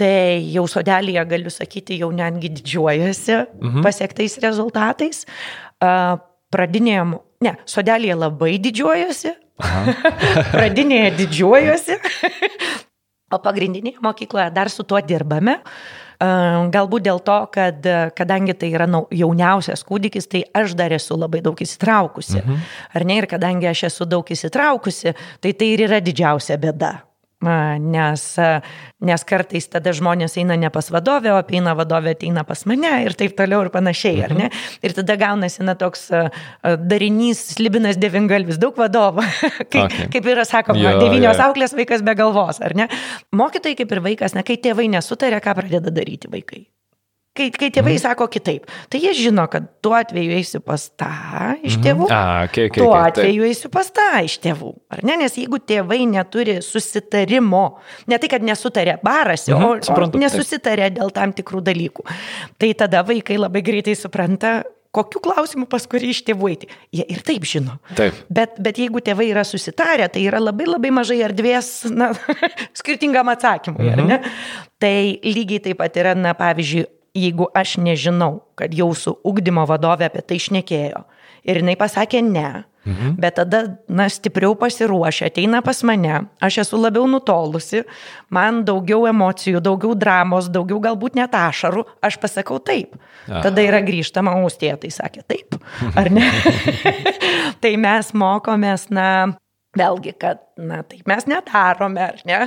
Tai 0.00 0.16
jau 0.48 0.64
sodelėje 0.72 1.26
galiu 1.28 1.52
sakyti, 1.52 2.00
jau 2.00 2.08
netgi 2.16 2.48
didžiuojasi 2.56 3.36
mhm. 3.36 3.84
pasiektais 3.84 4.38
rezultatais. 4.40 5.26
Pradinėje, 6.50 7.04
ne, 7.44 7.56
sodelėje 7.68 8.20
labai 8.24 8.54
didžiuojasi. 8.64 9.36
Pradinėje 10.56 11.16
didžiuojasi. 11.20 12.00
o 13.30 13.38
pagrindinėje 13.44 14.00
mokykloje 14.00 14.48
dar 14.56 14.72
su 14.72 14.88
tuo 14.88 15.04
dirbame. 15.04 15.60
Galbūt 16.20 17.06
dėl 17.06 17.20
to, 17.24 17.36
kad 17.54 17.86
kadangi 18.16 18.52
tai 18.52 18.68
yra 18.76 18.88
jauniausias 19.08 19.84
kūdikis, 19.88 20.28
tai 20.28 20.42
aš 20.54 20.74
dar 20.76 20.92
esu 20.92 21.16
labai 21.16 21.40
daug 21.40 21.56
įsitraukusi. 21.56 22.42
Mhm. 22.42 22.64
Ar 22.94 23.04
ne? 23.08 23.20
Ir 23.22 23.28
kadangi 23.30 23.70
aš 23.70 23.86
esu 23.88 24.08
daug 24.08 24.24
įsitraukusi, 24.28 25.14
tai 25.40 25.54
tai 25.56 25.72
ir 25.74 25.86
yra 25.88 26.02
didžiausia 26.04 26.60
bėda 26.60 26.98
nes, 27.40 28.24
nes 29.00 29.24
kartais 29.24 29.68
tada 29.72 29.94
žmonės 29.96 30.36
eina 30.40 30.58
ne 30.60 30.68
pas 30.72 30.90
vadovę, 30.92 31.32
o 31.32 31.38
apeina 31.40 31.72
vadovę, 31.78 32.12
ateina 32.16 32.44
pas 32.44 32.66
mane 32.68 32.90
ir 33.06 33.16
taip 33.16 33.36
toliau 33.38 33.64
ir 33.64 33.70
panašiai, 33.72 34.18
ar 34.26 34.34
ne? 34.36 34.48
Mhm. 34.50 34.82
Ir 34.84 34.96
tada 34.98 35.16
gaunasi 35.20 35.64
na 35.64 35.74
toks 35.80 36.10
darinys, 36.90 37.40
slibinas 37.56 38.00
devingalvis, 38.00 38.60
daug 38.60 38.76
vadovų, 38.76 39.24
kaip, 39.72 39.86
okay. 39.86 40.10
kaip 40.16 40.28
yra 40.34 40.44
sakoma, 40.48 40.82
jo, 40.82 40.98
devynios 41.00 41.38
jo. 41.38 41.46
auklės 41.48 41.76
vaikas 41.76 42.04
be 42.04 42.16
galvos, 42.18 42.60
ar 42.64 42.76
ne? 42.76 42.90
Mokytojai 43.32 43.78
kaip 43.80 43.96
ir 43.96 44.04
vaikas, 44.10 44.36
ne, 44.36 44.44
kai 44.44 44.60
tėvai 44.60 44.90
nesutarė, 44.92 45.40
ką 45.44 45.56
pradeda 45.62 45.94
daryti 45.94 46.30
vaikai. 46.32 46.66
Kai, 47.30 47.46
kai 47.54 47.68
tėvai 47.70 47.92
mm. 47.94 48.00
sako 48.02 48.26
kitaip, 48.26 48.64
tai 48.90 48.98
jie 49.04 49.12
žino, 49.14 49.44
kad 49.50 49.68
tuo 49.84 49.92
atveju 49.94 50.32
eisiu 50.34 50.58
pas 50.66 50.88
tą 50.98 51.10
iš 51.62 51.76
mhm. 51.76 51.84
tėvų, 51.84 52.08
mm. 52.08 52.14
A, 52.16 52.48
okay, 52.48 52.66
okay, 52.66 52.82
tuo 52.82 52.88
okay, 52.90 53.12
atveju 53.12 53.44
taip. 53.44 53.52
eisiu 53.52 53.70
pas 53.76 53.92
tą 53.94 54.08
iš 54.26 54.34
tėvų. 54.42 54.72
Ar 54.90 55.04
ne? 55.06 55.16
Nes 55.22 55.38
jeigu 55.38 55.60
tėvai 55.62 56.00
neturi 56.10 56.58
susitarimo, 56.66 57.62
ne 58.10 58.18
tai, 58.18 58.32
kad 58.34 58.42
nesutarė, 58.42 58.98
barasi, 59.06 59.54
mm 59.54 59.62
-hmm, 59.62 59.78
o, 59.78 59.86
suprantu, 59.86 60.18
o 60.18 60.24
nesusitarė 60.24 60.88
taip. 60.88 60.98
dėl 60.98 61.14
tam 61.14 61.36
tikrų 61.38 61.62
dalykų, 61.70 62.08
tai 62.58 62.74
tada 62.74 63.06
vaikai 63.06 63.38
labai 63.38 63.62
greitai 63.62 63.94
supranta, 63.94 64.58
kokiu 64.90 65.22
klausimu 65.22 65.70
pas 65.70 65.86
kurį 65.86 66.10
iš 66.10 66.24
tėvų 66.26 66.50
eiti. 66.50 66.68
Jie 66.90 67.06
ir 67.14 67.22
taip 67.22 67.46
žino. 67.46 67.78
Taip. 67.94 68.14
Bet, 68.26 68.58
bet 68.58 68.82
jeigu 68.82 68.98
tėvai 68.98 69.30
yra 69.30 69.46
susitarę, 69.46 70.08
tai 70.10 70.26
yra 70.26 70.42
labai 70.42 70.66
labai 70.66 70.90
mažai 70.90 71.22
erdvės 71.22 71.84
na, 71.94 72.10
skirtingam 72.80 73.30
atsakymui, 73.30 73.86
mhm. 73.86 73.92
ar 73.94 74.06
ne? 74.10 74.18
Tai 74.82 74.96
lygiai 75.22 75.62
taip 75.62 75.78
pat 75.78 75.94
yra, 76.00 76.18
na, 76.18 76.34
pavyzdžiui, 76.34 76.88
jeigu 77.16 77.48
aš 77.54 77.78
nežinau, 77.82 78.40
kad 78.58 78.74
jau 78.74 78.90
su 78.94 79.16
ugdymo 79.26 79.66
vadovė 79.68 80.10
apie 80.10 80.22
tai 80.22 80.38
išnekėjo 80.40 81.04
ir 81.48 81.60
jinai 81.60 81.76
pasakė 81.80 82.20
ne, 82.24 82.64
mhm. 82.84 83.14
bet 83.20 83.36
tada, 83.38 83.62
na, 83.88 84.08
stipriau 84.12 84.54
pasiruošę, 84.58 85.30
ateina 85.30 85.62
pas 85.64 85.82
mane, 85.86 86.22
aš 86.42 86.60
esu 86.64 86.80
labiau 86.80 87.06
nutolusi, 87.10 87.84
man 88.32 88.62
daugiau 88.68 89.06
emocijų, 89.10 89.62
daugiau 89.64 89.96
dramos, 89.98 90.50
daugiau 90.52 90.80
galbūt 90.84 91.18
net 91.18 91.36
ašarų, 91.36 91.86
aš 92.04 92.20
pasakau 92.22 92.60
taip. 92.62 92.96
Aha. 93.28 93.44
Tada 93.46 93.64
yra 93.64 93.82
grįžtama, 93.84 94.36
austė, 94.40 94.74
tai 94.80 94.92
sakė 94.94 95.24
taip, 95.28 95.60
ar 95.96 96.12
ne? 96.12 96.28
tai 97.62 97.76
mes 97.80 98.12
mokomės, 98.16 98.88
na, 98.94 99.08
Vėlgi, 99.78 100.16
kad, 100.18 100.40
na, 100.58 100.80
taip 100.82 101.06
mes 101.06 101.28
nedarome, 101.30 102.02
ar 102.02 102.16
ne? 102.26 102.38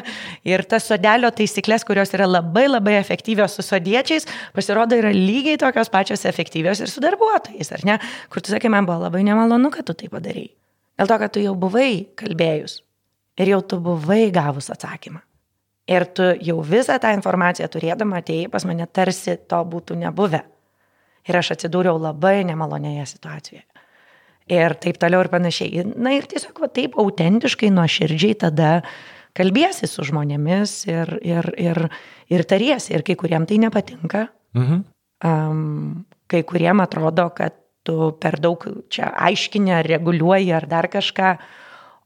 Ir 0.44 0.66
tas 0.68 0.90
sodelio 0.90 1.30
taisyklės, 1.32 1.86
kurios 1.88 2.12
yra 2.18 2.28
labai 2.28 2.66
labai 2.68 2.98
efektyvios 2.98 3.56
su 3.56 3.64
sodiečiais, 3.64 4.28
pasirodo 4.52 4.98
yra 5.00 5.14
lygiai 5.16 5.56
tokios 5.62 5.92
pačios 5.94 6.26
efektyvios 6.28 6.84
ir 6.84 6.92
su 6.92 7.04
darbuotojais, 7.04 7.72
ar 7.78 7.88
ne? 7.88 7.98
Kur 8.28 8.44
tu 8.44 8.52
sakai, 8.52 8.72
man 8.74 8.90
buvo 8.90 9.06
labai 9.06 9.24
nemalonu, 9.24 9.72
kad 9.72 9.88
tu 9.88 9.96
tai 9.96 10.12
padarėjai. 10.12 10.52
Dėl 11.00 11.10
to, 11.10 11.20
kad 11.24 11.34
tu 11.34 11.46
jau 11.46 11.56
buvai 11.56 11.92
kalbėjus 12.20 12.82
ir 13.40 13.56
jau 13.56 13.64
tu 13.72 13.80
buvai 13.82 14.26
gavus 14.36 14.68
atsakymą. 14.76 15.24
Ir 15.96 16.06
tu 16.16 16.28
jau 16.44 16.60
visą 16.64 17.00
tą 17.00 17.16
informaciją 17.16 17.72
turėdama 17.72 18.20
atėjai 18.20 18.52
pas 18.52 18.68
mane 18.68 18.88
tarsi 18.92 19.40
to 19.48 19.64
būtų 19.72 19.96
nebuvę. 20.04 20.44
Ir 21.24 21.40
aš 21.40 21.56
atsidūriau 21.56 21.96
labai 22.04 22.42
nemalonėje 22.52 23.14
situacijoje 23.16 23.73
ir 24.52 24.76
taip 24.84 25.00
toliau 25.02 25.24
ir 25.24 25.32
panašiai. 25.32 25.84
Na 25.96 26.14
ir 26.18 26.28
tiesiog 26.30 26.62
va, 26.64 26.70
taip 26.72 26.98
autentiškai, 27.00 27.72
nuoširdžiai 27.74 28.38
tada 28.46 28.72
kalbėsi 29.38 29.90
su 29.90 30.06
žmonėmis 30.06 30.76
ir, 30.92 31.18
ir, 31.26 31.50
ir, 31.62 31.82
ir 32.32 32.46
tariesi. 32.50 32.94
Ir 32.94 33.06
kai 33.08 33.18
kuriem 33.20 33.48
tai 33.50 33.60
nepatinka, 33.64 34.28
mhm. 34.58 34.84
um, 35.26 36.06
kai 36.32 36.44
kuriem 36.48 36.84
atrodo, 36.84 37.30
kad 37.36 37.58
tu 37.84 38.14
per 38.20 38.40
daug 38.40 38.64
čia 38.94 39.10
aiškinė, 39.28 39.82
reguliuoji 39.88 40.54
ar 40.56 40.68
dar 40.72 40.88
kažką, 40.92 41.36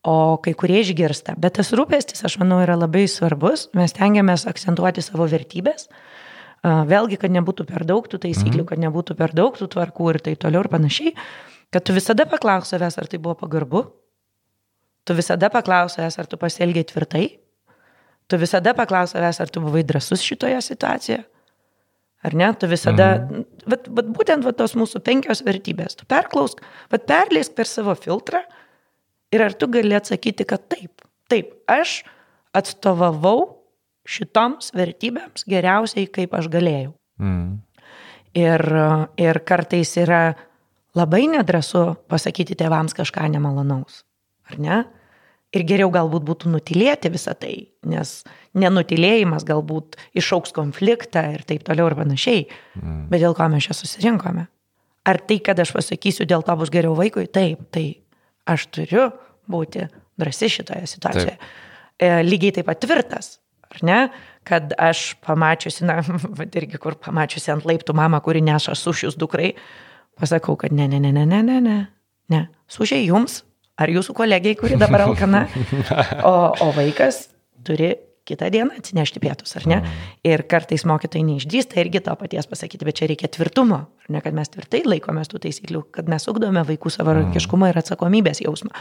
o 0.07 0.37
kai 0.41 0.53
kurie 0.57 0.79
išgirsta. 0.81 1.35
Bet 1.37 1.57
tas 1.59 1.73
rūpestis, 1.75 2.23
aš 2.25 2.37
manau, 2.41 2.61
yra 2.63 2.77
labai 2.79 3.05
svarbus. 3.11 3.67
Mes 3.77 3.93
tengiamės 3.97 4.47
akcentuoti 4.49 5.03
savo 5.03 5.27
vertybės. 5.29 5.89
Vėlgi, 6.63 7.19
kad 7.21 7.33
nebūtų 7.33 7.67
per 7.69 7.85
daug 7.85 8.07
tų 8.09 8.21
taisyklių, 8.23 8.63
mhm. 8.63 8.69
kad 8.71 8.81
nebūtų 8.81 9.17
per 9.19 9.35
daug 9.37 9.57
tų 9.59 9.67
tvarkų 9.75 10.09
ir 10.13 10.21
taip 10.25 10.41
toliau 10.41 10.63
ir 10.63 10.71
panašiai. 10.71 11.13
Kad 11.73 11.83
tu 11.83 11.95
visada 11.95 12.25
paklaus 12.29 12.71
savęs, 12.71 12.97
ar 12.99 13.09
tai 13.11 13.19
buvo 13.19 13.35
pagarbu, 13.41 13.83
tu 15.07 15.15
visada 15.17 15.49
paklaus 15.51 15.97
savęs, 15.97 16.19
ar 16.19 16.27
tu 16.29 16.39
pasielgiai 16.39 16.87
tvirtai, 16.87 17.25
tu 18.27 18.39
visada 18.39 18.73
paklaus 18.77 19.15
savęs, 19.15 19.41
ar 19.43 19.51
tu 19.51 19.63
buvai 19.63 19.83
drasus 19.87 20.23
šitoje 20.23 20.61
situacijoje. 20.63 21.25
Ar 22.25 22.33
ne? 22.33 22.47
Tu 22.57 22.67
visada, 22.67 23.09
mhm. 23.19 23.43
bet, 23.69 23.89
bet 23.93 24.07
būtent 24.15 24.47
va, 24.47 24.53
tos 24.57 24.73
mūsų 24.79 25.03
penkios 25.05 25.43
vertybės, 25.45 25.99
tu 25.99 26.07
perklausk, 26.09 26.63
bet 26.91 27.05
perleisk 27.09 27.53
per 27.55 27.69
savo 27.69 27.93
filtrą 27.95 28.41
ir 29.31 29.43
ar 29.43 29.53
tu 29.53 29.69
gali 29.71 29.95
atsakyti, 29.95 30.47
kad 30.47 30.65
taip, 30.71 31.05
taip, 31.29 31.53
aš 31.69 32.01
atstovavau 32.57 33.61
šitoms 34.07 34.71
vertybėms 34.75 35.45
geriausiai, 35.51 36.07
kaip 36.09 36.35
aš 36.37 36.49
galėjau. 36.51 36.93
Mhm. 37.21 37.55
Ir, 38.37 38.61
ir 39.17 39.39
kartais 39.47 39.95
yra 39.97 40.21
labai 40.97 41.25
nedrasu 41.31 41.91
pasakyti 42.11 42.57
tėvams 42.57 42.95
kažką 42.97 43.27
nemalonaus, 43.33 44.03
ar 44.49 44.61
ne? 44.61 44.83
Ir 45.55 45.63
geriau 45.63 45.87
galbūt 45.93 46.25
būtų 46.27 46.49
nutilėti 46.51 47.09
visą 47.13 47.31
tai, 47.39 47.69
nes 47.87 48.17
nenutilėjimas 48.57 49.45
galbūt 49.47 49.95
išauks 50.19 50.51
konfliktą 50.55 51.23
ir 51.37 51.45
taip 51.47 51.63
toliau 51.67 51.87
ir 51.87 51.95
panašiai. 51.95 52.41
Mm. 52.75 53.05
Bet 53.13 53.23
dėl 53.23 53.37
ko 53.37 53.47
mes 53.53 53.69
čia 53.69 53.77
susirinkome? 53.77 54.43
Ar 55.07 55.21
tai, 55.23 55.37
kad 55.39 55.59
aš 55.63 55.71
pasakysiu, 55.71 56.27
dėl 56.27 56.43
to 56.43 56.55
bus 56.59 56.71
geriau 56.73 56.97
vaikui? 56.99 57.29
Taip, 57.31 57.63
tai 57.71 57.85
aš 58.43 58.67
turiu 58.75 59.07
būti 59.47 59.87
drąsi 60.19 60.51
šitoje 60.51 60.89
situacijoje. 60.91 61.37
Taip. 61.39 61.55
E, 61.97 62.11
lygiai 62.27 62.57
taip 62.59 62.67
pat 62.67 62.83
tvirtas, 62.83 63.37
ar 63.71 63.83
ne? 63.87 63.99
Kad 64.47 64.75
aš 64.75 65.13
pamačiusi, 65.23 65.87
na, 65.87 66.01
irgi 66.59 66.79
kur 66.81 66.99
pamačiusi 66.99 67.55
ant 67.55 67.67
laiptų 67.67 67.95
mamą, 67.95 68.19
kuri 68.25 68.43
neša 68.43 68.75
sušius 68.75 69.15
dukrai, 69.15 69.53
Pasakau, 70.17 70.57
kad 70.59 70.73
ne, 70.73 70.87
ne, 70.87 70.99
ne, 70.99 71.11
ne, 71.13 71.25
ne, 71.25 71.43
ne, 71.45 71.59
ne. 71.61 71.77
ne. 72.33 72.41
Sužiai 72.71 73.05
jums 73.05 73.43
ar 73.77 73.91
jūsų 73.93 74.15
kolegiai, 74.17 74.57
kuri 74.57 74.79
dabar 74.79 75.05
alkana, 75.05 75.45
o, 76.25 76.35
o 76.65 76.69
vaikas 76.75 77.27
turi 77.65 77.93
kitą 78.27 78.49
dieną 78.51 78.75
atsinešti 78.81 79.21
pietus, 79.23 79.55
ar 79.55 79.67
ne? 79.69 79.77
Mm. 79.79 80.07
Ir 80.27 80.43
kartais 80.51 80.83
mokytojai 80.89 81.23
neišdrįsta 81.29 81.79
irgi 81.79 82.01
to 82.03 82.15
paties 82.19 82.49
pasakyti, 82.49 82.87
bet 82.87 82.99
čia 82.99 83.07
reikia 83.07 83.29
tvirtumo, 83.31 83.79
ar 83.87 84.11
ne, 84.11 84.21
kad 84.23 84.35
mes 84.35 84.51
tvirtai 84.51 84.81
laikomės 84.87 85.31
tų 85.31 85.39
taisyklių, 85.45 85.85
kad 85.95 86.11
mes 86.11 86.27
ugdome 86.27 86.63
vaikų 86.67 86.91
savarankiškumą 86.97 87.71
ir 87.71 87.79
atsakomybės 87.83 88.43
jausmą. 88.43 88.73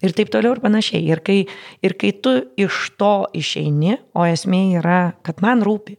Ir 0.00 0.16
taip 0.16 0.32
toliau 0.32 0.56
ir 0.56 0.62
panašiai. 0.64 1.02
Ir 1.12 1.20
kai, 1.26 1.42
ir 1.84 1.96
kai 2.00 2.14
tu 2.24 2.38
iš 2.56 2.80
to 3.00 3.12
išeini, 3.36 3.98
o 4.16 4.24
esmė 4.24 4.62
yra, 4.80 5.00
kad 5.26 5.44
man 5.44 5.64
rūpi, 5.66 5.98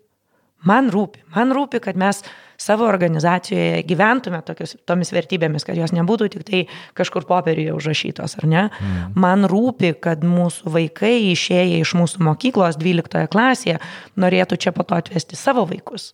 man 0.65 0.89
rūpi, 0.93 1.27
man 1.37 1.53
rūpi, 1.53 1.83
kad 1.85 1.99
mes 2.01 2.23
savo 2.57 2.87
organizacijoje 2.89 3.83
gyventume 3.87 4.41
tokius, 4.45 4.75
tomis 4.89 5.13
vertybėmis, 5.13 5.65
kad 5.67 5.77
jos 5.77 5.93
nebūtų 5.95 6.29
tik 6.33 6.45
tai 6.47 6.61
kažkur 6.97 7.27
popieriuje 7.29 7.75
užrašytos, 7.77 8.37
ar 8.41 8.47
ne? 8.49 8.63
Mm. 8.67 9.17
Man 9.21 9.47
rūpi, 9.49 9.93
kad 10.01 10.25
mūsų 10.25 10.73
vaikai 10.73 11.15
išėję 11.31 11.81
iš 11.83 11.93
mūsų 11.97 12.23
mokyklos 12.27 12.79
12 12.81 13.27
klasėje 13.33 13.77
norėtų 14.17 14.59
čia 14.65 14.73
po 14.75 14.87
to 14.87 14.97
atvesti 14.97 15.39
savo 15.39 15.67
vaikus. 15.69 16.11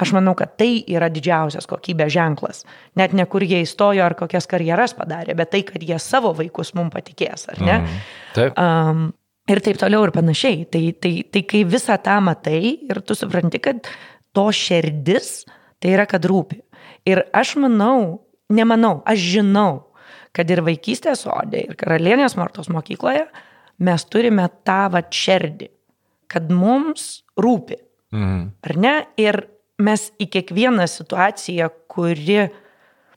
Aš 0.00 0.14
manau, 0.16 0.32
kad 0.38 0.54
tai 0.56 0.78
yra 0.88 1.10
didžiausias 1.12 1.68
kokybės 1.68 2.14
ženklas. 2.14 2.64
Net 2.96 3.12
ne 3.12 3.26
kur 3.28 3.44
jie 3.44 3.60
įstojo 3.66 4.06
ar 4.06 4.16
kokias 4.16 4.48
karjeras 4.48 4.94
padarė, 4.96 5.36
bet 5.36 5.52
tai, 5.52 5.60
kad 5.68 5.82
jie 5.84 5.98
savo 6.00 6.32
vaikus 6.38 6.72
mums 6.78 6.94
patikės, 6.94 7.50
ar 7.52 7.60
ne? 7.60 7.80
Mm. 7.82 7.98
Taip. 8.38 8.56
Um, 8.56 9.08
ir 9.50 9.60
taip 9.64 9.80
toliau 9.80 10.06
ir 10.06 10.12
panašiai. 10.14 10.64
Tai, 10.72 10.82
tai, 11.02 11.12
tai 11.32 11.42
kai 11.48 11.64
visą 11.68 11.98
tą 12.02 12.16
matai 12.24 12.62
ir 12.88 13.02
tu 13.04 13.16
supranti, 13.18 13.60
kad 13.62 13.90
to 14.36 14.48
širdis, 14.54 15.44
tai 15.80 15.94
yra, 15.96 16.06
kad 16.10 16.26
rūpi. 16.28 16.60
Ir 17.08 17.24
aš 17.36 17.56
manau, 17.62 18.26
nemanau, 18.52 19.00
aš 19.08 19.22
žinau, 19.36 19.70
kad 20.36 20.50
ir 20.52 20.62
vaikystės 20.66 21.24
sodė, 21.26 21.64
ir 21.68 21.78
karalienės 21.78 22.36
Mortos 22.38 22.70
mokykloje 22.70 23.26
mes 23.80 24.04
turime 24.12 24.46
tą 24.66 24.82
va 24.92 25.02
širdį, 25.02 25.70
kad 26.30 26.50
mums 26.52 27.22
rūpi. 27.40 27.80
Mhm. 28.14 28.42
Ar 28.66 28.76
ne? 28.76 28.94
Ir 29.20 29.42
mes 29.80 30.10
į 30.20 30.28
kiekvieną 30.34 30.86
situaciją, 30.90 31.70
kuri 31.90 32.44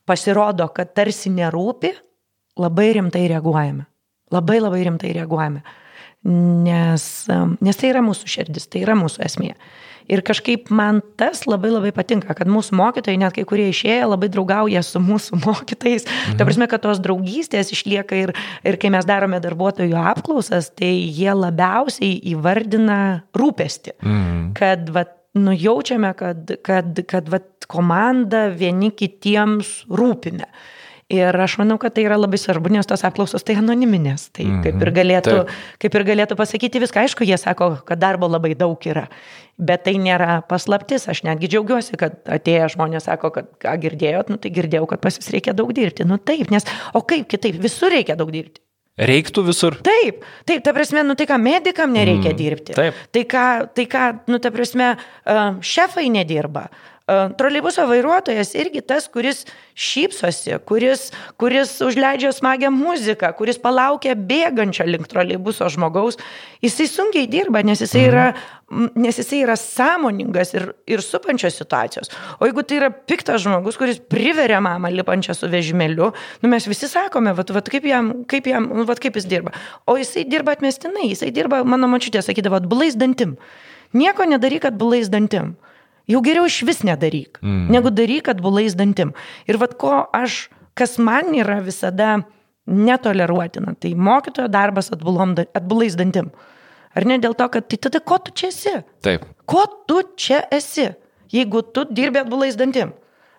pasirodo, 0.08 0.68
kad 0.76 0.94
tarsi 0.96 1.32
nerūpi, 1.34 1.94
labai 2.60 2.92
rimtai 2.98 3.28
reaguojame. 3.32 3.86
Labai 4.34 4.60
labai 4.62 4.84
rimtai 4.88 5.14
reaguojame. 5.18 5.64
Nes, 6.24 7.06
nes 7.60 7.80
tai 7.80 7.90
yra 7.92 8.02
mūsų 8.06 8.30
širdis, 8.32 8.70
tai 8.72 8.86
yra 8.86 8.96
mūsų 8.96 9.26
esmė. 9.28 9.52
Ir 10.12 10.24
kažkaip 10.26 10.70
man 10.74 11.02
tas 11.20 11.46
labai 11.48 11.72
labai 11.74 11.94
patinka, 11.96 12.36
kad 12.38 12.50
mūsų 12.52 12.76
mokytojai, 12.80 13.20
net 13.22 13.36
kai 13.38 13.46
kurie 13.48 13.70
išėję, 13.72 14.04
labai 14.10 14.30
draugauja 14.34 14.84
su 14.86 15.02
mūsų 15.04 15.40
mokytais. 15.46 16.08
Mhm. 16.08 16.38
Ta 16.40 16.48
prasme, 16.48 16.68
kad 16.72 16.84
tos 16.86 17.02
draugystės 17.04 17.74
išlieka 17.76 18.20
ir, 18.20 18.36
ir 18.68 18.80
kai 18.82 18.92
mes 18.94 19.08
darome 19.10 19.40
darbuotojų 19.44 19.98
apklausas, 20.14 20.72
tai 20.76 20.94
jie 20.94 21.32
labiausiai 21.34 22.20
įvardina 22.34 23.02
rūpestį. 23.38 23.98
Mhm. 24.02 24.46
Kad, 24.60 24.90
va, 24.94 25.08
nujaučiame, 25.34 26.14
kad, 26.18 26.56
kad, 26.66 27.00
kad 27.10 27.32
va, 27.32 27.42
komanda 27.72 28.48
vieni 28.54 28.92
kitiems 28.94 29.84
rūpime. 29.90 30.48
Ir 31.14 31.38
aš 31.44 31.58
manau, 31.62 31.78
kad 31.82 31.94
tai 31.94 32.08
yra 32.08 32.18
labai 32.18 32.40
svarbu, 32.42 32.72
nes 32.74 32.88
tos 32.90 33.04
apklausos 33.06 33.46
tai 33.46 33.56
anoniminės. 33.60 34.30
Tai 34.34 34.46
-hmm. 34.46 34.64
kaip, 34.66 34.82
ir 34.82 34.92
galėtų, 34.96 35.36
Taip. 35.44 35.56
kaip 35.86 35.96
ir 36.00 36.06
galėtų 36.10 36.38
pasakyti 36.40 36.82
viską. 36.82 37.06
Aišku, 37.06 37.28
jie 37.28 37.38
sako, 37.38 37.78
kad 37.86 38.00
darbo 38.02 38.28
labai 38.28 38.56
daug 38.56 38.88
yra. 38.88 39.08
Bet 39.58 39.84
tai 39.86 39.96
nėra 40.02 40.42
paslaptis. 40.50 41.08
Aš 41.08 41.24
netgi 41.24 41.48
džiaugiuosi, 41.48 41.98
kad 41.98 42.26
atėję 42.26 42.74
žmonės 42.74 43.06
sako, 43.06 43.30
kad 43.30 43.46
ką 43.62 43.78
girdėjot, 43.86 44.30
nu 44.30 44.38
tai 44.38 44.50
girdėjau, 44.50 44.88
kad 44.90 45.02
pas 45.02 45.18
jūs 45.18 45.30
reikia 45.30 45.54
daug 45.54 45.74
dirbti. 45.74 46.06
Nu 46.06 46.18
taip, 46.18 46.50
nes 46.50 46.66
o 46.94 47.02
kaip 47.02 47.28
kitaip, 47.28 47.62
visur 47.62 47.92
reikia 47.94 48.16
daug 48.16 48.32
dirbti. 48.32 48.62
Reiktų 48.94 49.42
visur. 49.48 49.74
Taip, 49.82 50.22
taip, 50.46 50.62
ta 50.62 50.70
prasme, 50.74 51.02
nu 51.02 51.16
tai 51.18 51.26
ką, 51.26 51.40
medikam 51.42 51.94
nereikia 51.96 52.30
mm, 52.30 52.38
dirbti. 52.38 52.76
Taip. 52.78 52.98
Tai 53.10 53.24
ką, 53.26 53.46
tai 53.74 53.86
ką, 53.90 54.02
nu 54.30 54.38
ta 54.38 54.52
prasme, 54.54 54.92
šefai 55.66 56.12
nedirba, 56.14 56.68
Troleibuso 57.12 57.84
vairuotojas 57.84 58.54
irgi 58.56 58.80
tas, 58.88 59.10
kuris 59.12 59.42
šypsosi, 59.76 60.54
kuris, 60.64 61.10
kuris 61.36 61.74
užleidžia 61.84 62.30
smagią 62.32 62.70
muziką, 62.72 63.34
kuris 63.36 63.58
palaukia 63.60 64.14
bėgančio 64.16 64.86
link 64.88 65.10
troleibuso 65.12 65.68
žmogaus, 65.74 66.16
jisai 66.64 66.88
sunkiai 66.88 67.28
dirba, 67.28 67.60
nes 67.68 67.84
jisai 67.84 68.06
yra, 68.08 68.24
nes 68.96 69.20
jisai 69.20 69.42
yra 69.44 69.58
sąmoningas 69.60 70.56
ir, 70.56 70.70
ir 70.88 71.04
supančios 71.04 71.58
situacijos. 71.60 72.08
O 72.40 72.48
jeigu 72.48 72.64
tai 72.64 72.80
yra 72.80 72.90
piktas 72.96 73.44
žmogus, 73.44 73.82
kuris 73.82 74.00
priveria 74.00 74.62
mamą 74.64 74.94
lipančią 74.96 75.36
su 75.36 75.52
vežimėliu, 75.52 76.14
nu 76.40 76.54
mes 76.56 76.70
visi 76.72 76.88
sakome, 76.88 77.36
vat, 77.36 77.52
vat, 77.52 77.68
kaip, 77.74 77.84
jam, 77.92 78.14
kaip, 78.32 78.48
jam, 78.48 78.72
nu, 78.72 78.88
vat, 78.88 79.04
kaip 79.04 79.20
jis 79.20 79.28
dirba. 79.28 79.52
O 79.84 79.98
jisai 80.00 80.24
dirba 80.24 80.56
atmestinai, 80.56 81.10
jisai 81.12 81.34
dirba, 81.36 81.66
mano 81.68 81.92
mačiutė 81.92 82.24
sakydavo, 82.24 82.64
blais 82.64 82.96
dantim. 82.96 83.36
Nieko 83.92 84.24
nedaryk, 84.24 84.70
kad 84.70 84.80
blais 84.80 85.12
dantim. 85.12 85.58
Jau 86.10 86.20
geriau 86.24 86.48
iš 86.50 86.62
vis 86.68 86.82
nedaryk, 86.84 87.40
mm. 87.40 87.68
negu 87.72 87.92
daryk 87.94 88.28
atbulais 88.34 88.76
dantim. 88.76 89.14
Ir 89.48 89.60
vad 89.62 89.78
ko 89.80 90.04
aš, 90.12 90.48
kas 90.76 90.98
man 91.00 91.32
yra 91.38 91.62
visada 91.64 92.24
netoleruotina, 92.68 93.76
tai 93.80 93.94
mokytojo 93.96 94.50
darbas 94.52 94.92
atbulom, 94.92 95.36
atbulais 95.56 95.96
dantim. 96.00 96.32
Ar 96.94 97.08
ne 97.10 97.18
dėl 97.22 97.36
to, 97.38 97.48
kad 97.50 97.70
tai 97.72 97.80
tada 97.88 98.04
ko 98.04 98.20
tu 98.22 98.34
čia 98.36 98.52
esi? 98.52 98.76
Taip. 99.06 99.24
Ko 99.50 99.64
tu 99.88 100.02
čia 100.20 100.44
esi, 100.54 100.92
jeigu 101.34 101.64
tu 101.74 101.88
dirbi 101.90 102.22
atbulais 102.22 102.60
dantim? 102.60 102.94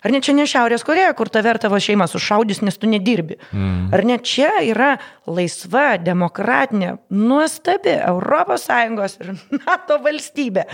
Ar 0.05 0.13
ne 0.13 0.21
čia 0.21 0.35
ne 0.37 0.45
Šiaurės 0.45 0.85
Koreja, 0.85 1.13
kur 1.17 1.31
tave 1.33 1.49
ir 1.55 1.57
tavo 1.61 1.79
šeima 1.81 2.05
sušaudys, 2.05 2.59
nes 2.61 2.77
tu 2.77 2.85
nedirbi? 2.89 3.39
Mm. 3.49 3.87
Ar 3.95 4.05
ne 4.05 4.19
čia 4.21 4.51
yra 4.61 4.91
laisva, 5.25 5.95
demokratinė, 5.97 6.91
nuostabi 7.09 7.95
ES 7.97 9.17
ir 9.23 9.31
NATO 9.63 9.97
valstybė? 10.05 10.67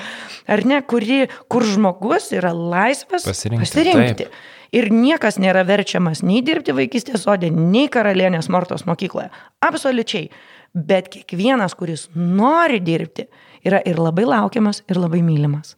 Ar 0.51 0.65
ne, 0.67 0.81
kuri, 0.83 1.23
kur 1.47 1.63
žmogus 1.63 2.33
yra 2.35 2.51
laisvas 2.51 3.29
pasirinkti? 3.29 3.63
pasirinkti. 3.63 4.27
Taip. 4.27 4.41
Ir 4.75 4.87
niekas 4.91 5.39
nėra 5.39 5.63
verčiamas 5.67 6.21
nei 6.23 6.43
dirbti 6.43 6.75
vaikystės 6.75 7.23
sodė, 7.23 7.49
nei 7.51 7.89
karalienės 7.91 8.51
Mortos 8.51 8.83
mokykloje. 8.87 9.31
Absoliučiai. 9.67 10.29
Bet 10.71 11.07
kiekvienas, 11.11 11.75
kuris 11.75 12.09
nori 12.15 12.79
dirbti, 12.83 13.27
yra 13.67 13.79
ir 13.87 13.99
labai 13.99 14.27
laukiamas, 14.27 14.83
ir 14.91 14.99
labai 14.99 15.23
mylimas. 15.23 15.77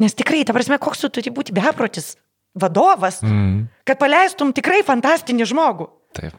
Nes 0.00 0.14
tikrai, 0.16 0.44
ta 0.48 0.54
prasme, 0.56 0.78
koks 0.80 1.04
tu 1.04 1.10
turi 1.12 1.32
būti 1.34 1.54
beprotis 1.56 2.14
vadovas, 2.58 3.20
mm. 3.24 3.66
kad 3.88 4.00
paleistum 4.00 4.52
tikrai 4.56 4.80
fantastinį 4.86 5.48
žmogų. 5.52 5.88
Taip. 6.16 6.36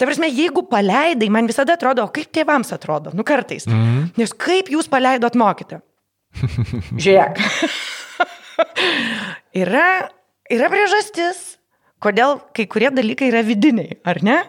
Ta 0.00 0.08
prasme, 0.08 0.26
jeigu 0.32 0.64
paleidai, 0.66 1.28
man 1.30 1.46
visada 1.50 1.76
atrodo, 1.76 2.08
kaip 2.14 2.32
tėvams 2.34 2.72
atrodo, 2.74 3.12
nu 3.14 3.26
kartais. 3.26 3.68
Mm. 3.70 4.08
Nes 4.18 4.34
kaip 4.34 4.70
jūs 4.72 4.88
paleidot 4.90 5.36
mokyti? 5.38 5.78
Žiūrėk. 7.04 7.38
yra, 9.62 9.86
yra 10.50 10.70
priežastis, 10.72 11.42
kodėl 12.02 12.40
kai 12.56 12.66
kurie 12.70 12.90
dalykai 12.94 13.30
yra 13.30 13.44
vidiniai, 13.46 14.00
ar 14.08 14.22
ne? 14.26 14.40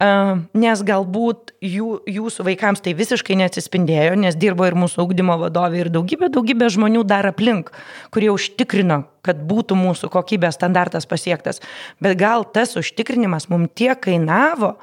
Nes 0.00 0.82
galbūt 0.82 1.52
jų, 1.62 2.00
jūsų 2.10 2.46
vaikams 2.48 2.82
tai 2.82 2.94
visiškai 2.98 3.36
neatsispindėjo, 3.38 4.16
nes 4.18 4.36
dirbo 4.36 4.66
ir 4.66 4.74
mūsų 4.74 5.04
augdymo 5.04 5.36
vadovai 5.38 5.84
ir 5.84 5.90
daugybė, 5.94 6.28
daugybė 6.34 6.68
žmonių 6.74 7.04
dar 7.06 7.28
aplink, 7.30 7.70
kurie 8.10 8.32
užtikrino, 8.34 9.04
kad 9.22 9.44
būtų 9.46 9.78
mūsų 9.78 10.10
kokybės 10.10 10.58
standartas 10.58 11.06
pasiektas. 11.06 11.62
Bet 12.02 12.18
gal 12.18 12.44
tas 12.44 12.74
užtikrinimas 12.76 13.48
mums 13.48 13.70
tiek 13.78 13.98
kainavo, 14.00 14.74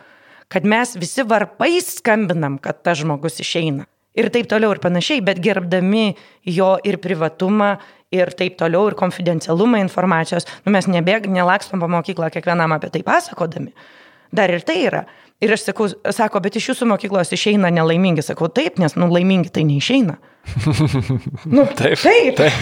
kad 0.51 0.63
mes 0.67 0.95
visi 0.99 1.23
varpais 1.27 1.97
skambinam, 1.99 2.57
kad 2.59 2.81
tas 2.83 2.99
žmogus 3.03 3.39
išeina. 3.43 3.87
Ir 4.15 4.27
taip 4.31 4.49
toliau 4.51 4.73
ir 4.75 4.81
panašiai, 4.83 5.21
bet 5.23 5.39
gerbdami 5.39 6.17
jo 6.43 6.73
ir 6.83 6.97
privatumą, 6.99 7.77
ir 8.11 8.31
taip 8.35 8.57
toliau, 8.59 8.89
ir 8.89 8.97
konfidencialumą 8.99 9.79
informacijos, 9.79 10.47
nu 10.65 10.73
mes 10.75 10.87
nebėg, 10.91 11.29
nelakstom 11.31 11.79
po 11.79 11.87
mokyklą 11.91 12.27
kiekvienam 12.33 12.75
apie 12.75 12.91
tai 12.91 13.05
pasakodami. 13.07 13.71
Dar 14.31 14.53
ir 14.53 14.63
tai 14.67 14.79
yra. 14.85 15.05
Ir 15.41 15.51
aš 15.55 15.65
sakau, 15.65 15.87
sako, 16.13 16.39
bet 16.43 16.59
iš 16.59 16.69
jūsų 16.69 16.87
mokyklos 16.91 17.33
išeina 17.33 17.71
nelaimingi. 17.73 18.21
Sakau, 18.23 18.47
taip, 18.53 18.77
nes, 18.81 18.93
nu, 18.99 19.07
laimingi 19.09 19.49
tai 19.53 19.63
neišeina. 19.65 20.19
nu, 21.55 21.65
taip. 21.77 21.97
Taip. 21.97 22.37
taip. 22.37 22.53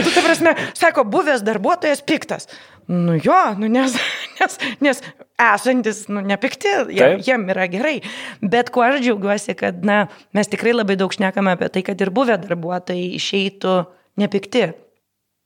tu, 0.00 0.08
ta 0.14 0.24
prasme, 0.24 0.54
sako, 0.78 1.04
buvęs 1.12 1.44
darbuotojas 1.44 2.00
piktas. 2.08 2.48
Nu 2.88 3.18
jo, 3.20 3.36
nu, 3.60 3.68
nes, 3.68 3.98
nes, 4.38 4.56
nes 4.80 5.02
esantis, 5.36 6.06
nu, 6.08 6.22
nepikti, 6.24 6.72
jiem, 6.96 7.20
jiem 7.24 7.44
yra 7.52 7.68
gerai. 7.68 7.98
Bet 8.40 8.72
kuo 8.72 8.86
aš 8.86 9.02
džiaugiuosi, 9.04 9.52
kad, 9.60 9.84
na, 9.84 10.06
mes 10.36 10.48
tikrai 10.48 10.72
labai 10.72 10.96
daug 10.96 11.12
šnekame 11.12 11.52
apie 11.52 11.68
tai, 11.74 11.84
kad 11.84 12.00
ir 12.00 12.14
buvę 12.16 12.40
darbuotojai 12.40 13.12
išeitų 13.20 13.76
nepikti. 14.24 14.70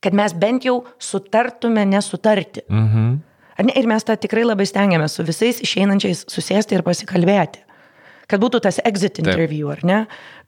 Kad 0.03 0.15
mes 0.15 0.33
bent 0.39 0.63
jau 0.67 0.81
sutartume 1.03 1.83
nesutarti. 1.91 2.63
Mhm. 2.71 3.13
Ne, 3.63 3.73
ir 3.79 3.87
mes 3.89 4.03
tą 4.03 4.17
tikrai 4.19 4.43
labai 4.45 4.67
stengiamės 4.69 5.17
su 5.17 5.25
visais 5.27 5.61
išeinančiais 5.63 6.25
susėsti 6.31 6.77
ir 6.77 6.85
pasikalbėti. 6.85 7.63
Kad 8.29 8.39
būtų 8.39 8.63
tas 8.63 8.79
exit 8.87 9.19
interview, 9.21 9.67
Taip. 9.69 9.83
ar 9.83 9.87
ne? 9.87 9.99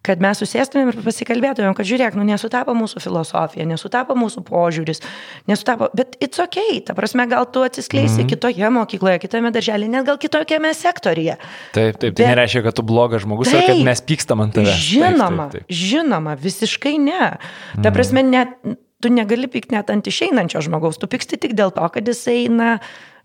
Kad 0.06 0.22
mes 0.22 0.38
susėstumėm 0.38 0.92
ir 0.92 1.00
pasikalbėtumėm, 1.02 1.74
kad 1.76 1.88
žiūrėk, 1.90 2.14
nu 2.18 2.24
nesutapo 2.28 2.76
mūsų 2.78 3.02
filosofija, 3.02 3.66
nesutapo 3.66 4.14
mūsų 4.18 4.44
požiūris, 4.46 5.02
nesutapo, 5.50 5.90
bet 5.98 6.14
it's 6.22 6.40
ok, 6.42 6.60
ta 6.86 6.94
prasme, 6.98 7.26
gal 7.32 7.48
tu 7.50 7.64
atsiskleisi 7.66 8.20
mm 8.20 8.22
-hmm. 8.22 8.30
kitoje 8.30 8.70
mokykloje, 8.78 9.20
kitame 9.26 9.52
darželėje, 9.52 9.90
net 9.90 10.06
gal 10.06 10.22
kitokiame 10.22 10.74
sektorije. 10.74 11.38
Taip, 11.74 11.98
taip, 11.98 12.00
tai 12.00 12.10
bet, 12.10 12.18
tai 12.22 12.32
nereiškia, 12.36 12.64
kad 12.64 12.78
tu 12.78 12.84
blogas 12.86 13.26
žmogus 13.26 13.50
taip, 13.50 13.64
ar 13.64 13.68
kad 13.68 13.84
mes 13.84 14.02
pykstam 14.02 14.46
ant 14.46 14.54
tavęs. 14.56 14.78
Žinoma, 14.78 15.50
taip, 15.50 15.52
taip, 15.52 15.68
taip. 15.68 15.78
žinoma, 15.82 16.36
visiškai 16.36 16.98
ne. 17.00 17.38
Ta 17.82 17.90
mhm. 17.90 17.94
prasme, 17.94 18.24
net 18.24 18.50
tu 19.04 19.12
negali 19.14 19.50
pykti 19.52 19.76
net 19.76 19.92
ant 19.94 20.08
išeinančio 20.08 20.64
žmogaus, 20.66 21.00
tu 21.02 21.10
pyksti 21.12 21.40
tik 21.42 21.56
dėl 21.58 21.74
to, 21.76 21.86
kad 21.94 22.08
jisai, 22.08 22.46
na, 22.52 22.78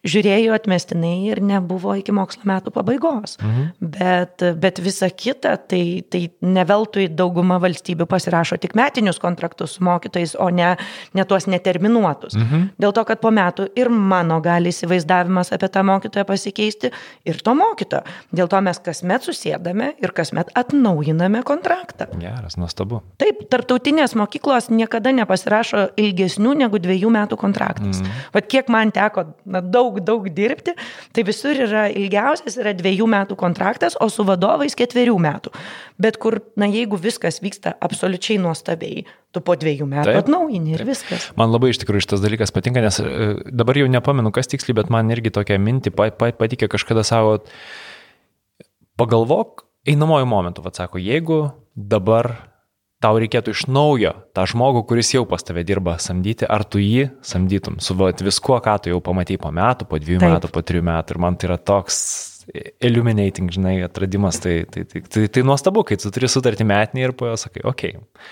žiūrėjo 0.07 0.55
atmestinai 0.57 1.29
ir 1.29 1.41
nebuvo 1.45 1.93
iki 1.99 2.13
mokslo 2.17 2.47
metų 2.49 2.73
pabaigos. 2.73 3.37
Mhm. 3.41 3.67
Bet, 3.81 4.45
bet 4.61 4.81
visa 4.81 5.11
kita, 5.13 5.57
tai, 5.71 6.03
tai 6.09 6.23
neveltui 6.41 7.09
dauguma 7.13 7.59
valstybių 7.61 8.07
pasirašo 8.09 8.57
tik 8.61 8.77
metinius 8.79 9.21
kontraktus 9.21 9.77
su 9.77 9.85
mokytojais, 9.85 10.37
o 10.41 10.49
ne, 10.55 10.73
ne 11.17 11.25
tuos 11.29 11.47
neterminuotus. 11.51 12.37
Mhm. 12.39 12.71
Dėl 12.81 12.95
to, 12.97 13.05
kad 13.09 13.21
po 13.21 13.33
metų 13.35 13.69
ir 13.79 13.91
mano 13.93 14.41
gali 14.45 14.73
įsivaizdavimas 14.73 15.53
apie 15.57 15.69
tą 15.73 15.85
mokytoją 15.87 16.25
pasikeisti 16.29 16.93
ir 17.29 17.43
to 17.45 17.55
mokytojo. 17.59 18.05
Dėl 18.33 18.49
to 18.51 18.61
mes 18.65 18.81
kasmet 18.81 19.27
susėdame 19.27 19.93
ir 20.01 20.15
kasmet 20.17 20.53
atnaujiname 20.57 21.43
kontraktą. 21.47 22.09
Geras, 22.21 22.57
nuostabu. 22.61 23.03
Taip, 23.21 23.45
tarptautinės 23.53 24.17
mokyklos 24.19 24.71
niekada 24.73 25.13
nepasirašo 25.13 25.91
ilgesnių 26.01 26.57
negu 26.65 26.81
dviejų 26.81 27.13
metų 27.13 27.37
kontraktus. 27.41 28.01
Mhm. 28.01 28.27
Vat 28.35 28.51
kiek 28.51 28.73
man 28.73 28.95
teko 28.95 29.29
na, 29.45 29.61
daug 29.61 29.90
daug, 29.91 30.01
daug 30.05 30.29
dirbti, 30.35 30.75
tai 31.15 31.25
visur 31.27 31.59
yra 31.67 31.87
ilgiausias 31.91 32.59
yra 32.61 32.73
dviejų 32.77 33.07
metų 33.11 33.37
kontraktas, 33.41 33.97
o 34.01 34.09
su 34.13 34.25
vadovais 34.27 34.77
ketverių 34.79 35.17
metų. 35.21 35.53
Bet 36.01 36.19
kur, 36.23 36.41
na 36.57 36.69
jeigu 36.71 36.99
viskas 37.01 37.41
vyksta 37.43 37.75
absoliučiai 37.81 38.39
nuostabiai, 38.43 39.05
tu 39.35 39.43
po 39.45 39.57
dviejų 39.59 39.87
metų 39.91 40.11
taip, 40.11 40.21
atnaujini 40.25 40.75
ir 40.75 40.83
taip. 40.83 40.93
viskas. 40.93 41.31
Man 41.39 41.53
labai 41.55 41.73
iš 41.73 41.83
tikrųjų 41.83 42.07
šitas 42.07 42.25
dalykas 42.25 42.55
patinka, 42.55 42.83
nes 42.85 43.01
e, 43.03 43.33
dabar 43.51 43.79
jau 43.79 43.89
nepamenu, 43.91 44.33
kas 44.35 44.51
tiksliai, 44.51 44.79
bet 44.83 44.93
man 44.93 45.11
irgi 45.15 45.33
tokia 45.35 45.59
minti 45.63 45.93
patikė 45.95 46.71
kažkada 46.71 47.05
savo, 47.07 47.39
pagalvok, 49.01 49.67
einamojo 49.89 50.29
momentu, 50.29 50.65
vad 50.65 50.77
sako, 50.77 51.01
jeigu 51.01 51.49
dabar 51.75 52.50
tau 53.01 53.19
reikėtų 53.21 53.55
iš 53.55 53.67
naujo 53.73 54.13
tą 54.37 54.45
žmogų, 54.49 54.85
kuris 54.89 55.15
jau 55.15 55.25
pas 55.29 55.45
tave 55.45 55.65
dirba, 55.67 55.97
samdyti, 56.03 56.49
ar 56.49 56.67
tu 56.69 56.83
jį 56.83 57.09
samdytum 57.25 57.81
su 57.81 57.97
viskuo, 57.97 58.59
ką 58.61 58.77
tu 58.85 58.93
jau 58.93 59.01
pamatai 59.05 59.39
po 59.41 59.53
metų, 59.57 59.89
po 59.89 60.01
dviejų 60.01 60.21
Taip. 60.21 60.35
metų, 60.37 60.53
po 60.53 60.65
trijų 60.65 60.87
metų. 60.91 61.17
Ir 61.17 61.23
man 61.25 61.41
tai 61.41 61.51
yra 61.51 61.57
toks 61.57 62.03
illuminating, 62.83 63.51
žinai, 63.53 63.79
atradimas. 63.87 64.41
Tai, 64.43 64.65
tai, 64.71 64.85
tai, 64.85 65.03
tai, 65.07 65.27
tai 65.33 65.45
nuostabu, 65.47 65.85
kai 65.87 65.99
tu 66.01 66.13
turi 66.13 66.31
sutartį 66.31 66.67
metinį 66.69 67.07
ir 67.07 67.17
po 67.17 67.31
jo 67.31 67.37
sakai, 67.41 67.65
okei, 67.69 67.97
okay, 67.97 68.27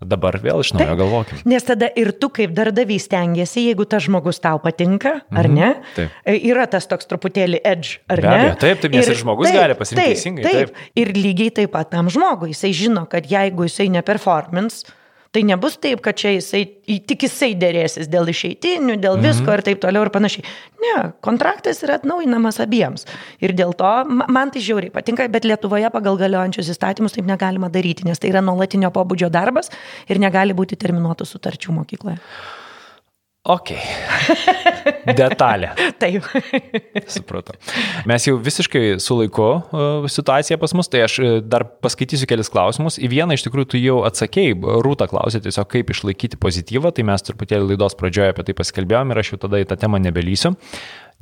Dabar 0.00 0.38
vėl 0.40 0.62
iš 0.64 0.70
naujo 0.72 0.94
galvokim. 0.96 1.40
Nes 1.50 1.66
tada 1.66 1.90
ir 2.00 2.14
tu 2.16 2.30
kaip 2.32 2.54
darbdavys 2.56 3.04
stengiasi, 3.04 3.66
jeigu 3.68 3.84
tas 3.84 4.06
žmogus 4.06 4.40
tau 4.40 4.56
patinka, 4.62 5.18
ar 5.28 5.48
mhm. 5.50 5.58
ne? 5.58 5.90
Taip. 5.96 6.14
E, 6.24 6.36
yra 6.48 6.64
tas 6.72 6.88
toks 6.88 7.08
truputėlį 7.10 7.60
edge, 7.68 7.98
ar 8.08 8.22
Be 8.22 8.30
ne? 8.30 8.38
Abejo, 8.38 8.54
taip, 8.62 8.80
taip, 8.80 8.94
nes 8.96 9.04
ir, 9.04 9.12
ir 9.12 9.20
žmogus 9.20 9.50
taip, 9.50 9.58
gali 9.60 9.76
pasirinkti 9.76 10.06
taip, 10.06 10.16
teisingai. 10.16 10.46
Taip. 10.46 10.72
taip. 10.72 10.96
Ir 11.02 11.12
lygiai 11.18 11.52
taip 11.60 11.74
pat 11.76 11.92
tam 11.92 12.08
žmogui, 12.12 12.54
jisai 12.54 12.72
žino, 12.76 13.04
kad 13.12 13.28
jeigu 13.28 13.68
jisai 13.68 13.90
neperformins, 13.92 14.86
Tai 15.30 15.44
nebus 15.46 15.76
taip, 15.78 16.00
kad 16.02 16.18
čia 16.18 16.32
jisai, 16.34 16.64
tik 17.06 17.22
jisai 17.22 17.52
dėrėsis 17.54 18.08
dėl 18.10 18.26
išeitinių, 18.32 18.96
dėl 18.98 19.14
mhm. 19.14 19.26
visko 19.28 19.54
ir 19.54 19.62
taip 19.68 19.78
toliau 19.82 20.02
ir 20.02 20.10
panašiai. 20.10 20.42
Ne, 20.82 20.94
kontraktas 21.22 21.84
yra 21.86 22.00
atnaujinamas 22.00 22.58
abiems. 22.64 23.06
Ir 23.38 23.54
dėl 23.54 23.76
to 23.78 23.90
man 24.10 24.50
tai 24.50 24.62
žiauriai 24.64 24.90
patinka, 24.90 25.28
bet 25.30 25.46
Lietuvoje 25.46 25.92
pagal 25.94 26.18
galiojančius 26.18 26.72
įstatymus 26.74 27.14
taip 27.14 27.28
negalima 27.30 27.70
daryti, 27.70 28.08
nes 28.08 28.18
tai 28.18 28.32
yra 28.32 28.42
nuolatinio 28.42 28.90
pobūdžio 28.94 29.30
darbas 29.30 29.70
ir 30.10 30.18
negali 30.18 30.56
būti 30.56 30.80
terminuotų 30.80 31.28
sutarčių 31.30 31.78
mokykloje. 31.78 32.18
Ok. 33.48 33.70
Detalė. 35.16 35.70
Taip. 36.02 36.26
Supratau. 37.08 37.54
Mes 38.08 38.26
jau 38.28 38.34
visiškai 38.36 38.98
su 39.00 39.16
laiku 39.16 39.46
uh, 39.48 40.08
situacija 40.12 40.58
pas 40.60 40.74
mus, 40.76 40.90
tai 40.92 41.00
aš 41.06 41.14
uh, 41.22 41.30
dar 41.40 41.64
paskaitysiu 41.80 42.28
kelis 42.28 42.52
klausimus. 42.52 42.98
Į 43.00 43.08
vieną 43.14 43.38
iš 43.38 43.46
tikrųjų 43.46 43.70
tu 43.72 43.80
jau 43.80 44.02
atsakėjai, 44.04 44.58
Rūta 44.84 45.08
klausė 45.08 45.40
tiesiog, 45.46 45.70
kaip 45.72 45.94
išlaikyti 45.94 46.36
pozityvą, 46.40 46.92
tai 46.92 47.06
mes 47.08 47.24
truputėlį 47.30 47.72
laidos 47.72 47.96
pradžioje 47.96 48.34
apie 48.34 48.44
tai 48.44 48.56
pasikalbėjom 48.60 49.14
ir 49.14 49.22
aš 49.22 49.32
jau 49.32 49.40
tada 49.46 49.62
į 49.64 49.70
tą 49.72 49.80
temą 49.86 50.02
nebelysiu. 50.04 50.52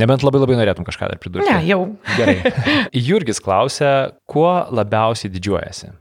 Nebent 0.03 0.27
labai 0.27 0.43
labai 0.43 0.59
norėtum 0.59 0.87
kažką 0.87 1.13
dar 1.13 1.23
pridurti. 1.23 1.47
Ne, 1.47 1.63
jau. 1.71 1.85
Gerai. 2.19 2.39
Jurgis 3.09 3.39
klausė, 3.43 3.95
kuo 4.31 4.51
labiausiai 4.75 5.31
didžiuojasi? 5.39 5.95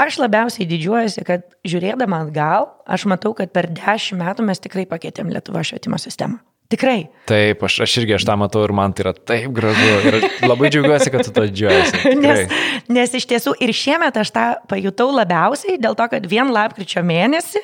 Aš 0.00 0.18
labiausiai 0.18 0.66
didžiuojuosi, 0.68 1.22
kad 1.26 1.46
žiūrėdama 1.66 2.24
atgal, 2.26 2.72
aš 2.86 3.06
matau, 3.10 3.34
kad 3.38 3.52
per 3.54 3.70
dešimt 3.70 4.20
metų 4.22 4.46
mes 4.48 4.62
tikrai 4.62 4.88
pakeitėm 4.90 5.30
Lietuvo 5.30 5.62
švietimo 5.62 6.00
sistemą. 6.02 6.40
Tikrai. 6.72 7.04
Taip, 7.28 7.60
aš, 7.66 7.82
aš 7.84 7.98
irgi 8.00 8.16
aš 8.16 8.24
tą 8.26 8.34
matau 8.40 8.62
ir 8.64 8.72
man 8.74 8.94
tai 8.96 9.04
yra 9.04 9.12
taip 9.14 9.52
gražu. 9.54 9.90
Ir 10.08 10.16
labai 10.48 10.70
džiaugiuosi, 10.72 11.10
kad 11.12 11.26
tu 11.26 11.34
to 11.36 11.44
džiaugiuosi. 11.46 12.14
Nes, 12.24 12.54
nes 12.88 13.18
iš 13.20 13.26
tiesų 13.30 13.52
ir 13.62 13.74
šiemet 13.76 14.16
aš 14.18 14.32
tą 14.34 14.46
pajutau 14.70 15.10
labiausiai 15.14 15.76
dėl 15.78 15.94
to, 15.98 16.08
kad 16.10 16.26
vien 16.30 16.50
lapkričio 16.54 17.04
mėnesį 17.04 17.62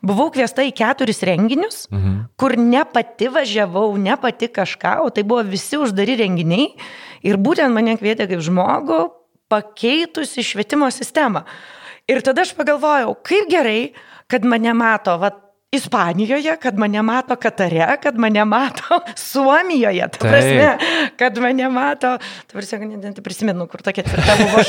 buvau 0.00 0.30
kviesta 0.32 0.64
į 0.64 0.72
keturis 0.78 1.20
renginius, 1.26 1.84
mhm. 1.92 2.24
kur 2.40 2.56
ne 2.58 2.82
pati 2.88 3.28
važiavau, 3.34 3.90
ne 4.00 4.16
pati 4.20 4.48
kažką, 4.48 4.98
o 5.04 5.12
tai 5.12 5.26
buvo 5.28 5.44
visi 5.46 5.78
uždari 5.78 6.16
renginiai. 6.22 6.72
Ir 7.26 7.36
būtent 7.42 7.74
mane 7.74 7.98
kvietė 7.98 8.28
kaip 8.30 8.42
žmogų 8.46 9.02
pakeitusi 9.48 10.44
švietimo 10.44 10.90
sistemą. 10.92 11.44
Ir 12.08 12.22
tada 12.24 12.44
aš 12.44 12.54
pagalvojau, 12.56 13.12
kaip 13.26 13.50
gerai, 13.52 13.92
kad 14.28 14.44
mane 14.48 14.72
mato, 14.76 15.16
va, 15.20 15.32
Ispanijoje, 15.72 16.56
kad 16.56 16.78
mane 16.78 17.02
mato 17.02 17.36
Katare, 17.36 17.96
kad 18.02 18.18
mane 18.18 18.44
mato 18.44 19.00
Suomijoje, 19.30 20.08
ta 20.08 20.18
prasme, 20.18 20.78
kad 21.16 21.38
mane 21.38 21.68
mato, 21.68 22.14
ta 22.46 22.52
prasme, 22.56 22.86
net 22.86 23.20
prisimenu, 23.20 23.66
kur 23.68 23.82
tokia 23.84 24.06
tvirta 24.06 24.36
buvo. 24.40 24.62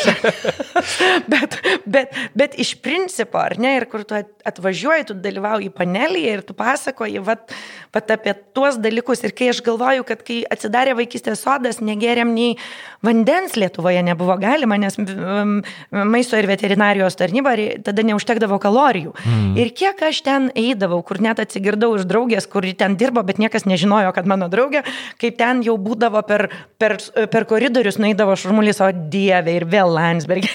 bet, 1.32 1.56
bet, 1.86 2.18
bet 2.36 2.58
iš 2.60 2.74
principo, 2.84 3.40
ar 3.40 3.56
ne, 3.56 3.78
ir 3.80 3.86
kur 3.88 4.04
tu 4.04 4.18
atvažiuoji, 4.20 5.06
tu 5.08 5.16
dalyvauji 5.16 5.72
panelėje 5.72 6.34
ir 6.36 6.44
tu 6.44 6.58
pasakoji 6.58 7.24
vat, 7.24 7.56
vat 7.96 8.12
apie 8.18 8.36
tuos 8.52 8.76
dalykus. 8.84 9.24
Ir 9.24 9.32
kai 9.40 9.54
aš 9.54 9.64
galvoju, 9.64 10.04
kad 10.04 10.28
kai 10.28 10.42
atsidarė 10.52 10.98
vaikystės 11.00 11.46
sodas, 11.48 11.80
negeriam 11.80 12.36
nei 12.36 12.58
vandens 13.08 13.56
Lietuvoje 13.56 14.04
nebuvo 14.04 14.36
galima, 14.42 14.76
nes 14.76 15.00
maisto 15.96 16.36
ir 16.36 16.52
veterinarijos 16.52 17.16
tarnyba 17.20 17.56
tada 17.88 18.04
neužtekdavo 18.04 18.60
kalorijų. 18.60 19.16
Mm. 19.24 19.56
Ir 19.64 19.72
kiek 19.72 20.04
aš 20.10 20.24
ten 20.28 20.52
eidavau, 20.60 20.89
eidavau, 20.90 21.04
kur 21.06 21.22
net 21.22 21.40
atsigirdau 21.40 21.96
iš 21.98 22.08
draugės, 22.10 22.48
kuri 22.50 22.74
ten 22.74 22.98
dirbo, 22.98 23.24
bet 23.24 23.40
niekas 23.40 23.66
nežinojo, 23.66 24.12
kad 24.14 24.26
mano 24.28 24.50
draugė, 24.50 24.84
kaip 25.20 25.38
ten 25.38 25.62
jau 25.64 25.78
būdavo 25.78 26.22
per, 26.26 26.50
per, 26.78 26.98
per 27.30 27.46
koridorius, 27.46 28.00
naidavo 28.00 28.36
šurmulys, 28.36 28.82
o 28.82 28.92
dieve 28.92 29.56
ir 29.56 29.66
vėl 29.70 29.94
Landsbergė. 29.94 30.50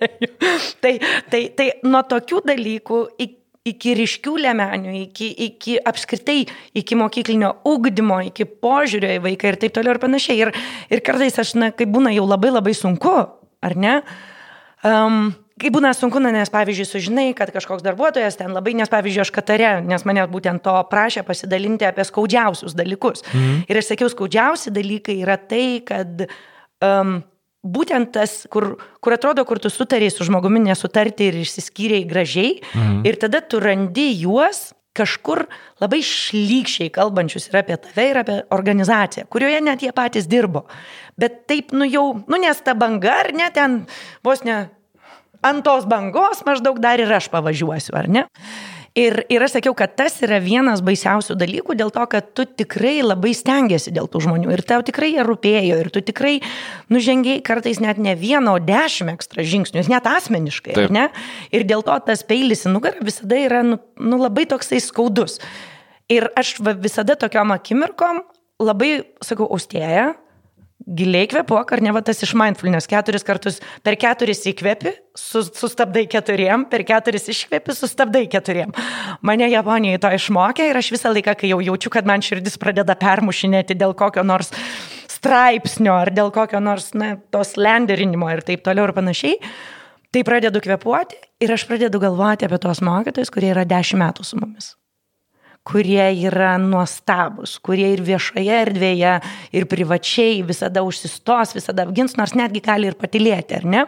tai, 0.82 0.98
tai, 1.30 1.42
tai 1.56 1.68
nuo 1.82 2.02
tokių 2.02 2.44
dalykų 2.46 3.04
iki 3.18 3.36
iki 3.70 3.92
ryškių 3.92 4.32
lemenių, 4.40 4.92
iki, 5.02 5.26
iki 5.44 5.74
apskritai, 5.86 6.46
iki 6.74 6.96
mokyklinio 6.96 7.50
ugdymo, 7.68 8.16
iki 8.30 8.46
požiūrio 8.48 9.10
į 9.18 9.20
vaiką 9.26 9.50
ir 9.50 9.58
taip 9.60 9.74
toliau 9.76 9.92
ir 9.92 10.00
panašiai. 10.00 10.38
Ir, 10.40 10.50
ir 10.88 11.02
kartais 11.04 11.36
aš, 11.38 11.52
na, 11.60 11.68
kai 11.68 11.84
būna 11.84 12.08
jau 12.16 12.24
labai 12.24 12.54
labai 12.54 12.72
sunku, 12.74 13.12
ar 13.60 13.76
ne? 13.76 13.98
Um, 14.80 15.28
Kai 15.60 15.68
būna 15.72 15.90
sunku, 15.96 16.20
na, 16.22 16.32
nes 16.32 16.50
pavyzdžiui, 16.52 16.88
sužinai, 16.88 17.26
kad 17.36 17.50
kažkoks 17.52 17.84
darbuotojas 17.84 18.38
ten 18.38 18.54
labai, 18.56 18.72
nes 18.78 18.88
pavyzdžiui, 18.88 19.24
aš 19.26 19.32
Katare, 19.34 19.72
nes 19.84 20.06
mane 20.08 20.24
būtent 20.30 20.62
to 20.64 20.76
prašė 20.88 21.24
pasidalinti 21.28 21.88
apie 21.88 22.06
skaudžiausius 22.08 22.76
dalykus. 22.78 23.26
Mhm. 23.28 23.66
Ir 23.68 23.82
aš 23.82 23.92
sakiau, 23.92 24.08
skaudžiausi 24.12 24.72
dalykai 24.72 25.20
yra 25.20 25.36
tai, 25.36 25.82
kad 25.84 26.24
um, 26.80 27.20
būtent 27.60 28.14
tas, 28.16 28.46
kur, 28.52 28.72
kur 29.04 29.16
atrodo, 29.16 29.44
kur 29.44 29.60
tu 29.60 29.68
sutariai 29.72 30.12
su 30.12 30.24
žmogumi 30.24 30.62
nesutarti 30.64 31.28
ir 31.28 31.40
išsiskyrėjai 31.44 32.08
gražiai, 32.08 32.52
mhm. 32.72 33.00
ir 33.08 33.20
tada 33.20 33.44
tu 33.44 33.60
randi 33.60 34.10
juos 34.22 34.70
kažkur 34.96 35.44
labai 35.80 36.00
šlykščiai 36.02 36.90
kalbančius 36.94 37.46
ir 37.50 37.60
apie 37.60 37.76
tave, 37.78 38.08
ir 38.10 38.18
apie 38.24 38.40
organizaciją, 38.54 39.28
kurioje 39.30 39.60
net 39.62 39.84
jie 39.84 39.92
patys 39.94 40.26
dirbo. 40.30 40.64
Bet 41.20 41.44
taip, 41.50 41.70
nu 41.76 41.86
jau, 41.86 42.04
nu 42.26 42.40
nes 42.40 42.64
ta 42.64 42.74
banga, 42.74 43.20
ar 43.22 43.30
ne, 43.36 43.46
ten 43.54 43.84
vos 44.26 44.42
ne 44.46 44.64
ant 45.46 45.64
tos 45.64 45.86
bangos 45.88 46.44
maždaug 46.46 46.80
dar 46.82 47.00
ir 47.00 47.10
aš 47.12 47.30
pavažiuosiu, 47.32 47.96
ar 47.96 48.08
ne? 48.10 48.26
Ir, 48.98 49.20
ir 49.30 49.42
aš 49.44 49.54
sakiau, 49.54 49.70
kad 49.78 49.92
tas 49.94 50.16
yra 50.24 50.40
vienas 50.42 50.80
baisiausių 50.82 51.36
dalykų 51.38 51.76
dėl 51.78 51.92
to, 51.94 52.02
kad 52.10 52.32
tu 52.34 52.42
tikrai 52.42 52.96
labai 53.04 53.30
stengiasi 53.38 53.92
dėl 53.94 54.08
tų 54.10 54.24
žmonių 54.24 54.50
ir 54.50 54.64
tau 54.66 54.82
tikrai 54.82 55.12
jie 55.12 55.22
rūpėjo 55.22 55.76
ir 55.78 55.90
tu 55.94 56.02
tikrai 56.02 56.40
nužengiai 56.90 57.38
kartais 57.46 57.78
net 57.78 58.00
ne 58.02 58.16
vieną, 58.18 58.56
o 58.58 58.62
dešimt 58.62 59.14
ekstra 59.14 59.46
žingsnių, 59.46 59.84
net 59.92 60.08
asmeniškai, 60.10 60.74
Taip. 60.74 60.90
ne? 60.94 61.06
Ir 61.54 61.68
dėl 61.70 61.86
to 61.86 61.94
tas 62.08 62.26
peilis 62.26 62.66
į 62.66 62.74
nugarą 62.74 63.06
visada 63.06 63.38
yra 63.38 63.62
nu, 63.62 63.78
nu, 64.02 64.18
labai 64.18 64.48
toksai 64.50 64.82
skaudus. 64.82 65.38
Ir 66.10 66.26
aš 66.34 66.56
visada 66.82 67.14
tokiom 67.14 67.54
akimirkom 67.54 68.24
labai 68.58 69.04
sakau, 69.22 69.46
austėja, 69.54 70.16
giliai 70.90 71.28
kvepuok, 71.30 71.72
ar 71.74 71.82
ne 71.84 71.92
va 71.94 72.02
tas 72.04 72.18
iš 72.24 72.32
mindfulness, 72.38 72.88
keturis 72.90 73.24
kartus 73.26 73.60
per 73.86 73.96
keturis 74.00 74.42
įkvepi, 74.50 74.92
sustabdai 75.16 76.06
keturiem, 76.10 76.64
per 76.70 76.84
keturis 76.88 77.28
iškvepi, 77.30 77.74
sustabdai 77.76 78.24
keturiem. 78.30 78.74
Mane 79.26 79.50
Japonijoje 79.52 80.02
to 80.02 80.12
išmokė 80.18 80.70
ir 80.70 80.80
aš 80.80 80.90
visą 80.96 81.12
laiką, 81.14 81.36
kai 81.40 81.52
jau 81.52 81.60
jaučiu, 81.64 81.92
kad 81.94 82.08
man 82.08 82.24
širdis 82.24 82.58
pradeda 82.60 82.96
permušinėti 82.98 83.78
dėl 83.78 83.94
kokio 83.98 84.26
nors 84.26 84.50
straipsnio 85.10 85.94
ar 86.00 86.10
dėl 86.16 86.32
kokio 86.34 86.62
nors, 86.64 86.90
na, 86.96 87.14
tos 87.34 87.54
lenderinimo 87.60 88.30
ir 88.32 88.42
taip 88.46 88.64
toliau 88.66 88.88
ir 88.88 88.96
panašiai, 88.96 89.38
tai 90.10 90.24
pradedu 90.26 90.62
kvepuoti 90.64 91.20
ir 91.44 91.54
aš 91.54 91.68
pradedu 91.70 92.02
galvoti 92.02 92.48
apie 92.48 92.58
tos 92.62 92.82
mokytojus, 92.84 93.32
kurie 93.34 93.52
yra 93.54 93.68
dešimt 93.68 94.02
metų 94.02 94.26
su 94.26 94.40
mumis 94.40 94.74
kurie 95.66 96.06
yra 96.24 96.54
nuostabus, 96.60 97.58
kurie 97.64 97.92
ir 97.94 98.02
viešoje 98.04 98.58
erdvėje, 98.64 99.14
ir 99.56 99.66
privačiai 99.70 100.40
visada 100.46 100.82
užsistos, 100.86 101.54
visada 101.56 101.84
apgins, 101.86 102.16
nors 102.18 102.34
netgi 102.38 102.62
gali 102.64 102.90
ir 102.90 102.96
patilėti, 102.98 103.58
ar 103.60 103.66
ne? 103.68 103.86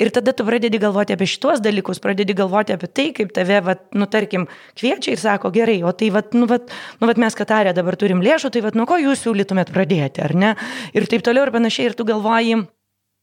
Ir 0.00 0.08
tada 0.16 0.32
tu 0.32 0.46
pradedi 0.48 0.78
galvoti 0.80 1.12
apie 1.12 1.26
šitos 1.28 1.60
dalykus, 1.60 1.98
pradedi 2.00 2.32
galvoti 2.36 2.72
apie 2.72 2.88
tai, 2.88 3.08
kaip 3.16 3.34
tave, 3.36 3.58
vat, 3.66 3.82
nu, 3.92 4.06
tarkim, 4.08 4.46
kviečia 4.78 5.12
ir 5.12 5.20
sako, 5.20 5.50
gerai, 5.52 5.76
o 5.84 5.92
tai, 5.92 6.08
vat, 6.14 6.32
nu, 6.32 6.48
vat, 6.48 6.72
nu, 7.02 7.08
vat 7.10 7.20
mes 7.20 7.36
Katarė 7.36 7.74
dabar 7.76 7.98
turim 8.00 8.22
lėšų, 8.24 8.52
tai, 8.54 8.62
vat, 8.64 8.78
nuo 8.78 8.88
ko 8.88 8.96
jūs 9.00 9.26
siūlytumėt 9.26 9.72
pradėti, 9.74 10.24
ar 10.24 10.32
ne? 10.32 10.54
Ir 10.96 11.04
taip 11.10 11.24
toliau 11.26 11.44
ir 11.44 11.52
panašiai, 11.52 11.90
ir 11.90 11.98
tu 11.98 12.08
galvoji, 12.08 12.62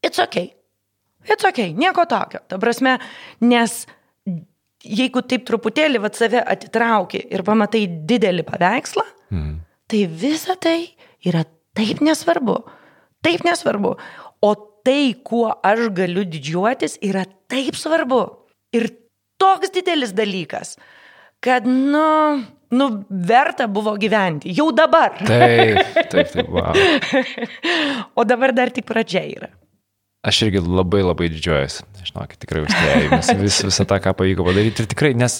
it's 0.05 0.21
ok, 0.21 0.37
it's 1.25 1.49
ok, 1.49 1.63
nieko 1.81 2.05
tokio. 2.09 2.45
Ta 2.45 2.61
prasme, 2.61 2.99
nes 3.41 3.79
jeigu 4.85 5.23
taip 5.25 5.45
truputėlį 5.47 6.01
vat 6.03 6.17
save 6.19 6.41
atitrauki 6.41 7.21
ir 7.33 7.43
pamatai 7.47 7.85
didelį 8.09 8.45
paveikslą, 8.47 9.05
mm. 9.33 9.53
tai 9.89 10.03
visa 10.07 10.57
tai 10.59 10.79
yra 11.25 11.45
taip 11.77 12.01
nesvarbu. 12.05 12.59
Taip 13.25 13.43
nesvarbu. 13.47 13.95
O 14.45 14.51
tai, 14.85 15.15
kuo 15.25 15.49
aš 15.65 15.87
galiu 15.95 16.25
didžiuotis, 16.27 16.99
yra 17.03 17.25
taip 17.51 17.77
svarbu. 17.79 18.21
Ir 18.77 18.89
toks 19.41 19.73
didelis 19.73 20.13
dalykas, 20.15 20.75
kad, 21.43 21.65
nu, 21.67 22.43
nu, 22.73 22.87
verta 23.09 23.67
buvo 23.71 23.95
gyventi. 23.99 24.53
Jau 24.57 24.69
dabar. 24.75 25.17
Taip, 25.19 25.97
taip, 26.11 26.33
taip, 26.33 26.49
wow. 26.51 26.73
o 28.17 28.25
dabar 28.27 28.53
dar 28.55 28.73
tik 28.73 28.87
pradžia 28.89 29.25
yra. 29.27 29.51
Aš 30.25 30.39
irgi 30.47 30.59
labai 30.65 31.03
labai 31.05 31.27
didžiuojuosi. 31.29 31.83
Žinokit, 32.07 32.39
tikrai 32.41 32.63
užtėjai 32.65 33.19
vis, 33.37 33.59
visą 33.67 33.85
tą, 33.87 33.99
ką 34.01 34.15
pavyko 34.17 34.47
padaryti. 34.47 34.81
Ir 34.81 34.89
tikrai, 34.89 35.11
nes 35.17 35.35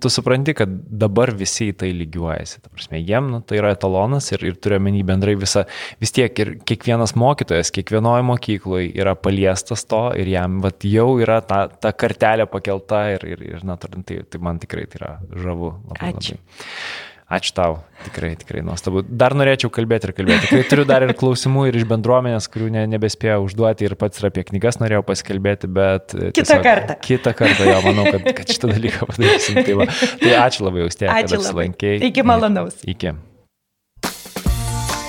tu 0.00 0.10
supranti, 0.12 0.54
kad 0.56 0.72
dabar 1.02 1.34
visi 1.36 1.68
į 1.68 1.74
tai 1.82 1.90
lygiuojasi. 1.98 2.62
Ta 2.64 2.72
prasme, 2.72 3.02
jiem 3.02 3.28
nu, 3.34 3.42
tai 3.44 3.60
yra 3.60 3.74
etalonas 3.76 4.30
ir, 4.32 4.46
ir 4.48 4.56
turiu 4.56 4.80
menį 4.82 5.04
bendrai 5.12 5.36
visą, 5.38 5.66
vis 6.00 6.14
tiek 6.16 6.42
ir 6.42 6.54
kiekvienas 6.64 7.12
mokytojas, 7.20 7.74
kiekvienoje 7.76 8.24
mokykloje 8.30 8.90
yra 9.04 9.14
paliestas 9.20 9.84
to 9.90 10.04
ir 10.18 10.32
jam 10.32 10.62
vat, 10.64 10.80
jau 10.88 11.10
yra 11.22 11.42
ta, 11.44 11.66
ta 11.68 11.92
kartelė 11.92 12.48
pakelta 12.50 13.04
ir, 13.18 13.28
ir, 13.36 13.46
ir 13.52 13.68
na, 13.68 13.76
tai, 13.76 14.22
tai 14.24 14.42
man 14.42 14.62
tikrai 14.62 14.88
tai 14.88 15.02
yra 15.02 15.14
žavu. 15.44 15.74
Labai, 15.92 16.14
Ačiū. 16.16 16.40
Labai. 16.40 17.11
Ačiū 17.32 17.54
tau, 17.56 17.78
tikrai, 18.04 18.34
tikrai 18.36 18.60
nuostabu. 18.60 19.00
Dar 19.08 19.32
norėčiau 19.32 19.70
kalbėti 19.72 20.10
ir 20.10 20.12
kalbėti. 20.18 20.42
Tikrai 20.50 20.66
turiu 20.68 20.84
dar 20.88 21.06
ir 21.06 21.14
klausimų 21.16 21.64
ir 21.70 21.78
iš 21.80 21.86
bendruomenės, 21.88 22.48
kurių 22.52 22.68
ne, 22.74 22.82
nebespėjau 22.92 23.38
užduoti 23.46 23.88
ir 23.88 23.96
pats 23.96 24.20
ir 24.20 24.28
apie 24.28 24.44
knygas 24.50 24.76
norėjau 24.82 25.00
pasikalbėti, 25.08 25.70
bet... 25.72 26.12
Kitą 26.12 26.32
tiesiog, 26.42 26.62
kartą. 26.66 26.98
Kitą 27.08 27.32
kartą, 27.38 27.64
jo, 27.70 27.80
manau, 27.88 28.04
kad, 28.12 28.28
kad 28.36 28.52
šitą 28.52 28.74
dalyką 28.74 29.08
padarysim. 29.14 29.62
Tai, 29.64 29.76
va. 29.80 29.88
tai 30.20 30.32
ačiū 30.42 30.68
labai, 30.68 30.84
Austė, 30.84 31.08
kad 31.08 31.36
apsilankėjai. 31.38 32.02
Iki 32.10 32.26
malonaus. 32.28 32.82
Iki. 32.84 33.16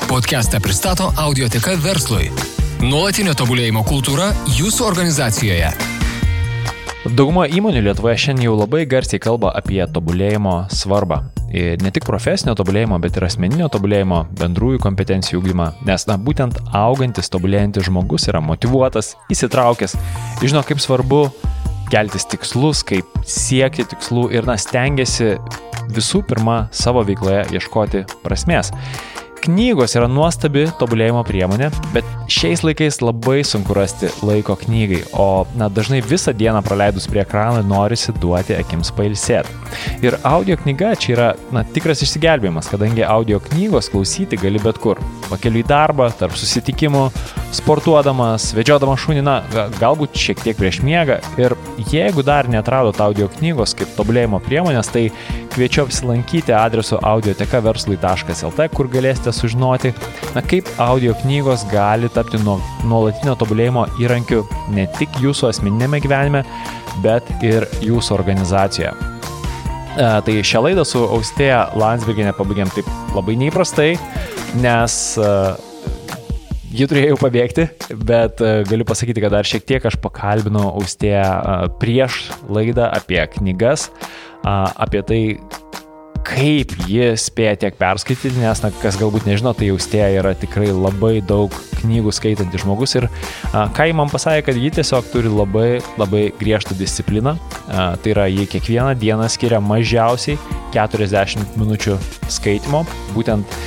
Podcastą 0.07 0.63
pristato 0.63 1.11
Audioteka 1.19 1.75
verslui. 1.83 2.29
Nuolatinio 2.83 3.35
tobulėjimo 3.35 3.83
kultūra 3.89 4.31
jūsų 4.59 4.87
organizacijoje. 4.87 5.73
Dauguma 7.03 7.49
įmonių 7.51 7.81
Lietuvoje 7.83 8.15
šiandien 8.15 8.45
jau 8.45 8.53
labai 8.55 8.85
garsiai 8.87 9.19
kalba 9.19 9.49
apie 9.59 9.81
tobulėjimo 9.91 10.53
svarbą. 10.71 11.17
Ir 11.51 11.81
ne 11.83 11.89
tik 11.91 12.05
profesinio 12.07 12.53
tobulėjimo, 12.55 12.95
bet 13.03 13.19
ir 13.19 13.25
asmeninio 13.27 13.67
tobulėjimo, 13.73 14.21
bendrųjų 14.39 14.79
kompetencijų 14.85 15.41
ūkdymą. 15.41 15.65
Nes, 15.83 16.05
na, 16.07 16.15
būtent 16.15 16.61
augantis, 16.71 17.27
tobulėjantis 17.33 17.89
žmogus 17.89 18.29
yra 18.31 18.39
motivuotas, 18.39 19.17
įsitraukęs, 19.35 19.97
žino, 20.45 20.63
kaip 20.63 20.79
svarbu 20.79 21.25
keltis 21.91 22.23
tikslus, 22.31 22.85
kaip 22.87 23.19
siekti 23.27 23.83
tikslų 23.91 24.29
ir, 24.37 24.47
na, 24.47 24.55
stengiasi 24.55 25.33
visų 25.91 26.23
pirma 26.31 26.69
savo 26.71 27.03
veikloje 27.03 27.49
ieškoti 27.51 28.07
prasmės. 28.23 28.71
Knygos 29.43 29.91
yra 29.99 30.05
nuostabi 30.07 30.61
tobulėjimo 30.79 31.19
priemonė, 31.27 31.67
bet 31.91 32.07
šiais 32.31 32.61
laikais 32.63 33.01
labai 33.03 33.41
sunku 33.43 33.75
rasti 33.75 34.07
laiko 34.23 34.55
knygai, 34.61 35.01
o 35.19 35.43
na, 35.59 35.67
dažnai 35.67 35.99
visą 35.99 36.31
dieną 36.31 36.61
praleidus 36.63 37.09
prie 37.11 37.25
ekrano 37.25 37.59
norisi 37.67 38.15
duoti 38.23 38.55
akims 38.55 38.93
pailsėti. 38.95 39.51
Ir 40.05 40.15
audio 40.23 40.55
knyga 40.61 40.93
čia 40.95 41.11
yra 41.17 41.27
na, 41.51 41.65
tikras 41.75 42.05
išsigelbėjimas, 42.05 42.69
kadangi 42.71 43.03
audio 43.03 43.41
knygos 43.49 43.91
klausyti 43.91 44.39
gali 44.39 44.61
bet 44.63 44.79
kur. 44.79 45.01
Pakeliu 45.27 45.59
į 45.59 45.67
darbą, 45.67 46.07
tarp 46.15 46.39
susitikimų, 46.39 47.03
sportuodamas, 47.53 48.47
vedžiodamas 48.55 49.03
šunį, 49.03 49.25
na, 49.27 49.35
ga- 49.51 49.67
galbūt 49.75 50.15
šiek 50.23 50.39
tiek 50.45 50.55
prieš 50.59 50.79
miegą. 50.87 51.19
Ir 51.41 51.57
jeigu 51.91 52.23
dar 52.23 52.47
netradot 52.47 53.03
audio 53.03 53.27
knygos 53.35 53.75
kaip 53.75 53.91
tobulėjimo 53.99 54.39
priemonės, 54.47 54.93
tai 54.93 55.09
kviečiu 55.53 55.83
apsilankyti 55.83 56.55
adresu 56.55 56.97
audioteka.verslui.lt, 57.03 58.69
kur 58.73 58.89
galėsite 58.93 59.32
sužinoti, 59.35 59.93
na, 60.35 60.43
kaip 60.45 60.69
audio 60.81 61.15
knygos 61.23 61.65
gali 61.71 62.09
tapti 62.13 62.41
nuo 62.43 62.59
nuolatinio 62.89 63.35
tobulėjimo 63.39 63.87
įrankiu 64.03 64.43
ne 64.75 64.87
tik 64.99 65.21
jūsų 65.23 65.49
asmeninėme 65.51 66.01
gyvenime, 66.03 66.43
bet 67.03 67.27
ir 67.45 67.67
jūsų 67.83 68.17
organizacijoje. 68.19 68.93
E, 69.93 70.21
Tai 70.25 70.39
šią 70.41 70.63
laidą 70.67 70.85
su 70.87 71.01
Austėja 71.05 71.67
Landsberginė 71.77 72.33
pabaigėm 72.37 72.71
taip 72.73 72.89
labai 73.13 73.35
neįprastai, 73.37 73.91
nes 74.61 74.95
e, 75.21 75.27
ji 76.73 76.87
turėjo 76.89 77.19
pabėgti, 77.21 77.67
bet 78.01 78.41
e, 78.41 78.53
galiu 78.69 78.87
pasakyti, 78.89 79.21
kad 79.21 79.35
dar 79.35 79.45
šiek 79.45 79.67
tiek 79.69 79.85
aš 79.85 79.99
pakalbinau 80.01 80.71
Austėją 80.79 81.69
prieš 81.81 82.23
laidą 82.49 82.89
apie 82.89 83.21
knygas, 83.35 83.91
apie 84.43 85.03
tai, 85.05 85.21
kaip 86.27 86.73
ji 86.87 87.11
spėja 87.19 87.55
tiek 87.65 87.77
perskaityti, 87.79 88.39
nes, 88.41 88.61
na, 88.63 88.71
kas 88.81 88.97
galbūt 88.99 89.27
nežino, 89.27 89.53
tai 89.57 89.69
Austėja 89.73 90.09
yra 90.21 90.33
tikrai 90.37 90.71
labai 90.71 91.17
daug 91.25 91.53
knygų 91.81 92.13
skaitantis 92.15 92.63
žmogus 92.63 92.95
ir 92.99 93.07
a, 93.09 93.67
ką 93.75 93.89
ji 93.89 93.95
man 93.97 94.11
pasakė, 94.11 94.45
kad 94.47 94.59
ji 94.59 94.71
tiesiog 94.79 95.09
turi 95.11 95.31
labai, 95.31 95.67
labai 95.99 96.25
griežtą 96.39 96.77
discipliną, 96.79 97.35
a, 97.67 97.93
tai 97.99 98.15
yra 98.15 98.27
ji 98.31 98.47
kiekvieną 98.55 98.95
dieną 98.99 99.29
skiria 99.31 99.61
mažiausiai 99.63 100.39
40 100.73 101.57
minučių 101.59 101.99
skaitimo, 102.31 102.85
būtent 103.13 103.59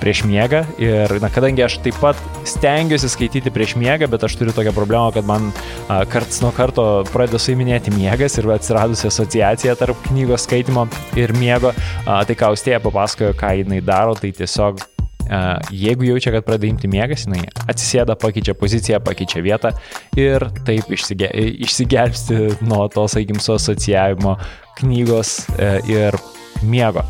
prieš 0.00 0.24
miegą 0.28 0.62
ir, 0.80 1.12
na, 1.20 1.30
kadangi 1.32 1.64
aš 1.66 1.78
taip 1.84 1.98
pat 2.00 2.20
stengiuosi 2.48 3.10
skaityti 3.12 3.52
prieš 3.52 3.76
miegą, 3.80 4.08
bet 4.12 4.24
aš 4.24 4.36
turiu 4.40 4.54
tokią 4.56 4.72
problemą, 4.76 5.10
kad 5.14 5.28
man 5.28 5.50
a, 5.52 6.02
karts 6.08 6.40
nuo 6.44 6.52
karto 6.56 7.04
pradeda 7.12 7.40
suiminėti 7.42 7.92
miegas 7.94 8.38
ir 8.40 8.48
atsiradusi 8.54 9.08
asociacija 9.10 9.76
tarp 9.78 10.00
knygos 10.08 10.46
skaitimo 10.48 10.86
ir 11.18 11.34
miego, 11.36 11.74
a, 12.06 12.22
tai 12.24 12.38
ką 12.38 12.52
Austėja 12.52 12.80
papasakojo, 12.84 13.34
ką 13.36 13.52
jinai 13.60 13.82
daro, 13.84 14.16
tai 14.16 14.32
tiesiog 14.36 14.80
a, 14.80 15.42
jeigu 15.74 16.08
jaučia, 16.08 16.32
kad 16.34 16.48
pradeda 16.48 16.70
imti 16.70 16.90
miegas, 16.90 17.26
jinai 17.28 17.44
atsisėda, 17.66 18.16
pakeičia 18.22 18.56
poziciją, 18.56 19.02
pakeičia 19.04 19.44
vietą 19.44 19.74
ir 20.16 20.48
taip 20.64 20.88
išsige, 20.96 21.28
išsigelbsti 21.68 22.62
nuo 22.64 22.86
to, 22.92 23.08
sakykim, 23.12 23.42
su 23.44 23.58
asociavimo 23.58 24.38
knygos 24.80 25.38
e, 25.56 25.72
ir 25.92 26.22
miego. 26.64 27.04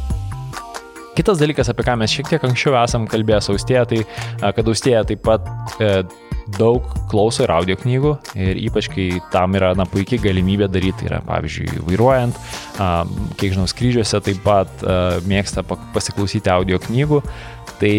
Kitas 1.17 1.41
dalykas, 1.41 1.71
apie 1.73 1.85
ką 1.87 1.95
mes 1.97 2.13
šiek 2.13 2.29
tiek 2.29 2.43
anksčiau 2.45 2.75
esam 2.83 3.07
kalbėję 3.09 3.39
su 3.41 3.55
Austėja, 3.55 3.87
tai 3.89 4.03
kad 4.53 4.67
Austėja 4.69 5.01
taip 5.09 5.23
pat 5.25 5.47
e, 5.81 6.03
daug 6.59 6.85
klauso 7.11 7.47
ir 7.47 7.53
audio 7.55 7.77
knygų 7.81 8.13
ir 8.37 8.59
ypač 8.67 8.91
kai 8.93 9.07
tam 9.33 9.57
yra 9.57 9.73
na, 9.79 9.87
puikiai 9.89 10.21
galimybė 10.23 10.69
daryti, 10.71 11.01
tai 11.01 11.09
yra 11.09 11.21
pavyzdžiui 11.27 11.83
vairuojant, 11.89 12.37
a, 12.77 12.91
kiek 13.41 13.55
žinau, 13.57 13.65
skrydžiuose 13.71 14.21
taip 14.29 14.43
pat 14.45 14.85
a, 14.85 14.99
mėgsta 15.25 15.65
pa- 15.67 15.79
pasiklausyti 15.95 16.53
audio 16.53 16.79
knygų, 16.85 17.23
tai 17.81 17.95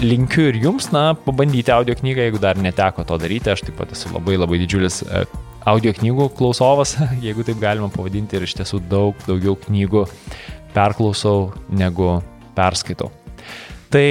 linkiu 0.00 0.48
ir 0.48 0.62
jums, 0.64 0.88
na, 0.94 1.10
pabandyti 1.26 1.74
audio 1.76 1.98
knygą, 1.98 2.24
jeigu 2.24 2.40
dar 2.40 2.56
neteko 2.56 3.04
to 3.04 3.20
daryti, 3.20 3.52
aš 3.52 3.66
taip 3.68 3.76
pat 3.82 3.92
esu 3.92 4.14
labai 4.14 4.40
labai 4.40 4.62
didžiulis 4.64 5.02
e, 5.04 5.26
audio 5.68 5.92
knygų 5.92 6.30
klausovas, 6.40 6.96
jeigu 7.26 7.44
taip 7.44 7.60
galima 7.60 7.92
pavadinti 7.92 8.40
ir 8.40 8.48
iš 8.48 8.56
tiesų 8.62 8.82
daug 8.88 9.28
daugiau 9.28 9.58
knygų 9.68 10.06
perklausau 10.74 11.50
negu 11.68 12.20
perskaitau. 12.56 13.10
Tai 13.90 14.06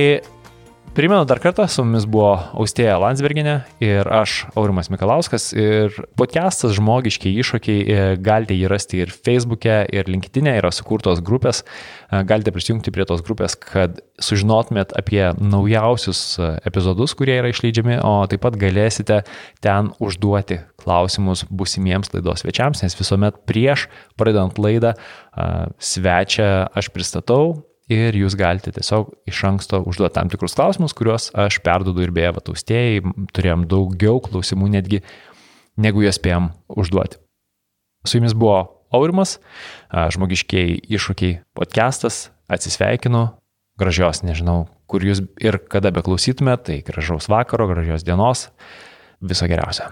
Primenu 0.99 1.25
dar 1.25 1.37
kartą, 1.39 1.67
su 1.69 1.83
mumis 1.85 2.03
buvo 2.09 2.31
Austėja 2.57 2.95
Landsberginė 2.97 3.53
ir 3.79 4.07
aš, 4.09 4.47
Aurimas 4.57 4.89
Mikalauskas. 4.89 5.51
Ir 5.53 5.93
podcastas 6.17 6.73
Žmogiški 6.79 7.29
iššūkiai, 7.43 7.83
e, 7.85 7.99
galite 8.17 8.57
jį 8.57 8.71
rasti 8.71 9.03
ir 9.03 9.13
Facebook'e, 9.13 9.83
ir 9.93 10.09
LinkedIn'e, 10.09 10.55
yra 10.57 10.73
sukurtos 10.73 11.21
grupės. 11.21 11.61
E, 12.09 12.23
Galite 12.25 12.51
prisijungti 12.55 12.91
prie 12.95 13.05
tos 13.05 13.21
grupės, 13.21 13.53
kad 13.61 14.01
sužinotumėt 14.17 14.97
apie 14.97 15.21
naujausius 15.37 16.23
e, 16.35 16.51
epizodus, 16.67 17.13
kurie 17.13 17.37
yra 17.37 17.53
išleidžiami, 17.53 18.01
o 18.01 18.25
taip 18.27 18.43
pat 18.47 18.57
galėsite 18.57 19.21
ten 19.61 19.93
užduoti 20.01 20.63
klausimus 20.81 21.45
busimiems 21.47 22.11
laidos 22.17 22.41
svečiams, 22.41 22.81
nes 22.81 22.97
visuomet 22.97 23.39
prieš 23.45 23.87
pradedant 24.17 24.57
laidą 24.57 24.97
svečią 25.79 26.51
aš 26.75 26.89
pristatau 26.91 27.68
ir 27.89 28.17
jūs 28.17 28.37
galite 28.39 28.71
tiesiog 28.75 29.11
iš 29.29 29.41
anksto 29.49 29.81
užduoti 29.89 30.15
tam 30.15 30.31
tikrus 30.31 30.55
klausimus, 30.57 30.95
kuriuos 30.97 31.29
aš 31.37 31.59
perdodu 31.65 32.05
ir 32.05 32.13
beje 32.15 32.33
vataustėjai, 32.37 33.03
turėjom 33.35 33.65
daugiau 33.69 34.21
klausimų 34.25 34.69
netgi, 34.77 35.01
negu 35.79 36.05
juos 36.05 36.19
spėjom 36.21 36.51
užduoti. 36.79 37.19
Su 38.07 38.19
jumis 38.19 38.37
buvo 38.37 38.61
Aurimas, 38.95 39.37
žmogiškiai 39.93 40.79
iššūkiai 40.89 41.41
podcastas, 41.57 42.29
atsisveikinu, 42.49 43.27
gražios, 43.79 44.23
nežinau, 44.25 44.63
kur 44.89 45.05
jūs 45.05 45.21
ir 45.43 45.59
kada 45.69 45.93
beklausytumėte, 45.93 46.71
tai 46.71 46.81
gražaus 46.87 47.29
vakaro, 47.29 47.69
gražios 47.69 48.07
dienos, 48.07 48.47
viso 49.21 49.49
geriausio. 49.51 49.91